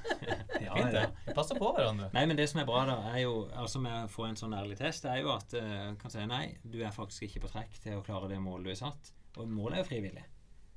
ja, 0.66 0.74
ja. 0.74 1.04
Vi 1.26 1.34
passer 1.36 1.58
på 1.60 1.70
hverandre. 1.76 2.10
Nei, 2.16 2.24
men 2.26 2.38
det 2.38 2.48
som 2.50 2.62
er 2.62 2.68
bra, 2.68 2.82
da, 2.88 2.98
er 3.12 3.22
jo 3.22 3.44
altså 3.54 3.82
med 3.84 4.08
å 4.08 4.10
få 4.10 4.26
en 4.28 4.38
sånn 4.40 4.56
ærlig 4.58 4.80
test, 4.80 5.06
er 5.06 5.22
jo 5.22 5.30
at 5.36 5.54
uh, 5.54 5.92
kan 6.00 6.12
si 6.12 6.26
nei, 6.30 6.44
du 6.62 6.80
er 6.82 6.94
faktisk 6.94 7.28
ikke 7.28 7.44
på 7.46 7.52
trekk 7.54 7.78
til 7.84 8.00
å 8.00 8.04
klare 8.06 8.32
det 8.32 8.42
målet 8.42 8.70
du 8.70 8.74
er 8.74 8.82
satt. 8.82 9.14
Og 9.38 9.50
målet 9.50 9.78
er 9.78 9.84
jo 9.84 9.90
frivillig. 9.92 10.26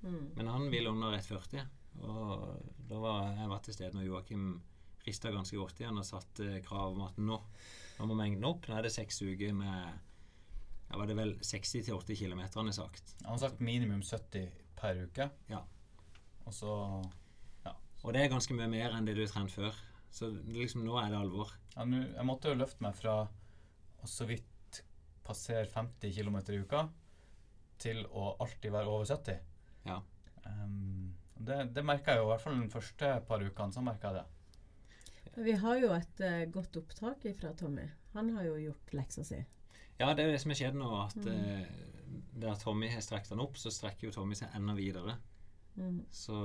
Mm. 0.05 0.23
Men 0.37 0.53
han 0.53 0.69
vil 0.73 0.89
under 0.91 1.17
1,40. 1.17 1.65
Og 2.05 2.33
da 2.87 2.99
var 3.01 3.31
jeg 3.33 3.49
var 3.49 3.61
til 3.65 3.73
stede 3.73 3.97
når 3.97 4.05
Joakim 4.05 4.49
rista 5.07 5.31
ganske 5.33 5.57
godt 5.57 5.79
igjen 5.81 5.97
og 5.97 6.05
satte 6.05 6.59
krav 6.65 6.93
om 6.93 7.05
at 7.07 7.17
nå, 7.21 7.37
nå 7.97 8.09
må 8.09 8.17
mengden 8.19 8.45
opp. 8.47 8.67
Nå 8.67 8.77
er 8.77 8.85
det 8.85 8.93
seks 8.93 9.21
uker 9.23 9.55
med 9.55 10.06
ja, 10.87 10.97
var 10.97 11.07
det 11.09 11.17
vel 11.17 11.33
60-80 11.43 12.19
km 12.21 12.41
han 12.55 12.69
har 12.71 12.75
sagt. 12.75 13.15
Han 13.23 13.35
har 13.35 13.41
sagt 13.41 13.59
minimum 13.59 14.01
70 14.01 14.51
per 14.77 15.03
uke. 15.03 15.29
Ja. 15.51 15.63
Og 16.45 16.53
så 16.55 16.73
ja. 17.65 17.73
Og 18.03 18.13
det 18.13 18.23
er 18.23 18.31
ganske 18.31 18.55
mye 18.55 18.69
mer 18.71 18.95
enn 18.95 19.07
det 19.07 19.17
du 19.17 19.23
har 19.25 19.33
trent 19.33 19.51
før. 19.51 19.75
Så 20.13 20.29
liksom 20.47 20.85
nå 20.85 20.95
er 21.01 21.11
det 21.11 21.19
alvor. 21.19 21.51
Ja, 21.75 21.85
nu, 21.85 21.99
jeg 21.99 22.25
måtte 22.25 22.53
jo 22.53 22.59
løfte 22.59 22.85
meg 22.85 22.95
fra 22.97 23.19
å 23.27 24.09
så 24.09 24.27
vidt 24.29 24.81
passere 25.27 25.67
50 25.67 26.15
km 26.15 26.39
i 26.53 26.61
uka 26.63 26.85
til 27.81 28.05
å 28.07 28.37
alltid 28.41 28.71
være 28.73 28.89
over 28.93 29.09
70. 29.09 29.41
Ja. 29.89 29.99
Um, 30.47 31.11
det, 31.35 31.59
det 31.75 31.83
merka 31.85 32.15
jeg 32.15 32.23
jo 32.23 32.29
i 32.29 32.31
hvert 32.31 32.45
fall 32.45 32.57
de 32.61 32.71
første 32.71 33.11
par 33.27 33.43
ukene. 33.43 33.73
så 33.75 33.83
merka 33.83 34.13
jeg 34.13 34.21
det. 34.21 35.43
Vi 35.43 35.53
har 35.61 35.77
jo 35.83 35.91
et 35.93 36.23
uh, 36.23 36.47
godt 36.49 36.79
opptak 36.79 37.27
fra 37.37 37.51
Tommy. 37.53 37.85
Han 38.15 38.31
har 38.37 38.47
jo 38.47 38.55
gjort 38.69 38.95
leksa 38.97 39.25
si. 39.27 39.43
Ja, 39.99 40.13
det 40.13 40.25
er 40.25 40.31
det 40.33 40.41
som 40.41 40.53
har 40.53 40.59
skjedd 40.59 40.77
nå. 40.77 40.89
At 41.01 41.17
mm. 41.17 41.31
eh, 41.33 42.21
der 42.41 42.59
Tommy 42.61 42.89
har 42.93 43.01
strekt 43.01 43.31
den 43.33 43.41
opp, 43.43 43.57
så 43.57 43.73
strekker 43.73 44.09
jo 44.09 44.13
Tommy 44.13 44.37
seg 44.37 44.53
enda 44.57 44.75
videre. 44.77 45.17
Mm. 45.77 46.01
Så 46.09 46.37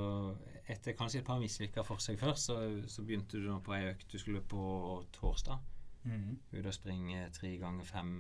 etter 0.69 0.97
kanskje 0.97 1.23
et 1.23 1.29
par 1.29 1.41
mislykka 1.41 1.85
forsøk 1.87 2.21
først, 2.21 2.51
så, 2.51 2.57
så, 2.89 3.05
begynte 3.05 3.41
du 3.41 3.49
nå 3.49 3.61
på 3.65 3.73
ei 3.77 3.87
økt 3.93 4.13
du 4.13 4.19
skulle 4.21 4.43
på 4.45 4.65
torsdag. 5.17 5.61
Mm. 6.03 6.35
Ut 6.53 6.67
og 6.67 6.75
springe 6.75 7.29
tre 7.33 7.55
ganger 7.61 7.87
fem 7.87 8.13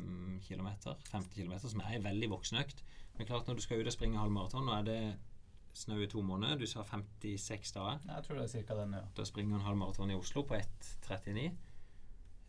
kilometer. 0.44 0.96
50 1.10 1.34
km, 1.34 1.58
som 1.64 1.82
er 1.84 1.96
ei 1.96 2.04
veldig 2.04 2.30
voksen 2.32 2.62
økt. 2.62 2.84
Men 3.18 3.28
klart 3.28 3.48
når 3.48 3.58
du 3.58 3.64
skal 3.64 3.82
ut 3.82 3.90
og 3.90 3.94
springe 3.94 4.20
halvmaraton, 4.20 4.64
nå 4.68 4.78
er 4.78 4.88
det 4.88 5.02
snaue 5.76 6.06
to 6.06 6.22
måneder. 6.22 6.60
Du 6.60 6.66
sa 6.66 6.84
56 6.84 7.72
dager. 7.72 8.00
Jeg 8.06 8.24
tror 8.24 8.38
det 8.38 8.44
er 8.44 8.54
cirka 8.54 8.76
den, 8.78 8.96
ja. 8.96 9.04
Da 9.16 9.24
springer 9.24 9.56
du 9.56 9.60
en 9.60 9.66
halvmaraton 9.66 10.12
i 10.12 10.16
Oslo 10.16 10.44
på 10.48 10.56
1,39. 10.60 11.50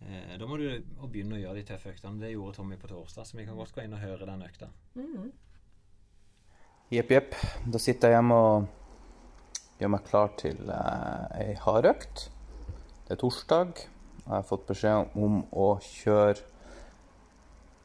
Eh, 0.10 0.36
da 0.40 0.48
må 0.48 0.58
du 0.60 0.68
begynne 1.08 1.38
å 1.38 1.42
gjøre 1.42 1.62
de 1.62 1.66
tøffe 1.68 1.94
øktene. 1.94 2.20
Det 2.22 2.34
gjorde 2.34 2.58
Tommy 2.58 2.78
på 2.80 2.90
torsdag, 2.92 3.28
så 3.28 3.38
vi 3.38 3.48
kan 3.48 3.58
godt 3.60 3.74
gå 3.76 3.84
inn 3.86 3.96
og 3.96 4.04
høre 4.04 4.28
den 4.28 4.46
økta. 4.46 4.70
Mm. 5.00 5.32
Jepp, 6.94 7.12
jepp. 7.16 7.36
Da 7.72 7.82
sitter 7.82 8.12
jeg 8.12 8.20
hjemme 8.20 8.40
og 8.46 9.80
gjør 9.80 9.94
meg 9.96 10.08
klar 10.08 10.34
til 10.40 10.60
eh, 10.70 11.38
ei 11.42 11.54
hardøkt. 11.64 12.28
Det 13.08 13.16
er 13.16 13.22
torsdag. 13.22 13.86
Og 14.24 14.28
Jeg 14.28 14.36
har 14.36 14.48
fått 14.48 14.68
beskjed 14.70 15.16
om 15.20 15.42
å 15.52 15.70
kjøre 15.84 16.50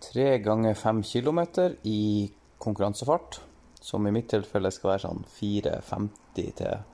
tre 0.02 0.28
ganger 0.42 0.78
fem 0.78 1.02
kilometer 1.02 1.78
i 1.88 2.30
konkurransefart. 2.62 3.40
Som 3.82 4.06
i 4.06 4.12
mitt 4.14 4.28
tilfelle 4.30 4.70
skal 4.74 4.92
være 4.92 5.04
sånn 5.06 5.24
4,50 5.38 6.52
til 6.58 6.84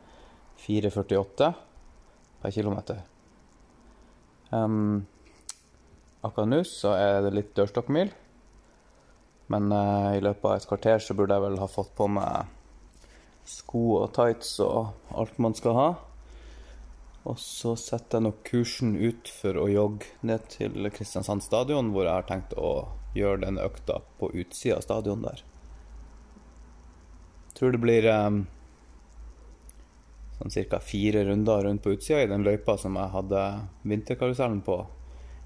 4,48 0.64 1.50
per 2.40 2.54
kilometer. 2.54 3.00
Um, 4.52 5.02
Akkurat 6.24 6.48
nå 6.48 6.62
så 6.64 6.94
er 6.96 7.20
det 7.26 7.34
litt 7.36 7.52
dørstokkmil. 7.56 8.12
Men 9.52 9.68
uh, 9.72 10.16
i 10.16 10.22
løpet 10.24 10.48
av 10.48 10.56
et 10.56 10.68
kvarter 10.68 11.02
så 11.04 11.16
burde 11.16 11.36
jeg 11.36 11.44
vel 11.44 11.60
ha 11.60 11.68
fått 11.68 11.92
på 11.98 12.08
meg 12.08 12.48
sko 13.44 13.98
og 13.98 14.14
tights 14.16 14.56
og 14.64 14.94
alt 15.12 15.36
man 15.42 15.56
skal 15.56 15.76
ha. 15.76 15.88
Og 17.28 17.38
så 17.40 17.74
setter 17.80 18.18
jeg 18.18 18.26
nok 18.26 18.40
kursen 18.44 18.96
ut 19.00 19.28
for 19.32 19.56
å 19.60 19.68
jogge 19.68 20.08
ned 20.28 20.44
til 20.52 20.88
Kristiansand 20.92 21.44
stadion, 21.44 21.92
hvor 21.92 22.04
jeg 22.04 22.16
har 22.16 22.26
tenkt 22.28 22.56
å 22.56 22.72
gjøre 23.16 23.44
den 23.46 23.60
økta 23.60 24.00
på 24.20 24.32
utsida 24.32 24.80
av 24.80 24.84
stadion 24.84 25.24
der. 25.24 25.44
Jeg 27.48 27.60
tror 27.60 27.72
det 27.72 27.80
blir 27.84 28.08
um, 28.10 28.42
sånn 30.40 30.52
ca. 30.68 30.80
fire 30.82 31.22
runder 31.28 31.64
rundt 31.68 31.84
på 31.84 31.94
utsida 31.94 32.24
i 32.24 32.28
den 32.32 32.44
løypa 32.44 32.76
som 32.80 32.96
jeg 32.98 33.12
hadde 33.14 33.44
vinterkarusellen 33.86 34.60
på 34.66 34.82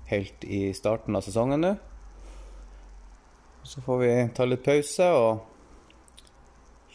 helt 0.09 0.45
i 0.45 0.73
starten 0.75 1.17
av 1.17 1.25
sesongen 1.25 1.61
nå. 1.61 1.75
Så 3.63 3.83
får 3.85 3.99
vi 3.99 4.13
ta 4.35 4.47
litt 4.49 4.65
pause 4.65 5.11
og 5.13 5.45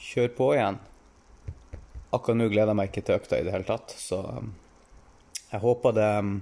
kjøre 0.03 0.33
på 0.37 0.49
igjen. 0.55 0.79
Akkurat 2.13 2.39
nå 2.39 2.49
gleder 2.49 2.73
jeg 2.73 2.79
meg 2.79 2.89
ikke 2.89 3.03
til 3.05 3.17
økta 3.19 3.39
i 3.39 3.45
det 3.45 3.53
hele 3.53 3.67
tatt, 3.67 3.93
så 3.97 4.21
um, 4.39 4.51
jeg 5.51 5.61
håper 5.61 5.95
det 5.97 6.09
um, 6.25 6.35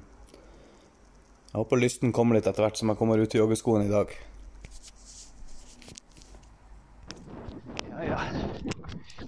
Jeg 1.52 1.60
håper 1.60 1.82
lysten 1.82 2.14
kommer 2.16 2.38
litt 2.38 2.48
etter 2.48 2.64
hvert 2.64 2.80
som 2.80 2.92
jeg 2.92 3.00
kommer 3.00 3.20
ut 3.20 3.36
i 3.36 3.42
joggeskoene 3.42 3.90
i 3.90 3.92
dag. 3.92 4.14
Ja, 7.90 8.06
ja. 8.08 8.20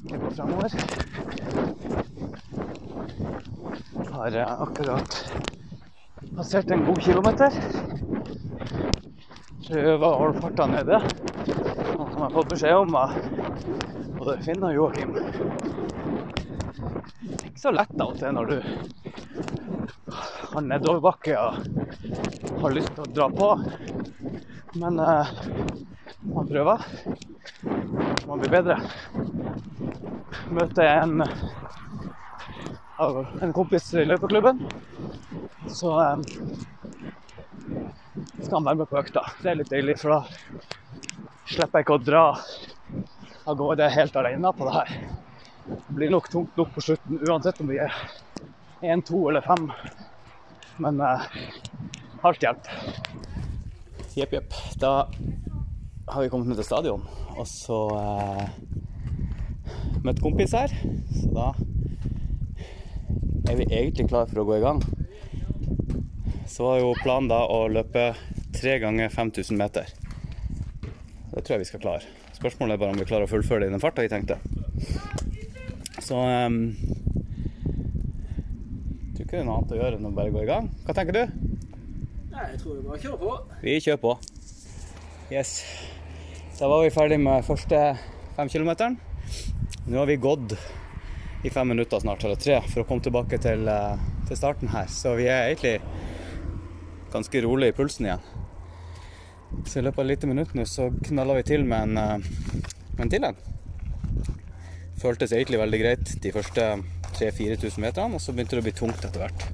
Det 0.04 0.20
går 0.22 0.32
framover. 0.38 0.72
Har 4.14 4.40
akkurat 4.46 5.53
Passert 6.34 6.72
en 6.72 6.82
god 6.86 7.02
kilometer. 7.02 7.54
Prøver 9.68 10.06
å 10.08 10.16
holde 10.18 10.40
farta 10.42 10.66
nede. 10.66 10.98
Noe 11.94 12.08
som 12.10 12.24
jeg 12.24 12.26
har 12.26 12.34
fått 12.34 12.50
beskjed 12.50 12.78
om 12.80 12.96
av 12.98 13.12
både 14.18 14.40
Finn 14.42 14.66
og 14.66 14.74
Joakim. 14.74 15.14
Ikke 17.38 17.62
så 17.62 17.74
lett 17.76 18.02
av 18.02 18.16
og 18.16 18.18
til 18.18 18.34
når 18.34 18.50
du 18.50 18.58
har 20.10 20.66
nedoverbakke 20.66 21.38
og 21.38 21.62
har 22.64 22.76
lyst 22.80 22.96
til 22.96 23.06
å 23.06 23.12
dra 23.14 23.30
på. 23.30 23.52
Men 24.82 24.98
uh, 24.98 25.30
man 26.34 26.50
prøver. 26.50 26.88
Man 28.26 28.42
blir 28.42 28.56
bedre. 28.58 28.80
Møter 30.50 30.96
en, 30.96 31.28
en 32.98 33.54
kompis 33.54 33.94
i 34.02 34.10
løpeklubben 34.10 34.66
så 35.68 35.94
um, 36.00 36.24
skal 38.42 38.58
han 38.58 38.66
være 38.66 38.76
med 38.76 38.90
på 38.90 39.00
økta. 39.00 39.24
Det 39.42 39.52
er 39.52 39.60
litt 39.60 39.72
deilig, 39.72 39.98
for 40.02 40.16
da 40.16 40.22
slipper 41.50 41.80
jeg 41.80 41.86
ikke 41.86 41.98
å 41.98 42.04
dra 42.04 42.24
av 43.44 43.58
gårde 43.60 43.90
helt 43.92 44.18
alene 44.20 44.54
på 44.56 44.68
det 44.68 44.76
her. 44.78 44.94
Det 45.64 45.96
blir 45.96 46.12
nok 46.12 46.30
tungt 46.32 46.58
nok 46.60 46.74
på 46.76 46.84
slutten, 46.84 47.22
uansett 47.28 47.62
om 47.64 47.72
vi 47.72 47.80
er 47.84 47.96
én, 48.84 49.04
to 49.06 49.26
eller 49.30 49.46
fem. 49.46 49.70
Men 50.84 51.00
uh, 51.02 51.24
alt 52.28 52.44
hjelper. 52.44 52.72
Jepp, 54.14 54.34
jepp. 54.36 54.58
Da 54.82 54.94
har 56.08 56.22
vi 56.22 56.30
kommet 56.30 56.52
ned 56.52 56.60
til 56.60 56.68
stadion, 56.68 57.06
og 57.34 57.48
så 57.50 57.80
uh, 57.96 58.44
møtt 60.04 60.22
kompis 60.24 60.56
her. 60.58 60.74
Så 61.16 61.32
da 61.34 61.54
er 63.50 63.60
vi 63.60 63.68
egentlig 63.70 64.08
klare 64.12 64.30
for 64.30 64.44
å 64.44 64.48
gå 64.48 64.60
i 64.60 64.64
gang 64.64 64.84
så 66.54 66.64
var 66.64 66.80
jo 66.80 66.92
planen 67.02 67.32
da 67.32 67.40
å 67.50 67.64
løpe 67.66 68.12
tre 68.54 68.76
ganger 68.78 69.10
5000 69.10 69.58
meter. 69.58 69.88
Det 71.32 71.42
tror 71.42 71.56
jeg 71.56 71.64
vi 71.64 71.70
skal 71.72 71.82
klare. 71.82 72.12
Spørsmålet 72.38 72.76
er 72.76 72.82
bare 72.84 72.94
om 72.94 73.00
vi 73.02 73.08
klarer 73.10 73.26
å 73.26 73.32
fullføre 73.32 73.64
det 73.64 73.72
i 73.72 73.74
den 73.74 73.82
farta 73.82 74.06
vi 74.06 74.12
tenkte. 74.12 74.38
Så 75.98 76.20
um, 76.20 76.60
jeg 79.08 79.16
tror 79.16 79.26
ikke 79.26 79.34
det 79.34 79.42
er 79.42 79.50
noe 79.50 79.58
annet 79.58 79.74
å 79.74 79.82
gjøre 79.82 79.98
enn 79.98 80.06
å 80.12 80.14
bare 80.14 80.36
gå 80.36 80.44
i 80.44 80.52
gang. 80.52 80.70
Hva 80.86 80.94
tenker 81.00 81.18
du? 81.18 81.24
Nei, 82.36 82.46
jeg 82.52 82.62
tror 82.62 82.78
vi 82.78 82.86
bare 82.86 83.02
kjører 83.02 83.20
på. 83.24 83.34
Vi 83.66 83.76
kjører 83.88 84.04
på. 84.06 84.14
Yes. 85.34 85.58
Da 86.60 86.70
var 86.70 86.86
vi 86.86 86.94
ferdig 86.94 87.18
med 87.26 87.50
første 87.50 87.82
fem 88.38 88.54
kilometeren. 88.54 89.02
Nå 89.88 90.04
har 90.04 90.06
vi 90.06 90.22
gått 90.22 90.54
i 91.42 91.50
fem 91.50 91.74
minutter 91.74 92.06
snart, 92.06 92.22
eller 92.22 92.38
tre, 92.38 92.62
for 92.70 92.86
å 92.86 92.88
komme 92.94 93.02
tilbake 93.02 93.42
til, 93.42 93.66
eh, 93.66 94.10
til 94.30 94.38
starten 94.38 94.70
her. 94.70 94.86
Så 94.86 95.18
vi 95.18 95.26
er 95.34 95.50
egentlig 95.50 95.80
ganske 97.14 97.42
rolig 97.46 97.72
i 97.72 97.76
pulsen 97.78 98.10
igjen. 98.10 98.26
Så 99.66 99.80
i 99.80 99.84
løpet 99.86 100.02
av 100.02 100.06
et 100.06 100.12
lite 100.16 100.30
minutt 100.30 100.54
nå 100.58 100.66
så 100.70 100.90
knalla 101.06 101.38
vi 101.38 101.46
til 101.48 101.66
med 101.70 101.90
en, 101.90 101.98
eh, 101.98 102.64
med 102.98 103.06
en 103.06 103.14
til 103.14 103.28
en. 103.30 103.38
Føltes 105.04 105.34
egentlig 105.36 105.60
veldig 105.62 105.80
greit 105.82 106.14
de 106.24 106.32
første 106.34 106.68
3000-4000 107.14 107.84
meterne, 107.84 108.18
og 108.18 108.22
så 108.22 108.34
begynte 108.34 108.58
det 108.58 108.64
å 108.64 108.68
bli 108.68 108.76
tungt 108.76 109.06
etter 109.06 109.22
hvert. 109.22 109.46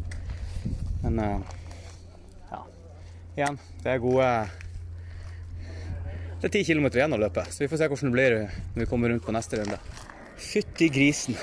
Men 1.04 1.20
eh, 1.24 1.54
ja, 2.52 2.64
igjen, 3.38 3.60
det 3.84 3.94
er 3.94 4.04
gode 4.04 4.32
Det 6.40 6.48
er 6.48 6.54
ti 6.54 6.64
kilometer 6.64 7.02
igjen 7.02 7.16
å 7.18 7.20
løpe, 7.20 7.44
så 7.52 7.66
vi 7.66 7.68
får 7.68 7.82
se 7.82 7.88
hvordan 7.92 8.14
det 8.14 8.16
blir 8.16 8.36
når 8.40 8.84
vi 8.86 8.88
kommer 8.88 9.12
rundt 9.12 9.26
på 9.26 9.36
neste 9.36 9.60
runde. 9.60 9.80
Fytti 10.40 10.88
grisen. 10.88 11.36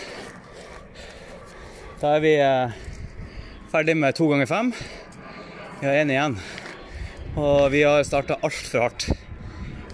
Da 2.00 2.14
er 2.16 2.22
vi 2.24 2.32
eh, 2.40 2.78
ferdig 3.72 3.96
med 4.00 4.16
to 4.16 4.30
ganger 4.30 4.48
fem. 4.48 4.72
Vi 5.80 5.86
har 5.86 5.94
én 6.00 6.10
igjen. 6.10 6.34
Og 7.36 7.66
vi 7.68 7.82
har 7.84 8.00
starta 8.08 8.38
altfor 8.40 8.86
hardt. 8.86 9.10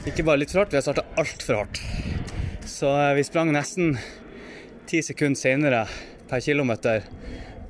Ikke 0.06 0.22
bare 0.22 0.38
litt 0.38 0.52
for 0.54 0.62
hardt, 0.62 0.70
vi 0.70 0.78
har 0.78 0.84
starta 0.84 1.02
altfor 1.18 1.56
hardt. 1.58 1.80
Så 2.70 2.86
eh, 2.86 3.14
vi 3.18 3.24
sprang 3.26 3.50
nesten 3.50 3.96
ti 4.86 5.00
sekunder 5.02 5.40
senere 5.40 5.80
per 6.30 6.44
kilometer 6.44 7.02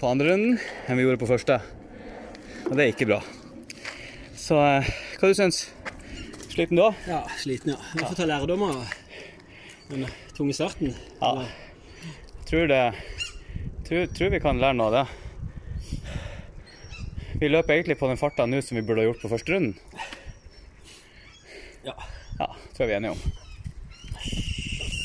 på 0.01 0.11
andre 0.11 0.35
runden 0.35 0.59
enn 0.61 1.01
vi 1.01 1.07
gjorde 1.07 1.23
på 1.23 1.31
første. 1.31 1.57
Og 2.69 2.77
det 2.77 2.85
er 2.85 2.93
ikke 2.93 3.09
bra. 3.15 3.23
Så 4.37 4.61
eh, 4.61 4.93
hva 5.17 5.33
du 5.33 5.39
syns 5.39 5.65
Sliten 6.53 6.77
du 6.77 6.83
òg? 6.85 6.99
Ja, 7.09 7.23
sliten, 7.41 7.73
ja. 7.73 7.81
Vi 7.97 8.05
får 8.05 8.19
ta 8.19 8.29
lærdom 8.29 8.67
av 8.67 8.83
den 9.89 10.05
tunge 10.37 10.53
starten. 10.53 10.93
Ja. 11.23 11.47
Tror 12.45 12.69
det 12.69 12.83
tror, 13.89 14.05
tror 14.13 14.37
vi 14.37 14.41
kan 14.45 14.61
lære 14.61 14.77
noe 14.77 14.91
av 14.91 14.99
det. 14.99 15.32
Vi 17.43 17.49
løper 17.51 17.75
egentlig 17.75 17.97
på 17.99 18.07
den 18.07 18.19
farta 18.21 18.45
nå 18.47 18.61
som 18.63 18.77
vi 18.79 18.85
burde 18.87 19.03
ha 19.03 19.09
gjort 19.09 19.23
på 19.25 19.29
første 19.33 19.51
runden. 19.51 19.73
Ja. 21.83 21.97
Ja, 22.39 22.47
tror 22.71 22.85
jeg 22.85 22.87
vi 22.87 22.95
er 22.95 23.01
enige 23.01 23.17
om. 23.17 23.23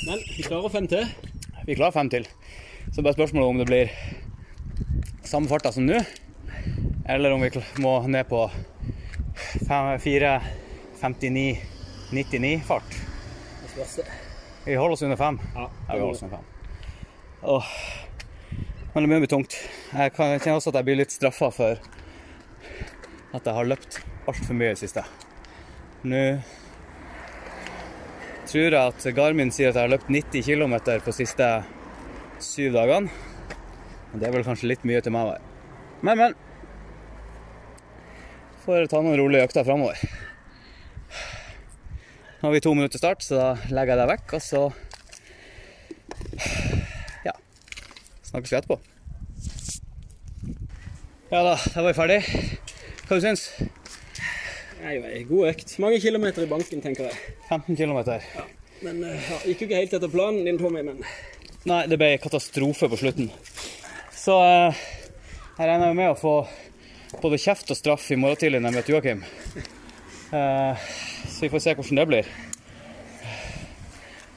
Men 0.06 0.22
vi 0.36 0.46
klarer 0.46 0.70
fem 0.76 0.90
til. 0.92 1.08
Vi 1.66 1.78
klarer 1.80 1.96
fem 1.96 2.12
til. 2.14 2.28
Så 2.94 3.02
bare 3.02 3.18
spørsmålet 3.18 3.50
om 3.50 3.64
det 3.64 3.66
blir 3.72 3.90
samme 5.26 5.50
farta 5.50 5.74
som 5.74 5.90
nå, 5.90 5.98
eller 7.10 7.34
om 7.34 7.42
vi 7.42 7.50
må 7.82 7.96
ned 8.06 8.30
på 8.30 8.44
4, 10.06 10.38
59, 11.02 11.50
99 12.14 12.56
fart. 12.70 13.02
Vi 14.68 14.78
holder 14.78 14.94
oss 14.94 15.08
under 15.10 15.18
fem. 15.18 15.42
Ja, 15.56 15.66
Ja, 15.66 15.94
vi 15.96 16.00
holder 16.06 16.14
oss 16.14 16.24
under 16.24 16.38
fem. 16.38 16.46
Åh. 17.42 17.76
Men 18.94 19.04
det 19.04 19.10
begynner 19.10 19.24
å 19.24 19.26
bli 19.26 19.36
tungt. 19.40 19.62
Jeg 19.90 20.14
kan 20.14 20.36
jeg 20.38 20.46
kjenner 20.46 20.62
også 20.62 20.70
at 20.70 20.84
jeg 20.84 20.94
blir 20.94 21.02
litt 21.02 21.18
straffa 21.18 21.50
for 21.64 21.88
at 23.36 23.44
jeg 23.48 23.56
har 23.58 23.68
løpt 23.68 24.00
altfor 24.28 24.56
mye 24.58 24.72
i 24.72 24.76
det 24.76 24.82
siste. 24.82 25.04
Nå 26.08 26.22
tror 28.48 28.72
jeg 28.72 28.80
at 28.80 29.08
Garmin 29.16 29.52
sier 29.52 29.72
at 29.72 29.76
jeg 29.76 29.88
har 29.90 29.92
løpt 29.92 30.12
90 30.14 30.46
km 30.48 30.78
på 30.80 31.12
de 31.12 31.16
siste 31.18 31.48
syv 32.44 32.78
dagene. 32.78 33.12
Men 34.12 34.22
det 34.22 34.30
er 34.30 34.36
vel 34.38 34.46
kanskje 34.48 34.70
litt 34.72 34.86
mye 34.88 35.02
til 35.04 35.14
meg. 35.16 35.36
Men, 36.06 36.22
men. 36.22 36.38
Får 38.64 38.88
ta 38.92 39.02
noen 39.04 39.20
rolige 39.20 39.50
økter 39.50 39.68
framover. 39.68 40.00
Nå 42.38 42.48
har 42.48 42.54
vi 42.54 42.62
to 42.64 42.74
minutter 42.78 43.02
start, 43.02 43.26
så 43.26 43.40
da 43.40 43.48
legger 43.74 43.96
jeg 43.96 44.02
deg 44.04 44.12
vekk, 44.14 44.36
og 44.38 44.44
så 44.46 44.62
ja. 47.26 47.34
Snakkes 48.30 48.54
vi 48.54 48.60
etterpå. 48.60 48.80
Ja 51.34 51.44
da, 51.44 51.58
da 51.58 51.82
var 51.82 51.90
vi 51.90 51.98
ferdig. 51.98 52.22
Hva 53.08 53.18
du 53.18 53.24
syns 53.24 53.48
ei 54.88 55.24
god 55.28 55.50
økt. 55.52 55.74
Mange 55.82 56.00
kilometer 56.02 56.46
i 56.46 56.50
banken, 56.50 56.82
tenker 56.84 57.10
jeg. 57.10 57.34
15 57.50 57.76
km. 57.76 58.00
Men 58.86 59.02
eh, 59.04 59.30
ja, 59.32 59.40
gikk 59.50 59.64
jo 59.64 59.68
ikke 59.68 59.80
helt 59.82 59.96
etter 59.98 60.12
planen 60.12 60.46
din, 60.46 60.60
Tommy, 60.60 60.84
men 60.86 61.02
Nei, 61.68 61.82
det 61.90 61.98
ble 62.00 62.14
katastrofe 62.22 62.88
på 62.88 63.00
slutten. 63.00 63.32
Så 64.16 64.36
eh, 64.44 64.84
jeg 65.58 65.70
regner 65.70 65.98
med 65.98 66.14
å 66.14 66.20
få 66.20 66.36
både 67.24 67.40
kjeft 67.42 67.74
og 67.74 67.80
straff 67.80 68.06
i 68.14 68.20
morgen 68.20 68.40
tidlig 68.40 68.62
når 68.62 68.70
jeg 68.70 68.78
møter 68.78 68.96
Joakim. 68.96 69.26
Eh, 70.28 70.88
så 71.32 71.46
vi 71.46 71.52
får 71.54 71.62
se 71.64 71.74
hvordan 71.80 72.02
det 72.02 72.08
blir. 72.12 72.30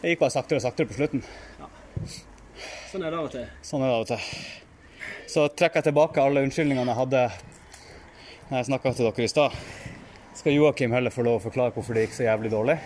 Det 0.01 0.15
gikk 0.15 0.25
bare 0.25 0.35
saktere 0.37 0.61
og 0.61 0.65
saktere 0.65 0.87
på 0.89 0.97
slutten. 0.97 1.23
sånn 2.91 3.05
er 3.05 3.11
det 3.11 3.19
av 3.19 3.29
og 3.29 3.33
til. 3.35 3.47
Sånn 3.67 3.85
er 3.85 3.91
det 3.91 3.97
av 3.99 4.05
og 4.05 4.11
til. 4.13 4.29
Så 5.31 5.47
trekker 5.53 5.83
jeg 5.83 5.91
tilbake 5.91 6.23
alle 6.23 6.47
unnskyldningene 6.47 6.95
jeg 6.95 7.01
hadde 7.05 7.25
jeg 8.51 8.67
snakka 8.67 8.93
til 8.93 9.07
dere 9.07 9.25
i 9.25 9.31
stad. 9.31 9.55
Skal 10.35 10.57
Joakim 10.57 10.95
heller 10.95 11.13
få 11.15 11.23
lov 11.27 11.39
å 11.39 11.43
forklare 11.45 11.75
hvorfor 11.75 11.95
det 11.95 12.07
gikk 12.07 12.17
så 12.17 12.25
jævlig 12.27 12.51
dårlig? 12.51 12.77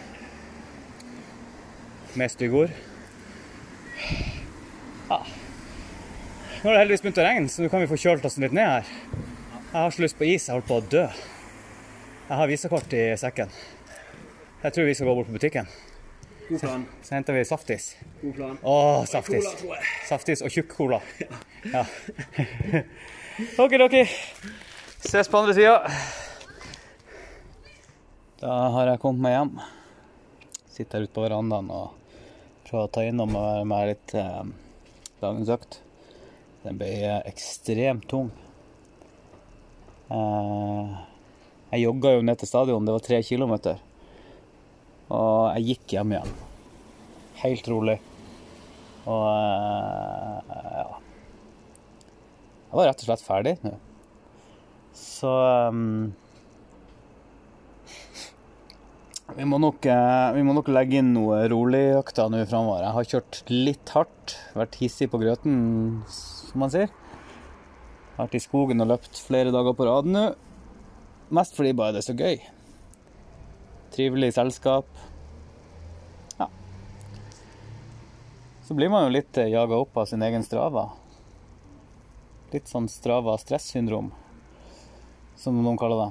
Med 2.21 2.33
styggord. 2.33 2.75
Ja. 5.09 5.19
Nå 5.19 6.69
har 6.69 6.77
det 6.77 6.83
heldigvis 6.83 7.05
begynt 7.05 7.21
å 7.21 7.25
regne, 7.27 7.53
så 7.53 7.65
nå 7.65 7.71
kan 7.73 7.85
vi 7.85 7.89
få 7.91 8.01
kjølt 8.01 8.27
oss 8.29 8.37
litt 8.43 8.57
ned 8.57 8.69
her. 8.69 8.93
Jeg 9.75 9.79
har 9.79 9.95
så 9.97 10.05
lyst 10.05 10.19
på 10.21 10.29
is. 10.29 10.49
Jeg 10.49 10.55
holder 10.55 10.69
på 10.69 10.79
å 10.79 10.85
dø. 10.93 11.07
Jeg 12.29 12.39
har 12.41 12.49
visakort 12.49 12.95
i 12.97 13.03
sekken. 13.21 13.57
Jeg 14.65 14.77
tror 14.77 14.87
vi 14.89 14.95
skal 14.97 15.11
gå 15.11 15.17
bort 15.19 15.29
på 15.29 15.37
butikken. 15.37 15.73
God 16.49 16.61
plan. 16.61 16.85
Så 17.05 17.17
henter 17.17 17.37
vi 17.37 17.43
saftis. 17.49 17.89
God 18.21 18.37
plan. 18.37 18.61
Å, 18.61 18.77
saftis. 19.09 19.49
Cola. 19.61 19.81
Saftis 20.09 20.45
og 20.45 20.53
tjukk 20.53 20.71
cola. 20.77 21.01
Ja. 21.73 21.85
OK, 23.65 23.77
dere. 23.77 24.07
Ses 25.05 25.29
på 25.29 25.39
andre 25.39 25.55
sida. 25.55 25.91
Da 28.41 28.55
har 28.73 28.89
jeg 28.89 29.01
kommet 29.03 29.23
meg 29.27 29.35
hjem. 29.37 29.51
Sitter 30.73 30.99
her 30.99 31.05
ute 31.05 31.15
på 31.15 31.25
verandaen 31.27 31.69
og 31.71 31.93
prøver 32.65 32.89
å 32.89 32.93
ta 32.97 33.05
innom 33.05 33.37
og 33.37 33.45
være 33.45 33.67
med 33.69 33.91
litt 33.91 34.15
eh, 34.17 34.41
dagens 35.21 35.53
økt. 35.55 35.79
Den 36.65 36.81
ble 36.81 36.91
ekstremt 37.29 38.09
tung. 38.09 38.33
Eh, 40.09 40.97
jeg 41.75 41.85
jogga 41.85 42.17
jo 42.17 42.25
ned 42.25 42.41
til 42.41 42.55
stadion, 42.55 42.89
det 42.89 42.97
var 42.97 43.05
tre 43.05 43.21
kilometer. 43.29 43.81
Og 45.13 45.53
jeg 45.53 45.69
gikk 45.75 45.99
hjem 45.99 46.17
igjen. 46.17 46.37
Helt 47.45 47.75
rolig. 47.77 48.01
Og 49.05 49.27
eh, 49.29 50.55
ja. 50.81 50.93
Jeg 52.71 52.79
var 52.81 52.89
rett 52.89 53.05
og 53.05 53.13
slett 53.13 53.29
ferdig 53.29 53.61
nå. 53.69 53.77
Så 54.95 55.31
um, 55.69 56.13
vi, 59.35 59.45
må 59.49 59.59
nok, 59.59 59.87
eh, 59.91 60.33
vi 60.37 60.43
må 60.47 60.55
nok 60.55 60.69
legge 60.71 61.01
inn 61.01 61.15
noe 61.17 61.41
roligøkter 61.51 62.31
nå 62.31 62.45
framover. 62.47 62.85
Jeg 62.85 62.97
har 62.97 63.09
kjørt 63.11 63.41
litt 63.51 63.95
hardt, 63.97 64.37
vært 64.55 64.79
hissig 64.79 65.09
på 65.11 65.19
grøten, 65.23 65.57
som 66.07 66.63
man 66.63 66.73
sier. 66.75 66.93
Vært 68.15 68.37
i 68.39 68.43
skogen 68.43 68.85
og 68.85 68.93
løpt 68.93 69.19
flere 69.27 69.51
dager 69.55 69.75
på 69.75 69.89
rad 69.89 70.07
nå. 70.07 70.27
Mest 71.35 71.57
fordi 71.57 71.73
bare 71.75 71.97
det 71.97 72.05
er 72.05 72.07
så 72.07 72.15
gøy. 72.15 72.37
Trivelig 73.95 74.35
selskap. 74.37 74.87
Ja. 76.39 76.47
Så 78.69 78.77
blir 78.79 78.93
man 78.93 79.09
jo 79.09 79.17
litt 79.17 79.41
jaga 79.41 79.81
opp 79.83 79.99
av 79.99 80.07
sin 80.11 80.23
egen 80.23 80.47
strava. 80.47 80.93
Litt 82.55 82.71
sånn 82.71 82.87
strava 82.93 83.35
stressyndrom, 83.41 84.13
som 85.45 85.61
noen 85.61 85.79
kaller 85.79 86.07
det. 86.07 86.11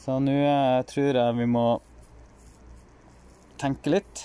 Så 0.00 0.16
nå 0.22 0.32
eh, 0.32 0.82
tror 0.88 1.18
jeg 1.20 1.36
vi 1.36 1.46
må 1.50 1.66
tenke 3.60 3.92
litt. 3.92 4.22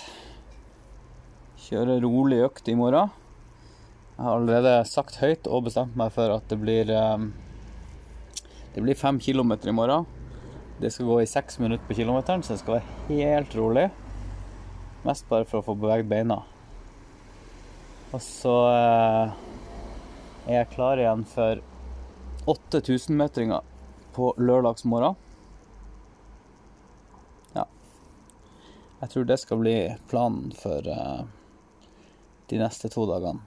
Kjøre 1.66 1.98
rolig 2.04 2.42
økt 2.46 2.70
i 2.70 2.76
morgen. 2.78 3.12
Jeg 4.12 4.24
har 4.24 4.38
allerede 4.38 4.74
sagt 4.88 5.18
høyt 5.22 5.48
og 5.48 5.66
bestemt 5.68 5.96
meg 5.98 6.12
for 6.14 6.32
at 6.36 6.46
det 6.52 6.60
blir 6.60 6.92
eh, 6.92 7.24
Det 8.72 8.80
blir 8.80 8.96
fem 8.96 9.18
kilometer 9.20 9.68
i 9.68 9.76
morgen. 9.76 10.06
Det 10.80 10.90
skal 10.92 11.10
gå 11.10 11.18
i 11.22 11.28
seks 11.28 11.58
minutter 11.60 11.84
på 11.86 11.98
kilometeren, 11.98 12.42
så 12.42 12.54
det 12.54 12.62
skal 12.62 12.78
være 12.78 13.18
helt 13.18 13.56
rolig. 13.58 13.90
Mest 15.04 15.28
bare 15.28 15.44
for 15.44 15.60
å 15.60 15.66
få 15.66 15.76
beveget 15.76 16.08
beina. 16.08 16.38
Og 18.12 18.22
så 18.24 18.54
eh, 18.70 19.36
er 20.46 20.58
jeg 20.62 20.72
klar 20.72 21.02
igjen 21.02 21.26
for 21.28 21.60
8000-metringer 22.80 23.60
på 24.16 24.32
lørdagsmorgen. 24.40 25.16
Ja. 27.56 27.66
Jeg 29.00 29.12
tror 29.12 29.28
det 29.28 29.38
skal 29.40 29.62
bli 29.62 29.76
planen 30.10 30.52
for 30.56 30.88
uh, 30.88 31.24
de 32.52 32.60
neste 32.60 32.90
to 32.92 33.06
dagene. 33.08 33.42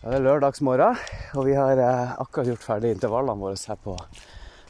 Det 0.00 0.16
er 0.16 0.24
lørdagsmorgen, 0.24 1.00
og 1.36 1.48
vi 1.48 1.56
har 1.58 1.80
uh, 1.80 2.14
akkurat 2.22 2.52
gjort 2.52 2.66
ferdig 2.66 2.94
intervallene 2.96 3.42
våre 3.42 3.58
her 3.60 3.80
på 3.84 3.96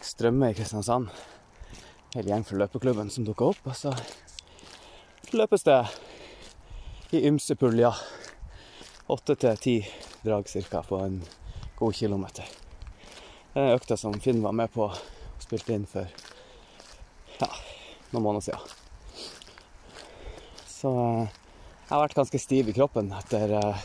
Strømme 0.02 0.50
i 0.50 0.56
Kristiansand. 0.56 1.10
Hel 2.14 2.26
gjeng 2.26 2.42
fra 2.46 2.62
løpeklubben 2.64 3.12
som 3.12 3.26
dukka 3.28 3.52
opp, 3.52 3.60
og 3.70 3.76
så 3.78 3.92
løpes 5.36 5.62
det 5.68 5.82
i 7.14 7.22
ymse 7.28 7.54
puljer. 7.58 7.94
Åtte 9.10 9.36
til 9.38 9.62
ti 9.62 9.76
drag 10.24 10.48
ca. 10.70 10.82
på 10.82 10.98
en 11.04 11.22
god 11.78 11.94
kilometer. 11.94 12.69
Det 13.50 13.62
er 13.62 13.76
økta 13.76 13.96
som 13.98 14.14
Finn 14.22 14.42
var 14.44 14.54
med 14.54 14.70
på 14.70 14.84
og 14.86 15.42
spilte 15.42 15.74
inn 15.74 15.86
for 15.90 16.06
ja, 17.40 17.48
noen 18.12 18.24
måneder 18.24 18.44
siden. 18.46 18.76
Så 20.70 20.92
eh, 20.94 21.38
jeg 21.90 21.96
har 21.96 22.04
vært 22.04 22.18
ganske 22.20 22.40
stiv 22.40 22.70
i 22.70 22.74
kroppen 22.76 23.10
etter 23.18 23.50
uh, 23.58 23.80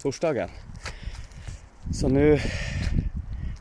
torsdagen. 0.00 0.52
Så 1.92 2.08
nå 2.08 2.22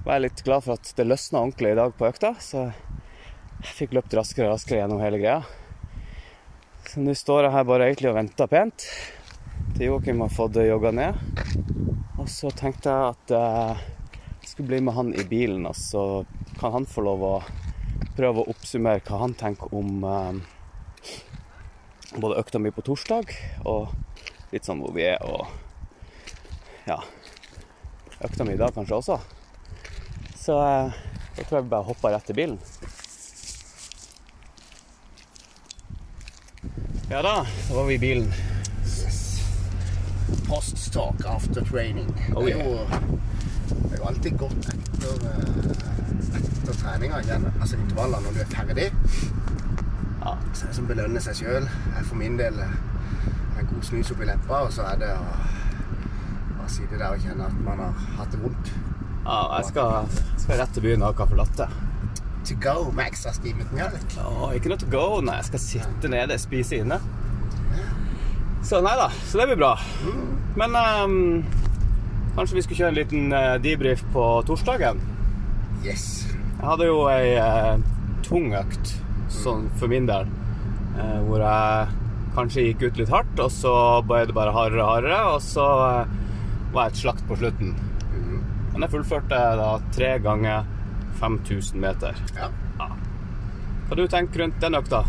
var 0.06 0.16
jeg 0.16 0.24
litt 0.24 0.44
glad 0.48 0.64
for 0.64 0.78
at 0.78 0.94
det 0.96 1.06
løsna 1.10 1.42
ordentlig 1.42 1.74
i 1.74 1.80
dag 1.82 1.92
på 2.00 2.08
økta. 2.08 2.32
Så 2.40 2.70
jeg 2.70 3.76
fikk 3.82 3.98
løpt 3.98 4.16
raskere 4.16 4.48
og 4.48 4.56
raskere 4.56 4.80
gjennom 4.80 5.04
hele 5.04 5.20
greia. 5.20 5.42
Så 6.88 7.04
nå 7.04 7.16
står 7.20 7.50
jeg 7.50 7.56
her 7.58 7.68
bare 7.68 7.90
egentlig 7.90 8.14
og 8.14 8.18
venter 8.22 8.50
pent 8.52 8.88
til 9.74 9.88
Joakim 9.90 10.24
har 10.24 10.32
fått 10.32 10.60
jogga 10.64 10.92
ned. 10.96 11.20
Og 12.22 12.28
så 12.32 12.52
tenkte 12.56 12.92
jeg 12.94 13.14
at 13.16 13.36
eh, 13.36 13.84
jeg 13.98 14.03
skulle 14.54 14.68
bli 14.68 14.82
med 14.82 14.94
han 14.94 15.16
i 15.16 15.24
bilen, 15.26 15.66
og 15.66 15.76
så 15.76 16.26
kan 16.60 16.72
han 16.72 16.86
få 16.86 17.02
lov 17.02 17.24
å 17.26 17.36
prøve 18.14 18.44
å 18.44 18.52
oppsummere 18.52 19.02
hva 19.08 19.24
han 19.24 19.34
tenker 19.34 19.72
om 19.74 20.04
eh, 20.06 21.16
både 22.22 22.38
økta 22.38 22.62
mi 22.62 22.70
på 22.70 22.84
torsdag 22.86 23.34
og 23.66 23.96
litt 24.54 24.70
sånn 24.70 24.84
hvor 24.84 24.94
vi 24.94 25.08
er, 25.10 25.18
og 25.26 25.50
ja 26.86 27.00
Økta 28.24 28.46
mi 28.46 28.54
i 28.54 28.60
dag 28.62 28.72
kanskje 28.72 28.96
også. 28.96 29.16
Så 30.38 30.54
eh, 30.62 31.02
jeg 31.40 31.48
tror 31.50 31.58
jeg 31.58 31.72
bare 31.74 31.88
hopper 31.90 32.14
rett 32.14 32.30
i 32.30 32.36
bilen. 32.38 32.62
Ja 37.10 37.26
da, 37.26 37.34
da 37.42 37.74
var 37.74 37.90
vi 37.90 37.98
i 37.98 38.04
bilen. 38.06 38.30
Post-talk 40.46 41.26
after 41.26 41.66
training. 41.68 42.14
Oh, 42.38 42.46
jo, 42.48 42.78
det 43.82 43.92
er 43.92 43.98
jo 43.98 44.08
alltid 44.12 44.38
godt 44.38 44.70
etter, 44.74 45.28
eh, 45.32 46.40
etter 46.40 46.80
treninga, 46.82 47.22
igjen, 47.24 47.48
altså 47.60 47.78
intervaller, 47.80 48.24
når 48.26 48.38
du 48.38 48.42
er 48.44 48.52
ferdig. 48.56 48.90
Ja. 50.24 50.36
Så 50.54 50.68
det 50.68 50.76
som 50.78 50.88
belønner 50.88 51.24
seg 51.24 51.40
sjøl. 51.42 51.68
For 52.04 52.20
min 52.20 52.38
del 52.40 52.60
eh, 52.64 52.76
en 53.60 53.70
god 53.70 53.88
snus 53.90 54.12
oppi 54.14 54.28
leppa, 54.30 54.64
og 54.68 54.74
så 54.76 54.88
er 54.94 55.02
det 55.04 55.14
å 55.16 55.24
bare 56.58 56.70
sitte 56.72 57.00
der 57.00 57.16
og 57.16 57.24
kjenne 57.24 57.48
at 57.50 57.64
man 57.66 57.82
har 57.84 58.06
hatt 58.20 58.32
det 58.36 58.44
vondt. 58.44 58.76
Ja, 59.24 59.40
jeg 59.58 59.72
skal, 59.72 60.22
skal 60.42 60.60
rett 60.60 60.74
til 60.76 60.84
byen 60.88 61.04
og 61.04 61.14
ha 61.14 61.18
caffè 61.22 61.40
latte. 61.40 61.68
To 62.44 62.56
go 62.60 62.92
med 62.92 63.08
ekstra 63.08 63.32
steamet 63.32 63.72
mjølk. 63.72 64.18
Oh, 64.20 64.50
ikke 64.52 64.72
noe 64.72 64.80
to 64.82 64.90
go. 64.92 65.06
Nei, 65.24 65.38
jeg 65.40 65.48
skal 65.54 65.62
sitte 65.64 66.12
nede, 66.12 66.36
spise 66.42 66.82
inne. 66.84 67.00
Så 68.64 68.80
nei 68.84 68.94
da, 69.00 69.10
så 69.28 69.40
det 69.40 69.50
blir 69.50 69.60
bra. 69.60 69.74
Men 70.60 70.76
ehm, 70.80 71.16
kanskje 72.36 72.58
vi 72.58 72.64
skulle 72.66 72.80
kjøre 72.82 72.94
en 72.94 73.00
liten 73.00 73.36
eh, 73.38 73.56
debrief 73.64 74.04
på 74.14 74.28
torsdagen. 74.48 75.02
Yes. 75.86 76.26
Jeg 76.58 76.66
hadde 76.66 76.88
jo 76.88 77.04
ei 77.12 77.36
eh, 77.38 77.84
tung 78.26 78.54
økt, 78.58 78.96
sånn 79.34 79.68
for 79.80 79.92
min 79.92 80.08
del, 80.10 80.30
eh, 80.96 81.20
hvor 81.28 81.44
jeg 81.44 82.00
kanskje 82.34 82.68
gikk 82.70 82.88
ut 82.88 83.02
litt 83.02 83.14
hardt, 83.14 83.40
og 83.44 83.52
så 83.54 83.74
ble 84.08 84.24
det 84.30 84.36
bare 84.38 84.54
hardere 84.56 84.86
og 84.86 84.94
hardere, 84.96 85.20
og 85.36 85.42
så 85.46 85.68
eh, 85.90 86.14
var 86.74 86.88
jeg 86.88 86.96
et 86.96 87.02
slakt 87.04 87.26
på 87.30 87.38
slutten. 87.42 87.76
Men 88.74 88.88
jeg 88.88 88.94
fullførte 88.96 89.40
da 89.60 89.70
tre 89.94 90.16
ganger 90.24 90.66
5000 91.20 91.78
meter. 91.84 92.18
Ja. 92.40 92.50
Hva 93.88 93.98
du 94.00 94.08
tenker 94.10 94.42
rundt 94.42 94.58
den 94.64 94.80
økta? 94.80 95.04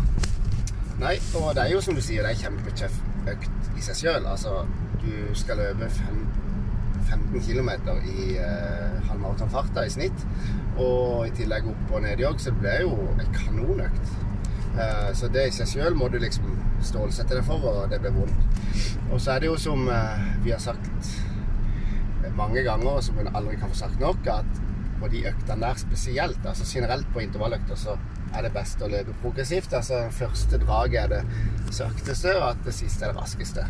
Nei, 0.99 1.15
og 1.39 1.55
det 1.57 1.63
er 1.63 1.71
jo 1.73 1.81
som 1.81 1.95
du 1.97 2.01
sier, 2.03 2.21
det 2.21 2.35
er 2.35 2.43
kjempetøff 2.43 2.99
økt 3.31 3.71
i 3.75 3.83
seg 3.83 3.97
sjøl. 4.03 4.27
Altså, 4.29 4.61
du 5.01 5.33
skal 5.35 5.57
løpe 5.59 5.89
fem, 5.95 6.21
15 7.09 7.41
km 7.45 7.71
i 8.11 8.35
eh, 8.41 8.97
halvmaratonfarta 9.09 9.85
i 9.85 9.93
snitt. 9.93 10.25
Og 10.75 11.25
i 11.27 11.33
tillegg 11.35 11.67
opp 11.71 11.93
og 11.95 12.03
nedjogg, 12.05 12.41
så 12.41 12.53
det 12.53 12.61
ble 12.63 12.75
jo 12.83 12.95
en 13.15 13.35
kanonøkt. 13.35 14.15
Eh, 14.75 15.11
så 15.15 15.29
det 15.31 15.47
i 15.49 15.55
seg 15.55 15.71
sjøl 15.71 15.95
må 15.97 16.09
du 16.11 16.19
liksom 16.19 16.51
stålsette 16.83 17.37
deg 17.37 17.45
for, 17.47 17.63
og 17.71 17.89
det 17.91 18.01
ble 18.03 18.11
vondt. 18.15 18.59
Og 19.11 19.19
så 19.21 19.35
er 19.35 19.43
det 19.43 19.51
jo 19.51 19.57
som 19.61 19.87
eh, 19.91 20.27
vi 20.43 20.53
har 20.55 20.61
sagt 20.63 21.13
mange 22.35 22.65
ganger, 22.65 22.97
og 22.97 23.03
som 23.05 23.17
hun 23.21 23.31
aldri 23.37 23.55
kan 23.61 23.71
få 23.71 23.85
sagt 23.85 24.01
nok, 24.01 24.27
at 24.27 24.61
på 24.99 25.07
de 25.11 25.25
øktene 25.29 25.61
der 25.61 25.79
spesielt, 25.79 26.45
altså 26.45 26.65
generelt 26.67 27.07
på 27.13 27.19
intervalløkter, 27.23 27.75
så 27.79 27.97
er 28.35 28.45
det 28.45 28.53
best 28.55 28.81
å 28.81 28.89
løpe 28.91 29.15
progressivt. 29.21 29.73
Altså 29.77 30.05
første 30.15 30.59
draget 30.61 31.03
er 31.03 31.13
det 31.13 31.75
sakteste, 31.75 32.35
og 32.39 32.49
at 32.53 32.61
det 32.65 32.75
siste 32.75 33.05
er 33.05 33.13
det 33.13 33.21
raskeste. 33.21 33.65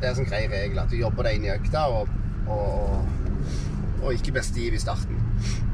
Det 0.00 0.08
er 0.08 0.10
en 0.10 0.18
sånn 0.20 0.28
grei 0.28 0.44
regel 0.50 0.80
at 0.82 0.92
du 0.92 0.98
jobber 0.98 1.28
deg 1.28 1.38
inn 1.38 1.48
i 1.48 1.54
økta, 1.54 1.86
og, 1.94 2.10
og, 2.48 3.04
og 4.02 4.12
ikke 4.12 4.32
blir 4.36 4.46
stiv 4.46 4.74
i 4.76 4.80
starten. 4.82 5.20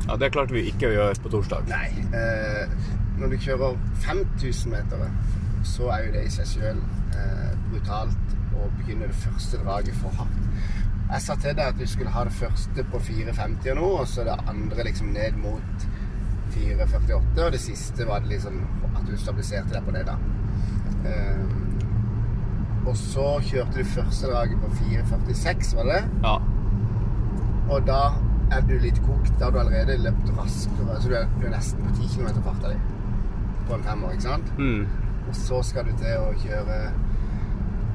Ja, 0.07 0.17
Det 0.17 0.33
klarte 0.35 0.57
vi 0.57 0.67
ikke 0.71 0.89
å 0.91 0.95
gjøre 0.97 1.21
på 1.23 1.33
torsdag. 1.33 1.69
Nei. 1.71 1.89
Eh, 2.17 2.75
når 3.21 3.35
du 3.35 3.39
kjører 3.45 3.79
5000 4.07 4.73
meter, 4.73 5.07
så 5.67 5.91
er 5.93 6.07
jo 6.07 6.13
det 6.17 6.27
i 6.27 6.35
seg 6.35 6.49
sjøl 6.55 6.79
eh, 7.15 7.51
brutalt 7.71 8.37
å 8.57 8.69
begynne 8.79 9.09
det 9.11 9.19
første 9.21 9.61
draget 9.63 9.97
for 10.01 10.15
hardt. 10.19 10.47
Jeg 11.11 11.25
sa 11.25 11.35
til 11.43 11.57
deg 11.59 11.73
at 11.73 11.79
du 11.79 11.87
skulle 11.91 12.13
ha 12.15 12.23
det 12.27 12.35
første 12.37 12.85
på 12.93 13.01
4,50 13.03 13.73
og 13.73 13.81
nå, 13.81 13.89
og 14.03 14.07
så 14.09 14.25
det 14.29 14.37
andre 14.51 14.85
liksom 14.87 15.11
ned 15.15 15.39
mot 15.43 15.87
4,48, 16.55 17.45
og 17.45 17.53
det 17.55 17.61
siste 17.63 18.07
var 18.07 18.23
det 18.23 18.37
liksom 18.37 18.61
at 18.95 19.03
du 19.07 19.17
stabiliserte 19.19 19.75
deg 19.75 19.87
på 19.87 19.95
det, 19.95 20.05
da. 20.07 20.17
Eh, 21.11 21.45
og 22.87 22.97
så 22.97 23.27
kjørte 23.45 23.83
du 23.83 23.91
første 23.93 24.31
draget 24.31 24.63
på 24.63 24.71
4,46, 24.81 25.75
var 25.77 25.91
det 25.91 25.99
det? 25.99 26.25
Ja. 26.25 26.37
Og 27.71 27.85
da 27.87 28.01
er 28.51 28.65
du 28.67 28.75
litt 28.83 28.99
kokt. 29.07 29.31
Da 29.39 29.47
har 29.49 29.55
du 29.55 29.61
allerede 29.63 29.99
løpt 30.03 30.33
raskere. 30.37 30.97
Så 31.01 31.11
du 31.13 31.15
er, 31.19 31.29
du 31.39 31.47
er 31.47 31.55
nesten 31.55 31.85
på 31.87 31.95
10 31.95 32.17
km 32.17 32.43
farta 32.47 32.73
di 32.73 32.81
på 33.71 33.77
en 33.77 33.85
femmer, 33.87 34.17
ikke 34.17 34.27
sant? 34.27 34.49
Mm. 34.59 34.87
Og 35.29 35.37
så 35.39 35.61
skal 35.63 35.87
du 35.87 35.93
til 36.01 36.17
å 36.19 36.33
kjøre 36.43 36.79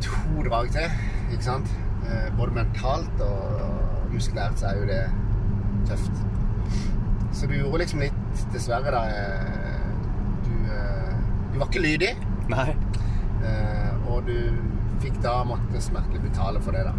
to 0.05 0.45
drag 0.45 0.69
til, 0.71 1.01
ikke 1.33 1.43
sant? 1.43 1.71
Eh, 2.05 2.29
både 2.37 2.55
mentalt 2.55 3.23
og 3.25 4.13
muskulært 4.13 4.61
så 4.61 4.69
er 4.69 4.79
jo 4.79 4.87
det 4.87 5.01
tøft. 5.89 6.21
Så 7.35 7.49
du 7.51 7.57
gjorde 7.57 7.81
liksom 7.83 8.03
litt, 8.05 8.45
dessverre, 8.53 8.93
da 8.95 9.03
eh, 9.11 9.51
Du, 10.45 10.53
eh, 10.71 11.11
du 11.51 11.59
var 11.59 11.67
ikke 11.67 11.83
lydig, 11.83 12.13
Nei. 12.51 12.69
og 14.05 14.27
du 14.27 14.37
fikk 15.01 15.17
da 15.23 15.39
måtte 15.47 15.81
smertelig 15.81 16.21
betale 16.23 16.61
for 16.63 16.77
det, 16.77 16.85
da. 16.87 16.93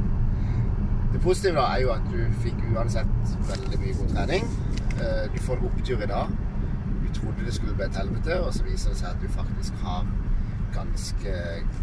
Det 1.16 1.22
positive 1.24 1.56
da 1.56 1.64
er 1.72 1.80
jo 1.86 1.92
at 1.94 2.04
du 2.12 2.18
fikk 2.44 2.58
uansett 2.74 3.30
veldig 3.48 3.78
mye 3.80 3.94
god 4.02 4.10
trening. 4.12 4.48
Eh, 5.00 5.22
Du 5.32 5.38
får 5.46 5.56
en 5.62 5.66
opptur 5.70 6.02
i 6.04 6.08
dag. 6.10 6.28
Du 7.02 7.08
trodde 7.16 7.44
det 7.46 7.54
skulle 7.56 7.74
bli 7.78 7.86
et 7.86 7.96
helvete, 7.96 8.36
og 8.44 8.52
så 8.52 8.64
viser 8.66 8.92
det 8.92 8.98
seg 9.00 9.08
at 9.14 9.22
du 9.22 9.28
faktisk 9.32 9.72
har 9.82 10.04
ganske 10.76 11.32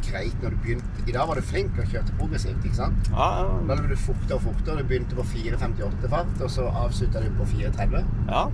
greit 0.06 0.44
når 0.44 0.54
du 0.54 0.58
begynte. 0.62 1.06
I 1.08 1.12
dag 1.16 1.28
var 1.28 1.40
du 1.40 1.42
flink 1.42 1.80
og 1.82 1.88
kjørte 1.90 2.14
progressivt, 2.20 2.62
ikke 2.68 2.78
sant? 2.78 3.10
Ja, 3.10 3.30
ja. 3.42 3.56
Da 3.72 3.78
ble 3.80 3.90
du 3.90 3.96
fortere 3.98 4.38
og 4.38 4.44
fortere. 4.46 4.84
Du 4.84 4.92
begynte 4.92 5.18
på 5.18 5.26
4,58 5.34 6.10
fart, 6.14 6.36
og 6.46 6.52
så 6.54 6.68
avslutta 6.84 7.24
du 7.26 7.32
på 7.40 7.48
4,30. 7.56 8.06
ja. 8.30 8.46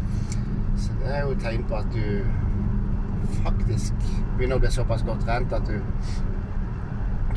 Så 0.80 0.94
det 1.02 1.10
er 1.12 1.26
jo 1.28 1.34
tegn 1.44 1.66
på 1.68 1.76
at 1.76 1.90
du 1.92 2.24
faktisk 3.44 3.94
begynner 4.38 4.56
å 4.56 4.64
bli 4.64 4.70
såpass 4.72 5.04
godt 5.04 5.26
trent 5.28 5.52
at 5.54 5.68
du, 5.68 5.76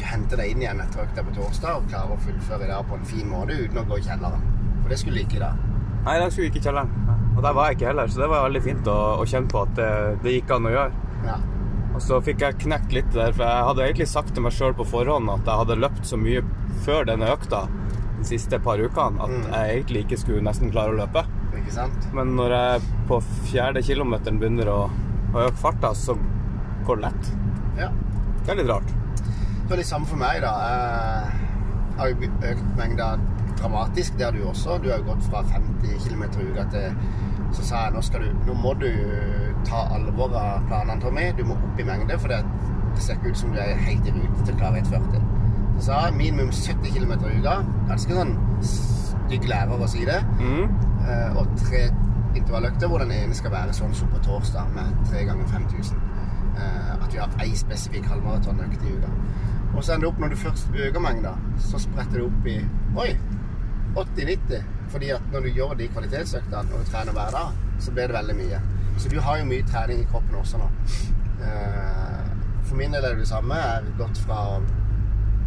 du 0.02 0.08
henter 0.10 0.40
deg 0.42 0.50
inn 0.52 0.62
igjen 0.64 0.80
etter 0.82 1.04
økta 1.06 1.22
på 1.26 1.34
torsdag 1.36 1.78
og 1.78 1.86
klare 1.92 2.16
å 2.16 2.20
fullføre 2.26 2.66
det 2.68 2.78
på 2.90 2.98
en 2.98 3.04
fin 3.06 3.28
måte 3.30 3.54
uten 3.60 3.78
å 3.78 3.84
gå 3.88 3.98
i 4.00 4.04
kjelleren. 4.08 4.42
For 4.82 4.90
det 4.90 4.98
skulle 4.98 5.22
du 5.22 5.26
ikke 5.28 5.40
da. 5.44 5.52
Nei, 6.02 6.16
det 6.18 6.28
skulle 6.34 6.50
ikke 6.50 6.58
i 6.58 6.66
kjelleren. 6.66 6.90
Og 7.36 7.42
der 7.46 7.54
var 7.56 7.68
jeg 7.70 7.78
ikke 7.78 7.86
heller, 7.92 8.10
så 8.12 8.20
det 8.24 8.28
var 8.32 8.42
veldig 8.48 8.62
fint 8.66 8.88
å, 8.90 8.96
å 9.22 9.26
kjenne 9.30 9.48
på 9.52 9.60
at 9.62 9.74
det, 9.78 9.90
det 10.24 10.34
gikk 10.34 10.50
an 10.56 10.66
å 10.68 10.72
gjøre. 10.74 11.04
Ja. 11.24 11.36
Og 11.92 12.00
så 12.02 12.18
fikk 12.24 12.42
jeg 12.42 12.58
knekt 12.64 12.92
litt 12.96 13.10
der, 13.14 13.32
for 13.36 13.44
jeg 13.46 13.66
hadde 13.68 13.84
egentlig 13.86 14.08
sagt 14.10 14.34
til 14.34 14.44
meg 14.44 14.54
sjøl 14.56 14.74
på 14.76 14.86
forhånd 14.90 15.30
at 15.32 15.46
jeg 15.48 15.60
hadde 15.62 15.78
løpt 15.80 16.08
så 16.08 16.18
mye 16.20 16.42
før 16.84 17.06
denne 17.08 17.28
økta 17.32 17.62
de 18.18 18.26
siste 18.28 18.58
par 18.64 18.80
ukene 18.82 19.22
at 19.22 19.30
Mm. 19.32 19.46
jeg 19.52 19.76
egentlig 19.76 20.02
ikke 20.06 20.18
skulle 20.24 20.44
nesten 20.46 20.70
klare 20.72 20.92
å 20.94 20.98
løpe. 20.98 21.22
Ikke 21.58 21.72
sant? 21.74 22.08
Men 22.16 22.34
når 22.36 22.54
jeg 22.56 22.82
på 23.08 23.20
fjerde 23.52 23.82
kilometeren 23.86 24.40
begynner 24.40 24.68
å, 24.72 24.80
å 25.34 25.46
øke 25.46 25.60
farta, 25.62 25.92
så 25.94 26.16
går 26.88 27.00
det 27.00 27.06
lett. 27.10 27.32
Ja. 27.78 27.88
Det 28.42 28.50
er 28.56 28.60
litt 28.62 28.70
rart. 28.72 28.92
Det 29.62 29.76
er 29.76 29.80
litt 29.80 29.88
samme 29.88 30.08
for 30.10 30.20
meg, 30.20 30.42
da. 30.42 30.52
Jeg 30.62 31.98
har 31.98 32.10
jo 32.10 32.30
økt 32.52 32.64
mengda 32.78 33.12
dramatisk. 33.60 34.16
Det 34.18 34.24
har 34.26 34.32
du 34.34 34.42
også. 34.48 34.78
Du 34.82 34.90
har 34.90 34.98
jo 34.98 35.12
gått 35.12 35.28
fra 35.30 35.42
50 35.52 35.98
km 36.06 36.24
i 36.24 36.48
uka 36.50 36.64
til 36.72 36.96
Så 37.52 37.64
sa 37.68 37.82
jeg 37.84 37.92
nå, 37.92 38.00
skal 38.00 38.22
du, 38.24 38.30
nå 38.46 38.54
må 38.56 38.72
du 38.80 38.88
ta 39.68 39.82
alvor 39.92 40.32
av 40.40 40.62
planene, 40.70 41.00
Tommy. 41.02 41.26
Du 41.36 41.44
må 41.44 41.54
opp 41.54 41.80
i 41.80 41.84
mengde, 41.84 42.16
for 42.18 42.32
det, 42.32 42.38
det 42.94 43.02
ser 43.04 43.18
ikke 43.18 43.34
ut 43.34 43.40
som 43.42 43.52
du 43.52 43.60
er 43.60 43.74
helt 43.76 44.08
i 44.08 44.14
rute 44.14 44.46
til 44.46 44.54
å 44.54 44.58
klare 44.62 44.80
1,40. 44.80 45.26
Så 45.76 45.84
sa 45.86 45.98
jeg 46.06 46.16
minimum 46.16 46.48
70 46.56 46.96
km 46.96 47.12
i 47.18 47.34
uka. 47.42 47.58
Ganske 47.90 48.16
sånn 48.16 48.32
stygg 48.70 49.44
lærer 49.50 49.84
å 49.84 49.90
si 49.90 50.06
det. 50.08 50.18
Mm. 50.40 50.72
Eh, 51.04 51.36
og 51.36 51.52
tre 51.60 51.84
intervalløkter 52.32 52.88
hvor 52.88 53.04
den 53.04 53.12
ene 53.12 53.36
skal 53.36 53.52
være 53.52 53.76
sånn 53.76 53.92
som 53.96 54.08
på 54.12 54.24
torsdag 54.24 54.72
med 54.76 54.96
tre 55.10 55.26
ganger 55.28 55.48
5000. 55.52 56.00
Eh, 56.56 56.92
at 56.96 57.08
vi 57.12 57.20
har 57.20 57.36
ei 57.44 57.52
spesifikk 57.56 58.08
halvmaratonøkt 58.12 58.84
i 58.88 58.96
uka. 58.96 59.12
Og 59.76 59.84
så 59.84 59.94
ender 59.94 60.06
det 60.06 60.10
opp, 60.12 60.20
når 60.20 60.28
du 60.28 60.36
først 60.36 60.68
øker 60.74 61.00
mengda, 61.00 61.32
så 61.58 61.78
spretter 61.80 62.18
det 62.20 62.26
opp 62.26 62.46
i 62.46 62.58
Oi! 63.02 63.10
80-90. 63.96 64.62
Fordi 64.92 65.08
at 65.10 65.32
når 65.32 65.40
du 65.40 65.48
gjør 65.56 65.74
de 65.76 65.88
kvalitetsøktene 65.88 66.68
du 66.68 66.84
trener 66.90 67.12
hver 67.16 67.32
dag, 67.36 67.56
så 67.80 67.92
blir 67.92 68.08
det 68.08 68.16
veldig 68.16 68.36
mye. 68.36 68.60
Så 68.98 69.08
du 69.08 69.18
har 69.20 69.38
jo 69.40 69.48
mye 69.48 69.64
trening 69.68 70.00
i 70.02 70.08
kroppen 70.10 70.36
også 70.40 70.60
nå. 70.60 70.68
Eh, 71.42 72.30
For 72.62 72.76
min 72.78 72.92
del 72.94 73.04
er 73.04 73.14
det 73.16 73.24
det 73.24 73.28
samme. 73.28 73.54
Jeg 73.54 73.72
har 73.72 73.88
gått 73.98 74.18
fra 74.22 74.38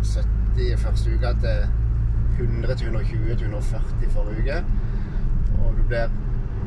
70 0.04 0.62
i 0.74 0.78
første 0.78 1.16
uka 1.16 1.32
til 1.42 1.66
100 2.38 2.76
til 2.76 2.88
120 2.88 3.36
til 3.38 3.48
140 3.48 4.10
forrige 4.14 4.42
uke. 4.42 4.58
Og 5.64 5.78
du 5.78 5.84
blir 5.88 6.10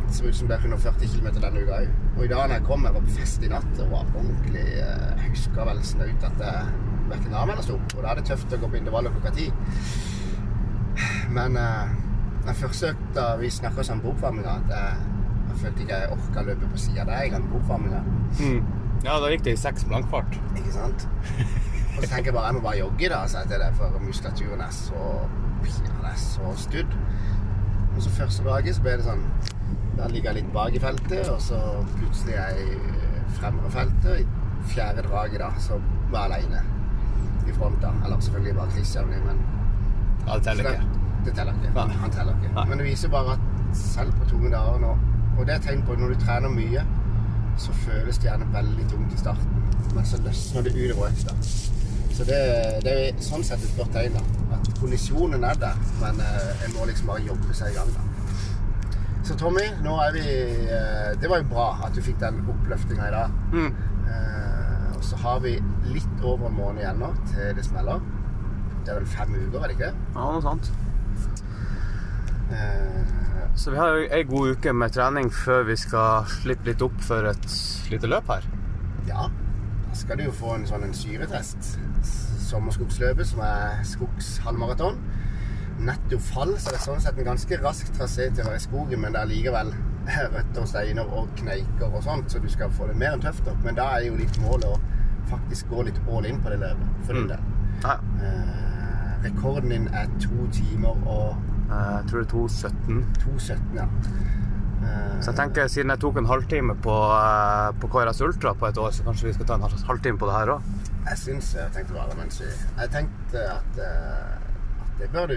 det 0.08 0.14
ser 0.16 0.28
ut 0.28 0.36
som 0.36 0.48
det 0.48 0.56
er 0.56 0.62
140 0.64 1.08
km 1.12 1.26
denne 1.42 1.62
uka 1.62 1.80
òg. 1.82 1.88
Og 2.16 2.22
i 2.24 2.28
dag 2.28 2.46
når 2.48 2.54
jeg 2.54 2.64
kom, 2.64 2.84
jeg 2.84 2.94
var 2.94 3.04
på 3.04 3.16
fest 3.18 3.42
i 3.44 3.50
natt 3.52 3.82
og 3.84 3.90
var 3.90 4.06
ordentlig 4.16 4.64
eh, 4.80 5.08
Jeg 5.18 5.26
husker 5.34 5.68
vel 5.68 5.82
snaut 5.84 6.24
at 6.30 6.40
jeg 6.46 6.86
verken 7.10 7.34
eller 7.34 7.62
sto 7.64 7.78
opp. 7.78 7.96
Og 7.96 8.04
da 8.04 8.12
er 8.12 8.20
det 8.20 8.28
tøft 8.30 8.52
å 8.52 8.60
gå 8.62 8.70
på 8.72 8.80
intervallet 8.80 9.14
klokka 9.16 9.34
ti. 9.36 9.48
Men 11.34 11.56
eh, 11.60 11.94
den 12.46 12.56
første 12.56 12.92
økta 12.94 13.36
Vi 13.40 13.50
snakka 13.52 13.84
om 13.92 14.00
på 14.02 14.12
oppvarminga 14.14 14.56
at 14.58 14.70
jeg, 14.72 15.14
jeg 15.48 15.58
følte 15.62 15.84
ikke 15.84 16.00
jeg 16.02 16.12
orka 16.16 16.44
løpe 16.46 16.70
på 16.72 16.80
sida 16.80 17.04
deg 17.08 17.28
engang 17.28 17.48
på 17.50 17.60
oppvarminga. 17.62 18.02
Mm. 18.40 18.60
Ja, 19.04 19.18
da 19.22 19.30
gikk 19.30 19.44
det 19.46 19.54
i 19.54 19.60
seks 19.60 19.84
blankfart. 19.86 20.38
Ikke 20.56 20.72
sant? 20.74 21.06
Og 21.98 22.04
så 22.04 22.08
tenker 22.10 22.30
jeg 22.30 22.34
bare 22.36 22.50
jeg 22.50 22.58
må 22.58 22.62
bare 22.62 22.78
jogge, 22.78 23.10
da, 23.10 23.20
så 23.26 23.44
jeg 23.44 23.60
deg, 23.62 23.76
for 23.78 24.00
muskulaturen 24.02 24.62
er 24.62 24.74
så 24.74 25.04
Den 25.58 26.04
er 26.06 26.18
så 26.18 26.52
studd. 26.56 26.98
Og 27.96 28.02
så 28.02 28.10
første 28.14 28.44
draget 28.46 28.76
så 28.76 28.82
ble 28.84 28.96
det 29.00 29.06
sånn 29.08 29.24
Da 29.98 30.06
ligger 30.06 30.30
jeg 30.30 30.44
litt 30.44 30.52
bak 30.54 30.74
i 30.74 30.82
feltet, 30.82 31.26
og 31.32 31.40
så 31.42 31.58
plutselig 31.96 32.38
er 32.38 32.58
jeg 32.58 32.74
i 32.78 33.38
fremre 33.38 33.70
feltet. 33.74 34.22
I 34.22 34.72
fjerde 34.72 35.06
draget, 35.06 35.40
da, 35.42 35.52
så 35.62 35.80
var 36.12 36.28
jeg 36.28 36.46
aleine 36.48 36.77
i 37.50 37.56
front, 37.58 37.80
da. 37.82 37.90
Eller 38.04 38.20
selvfølgelig 38.20 38.54
bare 38.56 38.70
Christian, 38.76 39.06
men 39.12 39.40
Ja, 40.26 40.34
det 40.34 40.42
teller 40.44 40.70
ikke. 40.70 40.84
det 41.24 41.34
teller 41.34 41.52
ikke. 41.58 41.74
Nei. 41.74 41.96
Han 42.02 42.10
teller 42.10 42.34
ikke. 42.38 42.54
Nei. 42.54 42.64
Men 42.68 42.78
det 42.78 42.86
viser 42.86 43.08
bare 43.08 43.32
at 43.38 43.76
selv 43.76 44.12
på 44.20 44.28
tunge 44.28 44.50
dager 44.50 44.78
nå 44.80 44.94
Og 45.38 45.46
det 45.46 45.54
er 45.54 45.58
tegn 45.62 45.82
på 45.86 45.92
at 45.94 45.98
når 46.02 46.08
du 46.14 46.20
trener 46.24 46.48
mye, 46.50 46.80
så 47.56 47.72
føles 47.72 48.18
det 48.18 48.26
gjerne 48.30 48.46
veldig 48.52 48.86
tungt 48.90 49.12
i 49.14 49.18
starten. 49.18 49.62
Men 49.94 50.04
så 50.06 50.18
løsner 50.24 50.62
det 50.66 50.72
utover 50.74 51.08
økta. 51.12 51.34
Så 52.18 52.24
det, 52.26 52.38
det 52.82 52.94
er 53.08 53.20
sånn 53.22 53.44
sett 53.46 53.62
et 53.62 53.76
godt 53.78 53.92
tegn. 53.94 54.16
da. 54.18 54.56
At 54.56 54.66
kondisjonen 54.80 55.44
er 55.46 55.54
der, 55.62 55.76
men 56.00 56.18
eh, 56.24 56.64
en 56.66 56.74
må 56.74 56.88
liksom 56.90 57.06
bare 57.12 57.22
jobbe 57.28 57.54
seg 57.54 57.70
i 57.70 57.76
gang. 57.78 57.92
da. 57.94 58.02
Så 59.28 59.36
Tommy, 59.38 59.62
nå 59.84 59.94
er 60.00 60.12
vi 60.16 60.24
eh, 60.24 61.10
Det 61.20 61.28
var 61.30 61.42
jo 61.42 61.48
bra 61.52 61.68
at 61.86 61.94
du 61.94 62.02
fikk 62.02 62.18
den 62.22 62.42
oppløftinga 62.48 63.08
i 63.08 63.14
dag. 63.14 63.38
Mm. 63.52 63.70
Så 65.08 65.16
har 65.22 65.40
vi 65.40 65.54
litt 65.88 66.22
over 66.26 66.50
en 66.50 66.56
måned 66.58 66.82
igjen 66.82 66.98
nå 67.00 67.08
til 67.30 67.54
det 67.56 67.64
smeller. 67.64 68.02
Det 68.84 68.92
er 68.92 68.98
vel 69.00 69.08
fem 69.08 69.32
uker, 69.38 69.62
er 69.64 69.70
det 69.72 69.76
ikke? 69.78 69.92
Ja, 70.14 70.26
noe 70.34 70.42
sånt. 70.44 70.68
Eh, 72.52 73.02
Så 73.58 73.70
vi 73.74 73.76
har 73.80 73.88
jo 73.96 74.06
ei 74.14 74.22
god 74.28 74.52
uke 74.56 74.72
med 74.72 74.92
trening 74.94 75.30
før 75.34 75.64
vi 75.66 75.74
skal 75.80 76.28
slippe 76.30 76.68
litt 76.68 76.82
opp 76.84 77.00
for 77.02 77.26
et 77.32 77.48
lite 77.90 78.06
løp 78.10 78.28
her. 78.30 78.44
ja, 79.08 79.24
da 79.88 79.94
skal 79.96 80.18
du 80.20 80.24
jo 80.28 80.32
få 80.36 80.54
en 80.54 80.66
sånn 80.68 80.84
en 80.84 80.92
syretest. 80.94 81.78
Sommerskogsløpet, 82.48 83.26
som 83.26 83.40
er 83.44 83.80
skogshalvmaraton. 83.84 84.98
Nettopp 85.84 86.20
fall, 86.24 86.52
så 86.58 86.70
det 86.72 86.78
er 86.78 86.84
sånn 86.84 87.00
sett 87.00 87.18
en 87.18 87.24
ganske 87.32 87.58
rask 87.62 87.90
trasé 87.96 88.28
til 88.34 88.44
å 88.44 88.48
være 88.50 88.60
i 88.60 88.64
skogen, 88.66 89.00
men 89.00 89.12
det 89.16 89.20
er 89.22 89.30
likevel 89.32 89.72
røtter 90.08 90.62
og 90.62 90.68
steiner 90.68 91.10
og 91.12 91.28
kneiker 91.36 91.88
og 91.92 92.02
sånt, 92.06 92.30
så 92.32 92.40
du 92.40 92.48
skal 92.48 92.70
få 92.70 92.86
det 92.88 92.96
mer 92.96 93.12
enn 93.16 93.20
tøft 93.24 93.48
opp. 93.48 93.60
Men 93.64 93.74
da 93.76 93.90
er 93.96 94.06
jo 94.08 94.16
litt 94.20 94.38
målet 94.44 94.70
å 94.70 94.78
faktisk 95.30 95.68
gå 95.70 95.82
litt 95.88 96.00
all 96.08 96.26
in 96.26 96.40
på 96.42 96.50
det 96.50 96.58
løpet, 96.60 96.88
for 97.06 97.12
din 97.12 97.22
Mm. 97.22 97.28
del. 97.28 97.38
Ja. 97.84 97.94
Eh, 98.24 99.22
rekorden 99.24 99.70
din 99.70 99.88
er 99.94 100.06
to 100.20 100.46
timer 100.52 100.96
og 101.06 101.36
Jeg 101.68 102.04
tror 102.08 102.22
det 102.22 102.28
er 102.28 102.32
2.17. 102.32 103.04
2,17, 103.20 103.74
ja. 103.76 103.84
Eh, 104.82 105.20
Så 105.20 105.30
jeg 105.32 105.36
tenker 105.36 105.66
siden 105.68 105.90
jeg 105.90 105.98
tok 106.00 106.16
en 106.16 106.26
halvtime 106.26 106.74
på, 106.80 106.94
eh, 107.12 107.72
på 107.80 107.88
KRS 107.92 108.20
Ultra 108.24 108.52
på 108.54 108.66
et 108.68 108.78
år, 108.78 108.90
så 108.90 109.02
kanskje 109.04 109.26
vi 109.26 109.32
skal 109.34 109.46
ta 109.46 109.54
en 109.54 109.60
halvtime 109.62 110.18
på 110.18 110.26
det 110.26 110.34
her 110.34 110.46
òg. 110.54 110.62
Jeg 111.08 111.18
syns 111.18 111.54
jeg 111.54 111.72
tenkte 111.72 111.92
bare 111.94 112.16
mens 112.16 112.40
vi 112.40 112.46
Jeg 112.80 112.90
tenkte 112.90 113.38
at, 113.50 113.78
eh, 113.78 114.80
at 114.80 114.98
det 114.98 115.10
bør 115.12 115.26
du 115.26 115.34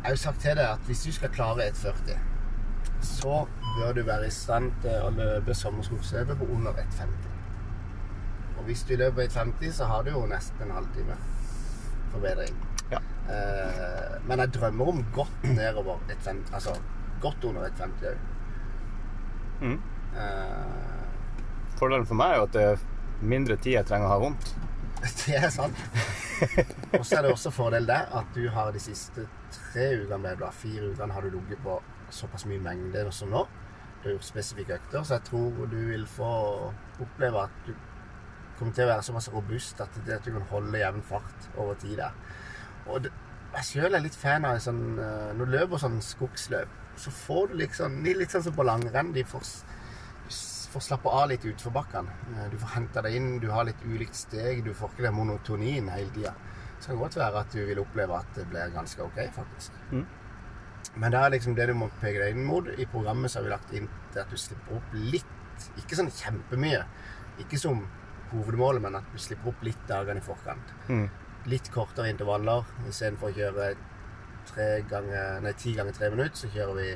Jeg 0.00 0.04
har 0.04 0.10
jo 0.10 0.16
sagt 0.16 0.40
til 0.40 0.56
deg 0.56 0.64
at 0.64 0.78
hvis 0.88 1.02
du 1.04 1.12
skal 1.12 1.28
klare 1.28 1.66
1,40, 1.68 2.16
så 3.02 3.46
bør 3.78 3.92
du 3.94 4.02
være 4.06 4.26
i 4.26 4.30
stand 4.30 4.72
til 4.82 4.90
å 5.04 5.10
løpe 5.10 5.54
sommerskogsløpet 5.54 6.38
på 6.40 6.48
under 6.54 6.72
1,50. 6.72 7.29
Og 8.60 8.66
hvis 8.68 8.82
du 8.84 8.92
løper 9.00 9.24
1,50, 9.24 9.70
så 9.72 9.86
har 9.88 10.04
du 10.04 10.10
jo 10.12 10.26
nesten 10.28 10.66
en 10.66 10.74
halvtime 10.76 11.14
forbedring. 12.12 12.56
Ja. 12.90 12.98
Eh, 13.32 14.18
men 14.28 14.42
jeg 14.42 14.52
drømmer 14.52 14.90
om 14.92 15.04
godt 15.14 15.46
nedover 15.48 16.02
1,50, 16.12 16.52
altså 16.52 16.74
godt 17.22 17.44
under 17.48 17.64
1,50 17.70 18.10
òg. 18.10 18.18
Mm. 19.60 19.78
Eh, 20.16 21.78
Fordelen 21.80 22.04
for 22.08 22.20
meg 22.20 22.34
er 22.34 22.42
jo 22.42 22.48
at 22.50 22.58
det 22.58 22.66
er 22.74 22.84
mindre 23.32 23.56
tid 23.56 23.78
jeg 23.78 23.88
trenger 23.88 24.10
å 24.10 24.12
ha 24.12 24.20
vondt. 24.26 24.52
Det 25.24 25.38
er 25.38 25.48
sant. 25.48 25.78
Og 26.98 27.06
så 27.06 27.16
er 27.16 27.24
det 27.24 27.32
også 27.32 27.52
fordel 27.52 27.86
der 27.88 28.10
at 28.18 28.34
du 28.36 28.42
har 28.52 28.74
de 28.74 28.80
siste 28.82 29.24
tre 29.54 29.86
ukene, 30.02 30.34
ble 30.36 30.50
fire 30.52 30.90
ukene, 30.92 31.14
har 31.16 31.24
du 31.24 31.32
ligget 31.38 31.62
på 31.64 31.78
såpass 32.12 32.44
mye 32.50 32.60
mengde 32.60 33.06
som 33.16 33.32
nå. 33.32 33.46
Du 34.02 34.08
har 34.08 34.18
gjort 34.18 34.28
spesifikke 34.28 34.76
økter, 34.76 35.04
så 35.04 35.16
jeg 35.16 35.28
tror 35.30 35.64
du 35.72 35.78
vil 35.88 36.04
få 36.08 36.32
oppleve 37.00 37.46
at 37.46 37.64
du 37.64 37.72
kommer 38.60 38.76
til 38.76 38.86
å 38.86 38.92
være 38.92 39.06
såpass 39.08 39.30
robust 39.32 39.80
at, 39.82 39.98
det 40.06 40.18
at 40.20 40.28
du 40.28 40.34
kan 40.36 40.46
holde 40.52 40.78
jevn 40.82 41.02
fart 41.08 41.50
over 41.56 41.78
tid 41.80 41.96
der. 42.02 42.14
Og 42.86 43.02
det, 43.06 43.12
jeg 43.56 43.66
sjøl 43.66 43.96
er 43.98 44.04
litt 44.04 44.14
fan 44.18 44.46
av 44.46 44.60
sånn 44.62 44.98
eh, 45.02 45.30
Når 45.34 45.48
du 45.48 45.52
løper 45.56 45.80
sånn 45.82 45.98
skogsløp, 46.04 46.76
så 47.00 47.10
får 47.14 47.50
du 47.50 47.56
liksom 47.64 47.96
Litt 48.06 48.30
sånn 48.30 48.44
som 48.46 48.54
på 48.54 48.66
langrenn. 48.66 49.10
De 49.16 49.24
får, 49.26 49.42
får 50.70 50.84
slappe 50.86 51.10
av 51.10 51.26
litt 51.32 51.44
utfor 51.50 51.74
bakkene. 51.74 52.14
Eh, 52.36 52.46
Du 52.52 52.56
får 52.62 52.76
henta 52.76 53.02
deg 53.06 53.16
inn, 53.18 53.32
du 53.42 53.48
har 53.50 53.66
litt 53.66 53.82
ulikt 53.82 54.14
steg, 54.14 54.62
du 54.64 54.70
får 54.76 54.94
ikke 54.94 55.08
den 55.08 55.18
monotonien 55.18 55.90
hele 55.90 56.14
tida. 56.14 56.36
Så 56.78 56.86
det 56.86 56.94
kan 56.94 57.02
godt 57.02 57.18
være 57.20 57.42
at 57.44 57.52
du 57.52 57.60
vil 57.68 57.82
oppleve 57.82 58.22
at 58.22 58.30
det 58.38 58.46
blir 58.48 58.70
ganske 58.72 59.02
ok, 59.04 59.18
faktisk. 59.34 59.74
Mm. 59.90 60.06
Men 60.96 61.12
det 61.12 61.18
er 61.20 61.34
liksom 61.34 61.54
det 61.58 61.66
du 61.68 61.74
må 61.76 61.90
peke 62.00 62.22
deg 62.22 62.36
inn 62.36 62.46
mot. 62.46 62.70
I 62.70 62.86
programmet 62.88 63.30
så 63.30 63.40
har 63.40 63.48
vi 63.48 63.52
lagt 63.52 63.74
inn 63.76 63.90
til 64.14 64.22
at 64.22 64.30
du 64.30 64.38
slipper 64.40 64.78
opp 64.78 64.94
litt. 64.94 65.66
Ikke 65.82 65.98
sånn 65.98 66.08
kjempemye. 66.14 66.80
Ikke 67.42 67.58
som 67.60 67.82
hovedmålet, 68.32 68.82
men 68.82 68.96
at 69.00 69.08
du 69.12 69.18
slipper 69.18 69.48
opp 69.52 69.62
litt 69.66 69.82
dagene 69.88 70.20
i 70.22 70.24
forkant. 70.24 70.74
Mm. 70.88 71.08
Litt 71.50 71.70
kortere 71.74 72.10
intervaller. 72.12 72.64
Istedenfor 72.88 73.30
å 73.30 73.36
kjøre 73.36 73.70
tre 74.50 74.68
ganger, 74.90 75.40
nei, 75.44 75.52
ti 75.58 75.74
ganger 75.76 75.92
tre 75.96 76.10
minutter, 76.12 76.36
så 76.36 76.50
kjører 76.52 76.76
vi 76.80 76.90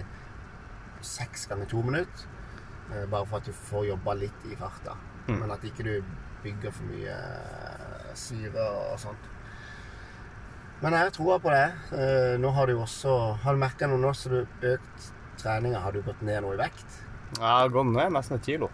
seks 1.04 1.46
ganger 1.50 1.66
to 1.70 1.82
minutter. 1.84 2.26
Eh, 2.92 3.06
Bare 3.10 3.26
for 3.26 3.38
at 3.40 3.48
du 3.48 3.52
får 3.52 3.86
jobba 3.92 4.14
litt 4.20 4.46
i 4.50 4.56
farta. 4.60 4.96
Mm. 5.28 5.38
Men 5.40 5.50
at 5.54 5.64
ikke 5.64 5.84
du 5.86 5.94
bygger 6.44 6.72
for 6.76 6.84
mye 6.90 7.14
eh, 7.14 8.10
syre 8.18 8.64
og 8.92 8.98
sånt. 9.00 9.30
Men 10.82 10.92
jeg 10.92 11.06
har 11.06 11.12
troa 11.16 11.38
på 11.40 11.52
det. 11.54 11.66
Eh, 11.96 12.34
Nå 12.42 12.50
har 12.52 12.66
du 12.68 12.74
også 12.76 13.12
Har 13.44 13.54
du 13.56 13.60
merka 13.62 13.86
noe 13.88 14.00
nå 14.02 14.10
som 14.18 14.34
du 14.34 14.68
økt 14.74 15.06
treninga? 15.40 15.80
Har 15.80 15.92
du 15.96 16.02
gått 16.04 16.20
ned 16.26 16.42
noe 16.44 16.56
i 16.58 16.60
vekt? 16.60 16.98
Jeg 17.38 17.46
har 17.46 17.72
gått 17.72 17.88
ned 17.94 18.12
nesten 18.12 18.36
et 18.36 18.44
kilo. 18.50 18.68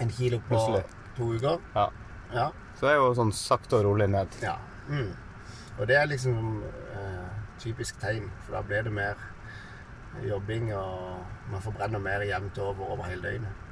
En 0.00 0.10
kilo 0.12 0.38
på 0.46 0.52
Plutselig. 0.52 0.84
to 1.16 1.30
uker? 1.34 1.58
Ja. 1.74 1.88
Ja. 2.32 2.50
Så 2.76 2.86
det 2.86 2.92
er 2.92 3.00
jo 3.00 3.14
sånn 3.16 3.32
sakte 3.36 3.78
og 3.78 3.86
rolig 3.86 4.08
ned. 4.12 4.36
Ja. 4.44 4.56
Mm. 4.88 5.14
Og 5.76 5.86
det 5.88 5.96
er 5.98 6.08
liksom 6.08 6.62
eh, 6.64 7.40
typisk 7.60 7.98
tegn, 8.00 8.28
for 8.44 8.58
da 8.58 8.62
blir 8.66 8.86
det 8.86 8.94
mer 8.96 9.20
jobbing, 10.24 10.70
og 10.76 11.50
man 11.52 11.64
forbrenner 11.64 12.00
mer 12.00 12.24
jevnt 12.24 12.58
over 12.62 12.94
over 12.94 13.08
hele 13.10 13.22
døgnet. 13.22 13.62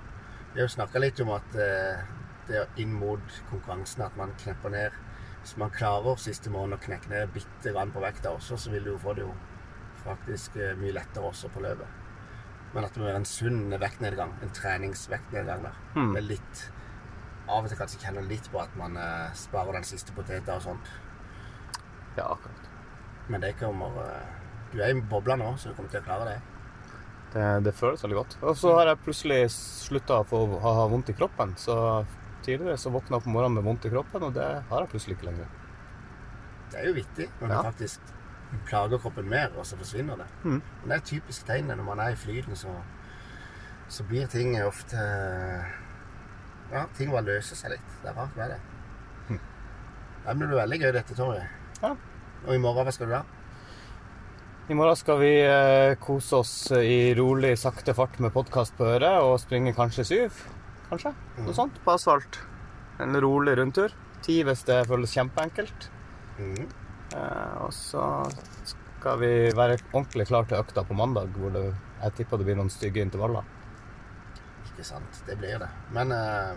Vi 0.53 0.61
har 0.61 0.69
jo 0.69 0.75
snakka 0.77 1.01
litt 1.03 1.21
om 1.25 1.33
at 1.35 1.57
eh, 1.59 2.05
det 2.49 2.61
er 2.61 2.81
inn 2.81 2.93
mot 2.95 3.41
konkurransen 3.49 4.05
at 4.05 4.17
man 4.21 4.35
knepper 4.43 4.73
ned 4.75 4.97
Hvis 5.41 5.57
man 5.61 5.73
klarer 5.73 6.21
siste 6.21 6.53
måned 6.53 6.77
å 6.77 6.85
knekke 6.85 7.09
ned 7.11 7.33
bitte 7.35 7.73
grann 7.73 7.93
på 7.93 8.01
vekta 8.01 8.33
også, 8.33 8.57
så 8.57 8.71
vil 8.73 8.85
du 8.87 8.95
jo 8.95 9.01
få 9.01 9.13
det 9.17 9.27
jo 9.27 9.33
faktisk 10.05 10.57
eh, 10.57 10.77
mye 10.81 10.95
lettere 10.97 11.29
også 11.29 11.51
på 11.53 11.61
løpet. 11.65 12.01
Men 12.75 12.87
at 12.87 12.95
det 12.95 13.03
må 13.03 13.09
være 13.09 13.21
en 13.21 13.29
sunn 13.29 13.75
vektnedgang. 13.81 14.33
En 14.43 14.55
treningsvektnedgang 14.57 15.67
der. 15.67 15.77
Mm. 15.95 16.15
Med 16.17 16.27
litt 16.31 16.63
Av 17.49 17.61
og 17.65 17.69
til 17.69 17.77
kanskje 17.79 18.01
kjenner 18.01 18.25
litt 18.29 18.47
på 18.53 18.61
at 18.63 18.73
man 18.81 18.97
eh, 18.97 19.33
sparer 19.37 19.77
den 19.77 19.85
siste 19.85 20.15
poteta 20.17 20.57
og 20.57 20.63
sånt. 20.65 20.87
Ja, 22.17 22.31
akkurat. 22.31 22.71
Men 23.29 23.41
det 23.43 23.55
kommer 23.61 23.99
eh, 24.05 24.33
Du 24.73 24.81
er 24.83 24.91
i 24.95 25.01
bobla 25.01 25.37
nå, 25.37 25.53
så 25.59 25.69
du 25.71 25.75
kommer 25.77 25.91
til 25.93 26.01
å 26.01 26.07
klare 26.07 26.25
det. 26.33 26.39
Det, 27.35 27.45
det 27.67 27.73
føles 27.75 28.03
veldig 28.05 28.17
godt. 28.17 28.37
Og 28.43 28.57
så 28.59 28.73
har 28.79 28.87
jeg 28.93 29.03
plutselig 29.05 29.41
slutta 29.55 30.21
å 30.23 30.27
få 30.27 30.41
ha, 30.63 30.73
ha 30.81 30.87
vondt 30.91 31.11
i 31.11 31.17
kroppen. 31.19 31.53
Så 31.59 31.77
tidligere 32.47 32.79
så 32.79 32.91
våkna 32.95 33.19
jeg 33.19 33.25
på 33.27 33.33
morgenen 33.35 33.59
med 33.59 33.67
vondt 33.67 33.87
i 33.89 33.93
kroppen, 33.93 34.23
og 34.29 34.35
det 34.37 34.49
har 34.71 34.85
jeg 34.85 34.91
plutselig 34.93 35.17
ikke 35.19 35.29
lenger. 35.31 35.49
Det 36.73 36.81
er 36.81 36.89
jo 36.89 36.97
vittig 36.97 37.29
når 37.41 37.51
Ja. 37.51 37.57
du 37.63 37.69
faktisk 37.71 38.13
plager 38.69 38.99
kroppen 39.03 39.29
mer, 39.29 39.51
og 39.59 39.67
så 39.67 39.77
forsvinner 39.79 40.17
det. 40.21 40.27
Mm. 40.45 40.61
Men 40.63 40.85
det 40.89 40.95
er 40.97 41.03
et 41.03 41.11
typisk 41.11 41.47
tegn 41.49 41.71
når 41.73 41.83
man 41.87 42.01
er 42.05 42.15
i 42.15 42.19
flyten, 42.19 42.57
så, 42.57 42.71
så 43.89 44.07
blir 44.11 44.27
ting 44.31 44.55
ofte 44.63 44.99
Ja, 46.75 46.89
ting 46.99 47.13
bare 47.15 47.29
løser 47.29 47.59
seg 47.59 47.77
litt. 47.77 47.91
Det 48.03 48.11
er 48.11 48.17
rart 48.19 48.39
med 48.39 48.51
det. 48.51 48.61
Det 50.25 50.33
blir 50.41 50.55
veldig 50.57 50.79
gøy, 50.81 50.91
dette, 50.97 51.15
Torje. 51.15 51.43
Ja. 51.83 51.91
Og 52.47 52.55
i 52.55 52.61
morgen, 52.61 52.87
hva 52.87 52.93
skal 52.95 53.11
du 53.11 53.13
da? 53.13 53.23
I 54.73 54.77
morgen 54.79 54.97
skal 54.97 55.19
vi 55.21 55.33
eh, 55.45 55.93
kose 56.01 56.39
oss 56.41 56.55
i 56.79 57.13
rolig, 57.19 57.53
sakte 57.61 57.93
fart 57.97 58.17
med 58.25 58.33
podkast 58.33 58.73
på 58.79 58.87
øret 58.95 59.21
og 59.21 59.37
springe 59.43 59.75
kanskje 59.77 60.07
syv. 60.09 60.39
Kanskje? 60.89 61.13
Noe 61.45 61.57
sånt 61.57 61.77
på 61.85 61.93
asfalt. 61.93 62.41
En 63.05 63.13
rolig 63.21 63.59
rundtur. 63.61 63.93
Ti 64.25 64.39
hvis 64.49 64.65
det 64.65 64.81
føles 64.89 65.13
kjempeenkelt. 65.13 65.91
Mm. 66.41 66.65
Eh, 67.13 67.55
og 67.61 67.71
så 67.77 68.07
skal 68.73 69.21
vi 69.21 69.33
være 69.53 69.77
ordentlig 69.93 70.31
klar 70.33 70.49
til 70.49 70.65
økta 70.65 70.87
på 70.89 70.97
mandag, 70.97 71.37
hvor 71.37 71.53
det, 71.53 71.67
jeg 72.01 72.17
tipper 72.23 72.41
det 72.41 72.49
blir 72.49 72.59
noen 72.63 72.73
stygge 72.73 73.05
intervaller. 73.05 73.45
Ikke 74.75 74.85
sant. 74.87 75.23
Det 75.27 75.37
blir 75.39 75.59
det. 75.63 75.69
Men 75.95 76.13
eh, 76.13 76.55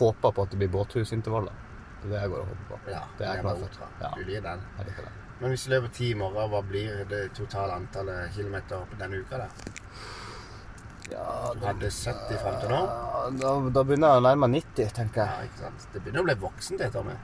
Håper 0.00 0.32
på 0.32 0.42
at 0.46 0.50
det 0.54 0.58
blir 0.60 0.70
båthusintervaller. 0.72 1.52
Det 2.00 2.08
er 2.08 2.12
det 2.14 2.20
jeg 2.22 2.30
går 2.32 2.40
og 2.40 2.48
håper 2.52 2.68
på. 2.70 2.78
ja, 2.90 3.00
Det 3.18 3.26
er 3.26 3.34
jeg 3.34 3.44
klar 3.44 3.58
for. 3.60 3.88
Ja. 4.00 4.10
Du 4.16 4.22
liker 4.24 4.44
den. 4.46 4.62
Jeg 4.78 4.86
liker 4.88 5.04
det. 5.08 5.12
Men 5.40 5.52
hvis 5.54 5.64
du 5.66 5.70
løper 5.72 5.92
ti 5.96 6.10
i 6.12 6.16
morgen, 6.20 6.50
hva 6.52 6.60
blir 6.68 7.04
det 7.08 7.20
totale 7.36 7.72
antallet 7.80 8.32
kilometer 8.36 8.82
på 8.90 8.98
denne 9.00 9.20
uka? 9.22 9.38
da? 9.40 9.48
Ja, 11.10 11.24
Du 11.56 11.64
hadde 11.66 11.88
70 11.90 12.38
frem 12.38 12.58
til 12.60 12.70
nå. 12.70 12.80
da, 13.40 13.52
da 13.74 13.82
begynner 13.82 14.12
jeg 14.14 14.20
å 14.20 14.24
nærme 14.28 14.46
meg 14.48 14.62
90, 14.62 14.92
tenker 14.96 15.24
jeg. 15.24 15.30
Ja, 15.32 15.48
ikke 15.48 15.62
sant? 15.64 15.86
Det 15.94 16.02
begynner 16.04 16.22
å 16.22 16.28
bli 16.28 16.36
voksen, 16.44 16.78
det, 16.80 16.90
Tommy. 16.94 17.16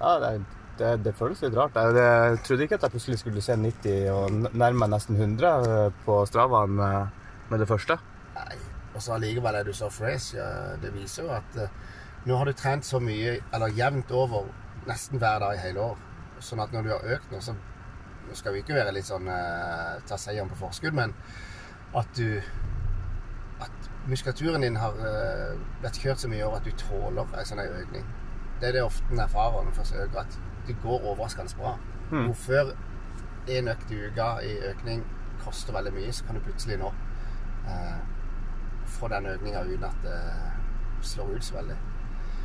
Ja, 0.00 0.14
det, 0.24 0.30
det, 0.80 0.90
det 1.06 1.12
føles 1.20 1.42
litt 1.44 1.54
rart. 1.54 1.76
Jeg, 1.78 1.94
jeg 2.00 2.40
trodde 2.48 2.66
ikke 2.66 2.78
at 2.80 2.86
jeg 2.88 2.94
plutselig 2.96 3.20
skulle 3.22 3.44
se 3.44 3.56
90 3.60 4.08
og 4.16 4.24
n- 4.32 4.48
nærme 4.58 4.82
meg 4.82 4.90
nesten 4.96 5.20
100 5.20 5.92
på 6.06 6.18
Stravaen 6.26 6.74
med, 6.80 7.22
med 7.52 7.62
det 7.62 7.68
første. 7.70 8.00
Og 9.02 9.06
så 9.08 9.14
allikevel 9.16 9.56
er 9.58 9.64
du 9.66 9.72
så 9.74 9.88
fresh. 9.90 10.36
Det 10.78 10.92
viser 10.94 11.24
jo 11.24 11.32
at 11.34 11.56
eh, 11.58 11.70
nå 12.22 12.36
har 12.38 12.46
du 12.46 12.52
trent 12.54 12.86
så 12.86 13.00
mye, 13.02 13.32
eller 13.50 13.74
jevnt 13.74 14.12
over, 14.14 14.44
nesten 14.86 15.18
hver 15.18 15.40
dag 15.42 15.56
i 15.56 15.62
hele 15.64 15.88
år. 15.88 16.04
Sånn 16.38 16.62
at 16.62 16.70
når 16.70 16.86
du 16.86 16.90
har 16.92 17.16
økt 17.16 17.34
nå, 17.34 17.42
så 17.42 17.56
Nå 18.22 18.36
skal 18.38 18.54
vi 18.54 18.60
ikke 18.62 18.76
være 18.76 18.92
litt 18.94 19.08
sånn 19.08 19.26
eh, 19.26 19.96
ta 20.06 20.14
seieren 20.16 20.48
på 20.52 20.60
forskudd, 20.60 20.94
men 20.94 21.10
at 21.98 22.12
du 22.14 22.38
At 23.66 23.90
muskulaturen 24.06 24.62
din 24.62 24.78
har 24.78 24.94
eh, 25.02 25.58
vært 25.82 25.98
kjørt 25.98 26.22
så 26.22 26.30
mye 26.30 26.46
år 26.46 26.60
at 26.60 26.70
du 26.70 26.70
tåler 26.78 27.26
en 27.26 27.50
sånn 27.50 27.64
økning. 27.64 28.06
Det 28.62 28.70
er 28.70 28.78
det 28.78 28.86
ofte 28.86 29.10
en 29.10 29.26
erfarer 29.26 29.66
når 29.66 29.76
først 29.80 29.98
øker, 29.98 30.22
at 30.22 30.38
det 30.70 30.78
går 30.86 31.02
overraskende 31.10 31.58
bra. 31.58 31.74
Mm. 32.14 32.30
Hvor 32.30 32.38
før 32.46 32.72
en 33.58 33.74
økt 33.74 33.90
i 33.90 34.00
uka 34.06 34.32
i 34.46 34.56
økning 34.70 35.02
koster 35.42 35.74
veldig 35.74 35.98
mye, 35.98 36.14
så 36.14 36.30
kan 36.30 36.38
du 36.38 36.46
plutselig 36.46 36.78
nå 36.78 36.94
eh, 37.66 38.02
få 38.98 39.08
den 39.12 39.26
økninga 39.32 39.64
uten 39.68 39.84
at 39.88 40.04
det 40.04 40.18
slår 41.06 41.36
ut 41.36 41.44
så 41.44 41.58
veldig. 41.58 41.76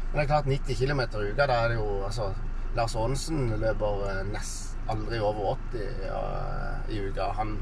Men 0.08 0.20
det 0.20 0.24
er 0.24 0.32
klart 0.32 0.50
90 0.50 0.80
km 0.80 1.02
i 1.02 1.32
uka, 1.32 1.48
da 1.48 1.64
er 1.64 1.74
det 1.74 1.80
jo 1.80 1.88
altså 2.08 2.32
Lars 2.78 2.96
Aanesen 2.96 3.50
løper 3.60 4.04
eh, 4.10 4.24
nest 4.32 4.78
aldri 4.88 5.20
over 5.20 5.58
80 5.74 6.06
ja, 6.06 6.22
i 6.94 7.00
uka. 7.10 7.32
Han 7.40 7.58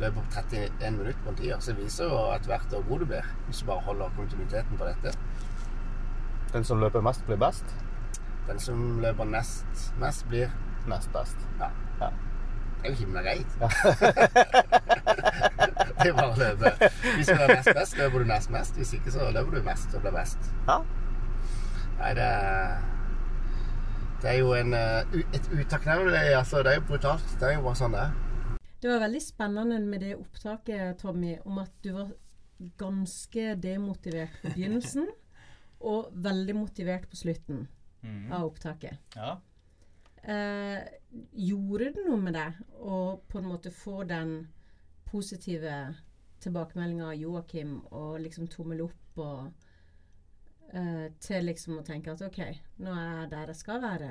løper 0.00 0.22
31 0.36 0.96
minutter 0.98 1.20
på 1.24 1.30
en 1.32 1.36
tier. 1.36 1.58
Så 1.58 1.72
det 1.72 1.84
viser 1.84 2.10
jo 2.10 2.18
at 2.30 2.46
hvert 2.46 2.72
hvor 2.72 2.84
god 2.88 3.04
du 3.04 3.06
blir, 3.12 3.30
hvis 3.46 3.62
du 3.62 3.66
bare 3.66 3.86
holder 3.88 4.16
kontinuiteten 4.16 4.78
på 4.78 4.88
dette. 4.88 5.14
Den 6.52 6.64
som 6.64 6.80
løper 6.82 7.00
mest, 7.04 7.24
blir 7.26 7.40
best. 7.40 7.74
Den 8.48 8.60
som 8.60 9.00
løper 9.02 9.24
nest 9.24 9.94
mest, 10.00 10.26
blir 10.28 10.50
Nest 10.88 11.12
best. 11.12 11.36
Ja. 11.60 11.66
Ja. 12.00 12.06
Det 12.80 12.88
er 12.88 12.90
jo 12.94 12.96
himla 12.96 13.20
greit. 13.22 13.46
det 13.60 13.68
er 16.08 16.14
bare 16.16 16.38
løpe. 16.38 16.90
Hvis 17.16 17.26
du 17.26 17.34
er 17.34 17.48
nest 17.54 17.68
best, 17.74 17.96
løper 17.98 18.18
du 18.18 18.24
nest 18.24 18.50
mest. 18.50 18.74
Hvis 18.76 18.92
ikke, 18.96 19.10
så 19.12 19.30
løper 19.34 19.50
du 19.58 19.62
mest 19.62 19.94
og 19.94 20.00
blir 20.02 20.12
best. 20.16 20.38
Ja. 20.68 20.78
Nei, 22.00 22.14
det 22.14 22.30
Det 24.22 24.30
er 24.34 24.38
jo 24.38 24.52
en, 24.52 24.74
eh, 24.74 25.20
et 25.32 25.46
utakknemlig 25.52 26.34
Altså, 26.36 26.62
det 26.62 26.66
er 26.72 26.80
jo 26.80 26.86
brutalt. 26.88 27.36
Det 27.40 27.48
er 27.48 27.54
jo 27.56 27.62
bare 27.64 27.74
sånn 27.80 27.92
det 27.96 28.00
er. 28.00 28.10
Det 28.80 28.88
var 28.90 29.00
veldig 29.06 29.20
spennende 29.22 29.78
med 29.84 30.00
det 30.00 30.14
opptaket, 30.16 30.98
Tommy, 30.98 31.34
om 31.44 31.58
at 31.58 31.70
du 31.84 31.92
var 31.92 32.10
ganske 32.80 33.54
demotivert 33.60 34.32
på 34.42 34.52
begynnelsen, 34.54 35.06
og 35.90 36.10
veldig 36.12 36.54
motivert 36.56 37.08
på 37.10 37.16
slutten 37.16 37.66
Mhm. 38.02 38.32
av 38.32 38.46
opptaket. 38.46 38.96
Ja. 39.16 39.34
Eh, 40.24 40.78
gjorde 41.36 41.90
det 41.94 42.04
noe 42.06 42.16
med 42.20 42.32
deg 42.32 42.54
å 42.80 43.20
på 43.28 43.38
en 43.38 43.44
måte 43.48 43.70
få 43.72 44.06
den 44.08 44.48
positive 45.10 45.74
tilbakemeldinger 46.40 47.10
av 47.10 47.18
Joakim 47.18 47.76
og 47.90 48.20
liksom 48.24 48.48
tommel 48.52 48.84
opp 48.86 49.20
og 49.20 49.66
uh, 50.74 51.06
til 51.20 51.48
liksom 51.48 51.80
å 51.80 51.86
tenke 51.86 52.14
at 52.14 52.22
OK, 52.24 52.40
nå 52.80 52.94
er 52.94 53.10
jeg 53.22 53.32
der 53.34 53.52
jeg 53.52 53.60
skal 53.60 53.82
være. 53.84 54.10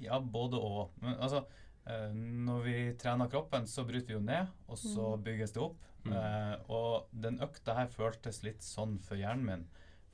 Ja, 0.00 0.20
både 0.22 0.60
og. 0.62 0.94
Men 1.02 1.18
altså, 1.18 1.44
uh, 1.88 2.10
når 2.14 2.66
vi 2.66 2.76
trener 3.00 3.30
kroppen, 3.32 3.66
så 3.66 3.84
bryter 3.88 4.12
vi 4.12 4.18
jo 4.18 4.24
ned, 4.24 4.50
og 4.70 4.78
så 4.78 5.14
bygges 5.24 5.56
det 5.56 5.64
opp. 5.64 5.78
Mm. 6.04 6.14
Uh, 6.14 6.72
og 6.72 7.10
den 7.24 7.40
økta 7.44 7.76
her 7.76 7.90
føltes 7.92 8.42
litt 8.46 8.64
sånn 8.64 8.98
for 9.04 9.20
hjernen 9.20 9.46
min, 9.48 9.66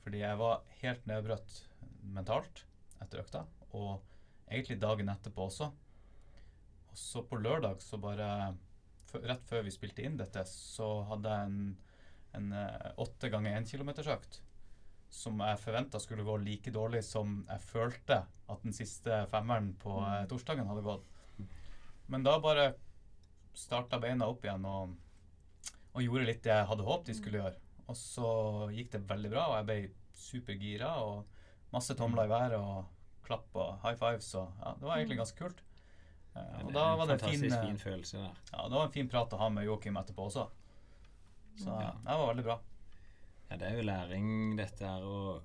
fordi 0.03 0.23
jeg 0.23 0.39
var 0.39 0.63
helt 0.81 1.05
nedbrutt 1.07 1.61
mentalt 2.07 2.65
etter 3.03 3.21
økta, 3.21 3.43
og 3.77 4.01
egentlig 4.47 4.79
dagen 4.81 5.11
etterpå 5.11 5.47
også. 5.47 5.69
Og 6.87 6.97
så 6.97 7.21
på 7.27 7.39
lørdag, 7.39 7.83
så 7.83 7.99
bare 8.01 8.29
Rett 9.13 9.45
før 9.47 9.63
vi 9.63 9.71
spilte 9.71 10.03
inn 10.03 10.17
dette, 10.19 10.43
så 10.49 10.87
hadde 11.07 11.31
jeg 11.31 11.51
en, 11.51 11.61
en 12.39 12.51
eh, 12.59 12.91
åtte 12.99 13.31
ganger 13.31 13.55
én 13.55 13.69
kilometers 13.69 14.11
økt 14.17 14.41
som 15.09 15.39
jeg 15.39 15.59
forventa 15.61 15.99
skulle 16.03 16.25
gå 16.27 16.35
like 16.41 16.71
dårlig 16.73 17.03
som 17.05 17.39
jeg 17.47 17.63
følte 17.63 18.19
at 18.27 18.63
den 18.63 18.75
siste 18.75 19.23
femmeren 19.31 19.71
på 19.81 19.99
eh, 20.03 20.25
torsdagen 20.29 20.67
hadde 20.67 20.85
gått. 20.85 21.07
Men 22.11 22.25
da 22.25 22.37
bare 22.43 22.73
starta 23.57 23.99
beina 23.99 24.27
opp 24.29 24.45
igjen 24.45 24.65
og, 24.67 24.93
og 25.93 26.03
gjorde 26.03 26.27
litt 26.27 26.43
det 26.45 26.53
jeg 26.53 26.69
hadde 26.71 26.87
håpet 26.87 27.09
de 27.11 27.17
skulle 27.17 27.41
gjøre. 27.41 27.63
Og 27.87 27.97
så 27.97 28.29
gikk 28.75 28.91
det 28.93 29.07
veldig 29.07 29.31
bra, 29.31 29.47
og 29.47 29.57
jeg 29.57 29.67
ble 29.69 29.79
supergira 30.17 30.91
og 31.03 31.25
masse 31.71 31.95
tomler 31.97 32.27
i 32.27 32.31
været 32.31 32.57
og 32.59 32.85
klapp 33.27 33.55
og 33.59 33.79
high 33.83 33.97
fives 33.99 34.29
og 34.39 34.51
ja, 34.61 34.75
det 34.79 34.87
var 34.87 34.99
egentlig 34.99 35.19
ganske 35.21 35.39
kult. 35.39 35.63
Og 36.63 36.71
da 36.73 36.85
var 36.99 37.07
det 37.09 37.17
en 37.21 37.29
fin, 37.29 37.45
eh, 37.51 37.61
fin 37.65 37.77
følelse 37.81 38.17
der. 38.21 38.39
ja, 38.53 38.63
det 38.67 38.75
var 38.79 38.85
en 38.85 38.91
fin 38.95 39.09
prat 39.09 39.33
å 39.33 39.37
ha 39.41 39.49
med 39.49 39.65
Joakim 39.65 39.97
etterpå 39.97 40.25
også. 40.29 40.47
Så 41.57 41.67
Ja. 41.73 41.91
det 41.91 42.17
var 42.17 42.33
veldig 42.33 42.43
bra. 42.43 42.59
Ja, 43.49 43.57
det 43.57 43.67
er 43.71 43.77
jo 43.77 43.85
læring, 43.87 44.57
dette 44.57 44.85
her. 44.85 45.03
Og 45.03 45.43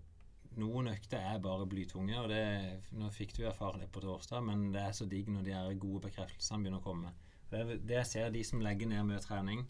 noen 0.57 0.89
økter 0.89 1.19
er 1.19 1.39
bare 1.39 1.67
blytunge. 1.67 2.19
og 2.19 2.29
det, 2.29 2.83
Nå 2.93 3.11
fikk 3.11 3.35
du 3.37 3.45
erfare 3.47 3.81
det 3.81 3.93
på 3.93 4.01
torsdag, 4.01 4.43
men 4.45 4.73
det 4.73 4.83
er 4.83 4.93
så 4.93 5.09
digg 5.09 5.29
når 5.29 5.45
de 5.45 5.53
her 5.53 5.75
gode 5.75 6.03
bekreftelsene 6.09 6.63
begynner 6.65 6.81
å 6.81 6.85
komme. 6.85 7.13
Det, 7.51 7.61
er 7.61 7.79
det 7.79 7.97
jeg 7.97 8.07
ser, 8.07 8.31
de 8.31 8.43
som 8.45 8.61
legger 8.61 8.89
ned 8.89 9.05
mye 9.05 9.21
trening, 9.21 9.67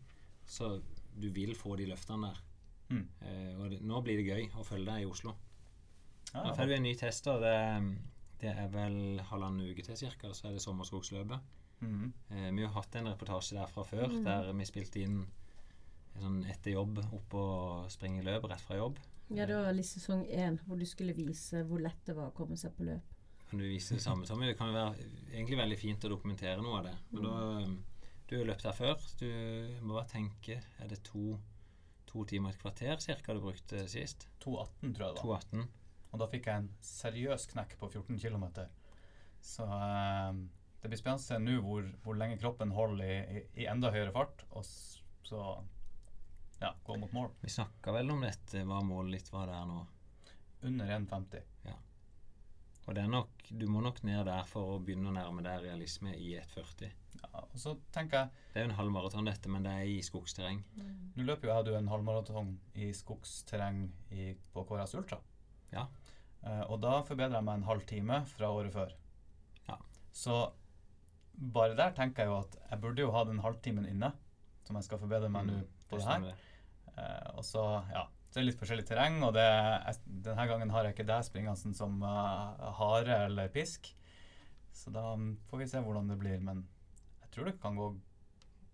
så 0.46 0.80
du 1.18 1.28
vil 1.30 1.54
få 1.54 1.76
de 1.76 1.86
løftene 1.86 2.28
der. 2.30 2.42
Mm. 2.92 3.08
Uh, 3.22 3.62
og 3.62 3.70
det, 3.70 3.80
nå 3.82 4.00
blir 4.04 4.16
det 4.20 4.26
gøy 4.26 4.50
å 4.58 4.64
følge 4.64 4.86
deg 4.90 5.02
i 5.02 5.10
Oslo. 5.10 5.34
Ja, 6.32 6.42
Nå 6.46 6.54
får 6.56 6.66
du 6.66 6.74
en 6.74 6.82
ny 6.82 6.94
tester. 6.96 7.40
Det, 7.40 7.98
det 8.42 8.50
er 8.52 8.70
vel 8.72 9.20
halvannen 9.30 9.70
uke 9.70 9.84
til 9.86 9.98
cirka, 9.98 10.32
så 10.34 10.48
er 10.48 10.56
det 10.56 10.64
Sommerskogsløpet. 10.64 11.52
Mm. 11.82 12.12
Eh, 12.30 12.50
vi 12.56 12.64
har 12.64 12.74
hatt 12.74 12.98
en 12.98 13.10
reportasje 13.10 13.56
der 13.58 13.70
fra 13.70 13.84
før, 13.86 14.10
der 14.26 14.50
vi 14.58 14.66
spilte 14.66 15.02
inn 15.02 15.22
sånn 16.20 16.42
etter 16.50 16.74
jobb 16.74 17.00
opp 17.04 17.34
og 17.38 17.90
springe 17.92 18.24
løp 18.26 18.46
rett 18.50 18.62
fra 18.62 18.78
jobb. 18.78 18.98
Ja, 19.32 19.46
det 19.48 19.56
var 19.56 19.72
litt 19.72 19.88
sesong 19.88 20.26
én, 20.28 20.58
hvor 20.66 20.76
du 20.76 20.84
skulle 20.88 21.14
vise 21.16 21.62
hvor 21.68 21.80
lett 21.80 22.02
det 22.06 22.16
var 22.18 22.30
å 22.30 22.36
komme 22.36 22.58
seg 22.60 22.74
på 22.76 22.84
løp. 22.84 23.14
Kan 23.48 23.60
du 23.60 23.66
vise 23.68 23.96
det 23.96 24.04
samme, 24.04 24.26
Tommy? 24.28 24.48
Det 24.50 24.56
kan 24.58 24.70
jo 24.70 24.76
være 24.76 25.06
egentlig 25.30 25.58
veldig 25.60 25.78
fint 25.80 26.04
å 26.04 26.10
dokumentere 26.12 26.64
noe 26.64 26.78
av 26.80 26.86
det. 26.88 26.94
Men 27.12 27.26
da, 27.26 27.32
um, 27.64 27.74
du 28.28 28.36
har 28.38 28.46
løpt 28.48 28.64
her 28.68 28.76
før. 28.76 29.06
Du 29.20 29.28
må 29.84 29.96
bare 29.98 30.08
tenke 30.08 30.56
Er 30.56 30.88
det 30.88 31.02
to, 31.04 31.36
to 32.08 32.24
timer 32.28 32.52
og 32.52 32.56
et 32.56 32.62
kvarter 32.62 33.02
cirka 33.04 33.36
du 33.36 33.42
brukte 33.44 33.84
sist? 33.92 34.26
2,18 34.44 34.94
tror 34.96 35.06
jeg 35.06 35.18
det 35.18 35.26
var. 35.28 35.46
2,18. 35.52 35.66
Og 36.12 36.20
da 36.20 36.28
fikk 36.28 36.48
jeg 36.48 36.62
en 36.62 36.72
seriøs 36.84 37.48
knekk 37.52 37.76
på 37.80 37.88
14 37.88 38.20
km. 38.20 38.44
Så 39.42 39.66
eh, 39.66 40.40
det 40.82 40.90
blir 40.90 41.00
spennende 41.00 41.22
å 41.22 41.26
se 41.26 41.38
nå 41.40 41.58
hvor, 41.64 41.86
hvor 42.04 42.18
lenge 42.20 42.40
kroppen 42.40 42.74
holder 42.76 43.04
i, 43.06 43.20
i, 43.22 43.44
i 43.64 43.70
enda 43.70 43.92
høyere 43.94 44.12
fart. 44.14 44.44
Og 44.52 44.66
så 44.66 45.46
ja, 46.60 46.74
gå 46.84 46.98
mot 47.00 47.16
mål. 47.16 47.32
Vi 47.40 47.50
snakka 47.50 47.96
vel 47.96 48.12
om 48.14 48.22
dette, 48.22 48.66
hva 48.68 48.82
målet 48.86 49.20
ditt 49.20 49.32
var 49.34 49.48
der 49.50 49.64
nå. 49.66 49.80
Under 50.68 50.92
1,50. 50.98 51.48
Og 52.88 52.96
det 52.96 53.04
er 53.04 53.10
nok, 53.10 53.44
du 53.46 53.68
må 53.70 53.80
nok 53.82 54.00
ned 54.06 54.24
der 54.26 54.46
for 54.50 54.74
å 54.74 54.78
begynne 54.82 55.12
å 55.12 55.14
nærme 55.14 55.44
deg 55.44 55.62
realisme 55.62 56.16
i 56.18 56.32
1,40. 56.40 56.90
Ja, 57.22 57.42
og 57.44 57.58
så 57.60 57.76
tenker 57.94 58.24
jeg 58.24 58.30
Det 58.52 58.58
er 58.58 58.64
jo 58.64 58.70
en 58.70 58.78
halvmaraton, 58.78 59.28
dette, 59.28 59.50
men 59.52 59.66
det 59.66 59.74
er 59.78 59.90
i 59.90 60.00
skogsterreng. 60.02 60.62
Nå 61.14 61.26
løper 61.28 61.48
jo 61.48 61.52
jeg 61.52 61.62
og 61.62 61.68
du 61.68 61.76
en 61.78 61.90
halvmaraton 61.92 62.50
i 62.74 62.90
skogsterreng 62.96 63.84
i, 64.10 64.32
på 64.52 64.64
KRS 64.66 64.96
Ultra. 64.98 65.20
Ja. 65.72 65.86
Eh, 66.42 66.64
og 66.66 66.80
da 66.82 66.98
forbedrer 67.06 67.38
jeg 67.38 67.46
meg 67.46 67.60
en 67.60 67.68
halv 67.68 67.84
time 67.88 68.22
fra 68.32 68.50
året 68.50 68.74
før. 68.74 68.94
Ja. 69.68 69.78
Så 70.14 70.40
bare 71.32 71.76
der 71.78 71.94
tenker 71.96 72.24
jeg 72.24 72.32
jo 72.32 72.40
at 72.42 72.56
jeg 72.60 72.82
burde 72.82 73.04
jo 73.04 73.12
ha 73.14 73.24
den 73.28 73.42
halvtimen 73.42 73.86
inne, 73.88 74.12
som 74.66 74.78
jeg 74.78 74.88
skal 74.88 75.00
forbedre 75.02 75.30
meg 75.32 75.48
nå 75.48 75.60
på 75.90 76.00
det 76.00 76.08
her. 76.08 76.26
Eh, 76.92 77.30
og 77.36 77.44
så, 77.46 77.64
ja, 77.92 78.04
Så 78.28 78.38
det 78.38 78.42
er 78.42 78.48
litt 78.50 78.60
forskjellig 78.60 78.86
terreng, 78.88 79.20
og 79.26 79.34
det, 79.36 79.46
jeg, 79.46 80.02
denne 80.26 80.46
gangen 80.50 80.72
har 80.74 80.86
jeg 80.86 80.96
ikke 80.96 81.08
deg 81.08 81.24
springende 81.26 81.74
som 81.76 81.98
uh, 82.04 82.70
hare 82.78 83.24
eller 83.28 83.52
pisk. 83.52 83.90
Så 84.72 84.92
da 84.92 85.04
får 85.50 85.60
vi 85.60 85.68
se 85.68 85.82
hvordan 85.84 86.08
det 86.08 86.18
blir. 86.20 86.40
Men 86.40 86.64
jeg 87.24 87.34
tror 87.34 87.48
det 87.50 87.58
kan 87.60 87.76
gå 87.76 87.90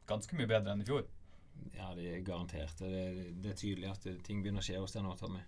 ganske 0.08 0.38
mye 0.38 0.50
bedre 0.50 0.74
enn 0.74 0.84
i 0.84 0.88
fjor. 0.88 1.06
Ja, 1.74 1.90
det 1.98 2.06
er 2.12 2.26
garantert. 2.26 2.78
Det, 2.78 3.32
det 3.42 3.52
er 3.52 3.58
tydelig 3.58 3.90
at 3.90 4.06
ting 4.26 4.44
begynner 4.44 4.62
å 4.62 4.68
skje 4.68 4.78
hos 4.78 4.94
deg 4.94 5.02
nå, 5.04 5.16
Tommy. 5.18 5.42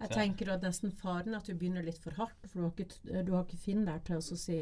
Jeg 0.00 0.10
tenker 0.14 0.52
at 0.54 0.62
nesten 0.62 0.92
faren 0.94 1.34
at 1.34 1.46
du 1.46 1.54
begynner 1.58 1.82
litt 1.86 1.98
for 2.02 2.14
hardt, 2.18 2.38
for 2.46 2.58
du 2.60 2.66
har 2.68 2.72
ikke, 2.86 3.22
du 3.26 3.32
har 3.34 3.44
ikke 3.44 3.58
Finn 3.62 3.84
der 3.86 3.98
til 4.06 4.18
å 4.20 4.38
si 4.38 4.60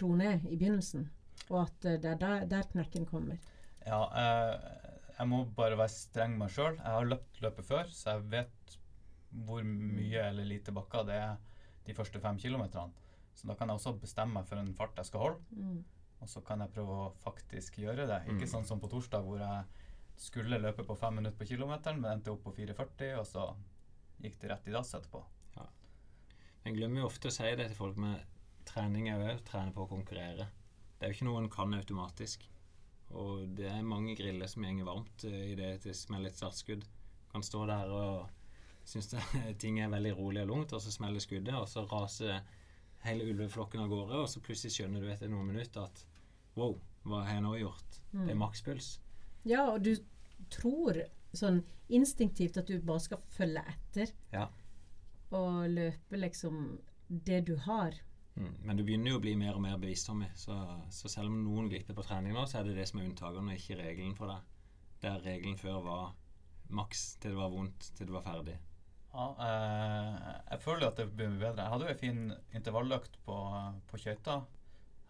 ro 0.00 0.14
ned 0.16 0.46
i 0.48 0.56
begynnelsen. 0.56 1.08
Og 1.50 1.58
at 1.64 1.84
eh, 1.88 1.98
det 2.02 2.12
er 2.14 2.20
der, 2.20 2.46
der 2.50 2.68
knekken 2.72 3.06
kommer. 3.06 3.38
Ja, 3.86 4.00
jeg, 4.14 4.90
jeg 5.18 5.28
må 5.28 5.44
bare 5.56 5.78
være 5.78 5.92
streng 5.92 6.36
med 6.36 6.46
meg 6.46 6.54
sjøl. 6.54 6.76
Jeg 6.78 6.94
har 6.96 7.08
løpt 7.10 7.40
løpet 7.42 7.66
før, 7.68 7.90
så 7.90 8.14
jeg 8.16 8.28
vet 8.36 8.76
hvor 9.46 9.64
mye 9.64 10.22
eller 10.28 10.44
lite 10.44 10.74
bakker 10.76 11.06
det 11.08 11.16
er 11.16 11.36
de 11.86 11.94
første 11.96 12.20
fem 12.22 12.38
kilometerne. 12.38 12.92
Så 13.34 13.48
da 13.48 13.56
kan 13.56 13.70
jeg 13.72 13.80
også 13.80 13.94
bestemme 13.98 14.36
meg 14.38 14.46
for 14.48 14.60
en 14.60 14.74
fart 14.76 14.98
jeg 15.00 15.08
skal 15.08 15.22
holde. 15.24 15.56
Mm. 15.56 15.78
Og 16.22 16.28
så 16.30 16.42
kan 16.46 16.60
jeg 16.62 16.70
prøve 16.76 16.98
å 17.06 17.12
faktisk 17.24 17.78
gjøre 17.82 18.06
det. 18.06 18.18
Ikke 18.28 18.44
Mm. 18.46 18.52
sånn 18.52 18.66
som 18.68 18.80
på 18.80 18.90
torsdag, 18.92 19.24
hvor 19.24 19.40
jeg 19.40 19.64
skulle 20.16 20.60
løpe 20.60 20.84
på 20.86 20.94
fem 21.00 21.16
minutter 21.18 21.38
på 21.40 21.48
kilometeren, 21.48 22.00
men 22.00 22.12
endte 22.18 22.30
opp 22.30 22.44
på 22.44 22.52
4,40, 22.54 23.16
og 23.18 23.26
så 23.26 23.46
gikk 24.22 24.40
det 24.40 24.52
rett 24.52 24.68
i 24.70 24.74
dass 24.74 24.94
etterpå. 24.96 25.22
En 26.62 26.76
glemmer 26.76 27.02
jo 27.02 27.08
ofte 27.08 27.30
å 27.30 27.34
si 27.34 27.48
det 27.58 27.66
til 27.68 27.78
folk 27.78 27.96
med 27.98 28.20
trening 28.68 29.08
er 29.10 29.18
jo 29.18 29.38
trene 29.46 29.74
på 29.74 29.82
å 29.82 29.90
konkurrere. 29.90 30.46
Det 30.94 31.06
er 31.06 31.10
jo 31.10 31.16
ikke 31.16 31.26
noe 31.26 31.40
en 31.42 31.50
kan 31.50 31.74
automatisk. 31.74 32.44
Og 33.18 33.48
det 33.58 33.66
er 33.68 33.82
mange 33.84 34.14
griller 34.16 34.48
som 34.48 34.64
gjenger 34.64 34.86
varmt 34.88 35.24
uh, 35.26 35.40
i 35.50 35.56
det 35.58 35.72
til 35.84 35.96
smeller 35.96 36.30
et 36.30 36.38
startskudd. 36.38 36.86
Kan 37.32 37.44
stå 37.44 37.64
der 37.68 37.90
og 37.92 38.30
synes 38.88 39.10
det, 39.10 39.24
ting 39.62 39.80
er 39.82 39.90
veldig 39.92 40.14
rolig 40.18 40.44
og 40.44 40.52
lungt, 40.52 40.76
og 40.76 40.84
så 40.84 40.94
smeller 40.94 41.22
skuddet, 41.22 41.54
og 41.58 41.66
så 41.70 41.84
raser 41.90 42.38
hele 43.02 43.26
ulveflokken 43.32 43.82
av 43.82 43.90
gårde, 43.90 44.22
og 44.22 44.30
så 44.30 44.42
plutselig 44.44 44.76
skjønner 44.76 45.02
du 45.02 45.10
etter 45.10 45.30
noen 45.30 45.50
minutter 45.50 45.82
at 45.82 46.04
wow, 46.54 46.76
hva 47.02 47.24
har 47.26 47.40
jeg 47.40 47.44
nå 47.48 47.56
gjort? 47.58 47.98
Det 48.12 48.30
er 48.30 48.38
makspuls. 48.38 48.92
Ja, 49.48 49.64
og 49.72 49.82
du 49.82 49.96
tror 50.52 51.00
sånn 51.36 51.60
instinktivt 51.92 52.58
at 52.60 52.70
du 52.70 52.78
bare 52.84 53.02
skal 53.04 53.20
følge 53.32 53.64
etter. 53.74 54.14
Ja. 54.32 54.46
Og 55.32 55.68
løpe 55.72 56.20
liksom 56.20 56.64
det 57.08 57.42
du 57.48 57.54
har. 57.66 57.96
Mm. 58.34 58.54
Men 58.64 58.78
du 58.78 58.84
begynner 58.84 59.12
jo 59.12 59.20
å 59.20 59.24
bli 59.24 59.34
mer 59.36 59.56
og 59.58 59.64
mer 59.64 59.78
bevisst, 59.80 60.08
Tommy. 60.08 60.30
Så, 60.38 60.56
så 60.92 61.10
selv 61.12 61.32
om 61.32 61.42
noen 61.44 61.68
glipper 61.72 61.96
på 61.96 62.04
trening 62.06 62.36
nå, 62.36 62.46
så 62.48 62.60
er 62.60 62.68
det 62.68 62.78
det 62.80 62.88
som 62.88 63.00
er 63.00 63.08
unntakene, 63.10 63.56
ikke 63.58 63.80
regelen 63.80 64.16
for 64.18 64.32
deg. 64.32 64.50
Der 65.02 65.24
regelen 65.24 65.58
før 65.60 65.80
var 65.84 66.04
maks 66.72 67.16
til 67.20 67.34
det 67.34 67.40
var 67.40 67.52
vondt, 67.52 67.90
til 67.96 68.08
det 68.08 68.16
var 68.16 68.24
ferdig. 68.24 68.56
Ja, 69.12 69.26
eh, 69.44 70.28
jeg 70.54 70.62
føler 70.64 70.88
at 70.88 71.00
det 71.00 71.10
blir 71.12 71.34
bedre. 71.36 71.66
Jeg 71.66 71.72
hadde 71.74 71.88
jo 71.88 71.92
en 71.92 72.00
fin 72.00 72.22
intervalløkt 72.56 73.18
på, 73.26 73.36
på 73.90 74.00
Kjøta 74.00 74.40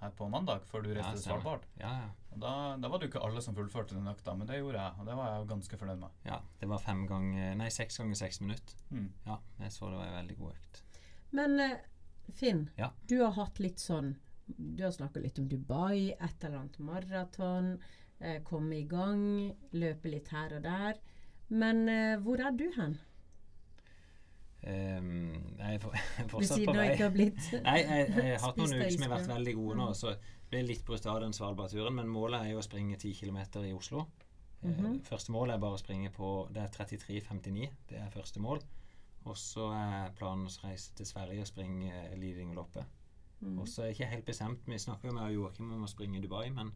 her 0.03 0.11
på 0.19 0.27
mandag, 0.31 0.65
før 0.69 0.83
du 0.85 0.91
reiste 0.93 1.15
til. 1.17 1.23
Svalbard. 1.31 1.65
Ja, 1.81 1.93
ja. 2.03 2.09
Og 2.33 2.41
da, 2.43 2.53
da 2.81 2.89
var 2.89 2.99
det 2.99 3.07
jo 3.09 3.13
ikke 3.13 3.23
alle 3.27 3.43
som 3.45 3.55
fullførte 3.57 3.95
den 3.97 4.09
økta, 4.09 4.35
men 4.39 4.49
det 4.49 4.59
gjorde 4.59 4.81
jeg, 4.81 4.99
og 4.99 5.07
det 5.09 5.17
var 5.19 5.31
jeg 5.31 5.41
jo 5.43 5.49
ganske 5.55 5.79
fornøyd 5.83 6.01
med. 6.03 6.19
ja. 6.29 6.39
Det 6.61 6.69
var 6.71 6.79
fem 6.83 7.03
ganger 7.07 7.55
Nei, 7.61 7.69
seks 7.75 7.99
ganger 8.01 8.19
seks 8.23 8.41
minutter. 8.41 8.77
Mm. 8.91 9.09
Ja, 9.27 9.37
jeg 9.61 9.73
så 9.75 9.91
det 9.93 9.99
var 10.01 10.07
en 10.11 10.19
veldig 10.21 10.37
god 10.39 10.53
økt. 10.57 10.83
Men 11.33 11.61
eh, 11.61 11.77
Finn, 12.33 12.69
Ja. 12.79 12.91
du 13.09 13.19
har 13.25 13.33
hatt 13.37 13.59
litt 13.61 13.81
sånn 13.83 14.15
Du 14.47 14.83
har 14.85 14.91
snakka 14.93 15.21
litt 15.23 15.39
om 15.39 15.47
Dubai, 15.49 16.11
et 16.13 16.45
eller 16.45 16.59
annet 16.59 16.79
maraton, 16.83 17.79
eh, 18.21 18.41
komme 18.45 18.77
i 18.81 18.85
gang, 18.91 19.53
løpe 19.73 20.11
litt 20.11 20.29
her 20.35 20.57
og 20.59 20.63
der. 20.67 20.99
Men 21.49 21.89
eh, 21.89 22.17
hvor 22.21 22.41
er 22.41 22.51
du 22.57 22.67
hen? 22.77 22.99
Um, 24.65 25.57
jeg 25.59 25.75
er 25.75 25.79
fortsatt 26.33 26.65
på 26.69 26.73
vei. 26.77 26.91
Nei, 27.67 27.79
jeg, 27.83 28.13
jeg 28.15 28.37
har 28.37 28.45
hatt 28.47 28.57
noen 28.61 28.75
uker 28.79 28.91
som 28.95 29.03
har 29.09 29.15
vært 29.19 29.33
veldig 29.35 29.55
gode 29.59 29.77
nå, 29.81 29.87
Mm. 29.89 29.95
så 29.99 30.13
ble 30.53 30.63
litt 30.69 30.85
brutt 30.87 31.07
av 31.11 31.21
den 31.25 31.33
Svalbardturen. 31.33 31.95
Men 31.95 32.07
målet 32.13 32.45
er 32.47 32.53
jo 32.53 32.59
å 32.61 32.63
springe 32.67 32.97
10 32.97 33.15
km 33.19 33.41
i 33.65 33.73
Oslo. 33.75 34.07
Eh, 34.63 34.69
Mhm. 34.71 35.01
Første 35.03 35.33
mål 35.35 35.51
er 35.51 35.59
bare 35.59 35.75
å 35.75 35.81
springe 35.83 36.11
på 36.15 36.49
Det 36.53 36.63
er 36.63 36.69
33,59. 36.69 37.71
Det 37.89 37.99
er 37.99 38.11
første 38.11 38.39
mål. 38.41 38.61
Og 39.27 39.35
så 39.37 39.69
er 39.75 40.13
planen 40.19 40.47
å 40.47 40.65
reise 40.65 40.93
til 40.95 41.07
Sverige 41.07 41.41
og 41.41 41.47
springe 41.47 41.91
Lidingloppet. 42.17 42.19
Lidingøloppet. 42.21 42.87
Mm. 43.43 43.59
Og 43.59 43.67
så 43.67 43.83
er 43.83 43.87
jeg 43.91 43.97
ikke 43.97 44.11
helt 44.15 44.25
bestemt. 44.27 44.59
Vi 44.67 44.79
snakka 44.79 45.09
jo 45.09 45.13
med 45.15 45.33
Joakim 45.35 45.73
om 45.73 45.83
å 45.83 45.89
springe 45.91 46.19
i 46.19 46.21
Dubai, 46.23 46.51
men 46.55 46.71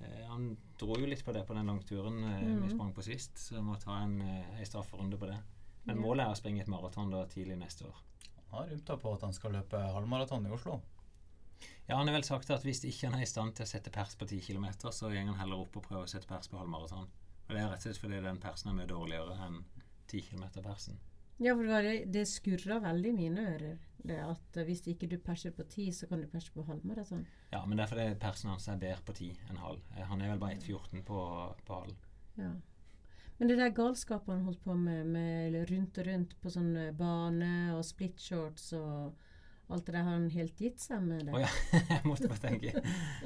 eh, 0.00 0.26
han 0.28 0.56
dro 0.78 0.96
jo 1.00 1.06
litt 1.06 1.24
på 1.24 1.32
det 1.32 1.46
på 1.46 1.54
den 1.54 1.66
langturen 1.66 2.22
eh, 2.24 2.44
vi 2.44 2.54
Mhm. 2.60 2.70
sprang 2.74 2.92
på 2.92 3.02
sist, 3.02 3.36
så 3.38 3.54
jeg 3.54 3.64
må 3.64 3.78
ta 3.80 4.02
en, 4.02 4.20
eh, 4.20 4.58
en 4.58 4.64
strafferunde 4.66 5.16
på 5.18 5.26
det. 5.26 5.38
Men 5.84 6.00
målet 6.00 6.24
er 6.24 6.32
å 6.32 6.38
springe 6.38 6.64
et 6.64 6.70
maraton 6.72 7.12
da 7.12 7.24
tidlig 7.30 7.58
neste 7.60 7.86
år. 7.88 8.02
Han 8.50 8.58
har 8.60 8.70
rymta 8.70 8.96
på 9.00 9.14
at 9.16 9.24
han 9.26 9.34
skal 9.36 9.56
løpe 9.56 9.80
halvmaraton 9.96 10.46
i 10.46 10.52
Oslo. 10.54 10.80
Ja, 11.86 11.96
Han 11.96 12.08
har 12.08 12.16
vel 12.16 12.24
sagt 12.24 12.50
at 12.50 12.64
hvis 12.64 12.84
ikke 12.88 13.10
han 13.10 13.18
er 13.18 13.24
i 13.26 13.28
stand 13.28 13.56
til 13.56 13.66
å 13.66 13.68
sette 13.68 13.92
pers 13.92 14.14
på 14.16 14.26
10 14.26 14.40
km, 14.46 14.66
så 14.90 15.10
går 15.10 15.20
han 15.20 15.40
heller 15.40 15.64
opp 15.64 15.76
og 15.76 15.84
prøver 15.84 16.06
å 16.06 16.10
sette 16.10 16.28
pers 16.28 16.48
på 16.48 16.60
halvmaraton. 16.60 17.08
Og 17.44 17.50
det 17.50 17.60
er 17.60 17.68
rett 17.68 17.82
og 17.82 17.88
slett 17.88 18.00
fordi 18.00 18.20
den 18.24 18.40
persen 18.40 18.70
er 18.70 18.78
mye 18.78 18.88
dårligere 18.88 19.36
enn 19.46 19.58
10 20.08 20.22
km-persen. 20.30 21.00
Ja, 21.42 21.54
for 21.56 21.66
det, 21.66 21.94
det, 22.14 22.28
skurrer 22.30 22.80
veldig 22.84 23.10
i 23.10 23.16
mine 23.16 23.46
ører. 23.56 23.78
Det 24.04 24.20
at 24.22 24.58
eh, 24.60 24.66
hvis 24.68 24.84
ikke 24.92 25.08
du 25.10 25.16
perser 25.18 25.50
på 25.56 25.64
ti, 25.68 25.88
så 25.92 26.06
kan 26.06 26.22
du 26.22 26.28
perse 26.30 26.52
på 26.54 26.62
halvmaraton. 26.68 27.24
Ja, 27.50 27.64
men 27.66 27.80
det 27.80 27.88
er 27.90 28.14
persen 28.20 28.52
hans 28.52 28.68
er 28.70 28.78
bedre 28.78 29.02
på 29.04 29.16
10 29.16 29.48
enn 29.50 29.58
halv. 29.58 29.82
Eh, 29.96 30.06
Han 30.06 30.22
er 30.22 30.30
vel 30.30 30.42
bare 30.44 30.60
1,14 30.60 31.02
på, 31.08 31.24
på 31.66 31.80
halv. 31.80 32.06
Ja. 32.38 32.52
Men 33.38 33.48
det 33.50 33.56
der 33.58 33.72
galskapet 33.74 34.30
han 34.34 34.44
holdt 34.46 34.60
på 34.64 34.74
med, 34.78 35.06
med 35.10 35.56
rundt 35.70 35.98
og 35.98 36.06
rundt 36.06 36.34
på 36.42 36.52
sånn 36.54 36.72
eh, 36.78 36.92
bane 36.94 37.54
og 37.74 37.82
split 37.86 38.20
shorts 38.22 38.68
og 38.78 39.14
alt 39.72 39.86
det 39.86 39.94
der, 39.96 40.02
har 40.04 40.12
han 40.18 40.28
helt 40.30 40.60
gitt 40.60 40.78
seg 40.82 41.02
med 41.02 41.24
det? 41.26 41.32
Å 41.34 41.40
ja, 41.42 41.48
jeg 41.94 42.04
måtte 42.04 42.28
bare 42.30 42.42
tenke. 42.44 42.74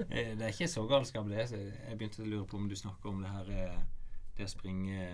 Eh, 0.09 0.33
Det 0.39 0.47
er 0.47 0.55
ikke 0.55 0.71
så 0.71 0.87
galskap, 0.89 1.29
det. 1.29 1.49
Så 1.51 1.59
Jeg 1.61 1.99
begynte 1.99 2.23
å 2.25 2.31
lure 2.31 2.47
på 2.49 2.57
om 2.61 2.69
du 2.71 2.77
snakker 2.79 3.11
om 3.11 3.21
det 3.25 3.33
her 3.35 3.53
eh, 3.59 3.79
Det 4.39 4.47
å 4.47 4.53
springe 4.55 5.11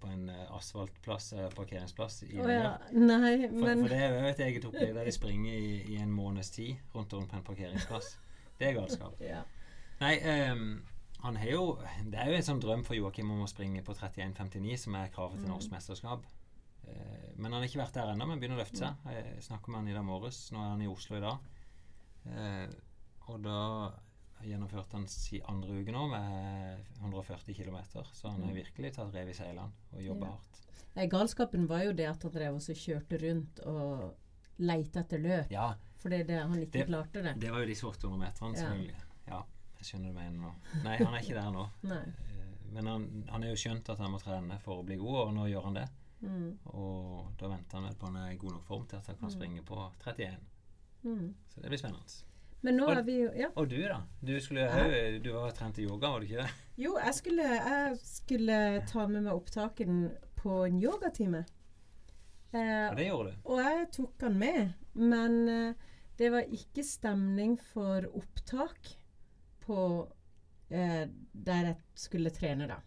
på- 0.00 0.08
en 0.10 0.30
asfaltplass, 0.56 1.28
parkeringsplass 1.54 2.22
i 2.26 2.40
oh, 2.40 2.48
ja. 2.50 2.72
Nei, 2.90 3.48
For, 3.48 3.60
men 3.62 3.82
for 3.84 3.92
det 3.92 3.98
er 4.02 4.14
jo 4.16 4.30
et 4.32 4.40
eget 4.46 4.64
opplegg 4.66 4.94
der 4.96 5.06
de 5.06 5.12
springer 5.14 5.52
i, 5.54 5.76
i 5.94 5.98
en 6.02 6.10
måneds 6.10 6.50
tid 6.50 6.80
rundt 6.94 7.12
rundt 7.14 7.30
på 7.30 7.38
en 7.38 7.44
parkeringsplass. 7.46 8.08
Det 8.58 8.66
er 8.70 8.74
galskap. 8.80 9.20
ja. 9.32 9.44
Nei, 10.00 10.16
ehm, 10.32 10.64
han 11.22 11.36
har 11.36 11.46
jo 11.50 11.78
Det 12.04 12.14
er 12.18 12.26
jo 12.30 12.36
en 12.36 12.42
sånn 12.42 12.60
drøm 12.60 12.84
for 12.84 12.94
Joakim 12.94 13.30
om 13.30 13.42
å 13.44 13.48
springe 13.48 13.82
på 13.84 13.94
31,59, 13.94 14.76
som 14.78 14.94
er 14.94 15.08
kravet 15.08 15.38
til 15.40 15.48
Mm. 15.48 15.54
norsk 15.54 15.70
mesterskap. 15.70 16.24
Eh, 16.88 17.32
men 17.36 17.52
han 17.52 17.60
har 17.62 17.68
ikke 17.68 17.82
vært 17.84 17.92
der 17.92 18.12
ennå, 18.12 18.26
men 18.26 18.40
begynner 18.40 18.56
å 18.58 18.64
løfte 18.64 18.78
seg. 18.78 18.94
Jeg 19.06 19.42
snakker 19.42 19.68
med 19.68 19.76
han 19.80 19.88
i 19.88 19.92
dag 19.92 20.04
morges. 20.04 20.50
Nå 20.52 20.58
er 20.58 20.70
han 20.70 20.82
i 20.82 20.86
Oslo 20.86 21.16
i 21.16 21.20
dag. 21.20 21.38
Eh, 22.26 22.68
og 23.28 23.42
da 23.42 23.92
gjennomførte 24.42 24.92
han 24.96 25.06
si 25.06 25.40
andre 25.46 25.68
uke 25.82 25.92
nå 25.92 26.08
med 26.10 26.78
140 27.00 27.54
km, 27.54 27.78
så 28.12 28.30
han 28.30 28.42
har 28.42 28.54
virkelig 28.54 28.94
tatt 28.96 29.12
rev 29.14 29.28
i 29.28 29.32
seilene 29.36 29.70
og 29.92 30.00
jobba 30.00 30.26
Mm. 30.26 30.30
Ja. 30.30 30.30
hardt. 30.30 30.56
Nei, 30.96 31.06
galskapen 31.06 31.66
var 31.68 31.82
jo 31.84 31.92
det 31.92 32.06
at 32.08 32.22
han 32.22 32.32
drev 32.32 32.54
og 32.54 32.60
kjørte 32.60 33.20
rundt 33.22 33.60
og 33.66 34.14
leita 34.58 35.00
etter 35.04 35.18
løp. 35.20 35.50
Ja, 35.50 35.74
Fordi 36.00 36.22
det, 36.26 36.40
han 36.40 36.54
ikke 36.58 36.70
Det- 36.72 36.86
klarte 36.88 37.22
det. 37.22 37.38
det 37.40 37.50
var 37.50 37.60
jo 37.60 37.66
disse 37.66 37.84
800 37.86 38.18
meterne, 38.18 38.56
selvfølgelig. 38.56 38.94
Ja, 39.28 39.42
jeg 39.80 39.88
skjønner 39.88 40.12
du 40.12 40.18
mener 40.20 40.38
nå. 40.44 40.52
Nei, 40.84 40.96
han 41.00 41.14
er 41.16 41.24
ikke 41.24 41.38
der 41.40 41.50
nå. 41.54 41.66
Eh, 42.30 42.72
Men 42.72 42.86
han, 42.86 43.04
han 43.32 43.42
er 43.42 43.50
jo 43.50 43.58
skjønt 43.58 43.88
at 43.90 43.98
han 43.98 44.12
må 44.12 44.18
trene 44.22 44.56
for 44.62 44.78
å 44.78 44.84
bli 44.86 44.94
god, 45.00 45.16
og 45.24 45.30
nå 45.34 45.48
gjør 45.50 45.64
han 45.66 45.74
det. 45.80 45.88
Mm. 46.22 46.50
Og 46.76 47.32
da 47.40 47.48
venter 47.50 47.78
han 47.80 47.86
vel 47.88 47.96
på 47.98 48.06
han 48.06 48.18
er 48.20 48.34
i 48.34 48.36
god 48.38 48.52
nok 48.58 48.66
form 48.68 48.84
til 48.86 49.00
at 49.00 49.08
han 49.10 49.16
kan 49.18 49.32
springe 49.32 49.62
på 49.66 49.78
31. 50.04 50.36
Mm. 51.02 51.30
Så 51.50 51.62
det 51.64 51.72
blir 51.72 51.80
spennende. 51.80 52.20
Men 52.62 52.76
nå 52.76 52.84
Og- 52.86 52.92
er 52.98 53.02
vi 53.08 53.14
jo 53.22 53.30
Ja. 53.40 53.48
Og 53.56 53.68
du, 53.72 53.78
da? 53.88 53.96
Du, 54.22 54.34
skulle, 54.44 54.68
jo- 54.68 55.18
du 55.24 55.30
var 55.32 55.50
trent 55.56 55.78
i 55.80 55.86
yoga, 55.88 56.10
var 56.12 56.20
du 56.20 56.26
ikke 56.28 56.42
det? 56.44 56.50
Jo, 56.84 56.94
jeg 57.00 57.14
skulle, 57.18 57.42
jeg 57.56 57.96
skulle 58.04 58.58
ta 58.86 59.06
med 59.08 59.22
meg 59.26 59.32
opptaken 59.34 60.10
på 60.36 60.60
en 60.68 60.78
yogatime. 60.82 61.42
Eh, 62.52 62.86
Og 62.90 62.96
det 62.98 63.06
gjorde 63.08 63.32
du. 63.32 63.36
og 63.50 63.60
jeg 63.64 63.90
tok 63.96 64.22
han 64.28 64.38
med, 64.38 64.72
men 64.94 65.36
eh, 65.48 65.74
det 66.18 66.30
var 66.34 66.46
ikke 66.50 66.82
stemning 66.86 67.58
for 67.72 68.06
opptak 68.14 68.94
på 69.70 69.82
eh, 70.74 71.04
der 71.32 71.70
jeg 71.70 71.76
skulle 72.04 72.32
trene, 72.34 72.68
da. 72.70 72.80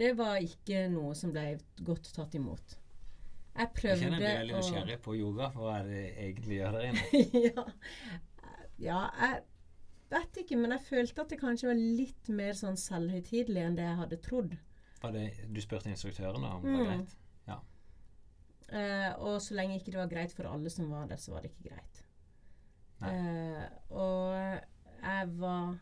Det 0.00 0.14
var 0.16 0.40
ikke 0.42 0.86
noe 0.92 1.14
som 1.18 1.32
ble 1.34 1.44
godt 1.84 2.10
tatt 2.16 2.34
imot. 2.38 2.76
Jeg 3.50 3.60
Jeg 3.60 3.72
prøvde 3.76 4.00
kjenner 4.00 4.22
jeg 4.22 4.24
blir 4.24 4.38
veldig 4.40 4.54
å 4.54 4.60
nysgjerrig 4.60 4.98
på 5.04 5.14
yoga. 5.18 5.50
Hva 5.54 5.78
er 5.78 5.88
det 5.90 6.02
egentlig 6.24 6.60
gjør 6.60 6.76
der 6.76 6.90
inne? 6.90 7.22
ja. 7.50 7.64
ja, 8.80 9.00
jeg 9.20 9.40
vet 10.14 10.42
ikke, 10.44 10.60
men 10.60 10.76
jeg 10.76 10.86
følte 10.86 11.24
at 11.24 11.34
det 11.34 11.40
kanskje 11.40 11.70
var 11.70 11.80
litt 11.80 12.30
mer 12.42 12.56
sånn 12.58 12.78
selvhøytidelig 12.80 13.64
enn 13.66 13.80
det 13.80 13.88
jeg 13.88 13.98
hadde 14.04 14.20
trodd. 14.24 14.54
Var 15.00 15.16
det, 15.16 15.26
du 15.48 15.60
spurte 15.64 15.92
instruktøren 15.92 16.44
om 16.44 16.64
det 16.64 16.76
var 16.76 16.88
greit? 16.88 17.04
greit? 17.04 17.16
Eh, 18.70 19.12
og 19.18 19.40
så 19.42 19.56
lenge 19.58 19.80
ikke 19.80 19.90
det 19.90 19.98
var 19.98 20.10
greit 20.10 20.34
for 20.34 20.46
alle 20.46 20.70
som 20.70 20.90
var 20.92 21.08
der, 21.10 21.18
så 21.18 21.34
var 21.34 21.42
det 21.42 21.50
ikke 21.50 21.72
greit. 21.72 22.02
Eh, 23.02 23.64
og 23.96 24.36
jeg 25.00 25.30
var 25.40 25.78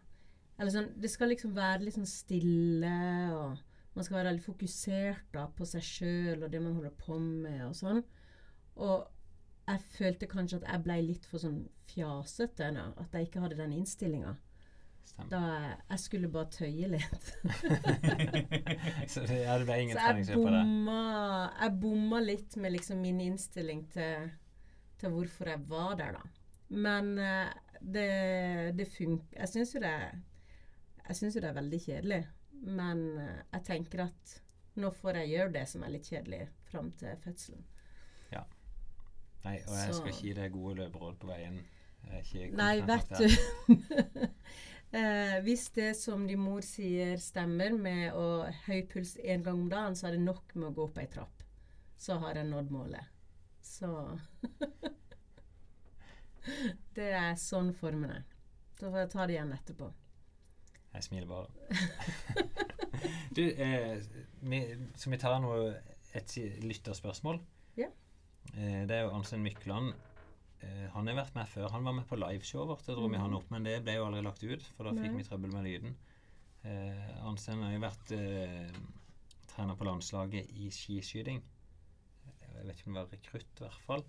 Eller 0.59 0.75
sånn 0.75 0.89
Det 0.99 1.11
skal 1.13 1.31
liksom 1.33 1.55
være 1.57 1.85
litt 1.87 1.99
sånn 1.99 2.09
stille, 2.09 2.95
og 3.35 3.59
Man 3.95 4.07
skal 4.07 4.21
være 4.21 4.33
veldig 4.33 4.45
fokusert 4.45 5.31
da, 5.35 5.47
på 5.51 5.67
seg 5.67 5.83
sjøl 5.83 6.43
og 6.45 6.51
det 6.53 6.61
man 6.63 6.77
holder 6.77 6.93
på 6.95 7.17
med 7.19 7.65
og 7.67 7.73
sånn. 7.75 8.05
Og 8.79 9.09
jeg 9.69 9.83
følte 9.97 10.29
kanskje 10.31 10.61
at 10.61 10.69
jeg 10.69 10.85
ble 10.85 10.99
litt 11.03 11.27
for 11.29 11.43
sånn 11.43 11.65
fjasete 11.91 12.69
nå. 12.77 12.85
At 13.03 13.17
jeg 13.17 13.27
ikke 13.27 13.43
hadde 13.43 13.59
den 13.59 13.75
innstillinga. 13.75 14.37
Da 15.33 15.41
jeg, 15.89 15.99
skulle 15.99 16.29
bare 16.31 16.51
tøye 16.53 16.89
litt. 16.93 17.29
Så 19.13 19.25
det, 19.27 19.41
ja, 19.41 19.57
det 19.59 19.67
ble 19.67 19.79
ingen 19.83 19.99
treningsøkt 19.99 20.37
på 20.37 20.53
det. 20.53 20.63
bomma, 20.63 21.01
jeg 21.59 21.75
bomma 21.83 22.21
litt 22.23 22.57
med 22.61 22.75
liksom 22.77 23.01
min 23.03 23.23
innstilling 23.25 23.83
til, 23.93 24.29
til 25.01 25.15
hvorfor 25.17 25.51
jeg 25.55 25.65
var 25.73 25.97
der, 25.99 26.21
da. 26.21 26.23
Men 26.69 27.15
eh, 27.19 27.51
det, 27.81 28.09
det 28.77 28.85
funker 28.93 29.39
Jeg 29.39 29.49
syns 29.49 29.71
jo 29.73 29.81
det 29.81 29.95
Jeg 31.09 31.17
syns 31.17 31.37
jo 31.37 31.43
det 31.43 31.51
er 31.51 31.57
veldig 31.57 31.81
kjedelig. 31.81 32.21
Men 32.79 33.03
eh, 33.23 33.41
jeg 33.55 33.65
tenker 33.69 34.05
at 34.09 34.37
nå 34.79 34.91
får 34.95 35.23
jeg 35.23 35.33
gjøre 35.33 35.55
det 35.57 35.65
som 35.71 35.85
er 35.85 35.95
litt 35.95 36.11
kjedelig 36.11 36.43
fram 36.69 36.91
til 36.99 37.17
fødselen. 37.25 37.65
Ja. 38.33 38.45
Nei, 39.45 39.57
og 39.65 39.75
jeg 39.79 39.97
skal 39.97 40.13
ikke 40.13 40.27
gi 40.27 40.35
deg 40.39 40.55
gode 40.55 40.75
løperåd 40.83 41.19
på 41.23 41.31
veien. 41.31 41.57
Nei, 42.57 42.77
vet 42.87 43.11
du 43.19 43.27
eh, 44.97 45.37
Hvis 45.45 45.65
det 45.77 45.91
som 45.99 46.23
din 46.29 46.41
mor 46.41 46.63
sier 46.65 47.19
stemmer 47.21 47.75
med 47.75 48.15
å 48.17 48.47
høy 48.69 48.85
puls 48.89 49.17
én 49.19 49.43
gang 49.45 49.59
om 49.65 49.71
dagen, 49.73 49.97
så 49.99 50.09
er 50.09 50.17
det 50.17 50.25
nok 50.25 50.55
med 50.55 50.71
å 50.71 50.75
gå 50.77 50.87
opp 50.89 51.01
ei 51.03 51.09
trapp. 51.11 51.45
Så 51.99 52.13
har 52.23 52.39
jeg 52.39 52.49
nådd 52.49 52.71
målet. 52.73 53.07
Så 53.65 53.91
Det 56.97 57.11
er 57.13 57.35
sånn 57.37 57.75
formen 57.77 58.11
er. 58.15 58.25
Da 58.79 58.89
får 58.89 59.03
jeg 59.03 59.11
ta 59.13 59.27
det 59.27 59.35
igjen 59.37 59.57
etterpå. 59.57 59.91
Jeg 60.95 61.05
smiler 61.05 61.29
bare. 61.29 61.47
du, 63.37 63.45
eh, 63.45 64.01
vi, 64.41 64.61
skal 64.97 65.15
vi 65.15 65.21
ta 65.21 65.35
noe, 65.43 65.73
et 66.17 66.35
lytterspørsmål? 66.65 67.41
Ja. 67.79 67.91
Eh, 68.55 68.85
det 68.89 68.97
er 68.97 69.05
jo 69.07 69.15
Arnstein 69.15 69.45
Mykland. 69.45 69.93
Eh, 70.65 70.87
han 70.95 71.11
har 71.11 71.19
vært 71.21 71.37
med 71.37 71.51
før. 71.51 71.69
Han 71.75 71.87
var 71.87 71.97
med 72.01 72.07
på 72.09 72.19
liveshowet 72.19 72.73
vårt. 72.73 72.87
Da 72.87 72.97
dro 72.97 73.11
vi 73.11 73.21
han 73.21 73.37
opp, 73.37 73.51
men 73.55 73.67
det 73.67 73.79
ble 73.85 73.99
jo 73.99 74.09
aldri 74.09 74.25
lagt 74.27 74.43
ut, 74.43 74.65
for 74.75 74.89
da 74.89 74.97
fikk 74.97 75.13
Nei. 75.13 75.21
vi 75.21 75.29
trøbbel 75.29 75.55
med 75.55 75.69
lyden. 75.69 75.99
Eh, 76.67 77.27
Arnstein 77.27 77.63
har 77.63 77.77
jo 77.77 77.85
vært 77.85 78.15
eh, 78.17 78.81
trener 79.53 79.79
på 79.79 79.87
landslaget 79.87 80.51
i 80.59 80.71
skiskyting. 80.75 81.43
Jeg 82.59 82.67
vet 82.67 82.81
ikke 82.81 82.91
om 82.91 82.97
det 82.97 83.05
var 83.05 83.13
rekrutt, 83.15 83.53
i 83.61 83.65
hvert 83.67 83.85
fall. 83.87 84.07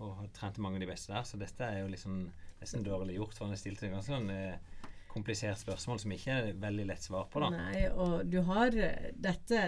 Og 0.00 0.14
har 0.16 0.30
trent 0.32 0.60
mange 0.64 0.80
av 0.80 0.86
de 0.86 0.88
beste 0.88 1.12
der. 1.12 1.26
Så 1.28 1.40
dette 1.40 1.66
er 1.66 1.82
jo 1.82 1.90
liksom 1.92 2.22
nesten 2.60 2.84
dårlig 2.86 3.18
gjort, 3.18 3.36
for 3.36 3.46
han 3.46 3.54
har 3.54 3.60
stilt 3.60 3.82
et 3.84 3.92
ganske 3.92 4.14
sånn 4.14 4.32
eh, 4.32 4.79
komplisert 5.10 5.60
spørsmål 5.60 6.00
som 6.02 6.14
ikke 6.14 6.36
er 6.36 6.50
veldig 6.62 6.86
lett 6.92 7.06
svar 7.06 7.28
på, 7.32 7.42
da. 7.42 7.50
Nei, 7.54 7.86
og 7.90 8.28
du 8.30 8.40
har 8.46 8.74
Dette 9.14 9.62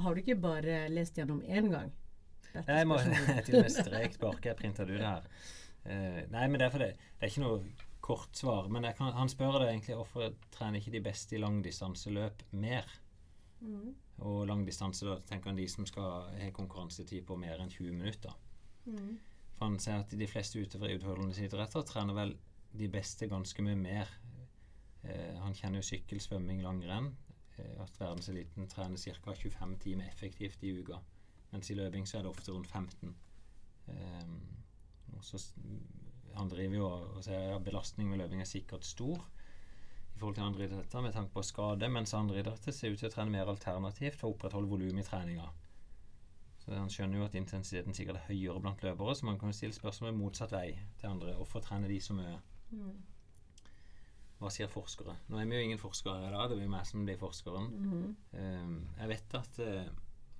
har 0.00 0.14
du 0.14 0.22
ikke 0.22 0.38
bare 0.40 0.84
lest 0.92 1.18
gjennom 1.18 1.42
én 1.42 1.70
gang. 1.72 1.92
Dette 2.50 2.78
Jeg 2.80 2.88
må 2.88 2.98
til 3.46 3.60
og 3.60 3.66
med 3.66 3.74
strekt 3.74 4.18
bak. 4.22 4.42
Jeg 4.46 4.58
printa 4.58 4.86
det 4.86 4.98
ut 4.98 5.06
her. 5.06 5.30
Uh, 5.84 6.20
nei, 6.32 6.44
men 6.46 6.58
det 6.58 6.66
er, 6.66 6.74
fordi, 6.74 6.90
det 6.92 7.26
er 7.26 7.32
ikke 7.32 7.44
noe 7.44 7.88
kort 8.04 8.36
svar. 8.36 8.68
Men 8.72 8.86
jeg 8.88 8.98
kan, 8.98 9.12
han 9.16 9.32
spør 9.32 9.60
det 9.62 9.70
egentlig 9.70 9.98
hvorfor 9.98 10.34
trener 10.54 10.80
ikke 10.80 10.94
de 10.96 11.04
beste 11.04 11.36
i 11.36 11.42
langdistanseløp 11.42 12.44
mer? 12.58 12.88
Mm. 13.60 13.94
Og 14.26 14.44
langdistanse, 14.48 15.06
da 15.06 15.18
tenker 15.28 15.52
han 15.52 15.58
de 15.60 15.66
som 15.70 15.86
skal 15.88 16.30
ha 16.36 16.52
konkurransetid 16.56 17.24
på 17.28 17.38
mer 17.40 17.60
enn 17.60 17.72
20 17.72 17.96
minutter. 17.96 18.34
Mm. 18.86 19.18
For 19.56 19.68
han 19.68 19.78
sier 19.82 20.02
at 20.02 20.12
de 20.16 20.28
fleste 20.28 20.60
utøvere 20.60 20.94
i 20.94 21.00
utholdenhetsidretter 21.00 21.86
trener 21.88 22.16
vel 22.16 22.34
de 22.76 22.88
beste 22.92 23.28
ganske 23.30 23.64
mye 23.64 23.78
mer. 23.78 24.10
Eh, 25.02 25.36
han 25.40 25.56
kjenner 25.56 25.80
jo 25.80 25.88
sykkel, 25.90 26.20
svømming, 26.20 26.62
langrenn. 26.64 27.10
Eh, 27.56 27.82
at 27.82 28.00
verdenseliten 28.00 28.68
trener 28.68 28.98
ca. 28.98 29.34
25 29.34 29.78
timer 29.78 30.08
effektivt 30.08 30.62
i 30.62 30.74
uka. 30.80 31.00
Mens 31.52 31.70
i 31.70 31.74
løping 31.74 32.06
så 32.06 32.18
er 32.18 32.26
det 32.26 32.30
ofte 32.30 32.52
rundt 32.52 32.70
15. 32.70 33.14
Eh, 33.88 34.26
og 35.16 35.24
så 35.24 35.40
han 36.36 36.48
driver 36.48 36.76
jo 36.76 36.86
og 36.86 37.22
sier 37.24 37.56
at 37.56 37.64
belastning 37.64 38.10
med 38.10 38.20
løping 38.20 38.40
er 38.40 38.48
sikkert 38.48 38.84
stor 38.86 39.18
i 40.14 40.18
forhold 40.20 40.36
til 40.36 40.44
andre 40.44 40.64
idretter 40.64 41.00
med 41.00 41.12
tanke 41.12 41.32
på 41.32 41.42
skade, 41.42 41.88
mens 41.88 42.14
andre 42.14 42.38
idretter 42.42 42.74
ser 42.76 42.92
ut 42.92 43.00
til 43.00 43.08
å 43.08 43.12
trene 43.14 43.32
mer 43.32 43.50
alternativt 43.50 44.18
for 44.20 44.28
å 44.28 44.34
opprettholde 44.34 44.68
volum 44.68 44.98
i 45.00 45.04
treninga. 45.06 45.48
Så 46.60 46.74
han 46.76 46.92
skjønner 46.92 47.18
jo 47.18 47.24
at 47.24 47.36
intensiteten 47.40 47.96
sikkert 47.96 48.20
er 48.20 48.26
høyere 48.28 48.60
blant 48.60 48.82
løpere, 48.84 49.14
så 49.16 49.26
man 49.26 49.38
kan 49.40 49.48
jo 49.50 49.56
stille 49.56 49.74
spørsmål 49.74 50.12
motsatt 50.18 50.52
vei 50.52 50.74
til 51.00 51.08
andre. 51.08 51.32
Hvorfor 51.38 51.64
trener 51.64 51.88
de 51.88 51.96
så 52.04 52.14
mye? 52.14 52.36
Mm. 52.70 52.98
Hva 54.40 54.48
sier 54.52 54.70
forskere? 54.72 55.14
Nå 55.28 55.36
er 55.42 55.48
vi 55.50 55.58
jo 55.58 55.64
ingen 55.68 55.80
forskere 55.80 56.28
i 56.28 56.32
dag, 56.32 56.46
det 56.48 56.56
er 56.58 56.64
jo 56.64 56.72
meg 56.72 56.86
som 56.88 57.04
blir 57.04 57.18
forskeren. 57.20 57.66
Mhm. 57.76 58.16
Um, 58.32 58.76
jeg 58.98 59.08
vet 59.12 59.34
at 59.36 59.58
uh, 59.60 59.90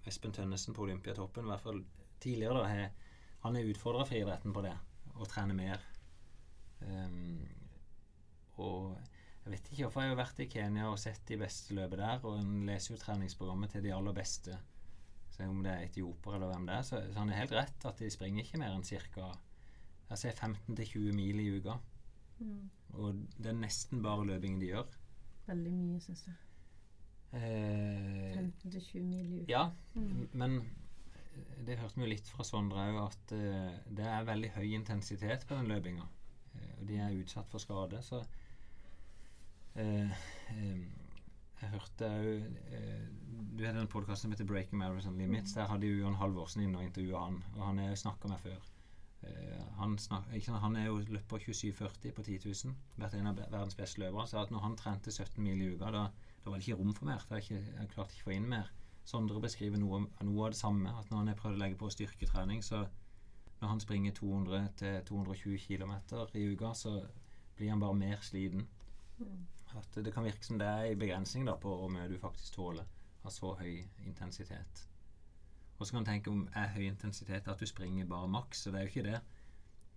Espen 0.08 0.32
Tønnesen 0.32 0.74
på 0.76 0.86
Olympiatoppen, 0.86 1.44
i 1.44 1.52
hvert 1.52 1.64
fall 1.66 1.82
tidligere, 2.20 2.62
da, 2.62 2.68
har- 2.68 3.08
han 3.44 3.56
er 3.56 3.68
utfordra 3.68 4.06
friidretten 4.08 4.52
på 4.56 4.62
det, 4.64 4.72
å 5.20 5.28
trene 5.28 5.54
mer. 5.56 5.80
Um, 6.80 7.44
og 8.60 8.96
jeg 9.44 9.52
vet 9.54 9.68
ikke 9.72 9.84
hvorfor 9.86 10.04
jeg 10.04 10.12
har 10.14 10.18
vært 10.20 10.40
i 10.44 10.48
Kenya 10.52 10.88
og 10.90 10.98
sett 11.00 11.22
de 11.28 11.36
beste 11.40 11.76
løpet 11.76 12.00
der, 12.00 12.24
og 12.24 12.38
en 12.40 12.66
leser 12.68 12.94
jo 12.94 13.00
treningsprogrammet 13.00 13.72
til 13.76 13.84
de 13.84 13.92
aller 13.96 14.16
beste. 14.16 14.56
Så 15.30 15.44
om 15.48 15.62
det 15.64 15.72
er 15.72 15.86
etioper 15.86 16.34
eller 16.36 16.50
hvem 16.52 16.66
det 16.68 16.74
er, 16.76 16.82
så, 16.88 16.98
så 17.12 17.20
han 17.22 17.30
er 17.32 17.38
helt 17.40 17.52
rett 17.56 17.86
at 17.88 18.00
de 18.02 18.08
springer 18.12 18.44
ikke 18.44 18.60
mer 18.60 18.74
enn 18.76 18.84
ca. 18.84 19.30
15-20 20.10 21.12
mil 21.14 21.40
i 21.40 21.48
uka. 21.60 21.76
Mm. 22.40 22.70
Og 22.98 23.14
det 23.38 23.46
er 23.52 23.58
nesten 23.60 24.02
bare 24.02 24.26
løpingen 24.26 24.60
de 24.60 24.70
gjør. 24.72 24.86
Veldig 25.46 25.72
mye, 25.72 26.00
syns 26.00 26.24
jeg. 26.26 26.34
Eh, 27.32 28.34
15-20 28.34 29.02
mil 29.06 29.26
i 29.32 29.40
uka. 29.42 29.50
ja, 29.52 29.70
Mm. 29.94 30.28
men 30.32 30.56
eh, 30.58 31.64
det 31.66 31.78
hørte 31.78 31.94
vi 32.00 32.02
jo 32.02 32.10
litt 32.10 32.28
fra 32.28 32.42
Sondre 32.44 32.86
òg, 32.90 32.96
at 33.06 33.32
uh, 33.36 33.70
det 33.96 34.06
er 34.06 34.24
veldig 34.26 34.50
høy 34.56 34.72
intensitet 34.74 35.46
på 35.46 35.54
den 35.54 35.68
løpinga. 35.70 36.06
Uh, 36.54 36.80
og 36.80 36.88
de 36.88 36.96
er 36.98 37.14
utsatt 37.20 37.48
for 37.52 37.58
skade, 37.62 38.02
så 38.02 38.24
uh, 39.76 40.10
um, 40.56 40.88
Jeg 41.60 41.68
hørte 41.74 42.08
òg 42.08 42.44
Du 43.58 43.64
hadde 43.66 43.80
en 43.84 43.88
podkast 43.92 44.22
som 44.22 44.30
heter 44.32 44.44
'Breaking 44.48 44.78
Marathon 44.78 45.18
Limits'. 45.20 45.54
Der 45.54 45.66
hadde 45.68 45.86
jo 45.86 45.98
Jon 46.00 46.14
Halvorsen 46.14 46.62
inne 46.62 46.78
og 46.78 46.84
intervjua 46.84 47.24
han, 47.24 47.42
og 47.56 47.66
han 47.66 47.78
har 47.78 47.88
jeg 47.88 47.98
snakka 47.98 48.28
med 48.28 48.38
før. 48.40 48.60
Eh, 49.22 49.62
han, 49.76 49.98
snak, 49.98 50.28
sant, 50.44 50.62
han 50.62 50.76
er 50.80 50.88
jo 50.88 51.00
løper 51.12 51.42
27,40 51.44 52.14
på 52.16 52.24
10 52.24 52.38
000. 52.46 52.76
Vært 53.00 53.16
en 53.18 53.30
av 53.30 53.40
verdens 53.40 53.76
beste 53.78 54.00
løpere. 54.02 54.26
Så 54.30 54.40
at 54.40 54.52
når 54.54 54.64
han 54.64 54.76
trente 54.80 55.12
17 55.12 55.42
mil 55.44 55.60
i 55.60 55.70
uka, 55.74 55.92
da, 55.94 56.06
da 56.44 56.52
var 56.52 56.58
det 56.58 56.68
ikke 56.68 56.80
rom 56.80 56.94
for 56.96 57.10
mer. 57.10 57.24
Da 57.28 57.38
jeg, 57.40 57.48
ikke, 57.48 57.76
jeg 57.80 57.92
klarte 57.94 58.16
ikke 58.16 58.26
å 58.26 58.30
få 58.30 58.36
inn 58.36 58.50
mer. 58.52 58.72
Sondre 59.10 59.42
beskriver 59.42 59.80
noe, 59.80 60.04
noe 60.26 60.46
av 60.46 60.54
det 60.54 60.60
samme. 60.60 60.92
At 60.96 61.10
når 61.10 61.22
han 61.22 61.32
har 61.32 61.40
prøvd 61.40 61.58
å 61.58 61.62
legge 61.64 61.80
på 61.80 61.92
styrketrening, 61.92 62.64
så 62.64 62.84
når 63.60 63.74
han 63.74 63.82
springer 63.82 64.16
200-220 64.16 65.64
km 65.66 65.96
i 66.34 66.44
uka, 66.54 66.74
så 66.74 67.00
blir 67.56 67.74
han 67.74 67.82
bare 67.82 67.98
mer 67.98 68.22
sliten. 68.24 68.68
Mm. 69.18 69.42
At 69.76 69.98
det 70.04 70.14
kan 70.14 70.24
virke 70.24 70.46
som 70.46 70.58
det 70.58 70.66
er 70.66 70.88
en 70.90 71.02
begrensning 71.02 71.44
da, 71.46 71.58
på 71.60 71.74
hvor 71.76 71.92
mye 71.92 72.08
du 72.10 72.16
faktisk 72.18 72.56
tåler 72.56 72.88
av 73.24 73.34
så 73.34 73.52
høy 73.60 73.82
intensitet. 74.06 74.86
Og 75.80 75.86
så 75.86 75.94
kan 75.94 76.04
du 76.04 76.10
tenke 76.10 76.30
om 76.30 76.42
er 76.54 76.72
høy 76.74 76.84
intensitet 76.90 77.48
at 77.48 77.60
du 77.60 77.66
springer 77.66 78.08
bare 78.08 78.28
maks, 78.28 78.66
og 78.66 78.74
det 78.74 78.80
er 78.80 78.84
jo 78.84 78.92
ikke 78.92 79.06
det. 79.06 79.20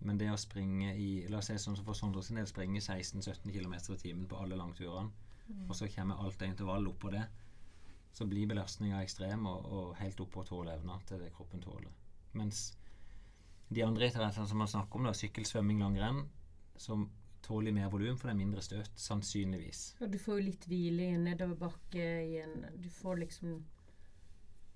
Men 0.04 0.18
det 0.20 0.30
å 0.32 0.40
springe 0.40 0.94
i 0.96 1.08
La 1.30 1.38
oss 1.38 1.50
si 1.52 1.56
sånn 1.60 1.76
som 1.76 1.84
for 1.86 1.96
Sondre 1.98 2.22
sin 2.24 2.40
del, 2.40 2.48
springe 2.48 2.80
16-17 2.80 3.52
km 3.52 3.74
i 3.76 3.98
timen 4.00 4.28
på 4.28 4.40
alle 4.40 4.56
langturene, 4.56 5.12
og 5.68 5.74
så 5.76 5.88
kommer 5.92 6.22
alt 6.24 6.38
det 6.40 6.48
intervallet 6.54 6.88
oppå 6.88 7.12
det, 7.12 7.24
så 8.14 8.24
blir 8.30 8.48
belastninga 8.48 9.02
ekstrem 9.02 9.44
og, 9.50 9.66
og 9.76 9.92
helt 9.98 10.20
opp 10.24 10.32
på 10.32 10.46
tåleevna 10.48 10.96
til 11.08 11.20
det 11.20 11.32
kroppen 11.36 11.60
tåler. 11.60 11.92
Mens 12.32 12.70
de 13.68 13.84
andre 13.84 14.08
idrettene 14.08 14.48
som 14.48 14.60
man 14.60 14.70
snakker 14.70 15.00
om, 15.00 15.08
da, 15.08 15.12
sykkel, 15.16 15.44
svømming, 15.48 15.82
langrenn, 15.84 16.24
som 16.80 17.08
tåler 17.44 17.74
mer 17.76 17.90
volum, 17.92 18.16
for 18.16 18.30
det 18.30 18.34
er 18.34 18.40
mindre 18.40 18.62
støt, 18.64 18.90
sannsynligvis. 18.96 19.82
Og 20.00 20.12
du 20.12 20.18
får 20.20 20.40
jo 20.40 20.46
litt 20.48 20.66
hvile 20.70 21.08
i 21.10 21.16
en 21.18 21.26
nedoverbakke 21.28 22.06
igjen. 22.24 22.54
Du 22.80 22.88
får 22.92 23.20
liksom 23.24 23.58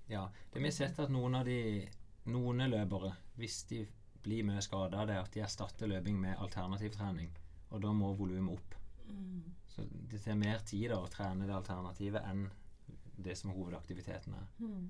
Ja, 0.09 0.25
det 0.51 0.59
vi 0.59 0.65
har 0.69 0.75
sett 0.75 0.99
at 0.99 1.09
noen 1.13 1.35
av 1.35 1.45
de 1.45 1.87
noen 2.29 2.63
løpere, 2.69 3.13
hvis 3.37 3.63
de 3.69 3.83
blir 4.23 4.43
mye 4.43 4.61
skada, 4.61 5.05
det 5.07 5.15
er 5.15 5.21
at 5.23 5.31
de 5.33 5.41
erstatter 5.45 5.87
løping 5.89 6.17
med 6.19 6.37
alternativ 6.37 6.91
trening. 6.97 7.29
Og 7.71 7.81
da 7.81 7.91
må 7.93 8.11
volumet 8.17 8.57
opp. 8.57 8.75
Så 9.69 9.85
det 10.09 10.19
tar 10.23 10.35
mer 10.37 10.59
tid 10.65 10.89
da 10.91 10.97
å 11.01 11.09
trene 11.09 11.47
det 11.47 11.55
alternativet 11.55 12.25
enn 12.29 12.49
det 13.17 13.35
som 13.37 13.51
hovedaktiviteten 13.51 14.33
er. 14.33 14.47
mm. 14.59 14.89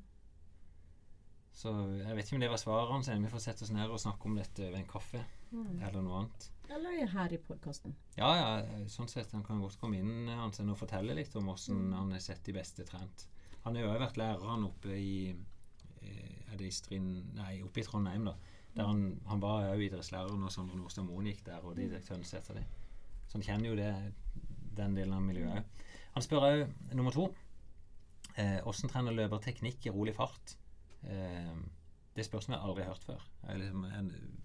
Så 1.59 1.71
jeg 1.99 2.15
vet 2.15 2.25
ikke 2.27 2.37
om 2.37 2.43
det 2.43 2.49
var 2.53 2.61
svaret 2.61 2.91
hans. 2.93 3.09
Vi 3.09 3.31
får 3.33 3.41
sette 3.43 3.65
oss 3.65 3.71
ned 3.75 3.91
og 3.91 3.99
snakke 3.99 4.29
om 4.29 4.35
dette 4.39 4.69
ved 4.69 4.79
en 4.79 4.87
kaffe 4.87 5.25
Mm. 5.51 5.79
eller 5.81 6.01
noe 6.05 6.17
annet. 6.19 6.49
Eller 6.69 7.07
her 7.07 7.33
i 7.33 7.37
podkasten. 7.41 7.95
Ja, 8.15 8.27
ja, 8.37 8.85
sånn 8.87 9.09
sett. 9.09 9.31
Han 9.31 9.43
kan 9.43 9.59
godt 9.59 9.79
komme 9.81 9.97
inn 9.97 10.27
Hansen, 10.27 10.69
og 10.69 10.77
fortelle 10.77 11.15
litt 11.17 11.35
om 11.35 11.47
hvordan 11.49 11.93
han 11.93 12.11
har 12.11 12.19
sett 12.19 12.43
de 12.45 12.53
beste 12.53 12.85
trent. 12.85 13.25
Han 13.65 13.75
har 13.75 13.85
jo 13.85 13.95
vært 14.01 14.19
lærer 14.19 14.45
han 14.51 14.67
oppe 14.67 14.95
i 14.95 15.13
eh, 15.29 16.51
Er 16.51 16.57
det 16.59 16.69
i 16.69 16.75
Strin... 16.75 17.09
Nei, 17.37 17.59
oppe 17.65 17.81
i 17.81 17.85
Trondheim, 17.87 18.29
da. 18.29 18.35
Der 18.75 18.87
han, 18.87 19.03
han 19.27 19.41
var 19.41 19.71
òg 19.71 19.81
idrettslærer 19.83 20.37
når 20.37 20.53
Sondre 20.53 20.77
Nordstad 20.77 21.07
Moen 21.07 21.27
gikk 21.31 21.43
der, 21.47 21.65
og 21.65 21.75
de 21.77 21.89
Tønseth 22.05 22.53
og 22.53 22.59
de. 22.59 22.65
Så 23.27 23.37
han 23.37 23.45
kjenner 23.45 23.71
jo 23.71 23.77
det, 23.77 23.89
den 24.77 24.95
delen 24.97 25.17
av 25.17 25.25
miljøet 25.25 25.59
òg. 25.59 25.85
Han 26.15 26.25
spør 26.25 26.45
òg 26.47 26.63
nummer 26.97 27.15
to. 27.15 27.27
Eh, 28.39 28.71
trener 28.87 29.15
løper 29.15 29.41
teknikk 29.43 29.85
i 29.85 29.93
rolig 29.93 30.15
fart? 30.15 30.55
Eh, 31.03 31.57
det 32.15 32.25
spørsmålet 32.25 32.59
har 32.59 32.65
jeg 32.65 32.71
aldri 32.71 32.87
hørt 32.87 33.05
før. 33.07 33.25
Liksom, 33.59 33.85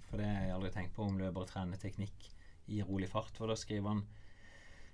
for 0.08 0.20
det 0.20 0.28
har 0.28 0.44
jeg 0.46 0.54
aldri 0.56 0.70
tenkt 0.74 0.94
på 0.96 1.06
om 1.06 1.18
løpere 1.18 1.48
trener 1.50 1.80
teknikk 1.80 2.28
i 2.70 2.82
rolig 2.82 3.08
fart. 3.10 3.34
For 3.38 3.50
da 3.50 3.56
skriver 3.58 3.94
han 3.94 4.04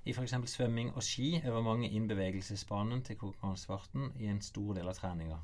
i 0.04 0.14
f.eks. 0.14 0.34
svømming 0.48 0.94
og 0.94 1.02
ski 1.04 1.40
øver 1.44 1.62
mange 1.64 1.90
inn 1.92 2.08
bevegelsesbanen 2.08 3.02
til 3.04 3.18
konkurransefarten 3.20 4.12
i 4.20 4.30
en 4.32 4.40
stor 4.40 4.74
del 4.78 4.88
av 4.88 4.96
treninga. 4.96 5.40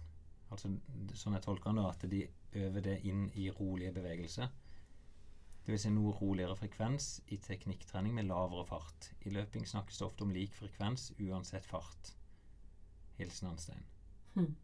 Altså, 0.50 0.70
sånn 1.18 1.36
jeg 1.36 1.44
tolker 1.44 1.76
da, 1.76 1.90
at 1.90 2.06
de 2.08 2.22
øver 2.56 2.84
det 2.86 3.00
inn 3.04 3.26
i 3.34 3.50
rolige 3.50 3.92
bevegelser. 3.92 4.48
Det 5.66 5.74
vil 5.74 5.80
si 5.82 5.90
noe 5.90 6.14
roligere 6.14 6.54
frekvens 6.56 7.08
i 7.34 7.40
teknikktrening 7.42 8.14
med 8.14 8.28
lavere 8.30 8.64
fart. 8.68 9.10
I 9.26 9.32
løping 9.34 9.66
snakkes 9.66 9.98
det 9.98 10.06
ofte 10.06 10.22
om 10.24 10.32
lik 10.32 10.54
frekvens 10.54 11.10
uansett 11.18 11.66
fart. 11.66 12.12
Hilsen 13.18 13.50
Anstein. 13.50 13.82
Hm. 14.36 14.54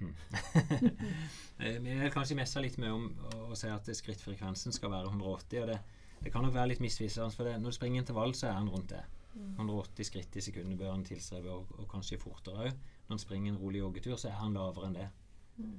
Hmm. 0.00 0.14
Eh, 1.62 1.78
Vi 1.80 1.92
har 2.00 2.10
kanskje 2.10 2.34
messa 2.36 2.60
litt 2.60 2.80
med 2.82 2.90
om 2.90 3.04
å 3.46 3.54
si 3.56 3.68
at 3.70 3.86
skrittfrekvensen 3.86 4.74
skal 4.74 4.90
være 4.90 5.12
180. 5.12 5.60
og 5.62 5.68
det, 5.70 5.78
det 6.24 6.32
kan 6.34 6.42
nok 6.42 6.56
være 6.56 6.72
litt 6.72 6.82
misvisende, 6.82 7.30
for 7.30 7.46
det, 7.46 7.54
når 7.62 7.70
du 7.70 7.76
springer 7.76 8.02
intervall, 8.02 8.34
så 8.34 8.48
er 8.50 8.58
den 8.58 8.72
rundt 8.74 8.90
det. 8.90 9.04
180 9.34 10.06
skritt 10.06 10.36
i 10.38 10.42
sekundet 10.44 10.78
bør 10.78 10.92
han 10.92 11.04
tilstrebe, 11.06 11.50
og, 11.50 11.72
og 11.78 11.88
kanskje 11.90 12.20
fortere 12.22 12.68
òg. 12.68 12.84
Når 13.06 13.16
han 13.16 13.22
springer 13.22 13.52
en 13.52 13.58
rolig 13.60 13.82
joggetur, 13.82 14.16
så 14.16 14.30
er 14.30 14.38
han 14.38 14.54
lavere 14.56 14.88
enn 14.88 14.98
det. 14.98 15.08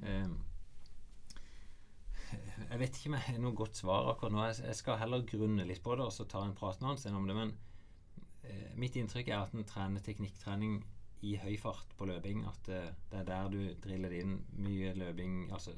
Eh, 0.07 0.35
jeg 2.69 2.79
vet 2.81 2.97
ikke 2.97 3.11
om 3.11 3.15
jeg 3.17 3.25
har 3.27 3.39
noe 3.43 3.57
godt 3.57 3.79
svar 3.79 4.09
akkurat 4.11 4.33
nå. 4.35 4.43
Jeg, 4.49 4.59
jeg 4.69 4.79
skal 4.81 4.99
heller 5.01 5.25
grunne 5.29 5.67
litt 5.67 5.83
på 5.85 5.95
det 5.95 6.05
og 6.07 6.13
så 6.13 6.27
ta 6.29 6.43
en 6.43 6.55
prat 6.57 6.81
med 6.81 7.05
han 7.05 7.17
om 7.19 7.29
det. 7.29 7.37
Men 7.37 7.53
uh, 8.45 8.69
mitt 8.81 8.97
inntrykk 8.99 9.31
er 9.31 9.43
at 9.43 9.55
han 9.55 9.67
trener 9.69 10.03
teknikktrening 10.03 10.79
i 11.25 11.35
høy 11.41 11.55
fart 11.61 11.93
på 11.97 12.07
løping. 12.09 12.43
At 12.49 12.71
uh, 12.71 12.89
det 13.11 13.21
er 13.21 13.29
der 13.29 13.51
du 13.53 13.59
driller 13.83 14.13
det 14.13 14.23
inn 14.25 14.39
mye 14.65 14.95
løping 14.97 15.45
altså 15.53 15.75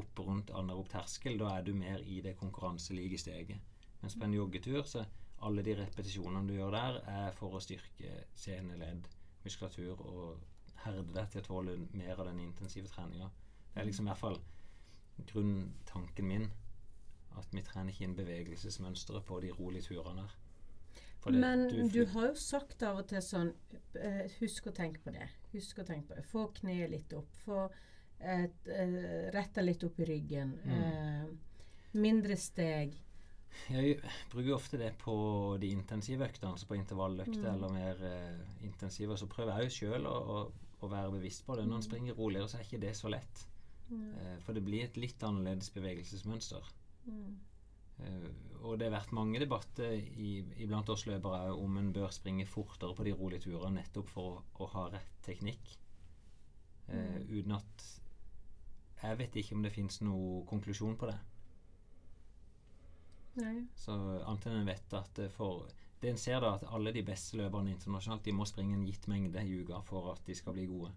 opp 0.00 0.22
rundt 0.22 0.52
Anderup 0.56 0.90
terskel. 0.90 1.38
Da 1.40 1.56
er 1.56 1.66
du 1.66 1.74
mer 1.76 2.02
i 2.06 2.20
det 2.24 2.36
konkurranselige 2.40 3.20
steget. 3.20 3.60
Mens 4.00 4.16
på 4.16 4.24
en 4.24 4.38
joggetur 4.38 4.82
så 4.88 5.04
alle 5.46 5.64
de 5.64 5.74
repetisjonene 5.78 6.48
du 6.48 6.54
gjør 6.54 6.74
der, 6.74 7.00
er 7.08 7.36
for 7.36 7.56
å 7.56 7.62
styrke 7.64 8.24
seneledd, 8.36 9.06
muskulatur 9.44 10.00
og 10.04 10.40
herde 10.84 11.04
deg 11.14 11.30
til 11.32 11.42
å 11.42 11.46
tåle 11.46 11.76
mer 11.96 12.18
av 12.18 12.28
den 12.28 12.42
intensive 12.44 12.90
treninga. 12.92 13.30
Det 13.72 13.80
er 13.80 13.88
liksom 13.88 14.08
i 14.08 14.12
hvert 14.12 14.20
fall 14.20 14.40
grunntanken 15.30 16.28
min. 16.28 16.46
At 17.38 17.52
vi 17.54 17.62
trener 17.62 17.92
ikke 17.92 18.08
inn 18.08 18.16
bevegelsesmønsteret 18.18 19.26
på 19.26 19.40
de 19.44 19.52
rolige 19.54 19.90
turene 19.90 20.24
her. 20.26 20.36
Men 21.30 21.66
du, 21.68 21.82
du, 21.92 22.00
har 22.14 22.30
jo 22.30 22.36
sagt 22.40 22.82
av 22.88 23.02
og 23.02 23.10
til 23.10 23.20
sånn 23.20 23.50
eh, 24.00 24.24
Husk 24.38 24.70
å 24.70 24.72
tenke 24.72 25.02
på 25.04 25.12
det. 25.12 25.26
Husk 25.52 25.82
å 25.82 25.84
tenke 25.84 26.08
på 26.08 26.16
det. 26.16 26.24
Få 26.30 26.46
kneet 26.56 26.88
litt 26.94 27.12
opp. 27.16 27.34
Få 27.44 27.66
eh, 27.66 28.46
eh, 28.48 28.96
retta 29.34 29.60
litt 29.60 29.84
opp 29.84 30.00
i 30.00 30.08
ryggen. 30.08 30.54
Mm. 30.64 30.72
Eh, 30.78 31.60
mindre 32.00 32.38
steg. 32.40 32.96
Jeg 33.70 33.98
bruker 34.32 34.54
ofte 34.54 34.78
det 34.80 34.92
på 34.98 35.14
de 35.60 35.68
intensive 35.74 36.24
øktene, 36.26 36.52
altså 36.54 36.66
på 36.66 36.78
intervalløkter 36.78 37.42
Mm. 37.44 37.54
eller 37.54 37.72
mer 37.72 38.02
eh, 38.06 38.64
intensive. 38.66 39.16
Så 39.18 39.26
prøver 39.26 39.58
jeg 39.58 39.68
jo 39.70 39.76
sjøl 39.76 40.06
å, 40.06 40.16
å, 40.36 40.52
å 40.80 40.88
være 40.90 41.12
bevisst 41.12 41.46
på 41.46 41.56
det. 41.56 41.66
Når 41.68 41.76
en 41.76 41.86
springer 41.86 42.14
roligere, 42.18 42.48
så 42.48 42.58
er 42.58 42.66
ikke 42.66 42.80
det 42.82 42.96
så 42.96 43.08
lett. 43.12 43.46
Eh, 43.92 44.36
for 44.46 44.54
det 44.54 44.64
blir 44.64 44.84
et 44.84 44.96
litt 44.96 45.22
annerledes 45.26 45.70
bevegelsesmønster. 45.74 46.66
Mm. 47.06 47.38
Eh, 48.00 48.28
og 48.62 48.78
det 48.78 48.86
har 48.88 48.94
vært 48.98 49.12
mange 49.16 49.40
debatter 49.42 49.92
i, 49.98 50.44
iblant 50.62 50.88
oss 50.92 51.06
løpere 51.08 51.52
om 51.54 51.76
en 51.80 51.92
bør 51.92 52.10
springe 52.14 52.46
fortere 52.46 52.94
på 52.94 53.04
de 53.04 53.14
rolige 53.16 53.46
turene 53.48 53.80
nettopp 53.80 54.08
for 54.12 54.36
å, 54.36 54.42
å 54.62 54.68
ha 54.74 54.86
rett 54.94 55.16
teknikk. 55.26 55.76
Eh, 56.88 57.20
uten 57.30 57.52
at 57.58 57.88
Jeg 59.02 59.16
vet 59.16 59.36
ikke 59.40 59.54
om 59.56 59.62
det 59.64 59.72
fins 59.72 60.00
noen 60.04 60.46
konklusjon 60.46 60.96
på 61.00 61.06
det. 61.08 61.16
Nei. 63.38 63.60
Så 63.78 63.94
annet 64.26 64.66
vet 64.66 64.96
at 64.98 65.20
for 65.36 65.68
det 66.00 66.10
en 66.10 66.18
ser 66.18 66.40
da 66.40 66.54
at 66.56 66.64
alle 66.72 66.92
de 66.96 67.02
beste 67.04 67.36
løperne 67.36 67.74
internasjonalt 67.74 68.24
De 68.24 68.32
må 68.32 68.46
springe 68.48 68.72
en 68.76 68.86
gitt 68.88 69.06
mengde 69.10 69.42
i 69.44 69.60
uka 69.60 69.82
for 69.84 70.14
at 70.14 70.24
de 70.26 70.36
skal 70.36 70.56
bli 70.56 70.64
gode. 70.70 70.90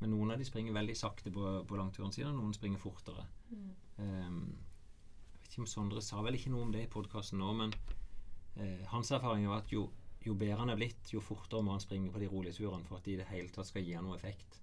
Men 0.00 0.14
noen 0.14 0.32
av 0.32 0.40
de 0.40 0.46
springer 0.46 0.72
veldig 0.76 0.96
sakte 0.96 1.30
på, 1.34 1.44
på 1.68 1.78
langturen 1.78 2.14
sin, 2.14 2.28
og 2.30 2.38
noen 2.38 2.54
springer 2.54 2.80
fortere. 2.80 3.24
Ehm, 3.98 4.44
jeg 4.54 5.40
vet 5.40 5.48
ikke 5.50 5.64
om 5.64 5.70
Sondre 5.70 6.02
sa 6.04 6.22
vel 6.24 6.38
ikke 6.38 6.52
noe 6.54 6.68
om 6.68 6.72
det 6.74 6.84
i 6.86 6.92
podkasten 6.92 7.42
nå, 7.42 7.50
men 7.58 7.74
uh, 7.74 8.84
hans 8.92 9.10
erfaring 9.16 9.48
var 9.50 9.64
at 9.64 9.74
jo, 9.74 9.88
jo 10.24 10.36
bedre 10.38 10.60
han 10.62 10.72
er 10.72 10.78
blitt, 10.78 11.12
jo 11.12 11.22
fortere 11.24 11.66
må 11.66 11.74
han 11.74 11.82
springe 11.82 12.12
på 12.14 12.22
de 12.22 12.30
rolige 12.30 12.60
turene 12.60 12.86
for 12.86 13.00
at 13.00 13.08
de 13.08 13.16
i 13.16 13.20
det 13.20 13.28
hele 13.32 13.50
tatt 13.52 13.68
skal 13.68 13.84
gi 13.84 13.96
han 13.98 14.06
noe 14.06 14.16
effekt. 14.16 14.60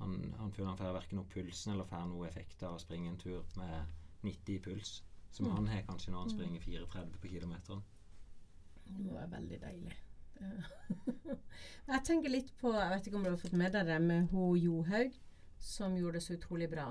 Han, 0.00 0.16
han 0.40 0.50
føler 0.56 0.72
han 0.72 0.80
får 0.80 0.96
verken 0.96 1.20
opp 1.20 1.30
pulsen 1.36 1.76
eller 1.76 1.86
får 1.86 2.08
noe 2.10 2.26
effekt 2.26 2.64
av 2.66 2.78
å 2.78 2.82
springe 2.82 3.12
en 3.12 3.20
tur 3.20 3.44
med 3.60 4.24
90 4.24 4.56
i 4.56 4.62
puls, 4.64 4.96
som 5.32 5.46
Mm. 5.48 5.54
han 5.56 5.66
har 5.72 5.82
kanskje 5.88 6.12
når 6.12 6.20
han 6.26 6.30
springer 6.30 6.60
4,30 6.60 7.18
på 7.22 7.28
kilometeren. 7.32 7.82
Det 8.86 9.04
må 9.06 9.12
være 9.16 9.30
veldig 9.30 9.60
deilig. 9.62 9.92
Jeg 11.92 12.02
tenker 12.04 12.32
litt 12.32 12.50
på 12.60 12.72
Jeg 12.74 12.90
vet 12.90 13.06
ikke 13.08 13.16
om 13.18 13.24
du 13.26 13.30
har 13.30 13.38
fått 13.40 13.52
med 13.58 13.72
deg 13.74 13.86
det 13.86 13.98
med 14.02 14.28
ho 14.32 14.52
Johaug, 14.58 15.12
som 15.62 15.94
gjorde 15.96 16.18
det 16.18 16.22
så 16.26 16.34
utrolig 16.36 16.68
bra 16.72 16.88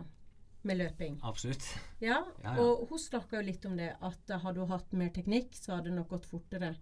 med 0.64 0.78
løping. 0.78 1.18
Absolutt. 1.26 1.66
Ja, 2.02 2.20
Ja, 2.44 2.56
ja. 2.56 2.62
og 2.62 2.88
hun 2.90 3.00
snakka 3.02 3.40
jo 3.40 3.48
litt 3.48 3.66
om 3.66 3.76
det, 3.78 3.96
at 4.02 4.34
hadde 4.44 4.62
hun 4.62 4.70
hatt 4.70 4.94
mer 4.94 5.10
teknikk, 5.10 5.56
så 5.58 5.76
hadde 5.76 5.90
det 5.90 5.96
nok 5.98 6.10
gått 6.14 6.26
fortere. 6.30 6.76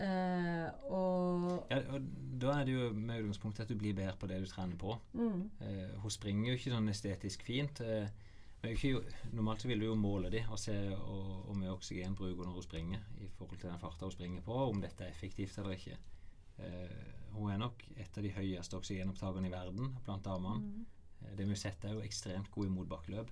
Uh, 0.00 0.70
og 0.88 1.66
Ja, 1.70 1.80
og 1.92 2.06
da 2.40 2.54
er 2.60 2.64
det 2.64 2.72
jo 2.76 2.92
med 2.94 3.20
utgangspunkt 3.20 3.60
at 3.60 3.68
du 3.68 3.74
blir 3.76 3.92
bedre 3.98 4.14
på 4.16 4.28
det 4.30 4.38
du 4.40 4.46
trener 4.48 4.76
på. 4.80 4.94
mm, 5.12 5.50
Uh, 5.60 5.98
hun 6.00 6.10
springer 6.10 6.52
jo 6.52 6.56
ikke 6.56 6.72
sånn 6.72 6.88
estetisk 6.88 7.42
fint. 7.44 7.80
Eh, 7.84 8.08
ikke, 8.68 9.00
normalt 9.32 9.62
så 9.62 9.68
vil 9.70 9.80
du 9.80 9.86
jo 9.86 9.96
måle 9.96 10.28
de 10.32 10.42
og 10.52 10.58
se 10.60 10.74
hvor 10.92 11.56
mye 11.56 11.72
oksygen 11.72 12.16
bruker 12.16 12.44
når 12.44 12.58
hun 12.58 12.66
springer 12.66 13.04
i 13.24 13.28
forhold 13.38 13.58
til 13.58 13.70
den 13.70 13.80
farta 13.80 14.04
hun 14.04 14.12
springer 14.12 14.44
på, 14.44 14.56
om 14.68 14.82
dette 14.82 15.04
er 15.04 15.14
effektivt 15.14 15.56
eller 15.58 15.78
ikke. 15.78 15.96
Uh, 16.60 17.36
hun 17.38 17.50
er 17.50 17.60
nok 17.62 17.84
et 17.96 18.18
av 18.18 18.26
de 18.26 18.32
høyeste 18.34 18.76
oksygenopptakerne 18.76 19.48
i 19.48 19.52
verden 19.52 19.94
blant 20.04 20.24
damene. 20.26 20.84
Eh, 21.22 21.36
det 21.38 21.46
vi 21.46 21.54
har 21.54 21.62
sett, 21.62 21.84
er 21.84 21.94
jo 21.96 22.04
ekstremt 22.04 22.50
god 22.52 22.68
i 22.68 22.74
motbakkeløp. 22.74 23.30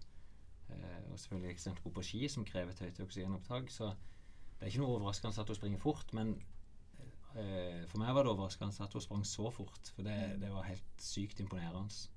Uh, 0.69 1.13
og 1.13 1.19
selvfølgelig 1.19 1.51
ekstremt 1.53 1.83
god 1.85 1.97
på 1.99 2.05
ski, 2.07 2.23
som 2.33 2.47
krever 2.49 2.73
et 2.73 2.85
høyt 2.87 3.01
oksygenopptak. 3.05 3.73
Så 3.75 3.91
det 3.91 4.63
er 4.63 4.73
ikke 4.73 4.85
noe 4.85 4.97
overraskende 4.97 5.43
at 5.43 5.53
hun 5.53 5.59
springer 5.59 5.83
fort, 5.83 6.13
men 6.17 6.37
uh, 7.35 7.85
for 7.91 8.01
meg 8.01 8.15
var 8.17 8.25
det 8.25 8.33
overraskende 8.33 8.87
at 8.87 8.97
hun 8.97 9.05
sprang 9.05 9.27
så 9.29 9.51
fort. 9.53 9.93
For 9.97 10.07
det, 10.07 10.39
det 10.41 10.53
var 10.55 10.71
helt 10.71 11.05
sykt 11.05 11.43
imponerende. 11.45 12.09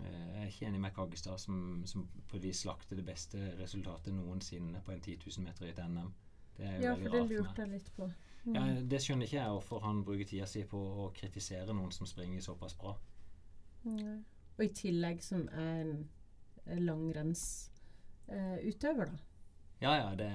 Eh, 0.00 0.04
Jeg 0.34 0.42
er 0.42 0.46
ikke 0.50 0.66
enig 0.66 0.80
med 0.80 0.94
Kaggestad, 0.94 1.38
som, 1.38 1.82
som 1.86 2.08
på 2.28 2.38
vis 2.42 2.60
slakter 2.64 2.96
det 2.96 3.04
beste 3.06 3.38
resultatet 3.60 4.14
noensinne 4.14 4.80
på 4.84 4.92
en 4.92 5.00
10 5.00 5.16
000 5.38 5.44
meter 5.46 5.66
i 5.66 5.70
et 5.70 5.78
NM. 5.88 6.12
Det 6.56 6.66
er 6.66 6.74
jo 6.76 6.82
Ja, 6.82 6.94
veldig 6.94 7.10
for 7.10 7.16
det 7.18 7.28
lurte 7.30 7.62
jeg 7.62 7.70
litt 7.70 7.90
på. 7.96 8.10
Ja, 8.54 8.64
det 8.82 9.00
skjønner 9.00 9.24
ikke 9.24 9.38
jeg 9.40 9.50
hvorfor 9.54 9.80
han 9.80 10.04
bruker 10.04 10.24
tida 10.28 10.46
si 10.46 10.64
på 10.68 10.76
å 10.76 11.12
kritisere 11.16 11.72
noen 11.74 11.92
som 11.92 12.06
springer 12.06 12.40
såpass 12.44 12.74
bra. 12.76 12.92
Mm. 13.84 14.24
Og 14.58 14.64
i 14.64 14.68
tillegg 14.68 15.22
som 15.24 15.48
er 15.48 15.80
en 16.66 16.84
langrennsutøver, 18.28 19.04
da. 19.06 19.18
Ja, 19.82 19.94
ja, 19.98 20.14
det, 20.16 20.28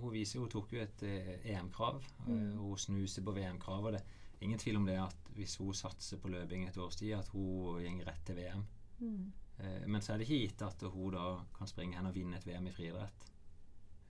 hun 0.00 0.12
viser 0.14 0.40
hun 0.40 0.48
tok 0.52 0.72
jo 0.72 0.80
et 0.84 1.02
eh, 1.02 1.40
EM-krav, 1.54 2.02
Mm. 2.26 2.36
eh, 2.52 2.56
hun 2.58 2.76
snuser 2.78 3.22
på 3.22 3.32
VM-krav. 3.36 3.84
Og 3.84 3.92
det 3.92 4.02
ingen 4.42 4.60
tvil 4.60 4.78
om 4.80 4.86
det 4.88 4.98
at 5.00 5.30
hvis 5.36 5.56
hun 5.60 5.74
satser 5.74 6.20
på 6.20 6.30
løping 6.32 6.66
et 6.68 6.78
års 6.78 6.98
tid, 7.00 7.14
at 7.16 7.28
hun 7.32 7.78
går 7.78 8.06
rett 8.08 8.24
til 8.26 8.36
VM. 8.36 8.64
Mm. 9.00 9.32
Eh, 9.58 9.86
men 9.86 10.02
så 10.02 10.12
er 10.12 10.20
det 10.20 10.28
ikke 10.28 10.40
gitt 10.46 10.64
at 10.66 10.84
hun 10.92 11.14
da 11.14 11.26
kan 11.56 11.70
springe 11.70 11.96
hen 11.98 12.08
og 12.08 12.14
vinne 12.16 12.38
et 12.38 12.46
VM 12.46 12.66
i 12.68 12.74
friidrett. 12.74 13.26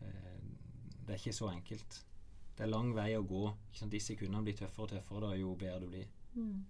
Eh, 0.00 0.40
det 1.02 1.14
er 1.14 1.20
ikke 1.20 1.36
så 1.36 1.50
enkelt. 1.52 2.02
Det 2.56 2.66
er 2.66 2.70
lang 2.70 2.92
vei 2.94 3.12
å 3.16 3.24
gå. 3.26 3.46
De 3.90 4.00
sekundene 4.00 4.44
blir 4.44 4.56
tøffere 4.59 4.86
og 4.86 4.92
tøffere 4.92 5.26
da, 5.26 5.34
jo 5.40 5.54
bedre 5.59 5.80
du 5.82 5.88
blir. 5.90 6.09
Mm. 6.34 6.64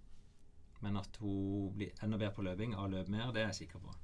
Men 0.83 0.99
at 0.99 1.17
hun 1.21 1.71
blir 1.75 2.03
enda 2.03 2.17
bedre 2.19 2.35
på 2.35 2.45
løping 2.47 2.75
av 2.75 2.89
løp 2.91 3.11
mer, 3.11 3.31
det 3.35 3.43
er 3.43 3.51
jeg 3.51 3.63
sikker 3.63 3.83
på. 3.83 3.95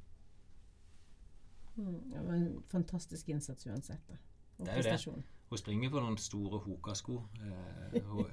Mm. 1.80 2.00
Det 2.12 2.24
var 2.26 2.34
en 2.36 2.64
fantastisk 2.72 3.30
innsats 3.30 3.68
uansett, 3.68 4.08
da. 4.08 4.18
Og 4.60 4.66
Det 4.66 4.74
er 4.74 4.98
jo 5.06 5.14
det. 5.16 5.24
Hun 5.50 5.58
springer 5.58 5.90
på 5.90 6.02
noen 6.04 6.18
store 6.22 6.60
Hoka-sko. 6.62 7.16
Eh, 7.42 8.10
og, 8.12 8.28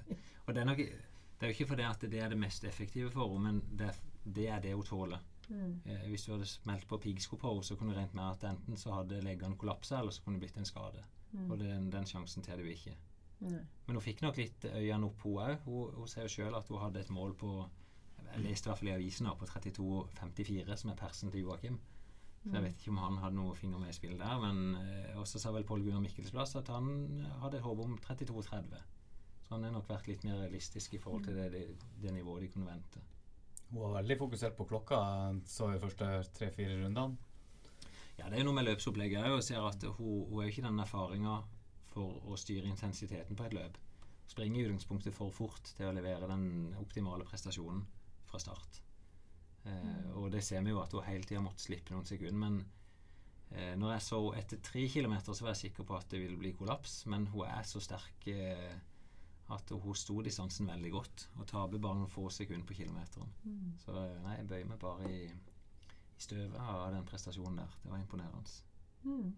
og 0.46 0.54
det 0.54 0.60
er, 0.60 0.66
nok, 0.68 0.82
det 1.36 1.46
er 1.46 1.50
jo 1.50 1.56
ikke 1.56 1.70
fordi 1.72 1.84
at 1.84 2.04
det 2.10 2.20
er 2.22 2.28
det 2.32 2.38
mest 2.40 2.64
effektive 2.64 3.10
for 3.12 3.28
henne, 3.28 3.52
men 3.52 3.78
det, 3.78 3.90
det 4.24 4.48
er 4.48 4.60
det 4.64 4.74
hun 4.74 4.84
tåler. 4.84 5.24
Mm. 5.48 5.80
Eh, 5.84 6.06
hvis 6.10 6.24
du 6.26 6.32
hadde 6.32 6.46
smelt 6.46 6.86
på 6.88 6.98
piggsko 6.98 7.36
på 7.36 7.52
henne, 7.52 7.64
så 7.64 7.76
kunne 7.76 7.92
du 7.92 7.98
regnet 7.98 8.14
med 8.14 8.24
at 8.30 8.46
enten 8.50 8.76
så 8.80 8.94
hadde 8.94 9.20
leggene 9.24 9.58
kollapsa, 9.60 10.00
eller 10.00 10.14
så 10.16 10.22
kunne 10.22 10.40
det 10.40 10.46
blitt 10.46 10.56
en 10.56 10.68
skade. 10.68 11.04
Mm. 11.32 11.50
Og 11.50 11.58
den, 11.60 11.90
den 11.92 12.06
sjansen 12.06 12.42
tar 12.42 12.56
du 12.56 12.64
ikke. 12.70 12.96
Nei. 13.44 13.60
Men 13.86 13.98
hun 13.98 14.04
fikk 14.04 14.22
nok 14.24 14.38
litt 14.40 14.64
øynene 14.70 15.10
opp, 15.10 15.20
hun 15.26 15.42
òg. 15.44 15.58
Hun, 15.66 15.92
hun 15.98 16.08
sier 16.08 16.24
jo 16.24 16.32
sjøl 16.38 16.56
at 16.56 16.72
hun 16.72 16.80
hadde 16.80 17.04
et 17.04 17.12
mål 17.12 17.36
på 17.36 17.58
Jeg 18.26 18.42
leste 18.42 18.66
i 18.66 18.70
hvert 18.70 18.80
fall 18.80 18.88
i 18.88 18.96
avisen 18.96 19.28
på 19.38 19.46
32,54, 19.46 20.76
som 20.76 20.90
er 20.90 20.98
persen 20.98 21.30
til 21.30 21.44
Joakim. 21.44 21.76
Så 22.46 22.54
jeg 22.54 22.62
vet 22.62 22.80
ikke 22.80 22.92
om 22.92 22.98
han 23.02 23.16
hadde 23.18 23.36
noe 23.36 23.54
finger 23.58 23.80
med 23.82 23.90
i 23.90 23.96
spillet 23.96 24.20
der. 24.22 24.38
Men 24.42 24.76
eh, 24.78 25.14
også 25.18 25.40
sa 25.42 25.50
vel 25.54 25.66
Pål 25.66 25.82
Gunnar 25.82 26.02
Mikkelsplass 26.04 26.54
at 26.58 26.68
han 26.70 27.24
hadde 27.42 27.58
et 27.58 27.64
håp 27.64 27.80
om 27.82 27.96
32,30. 28.02 28.82
Så 29.46 29.54
han 29.54 29.64
har 29.64 29.74
nok 29.76 29.88
vært 29.88 30.08
litt 30.10 30.24
mer 30.26 30.40
realistisk 30.42 30.96
i 30.96 31.00
forhold 31.02 31.28
til 31.28 31.38
det, 31.38 31.50
det, 31.54 31.66
det 32.02 32.14
nivået 32.14 32.42
de 32.42 32.50
kunne 32.50 32.66
vente. 32.66 33.02
Hun 33.70 33.82
var 33.82 34.00
veldig 34.00 34.16
fokusert 34.18 34.56
på 34.58 34.66
klokka, 34.66 34.98
så 35.46 35.72
i 35.74 35.80
første 35.82 36.10
tre-fire 36.34 36.80
rundene. 36.82 37.16
Ja, 38.16 38.30
det 38.32 38.40
er 38.40 38.46
noe 38.46 38.56
med 38.56 38.64
løpsopplegget 38.66 39.26
òg. 39.26 39.36
Jeg 39.38 39.48
ser 39.50 39.66
at 39.66 39.82
hun, 39.98 40.24
hun 40.30 40.42
er 40.42 40.50
ikke 40.50 40.64
den 40.64 40.80
erfaringa 40.82 41.36
for 41.92 42.22
å 42.26 42.38
styre 42.40 42.70
intensiteten 42.70 43.38
på 43.38 43.46
et 43.46 43.56
løp. 43.56 43.78
Springer 44.26 44.62
i 44.62 44.66
utgangspunktet 44.66 45.14
for 45.14 45.34
fort 45.34 45.74
til 45.76 45.86
å 45.86 45.94
levere 45.94 46.30
den 46.30 46.74
optimale 46.80 47.26
prestasjonen 47.28 47.84
fra 48.26 48.40
start. 48.42 48.80
Eh, 49.66 50.08
og 50.18 50.30
det 50.34 50.42
ser 50.46 50.64
vi 50.66 50.72
jo 50.72 50.80
at 50.82 50.94
hun 50.94 51.06
hele 51.06 51.26
tida 51.26 51.42
måtte 51.44 51.66
slippe 51.66 51.94
noen 51.94 52.08
sekunder. 52.08 52.40
Men 52.40 52.58
eh, 53.52 53.74
når 53.78 53.96
jeg 53.96 54.06
så 54.08 54.20
etter 54.40 54.62
tre 54.64 54.86
kilometer, 54.90 55.36
så 55.36 55.46
var 55.46 55.54
jeg 55.54 55.66
sikker 55.66 55.86
på 55.86 55.98
at 55.98 56.10
det 56.10 56.22
ville 56.24 56.40
bli 56.40 56.54
kollaps. 56.58 57.04
Men 57.12 57.28
hun 57.34 57.46
er 57.46 57.66
så 57.68 57.82
sterk 57.84 58.28
eh, 58.32 58.74
at 59.54 59.70
hun 59.70 59.94
sto 59.94 60.20
distansen 60.26 60.66
veldig 60.66 60.90
godt. 60.90 61.28
Og 61.38 61.46
taper 61.46 61.78
bare 61.78 62.00
noen 62.00 62.10
få 62.10 62.28
sekunder 62.34 62.66
på 62.66 62.74
kilometeren. 62.80 63.30
Så 63.84 63.94
eh, 63.94 64.16
nei, 64.24 64.36
jeg 64.40 64.48
bøyer 64.50 64.70
meg 64.72 64.78
bare 64.82 65.10
i, 65.12 65.24
i 65.30 66.22
støvet 66.22 66.56
av 66.58 66.88
den 66.94 67.06
prestasjonen 67.06 67.60
der. 67.62 67.76
Det 67.82 67.92
var 67.92 68.02
imponerende. 68.02 68.56
Mm. 69.06 69.34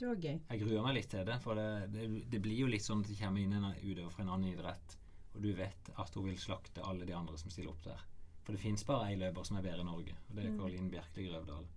Det 0.00 0.08
var 0.08 0.16
gøy. 0.24 0.38
Jeg 0.50 0.60
gruer 0.64 0.82
meg 0.82 0.96
litt 0.96 1.10
til 1.12 1.26
det, 1.28 1.36
for 1.44 1.54
det, 1.54 1.68
det, 1.94 2.08
det 2.32 2.40
blir 2.42 2.64
jo 2.64 2.70
litt 2.70 2.82
sånn 2.82 3.04
at 3.04 3.10
det 3.12 3.18
kommer 3.20 3.44
inn 3.44 3.52
en 3.54 3.68
utøver 3.76 4.10
fra 4.10 4.24
en 4.24 4.32
annen 4.34 4.50
idrett, 4.50 4.96
og 5.34 5.44
du 5.44 5.52
vet 5.54 5.90
at 5.94 6.16
hun 6.18 6.26
vil 6.26 6.40
slakte 6.40 6.82
alle 6.82 7.06
de 7.06 7.14
andre 7.14 7.38
som 7.38 7.52
stiller 7.52 7.70
opp 7.70 7.84
der. 7.84 8.02
For 8.44 8.56
det 8.56 8.60
fins 8.64 8.82
bare 8.88 9.12
én 9.12 9.20
løper 9.22 9.46
som 9.46 9.56
er 9.60 9.64
bedre 9.64 9.84
i 9.84 9.86
Norge, 9.86 10.16
og 10.28 10.34
det 10.36 10.42
er 10.44 10.50
Mm. 10.50 10.58
Karoline 10.58 10.90
Bjerkeli 10.90 11.28
Grøvdal. 11.28 11.68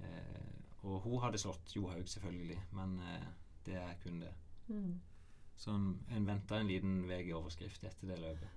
Eh, 0.00 0.62
og 0.86 1.00
hun 1.04 1.20
hadde 1.24 1.38
slått 1.42 1.74
Johaug, 1.76 2.06
selvfølgelig, 2.08 2.58
men 2.78 2.98
eh, 3.00 3.26
det 3.66 3.74
er 3.80 3.94
kun 4.04 4.20
det. 4.22 4.32
Mm. 4.68 5.00
Så 5.56 5.72
en, 5.72 5.86
en 6.12 6.26
venta 6.28 6.58
en 6.60 6.68
liten 6.68 6.98
VG-overskrift 7.08 7.84
etter 7.88 8.10
det 8.12 8.18
løpet. 8.20 8.48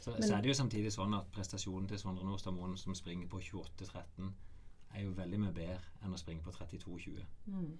Så, 0.00 0.10
Men- 0.14 0.22
så 0.28 0.36
er 0.36 0.40
det 0.40 0.48
jo 0.48 0.54
samtidig 0.56 0.92
sånn 0.94 1.14
at 1.18 1.28
prestasjonen 1.34 1.88
til 1.88 1.98
Sondre 2.00 2.24
Nordstad 2.24 2.54
Moen, 2.56 2.76
som 2.80 2.94
springer 2.96 3.28
på 3.28 3.40
28,13, 3.44 4.30
er 4.94 5.04
jo 5.04 5.12
veldig 5.18 5.40
mye 5.42 5.52
bedre 5.52 5.82
enn 6.02 6.14
å 6.16 6.18
springe 6.18 6.42
på 6.42 6.54
32,20. 6.56 7.26
Mm. 7.46 7.78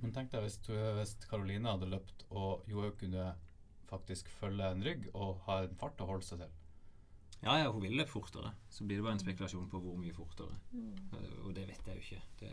Men 0.00 0.12
tenk 0.16 0.32
deg 0.32 0.42
hvis, 0.42 0.56
hvis 0.66 1.12
Karoline 1.28 1.70
hadde 1.70 1.90
løpt, 1.92 2.24
og 2.30 2.64
Johaug 2.66 2.96
kunne 2.98 3.34
faktisk 3.90 4.28
følge 4.40 4.70
en 4.72 4.82
rygg 4.82 5.06
og 5.14 5.44
ha 5.46 5.60
en 5.66 5.76
fart 5.78 6.00
å 6.00 6.08
holde 6.08 6.26
seg 6.26 6.38
til. 6.42 6.56
Ja, 7.42 7.54
ja, 7.62 7.70
hun 7.72 7.82
vil 7.82 7.94
løpe 7.96 8.12
fortere. 8.12 8.52
Så 8.68 8.84
blir 8.84 8.98
det 8.98 9.04
bare 9.04 9.16
en 9.16 9.22
spekulasjon 9.22 9.68
på 9.70 9.80
hvor 9.80 9.96
mye 10.00 10.12
fortere. 10.16 10.56
Mm. 10.72 10.96
Og 11.46 11.54
det 11.56 11.68
vet 11.68 11.86
jeg 11.86 11.96
jo 11.96 12.02
ikke. 12.02 12.22
Det, 12.40 12.50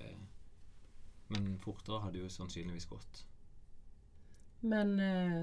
men 1.34 1.58
fortere 1.64 2.04
hadde 2.06 2.22
jo 2.22 2.30
sannsynligvis 2.32 2.88
gått. 2.92 3.26
Men 4.62 5.00
eh, 5.00 5.42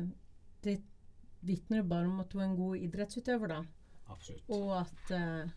det 0.65 0.79
vitner 1.45 1.83
jo 1.83 1.89
bare 1.91 2.09
om 2.09 2.23
at 2.25 2.33
hun 2.33 2.43
er 2.43 2.49
en 2.51 2.57
god 2.59 2.87
idrettsutøver, 2.87 3.53
da. 3.53 3.61
Absolutt. 4.13 4.49
Og 4.53 4.73
at 4.79 5.13
eh, 5.17 5.53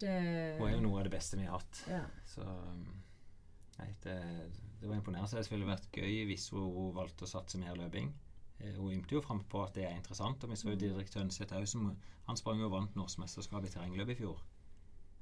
det 0.00 0.14
Hun 0.60 0.68
er 0.68 0.76
jo 0.76 0.84
noe 0.84 1.00
av 1.00 1.08
det 1.08 1.14
beste 1.16 1.38
vi 1.38 1.46
har 1.46 1.56
hatt. 1.58 1.82
Ja. 1.88 2.02
Så 2.28 2.44
um, 2.44 2.84
nei, 3.78 3.88
det, 4.04 4.16
det 4.80 4.88
var 4.90 4.98
imponerende. 4.98 5.30
Så 5.30 5.40
det 5.40 5.52
ville 5.54 5.68
vært 5.68 5.88
gøy 5.96 6.26
hvis 6.28 6.50
hun 6.52 6.92
valgte 6.96 7.24
å 7.26 7.30
satse 7.30 7.60
mer 7.60 7.78
løping. 7.78 8.12
Eh, 8.58 8.74
Hun 8.76 8.92
ymte 8.92 9.16
jo 9.16 9.22
fram 9.24 9.42
på 9.48 9.62
at 9.64 9.76
det 9.76 9.86
er 9.88 9.96
interessant. 9.96 10.44
Og 10.44 10.52
vi 10.52 10.58
så 10.60 10.72
jo 10.72 10.80
Didrik 10.80 11.10
Tønseth 11.12 11.56
òg, 11.56 11.66
som 11.70 11.90
Han 12.26 12.38
sprang 12.38 12.58
og 12.66 12.72
vant 12.72 12.96
norgesmesterskapet 12.98 13.70
i 13.70 13.74
terrengløp 13.76 14.08
i 14.10 14.18
fjor. 14.18 14.40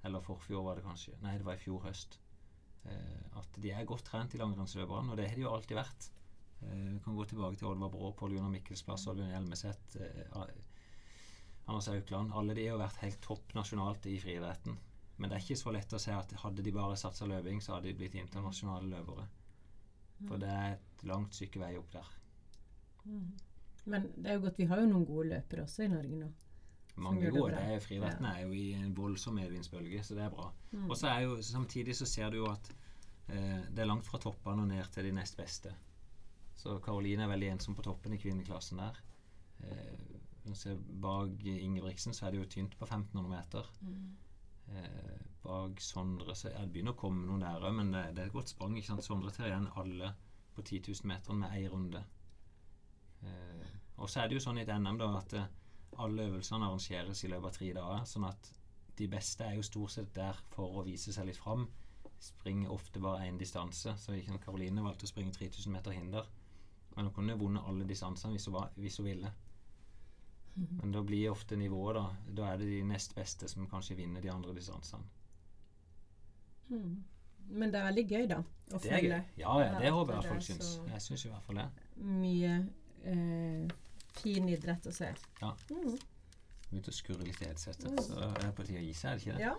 Eller 0.04 0.24
forfjor, 0.24 0.62
var 0.64 0.78
det 0.78 0.84
kanskje. 0.86 1.12
Nei, 1.20 1.34
det 1.36 1.44
var 1.44 1.58
i 1.58 1.60
fjor 1.60 1.82
høst. 1.84 2.18
Eh, 2.88 3.24
at 3.40 3.58
de 3.60 3.72
er 3.72 3.86
godt 3.88 4.06
trent, 4.08 4.34
i 4.34 4.40
langrennsløperne. 4.40 5.12
Og 5.12 5.20
det 5.20 5.28
har 5.28 5.36
de 5.36 5.44
jo 5.44 5.52
alltid 5.52 5.76
vært. 5.78 6.08
Eh, 6.70 6.92
Vi 6.94 7.00
kan 7.04 7.16
gå 7.16 7.24
tilbake 7.28 7.56
til 7.58 7.68
Oddvar 7.68 7.90
Brå, 7.92 8.12
Pål 8.16 8.34
Gunnar 8.36 8.50
Mikkelsplass, 8.52 9.06
Oddbjørn 9.10 9.30
Hjelmeset, 9.34 9.96
eh, 10.00 10.44
Anders 11.66 11.88
Aukland. 11.88 12.32
Alle 12.32 12.54
de 12.54 12.66
har 12.68 12.78
vært 12.78 13.00
helt 13.04 13.20
topp 13.24 13.54
nasjonalt 13.54 14.06
i 14.06 14.18
friidretten. 14.20 14.76
Men 15.16 15.30
det 15.30 15.36
er 15.36 15.44
ikke 15.44 15.56
så 15.62 15.72
lett 15.72 15.92
å 15.94 16.00
se 16.02 16.12
at 16.12 16.32
hadde 16.42 16.62
de 16.62 16.72
bare 16.74 16.96
satsa 16.98 17.26
løping, 17.26 17.60
så 17.62 17.74
hadde 17.76 17.88
de 17.88 17.94
blitt 17.94 18.14
internasjonale 18.18 18.88
løpere. 18.90 19.26
For 20.28 20.38
det 20.38 20.48
er 20.50 20.72
et 20.74 21.04
langt 21.06 21.34
stykke 21.36 21.60
vei 21.60 21.76
opp 21.78 21.90
der. 21.92 22.08
Mm. 23.04 23.28
Men 23.86 24.08
det 24.16 24.30
er 24.30 24.34
jo 24.38 24.40
godt, 24.46 24.58
vi 24.58 24.64
har 24.70 24.80
jo 24.80 24.88
noen 24.88 25.06
gode 25.06 25.28
løpere 25.28 25.62
også 25.66 25.84
i 25.84 25.88
Norge 25.92 26.18
nå. 26.18 26.30
Mange 26.96 27.30
gode. 27.30 27.50
Det 27.54 27.62
er, 27.74 27.80
friidretten 27.82 28.24
Ja. 28.24 28.34
er 28.36 28.42
jo 28.46 28.52
i 28.52 28.72
en 28.74 28.94
voldsom 28.96 29.34
medvindsbølge, 29.34 30.02
så 30.06 30.14
det 30.14 30.22
er 30.24 30.30
bra. 30.30 30.50
Mm. 30.72 30.90
Og 30.90 30.96
så 30.96 31.08
er 31.10 31.20
jo 31.26 31.36
samtidig 31.42 31.96
så 31.96 32.06
ser 32.06 32.30
du 32.30 32.36
jo 32.36 32.46
at 32.50 32.70
eh, 33.28 33.62
det 33.70 33.78
er 33.82 33.86
langt 33.90 34.06
fra 34.06 34.18
toppene 34.18 34.62
og 34.62 34.68
ned 34.68 34.84
til 34.92 35.04
de 35.04 35.12
nest 35.12 35.36
beste. 35.36 35.74
Så 36.64 36.78
Karoline 36.80 37.26
er 37.26 37.28
veldig 37.34 37.50
ensom 37.52 37.76
på 37.76 37.84
toppen 37.84 38.14
i 38.16 38.18
kvinneklassen 38.20 38.80
der. 38.80 39.00
Eh, 39.60 40.14
bak 41.00 41.44
Ingebrigtsen 41.44 42.16
så 42.16 42.26
er 42.26 42.32
det 42.32 42.40
jo 42.40 42.50
tynt 42.54 42.76
på 42.80 42.86
1500 42.88 43.28
meter. 43.28 43.68
Eh, 44.72 45.18
bak 45.44 45.80
Sondre 45.84 46.34
så 46.34 46.48
ja, 46.48 46.62
Det 46.64 46.72
begynner 46.72 46.96
å 46.96 47.00
komme 47.02 47.26
noen 47.28 47.44
der 47.44 47.60
òg, 47.60 47.74
men 47.76 47.92
det, 47.92 48.04
det 48.16 48.24
er 48.24 48.30
et 48.30 48.36
godt 48.36 48.54
sprang. 48.54 48.76
ikke 48.76 48.94
sant? 48.94 49.04
Sondre 49.04 49.32
tar 49.32 49.50
igjen 49.50 49.68
alle 49.76 50.14
på 50.56 50.64
10 50.64 50.80
000 50.88 51.10
meter 51.12 51.36
med 51.36 51.52
én 51.52 51.68
runde. 51.68 52.00
Eh, 53.28 53.68
og 54.00 54.08
så 54.08 54.22
er 54.22 54.28
det 54.28 54.38
jo 54.38 54.44
sånn 54.46 54.60
i 54.60 54.64
et 54.64 54.72
NM 54.72 55.00
da 55.00 55.10
at 55.20 55.36
eh, 55.36 55.52
alle 56.00 56.30
øvelsene 56.30 56.64
arrangeres 56.64 57.24
i 57.24 57.32
løpet 57.32 57.50
av 57.50 57.58
tre 57.58 57.72
dager. 57.76 58.06
Sånn 58.08 58.28
at 58.30 58.52
de 58.96 59.08
beste 59.10 59.44
er 59.44 59.58
jo 59.58 59.66
stort 59.68 59.92
sett 59.98 60.14
der 60.16 60.40
for 60.54 60.80
å 60.80 60.86
vise 60.86 61.12
seg 61.12 61.28
litt 61.28 61.40
fram. 61.40 61.68
Springer 62.24 62.72
ofte 62.72 63.02
bare 63.04 63.28
én 63.28 63.36
distanse. 63.38 63.98
Så 64.00 64.16
Karoline 64.46 64.84
valgte 64.84 65.04
å 65.04 65.12
springe 65.12 65.36
3000 65.36 65.76
meter 65.76 65.92
hinder. 65.92 66.30
Men 66.94 67.08
hun 67.08 67.14
kunne 67.14 67.38
vunnet 67.38 67.66
alle 67.66 67.86
distansene 67.88 68.36
hvis 68.36 68.48
hvis 68.76 69.00
hun 69.00 69.06
ville. 69.06 69.32
Men 70.54 70.92
da 70.92 71.02
blir 71.02 71.30
ofte 71.30 71.56
nivået, 71.56 71.96
da. 71.96 72.04
Da 72.36 72.52
er 72.52 72.60
det 72.60 72.68
de 72.70 72.82
nest 72.86 73.14
beste 73.14 73.48
som 73.50 73.66
kanskje 73.66 73.96
vinner 73.98 74.22
de 74.22 74.30
andre 74.30 74.54
distansene. 74.54 75.02
Mm. 76.68 77.04
Men 77.48 77.72
det 77.72 77.80
er 77.80 77.84
veldig 77.88 78.04
gøy, 78.08 78.26
da. 78.30 78.38
Å 78.38 78.78
Det 78.78 78.90
er 78.90 78.98
følge. 78.98 79.20
Ja, 79.36 79.56
ja, 79.60 79.80
det 79.80 79.90
håper 79.92 80.14
jeg 80.14 80.30
folk 80.30 80.46
syns. 80.46 80.70
Jeg 80.92 81.02
syns 81.02 81.24
i 81.26 81.32
hvert 81.32 81.48
fall 81.48 81.60
det. 81.60 81.66
Mye 81.96 82.52
eh, 83.04 83.74
fin 84.20 84.48
idrett 84.48 84.86
å 84.86 84.94
se. 84.94 85.10
Ja. 85.42 85.50
Mm. 85.70 85.98
Begynte 86.70 86.94
å 86.94 86.96
skurre 86.96 87.26
litt 87.26 87.42
i 87.42 87.50
headsetet, 87.50 88.00
så 88.06 88.16
det 88.18 88.46
er 88.46 88.54
på 88.56 88.64
tide 88.66 88.80
å 88.80 88.86
gi 88.86 88.94
seg, 88.96 89.10
er 89.10 89.18
det 89.18 89.26
ikke 89.26 89.36
det? 89.36 89.44
Ja. 89.44 89.54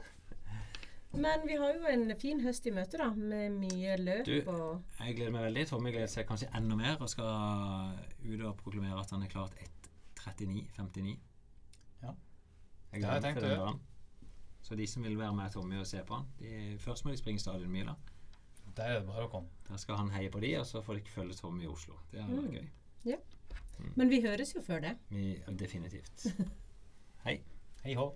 Men 1.17 1.45
vi 1.47 1.55
har 1.55 1.73
jo 1.73 1.85
en 1.89 2.11
fin 2.19 2.41
høst 2.43 2.65
i 2.67 2.71
møte, 2.75 2.97
da, 2.99 3.07
med 3.15 3.51
mye 3.55 3.95
løp 3.97 4.25
Du- 4.25 4.49
og 4.51 4.81
Jeg 4.99 5.15
gleder 5.15 5.31
meg 5.31 5.45
veldig. 5.47 5.67
Tommy 5.69 5.91
gleder 5.91 6.07
seg 6.11 6.27
kanskje 6.27 6.49
enda 6.57 6.75
mer 6.75 6.97
og 7.01 7.09
skal 7.09 7.95
ut 8.25 8.41
og 8.41 8.57
proklamere 8.57 8.99
at 8.99 9.09
han 9.11 9.23
er 9.23 9.27
klart 9.31 9.53
1.39,59. 10.25 11.17
Ja. 12.03 12.11
Jeg 12.91 13.01
Det 13.01 13.01
gleder 13.01 13.21
meg 13.21 13.35
til 13.35 13.43
å 13.43 13.49
den 13.49 13.59
dagen. 13.59 13.79
Så 14.61 14.75
de 14.75 14.87
som 14.87 15.03
vil 15.03 15.17
være 15.17 15.33
med 15.35 15.51
Tommy 15.53 15.79
og 15.79 15.85
se 15.87 16.01
på 16.03 16.15
han 16.15 16.25
de, 16.39 16.77
Først 16.79 17.05
må 17.05 17.11
de 17.11 17.17
springe 17.17 17.39
stadionmila. 17.39 17.95
Der 18.75 18.83
er 18.83 18.99
det 18.99 19.07
bare 19.07 19.27
å 19.27 19.31
komme. 19.31 19.47
Der 19.69 19.77
skal 19.77 19.95
han 19.95 20.09
heie 20.09 20.29
på 20.29 20.39
de, 20.41 20.55
og 20.59 20.65
så 20.65 20.81
får 20.83 20.93
de 20.93 20.99
ikke 21.01 21.11
følge 21.15 21.33
Tommy 21.33 21.63
i 21.63 21.67
Oslo. 21.67 21.93
Det 22.11 22.21
hadde 22.21 22.35
vært 22.35 22.51
Mm. 22.51 22.57
gøy. 23.05 23.17
Men 23.95 24.09
vi 24.09 24.21
høres 24.21 24.53
jo 24.55 24.61
før 24.61 24.79
det. 24.81 24.97
Vi, 25.09 25.35
definitivt. 25.57 26.25
Hei. 27.25 27.41
Hei 27.83 27.93
hå. 27.95 28.13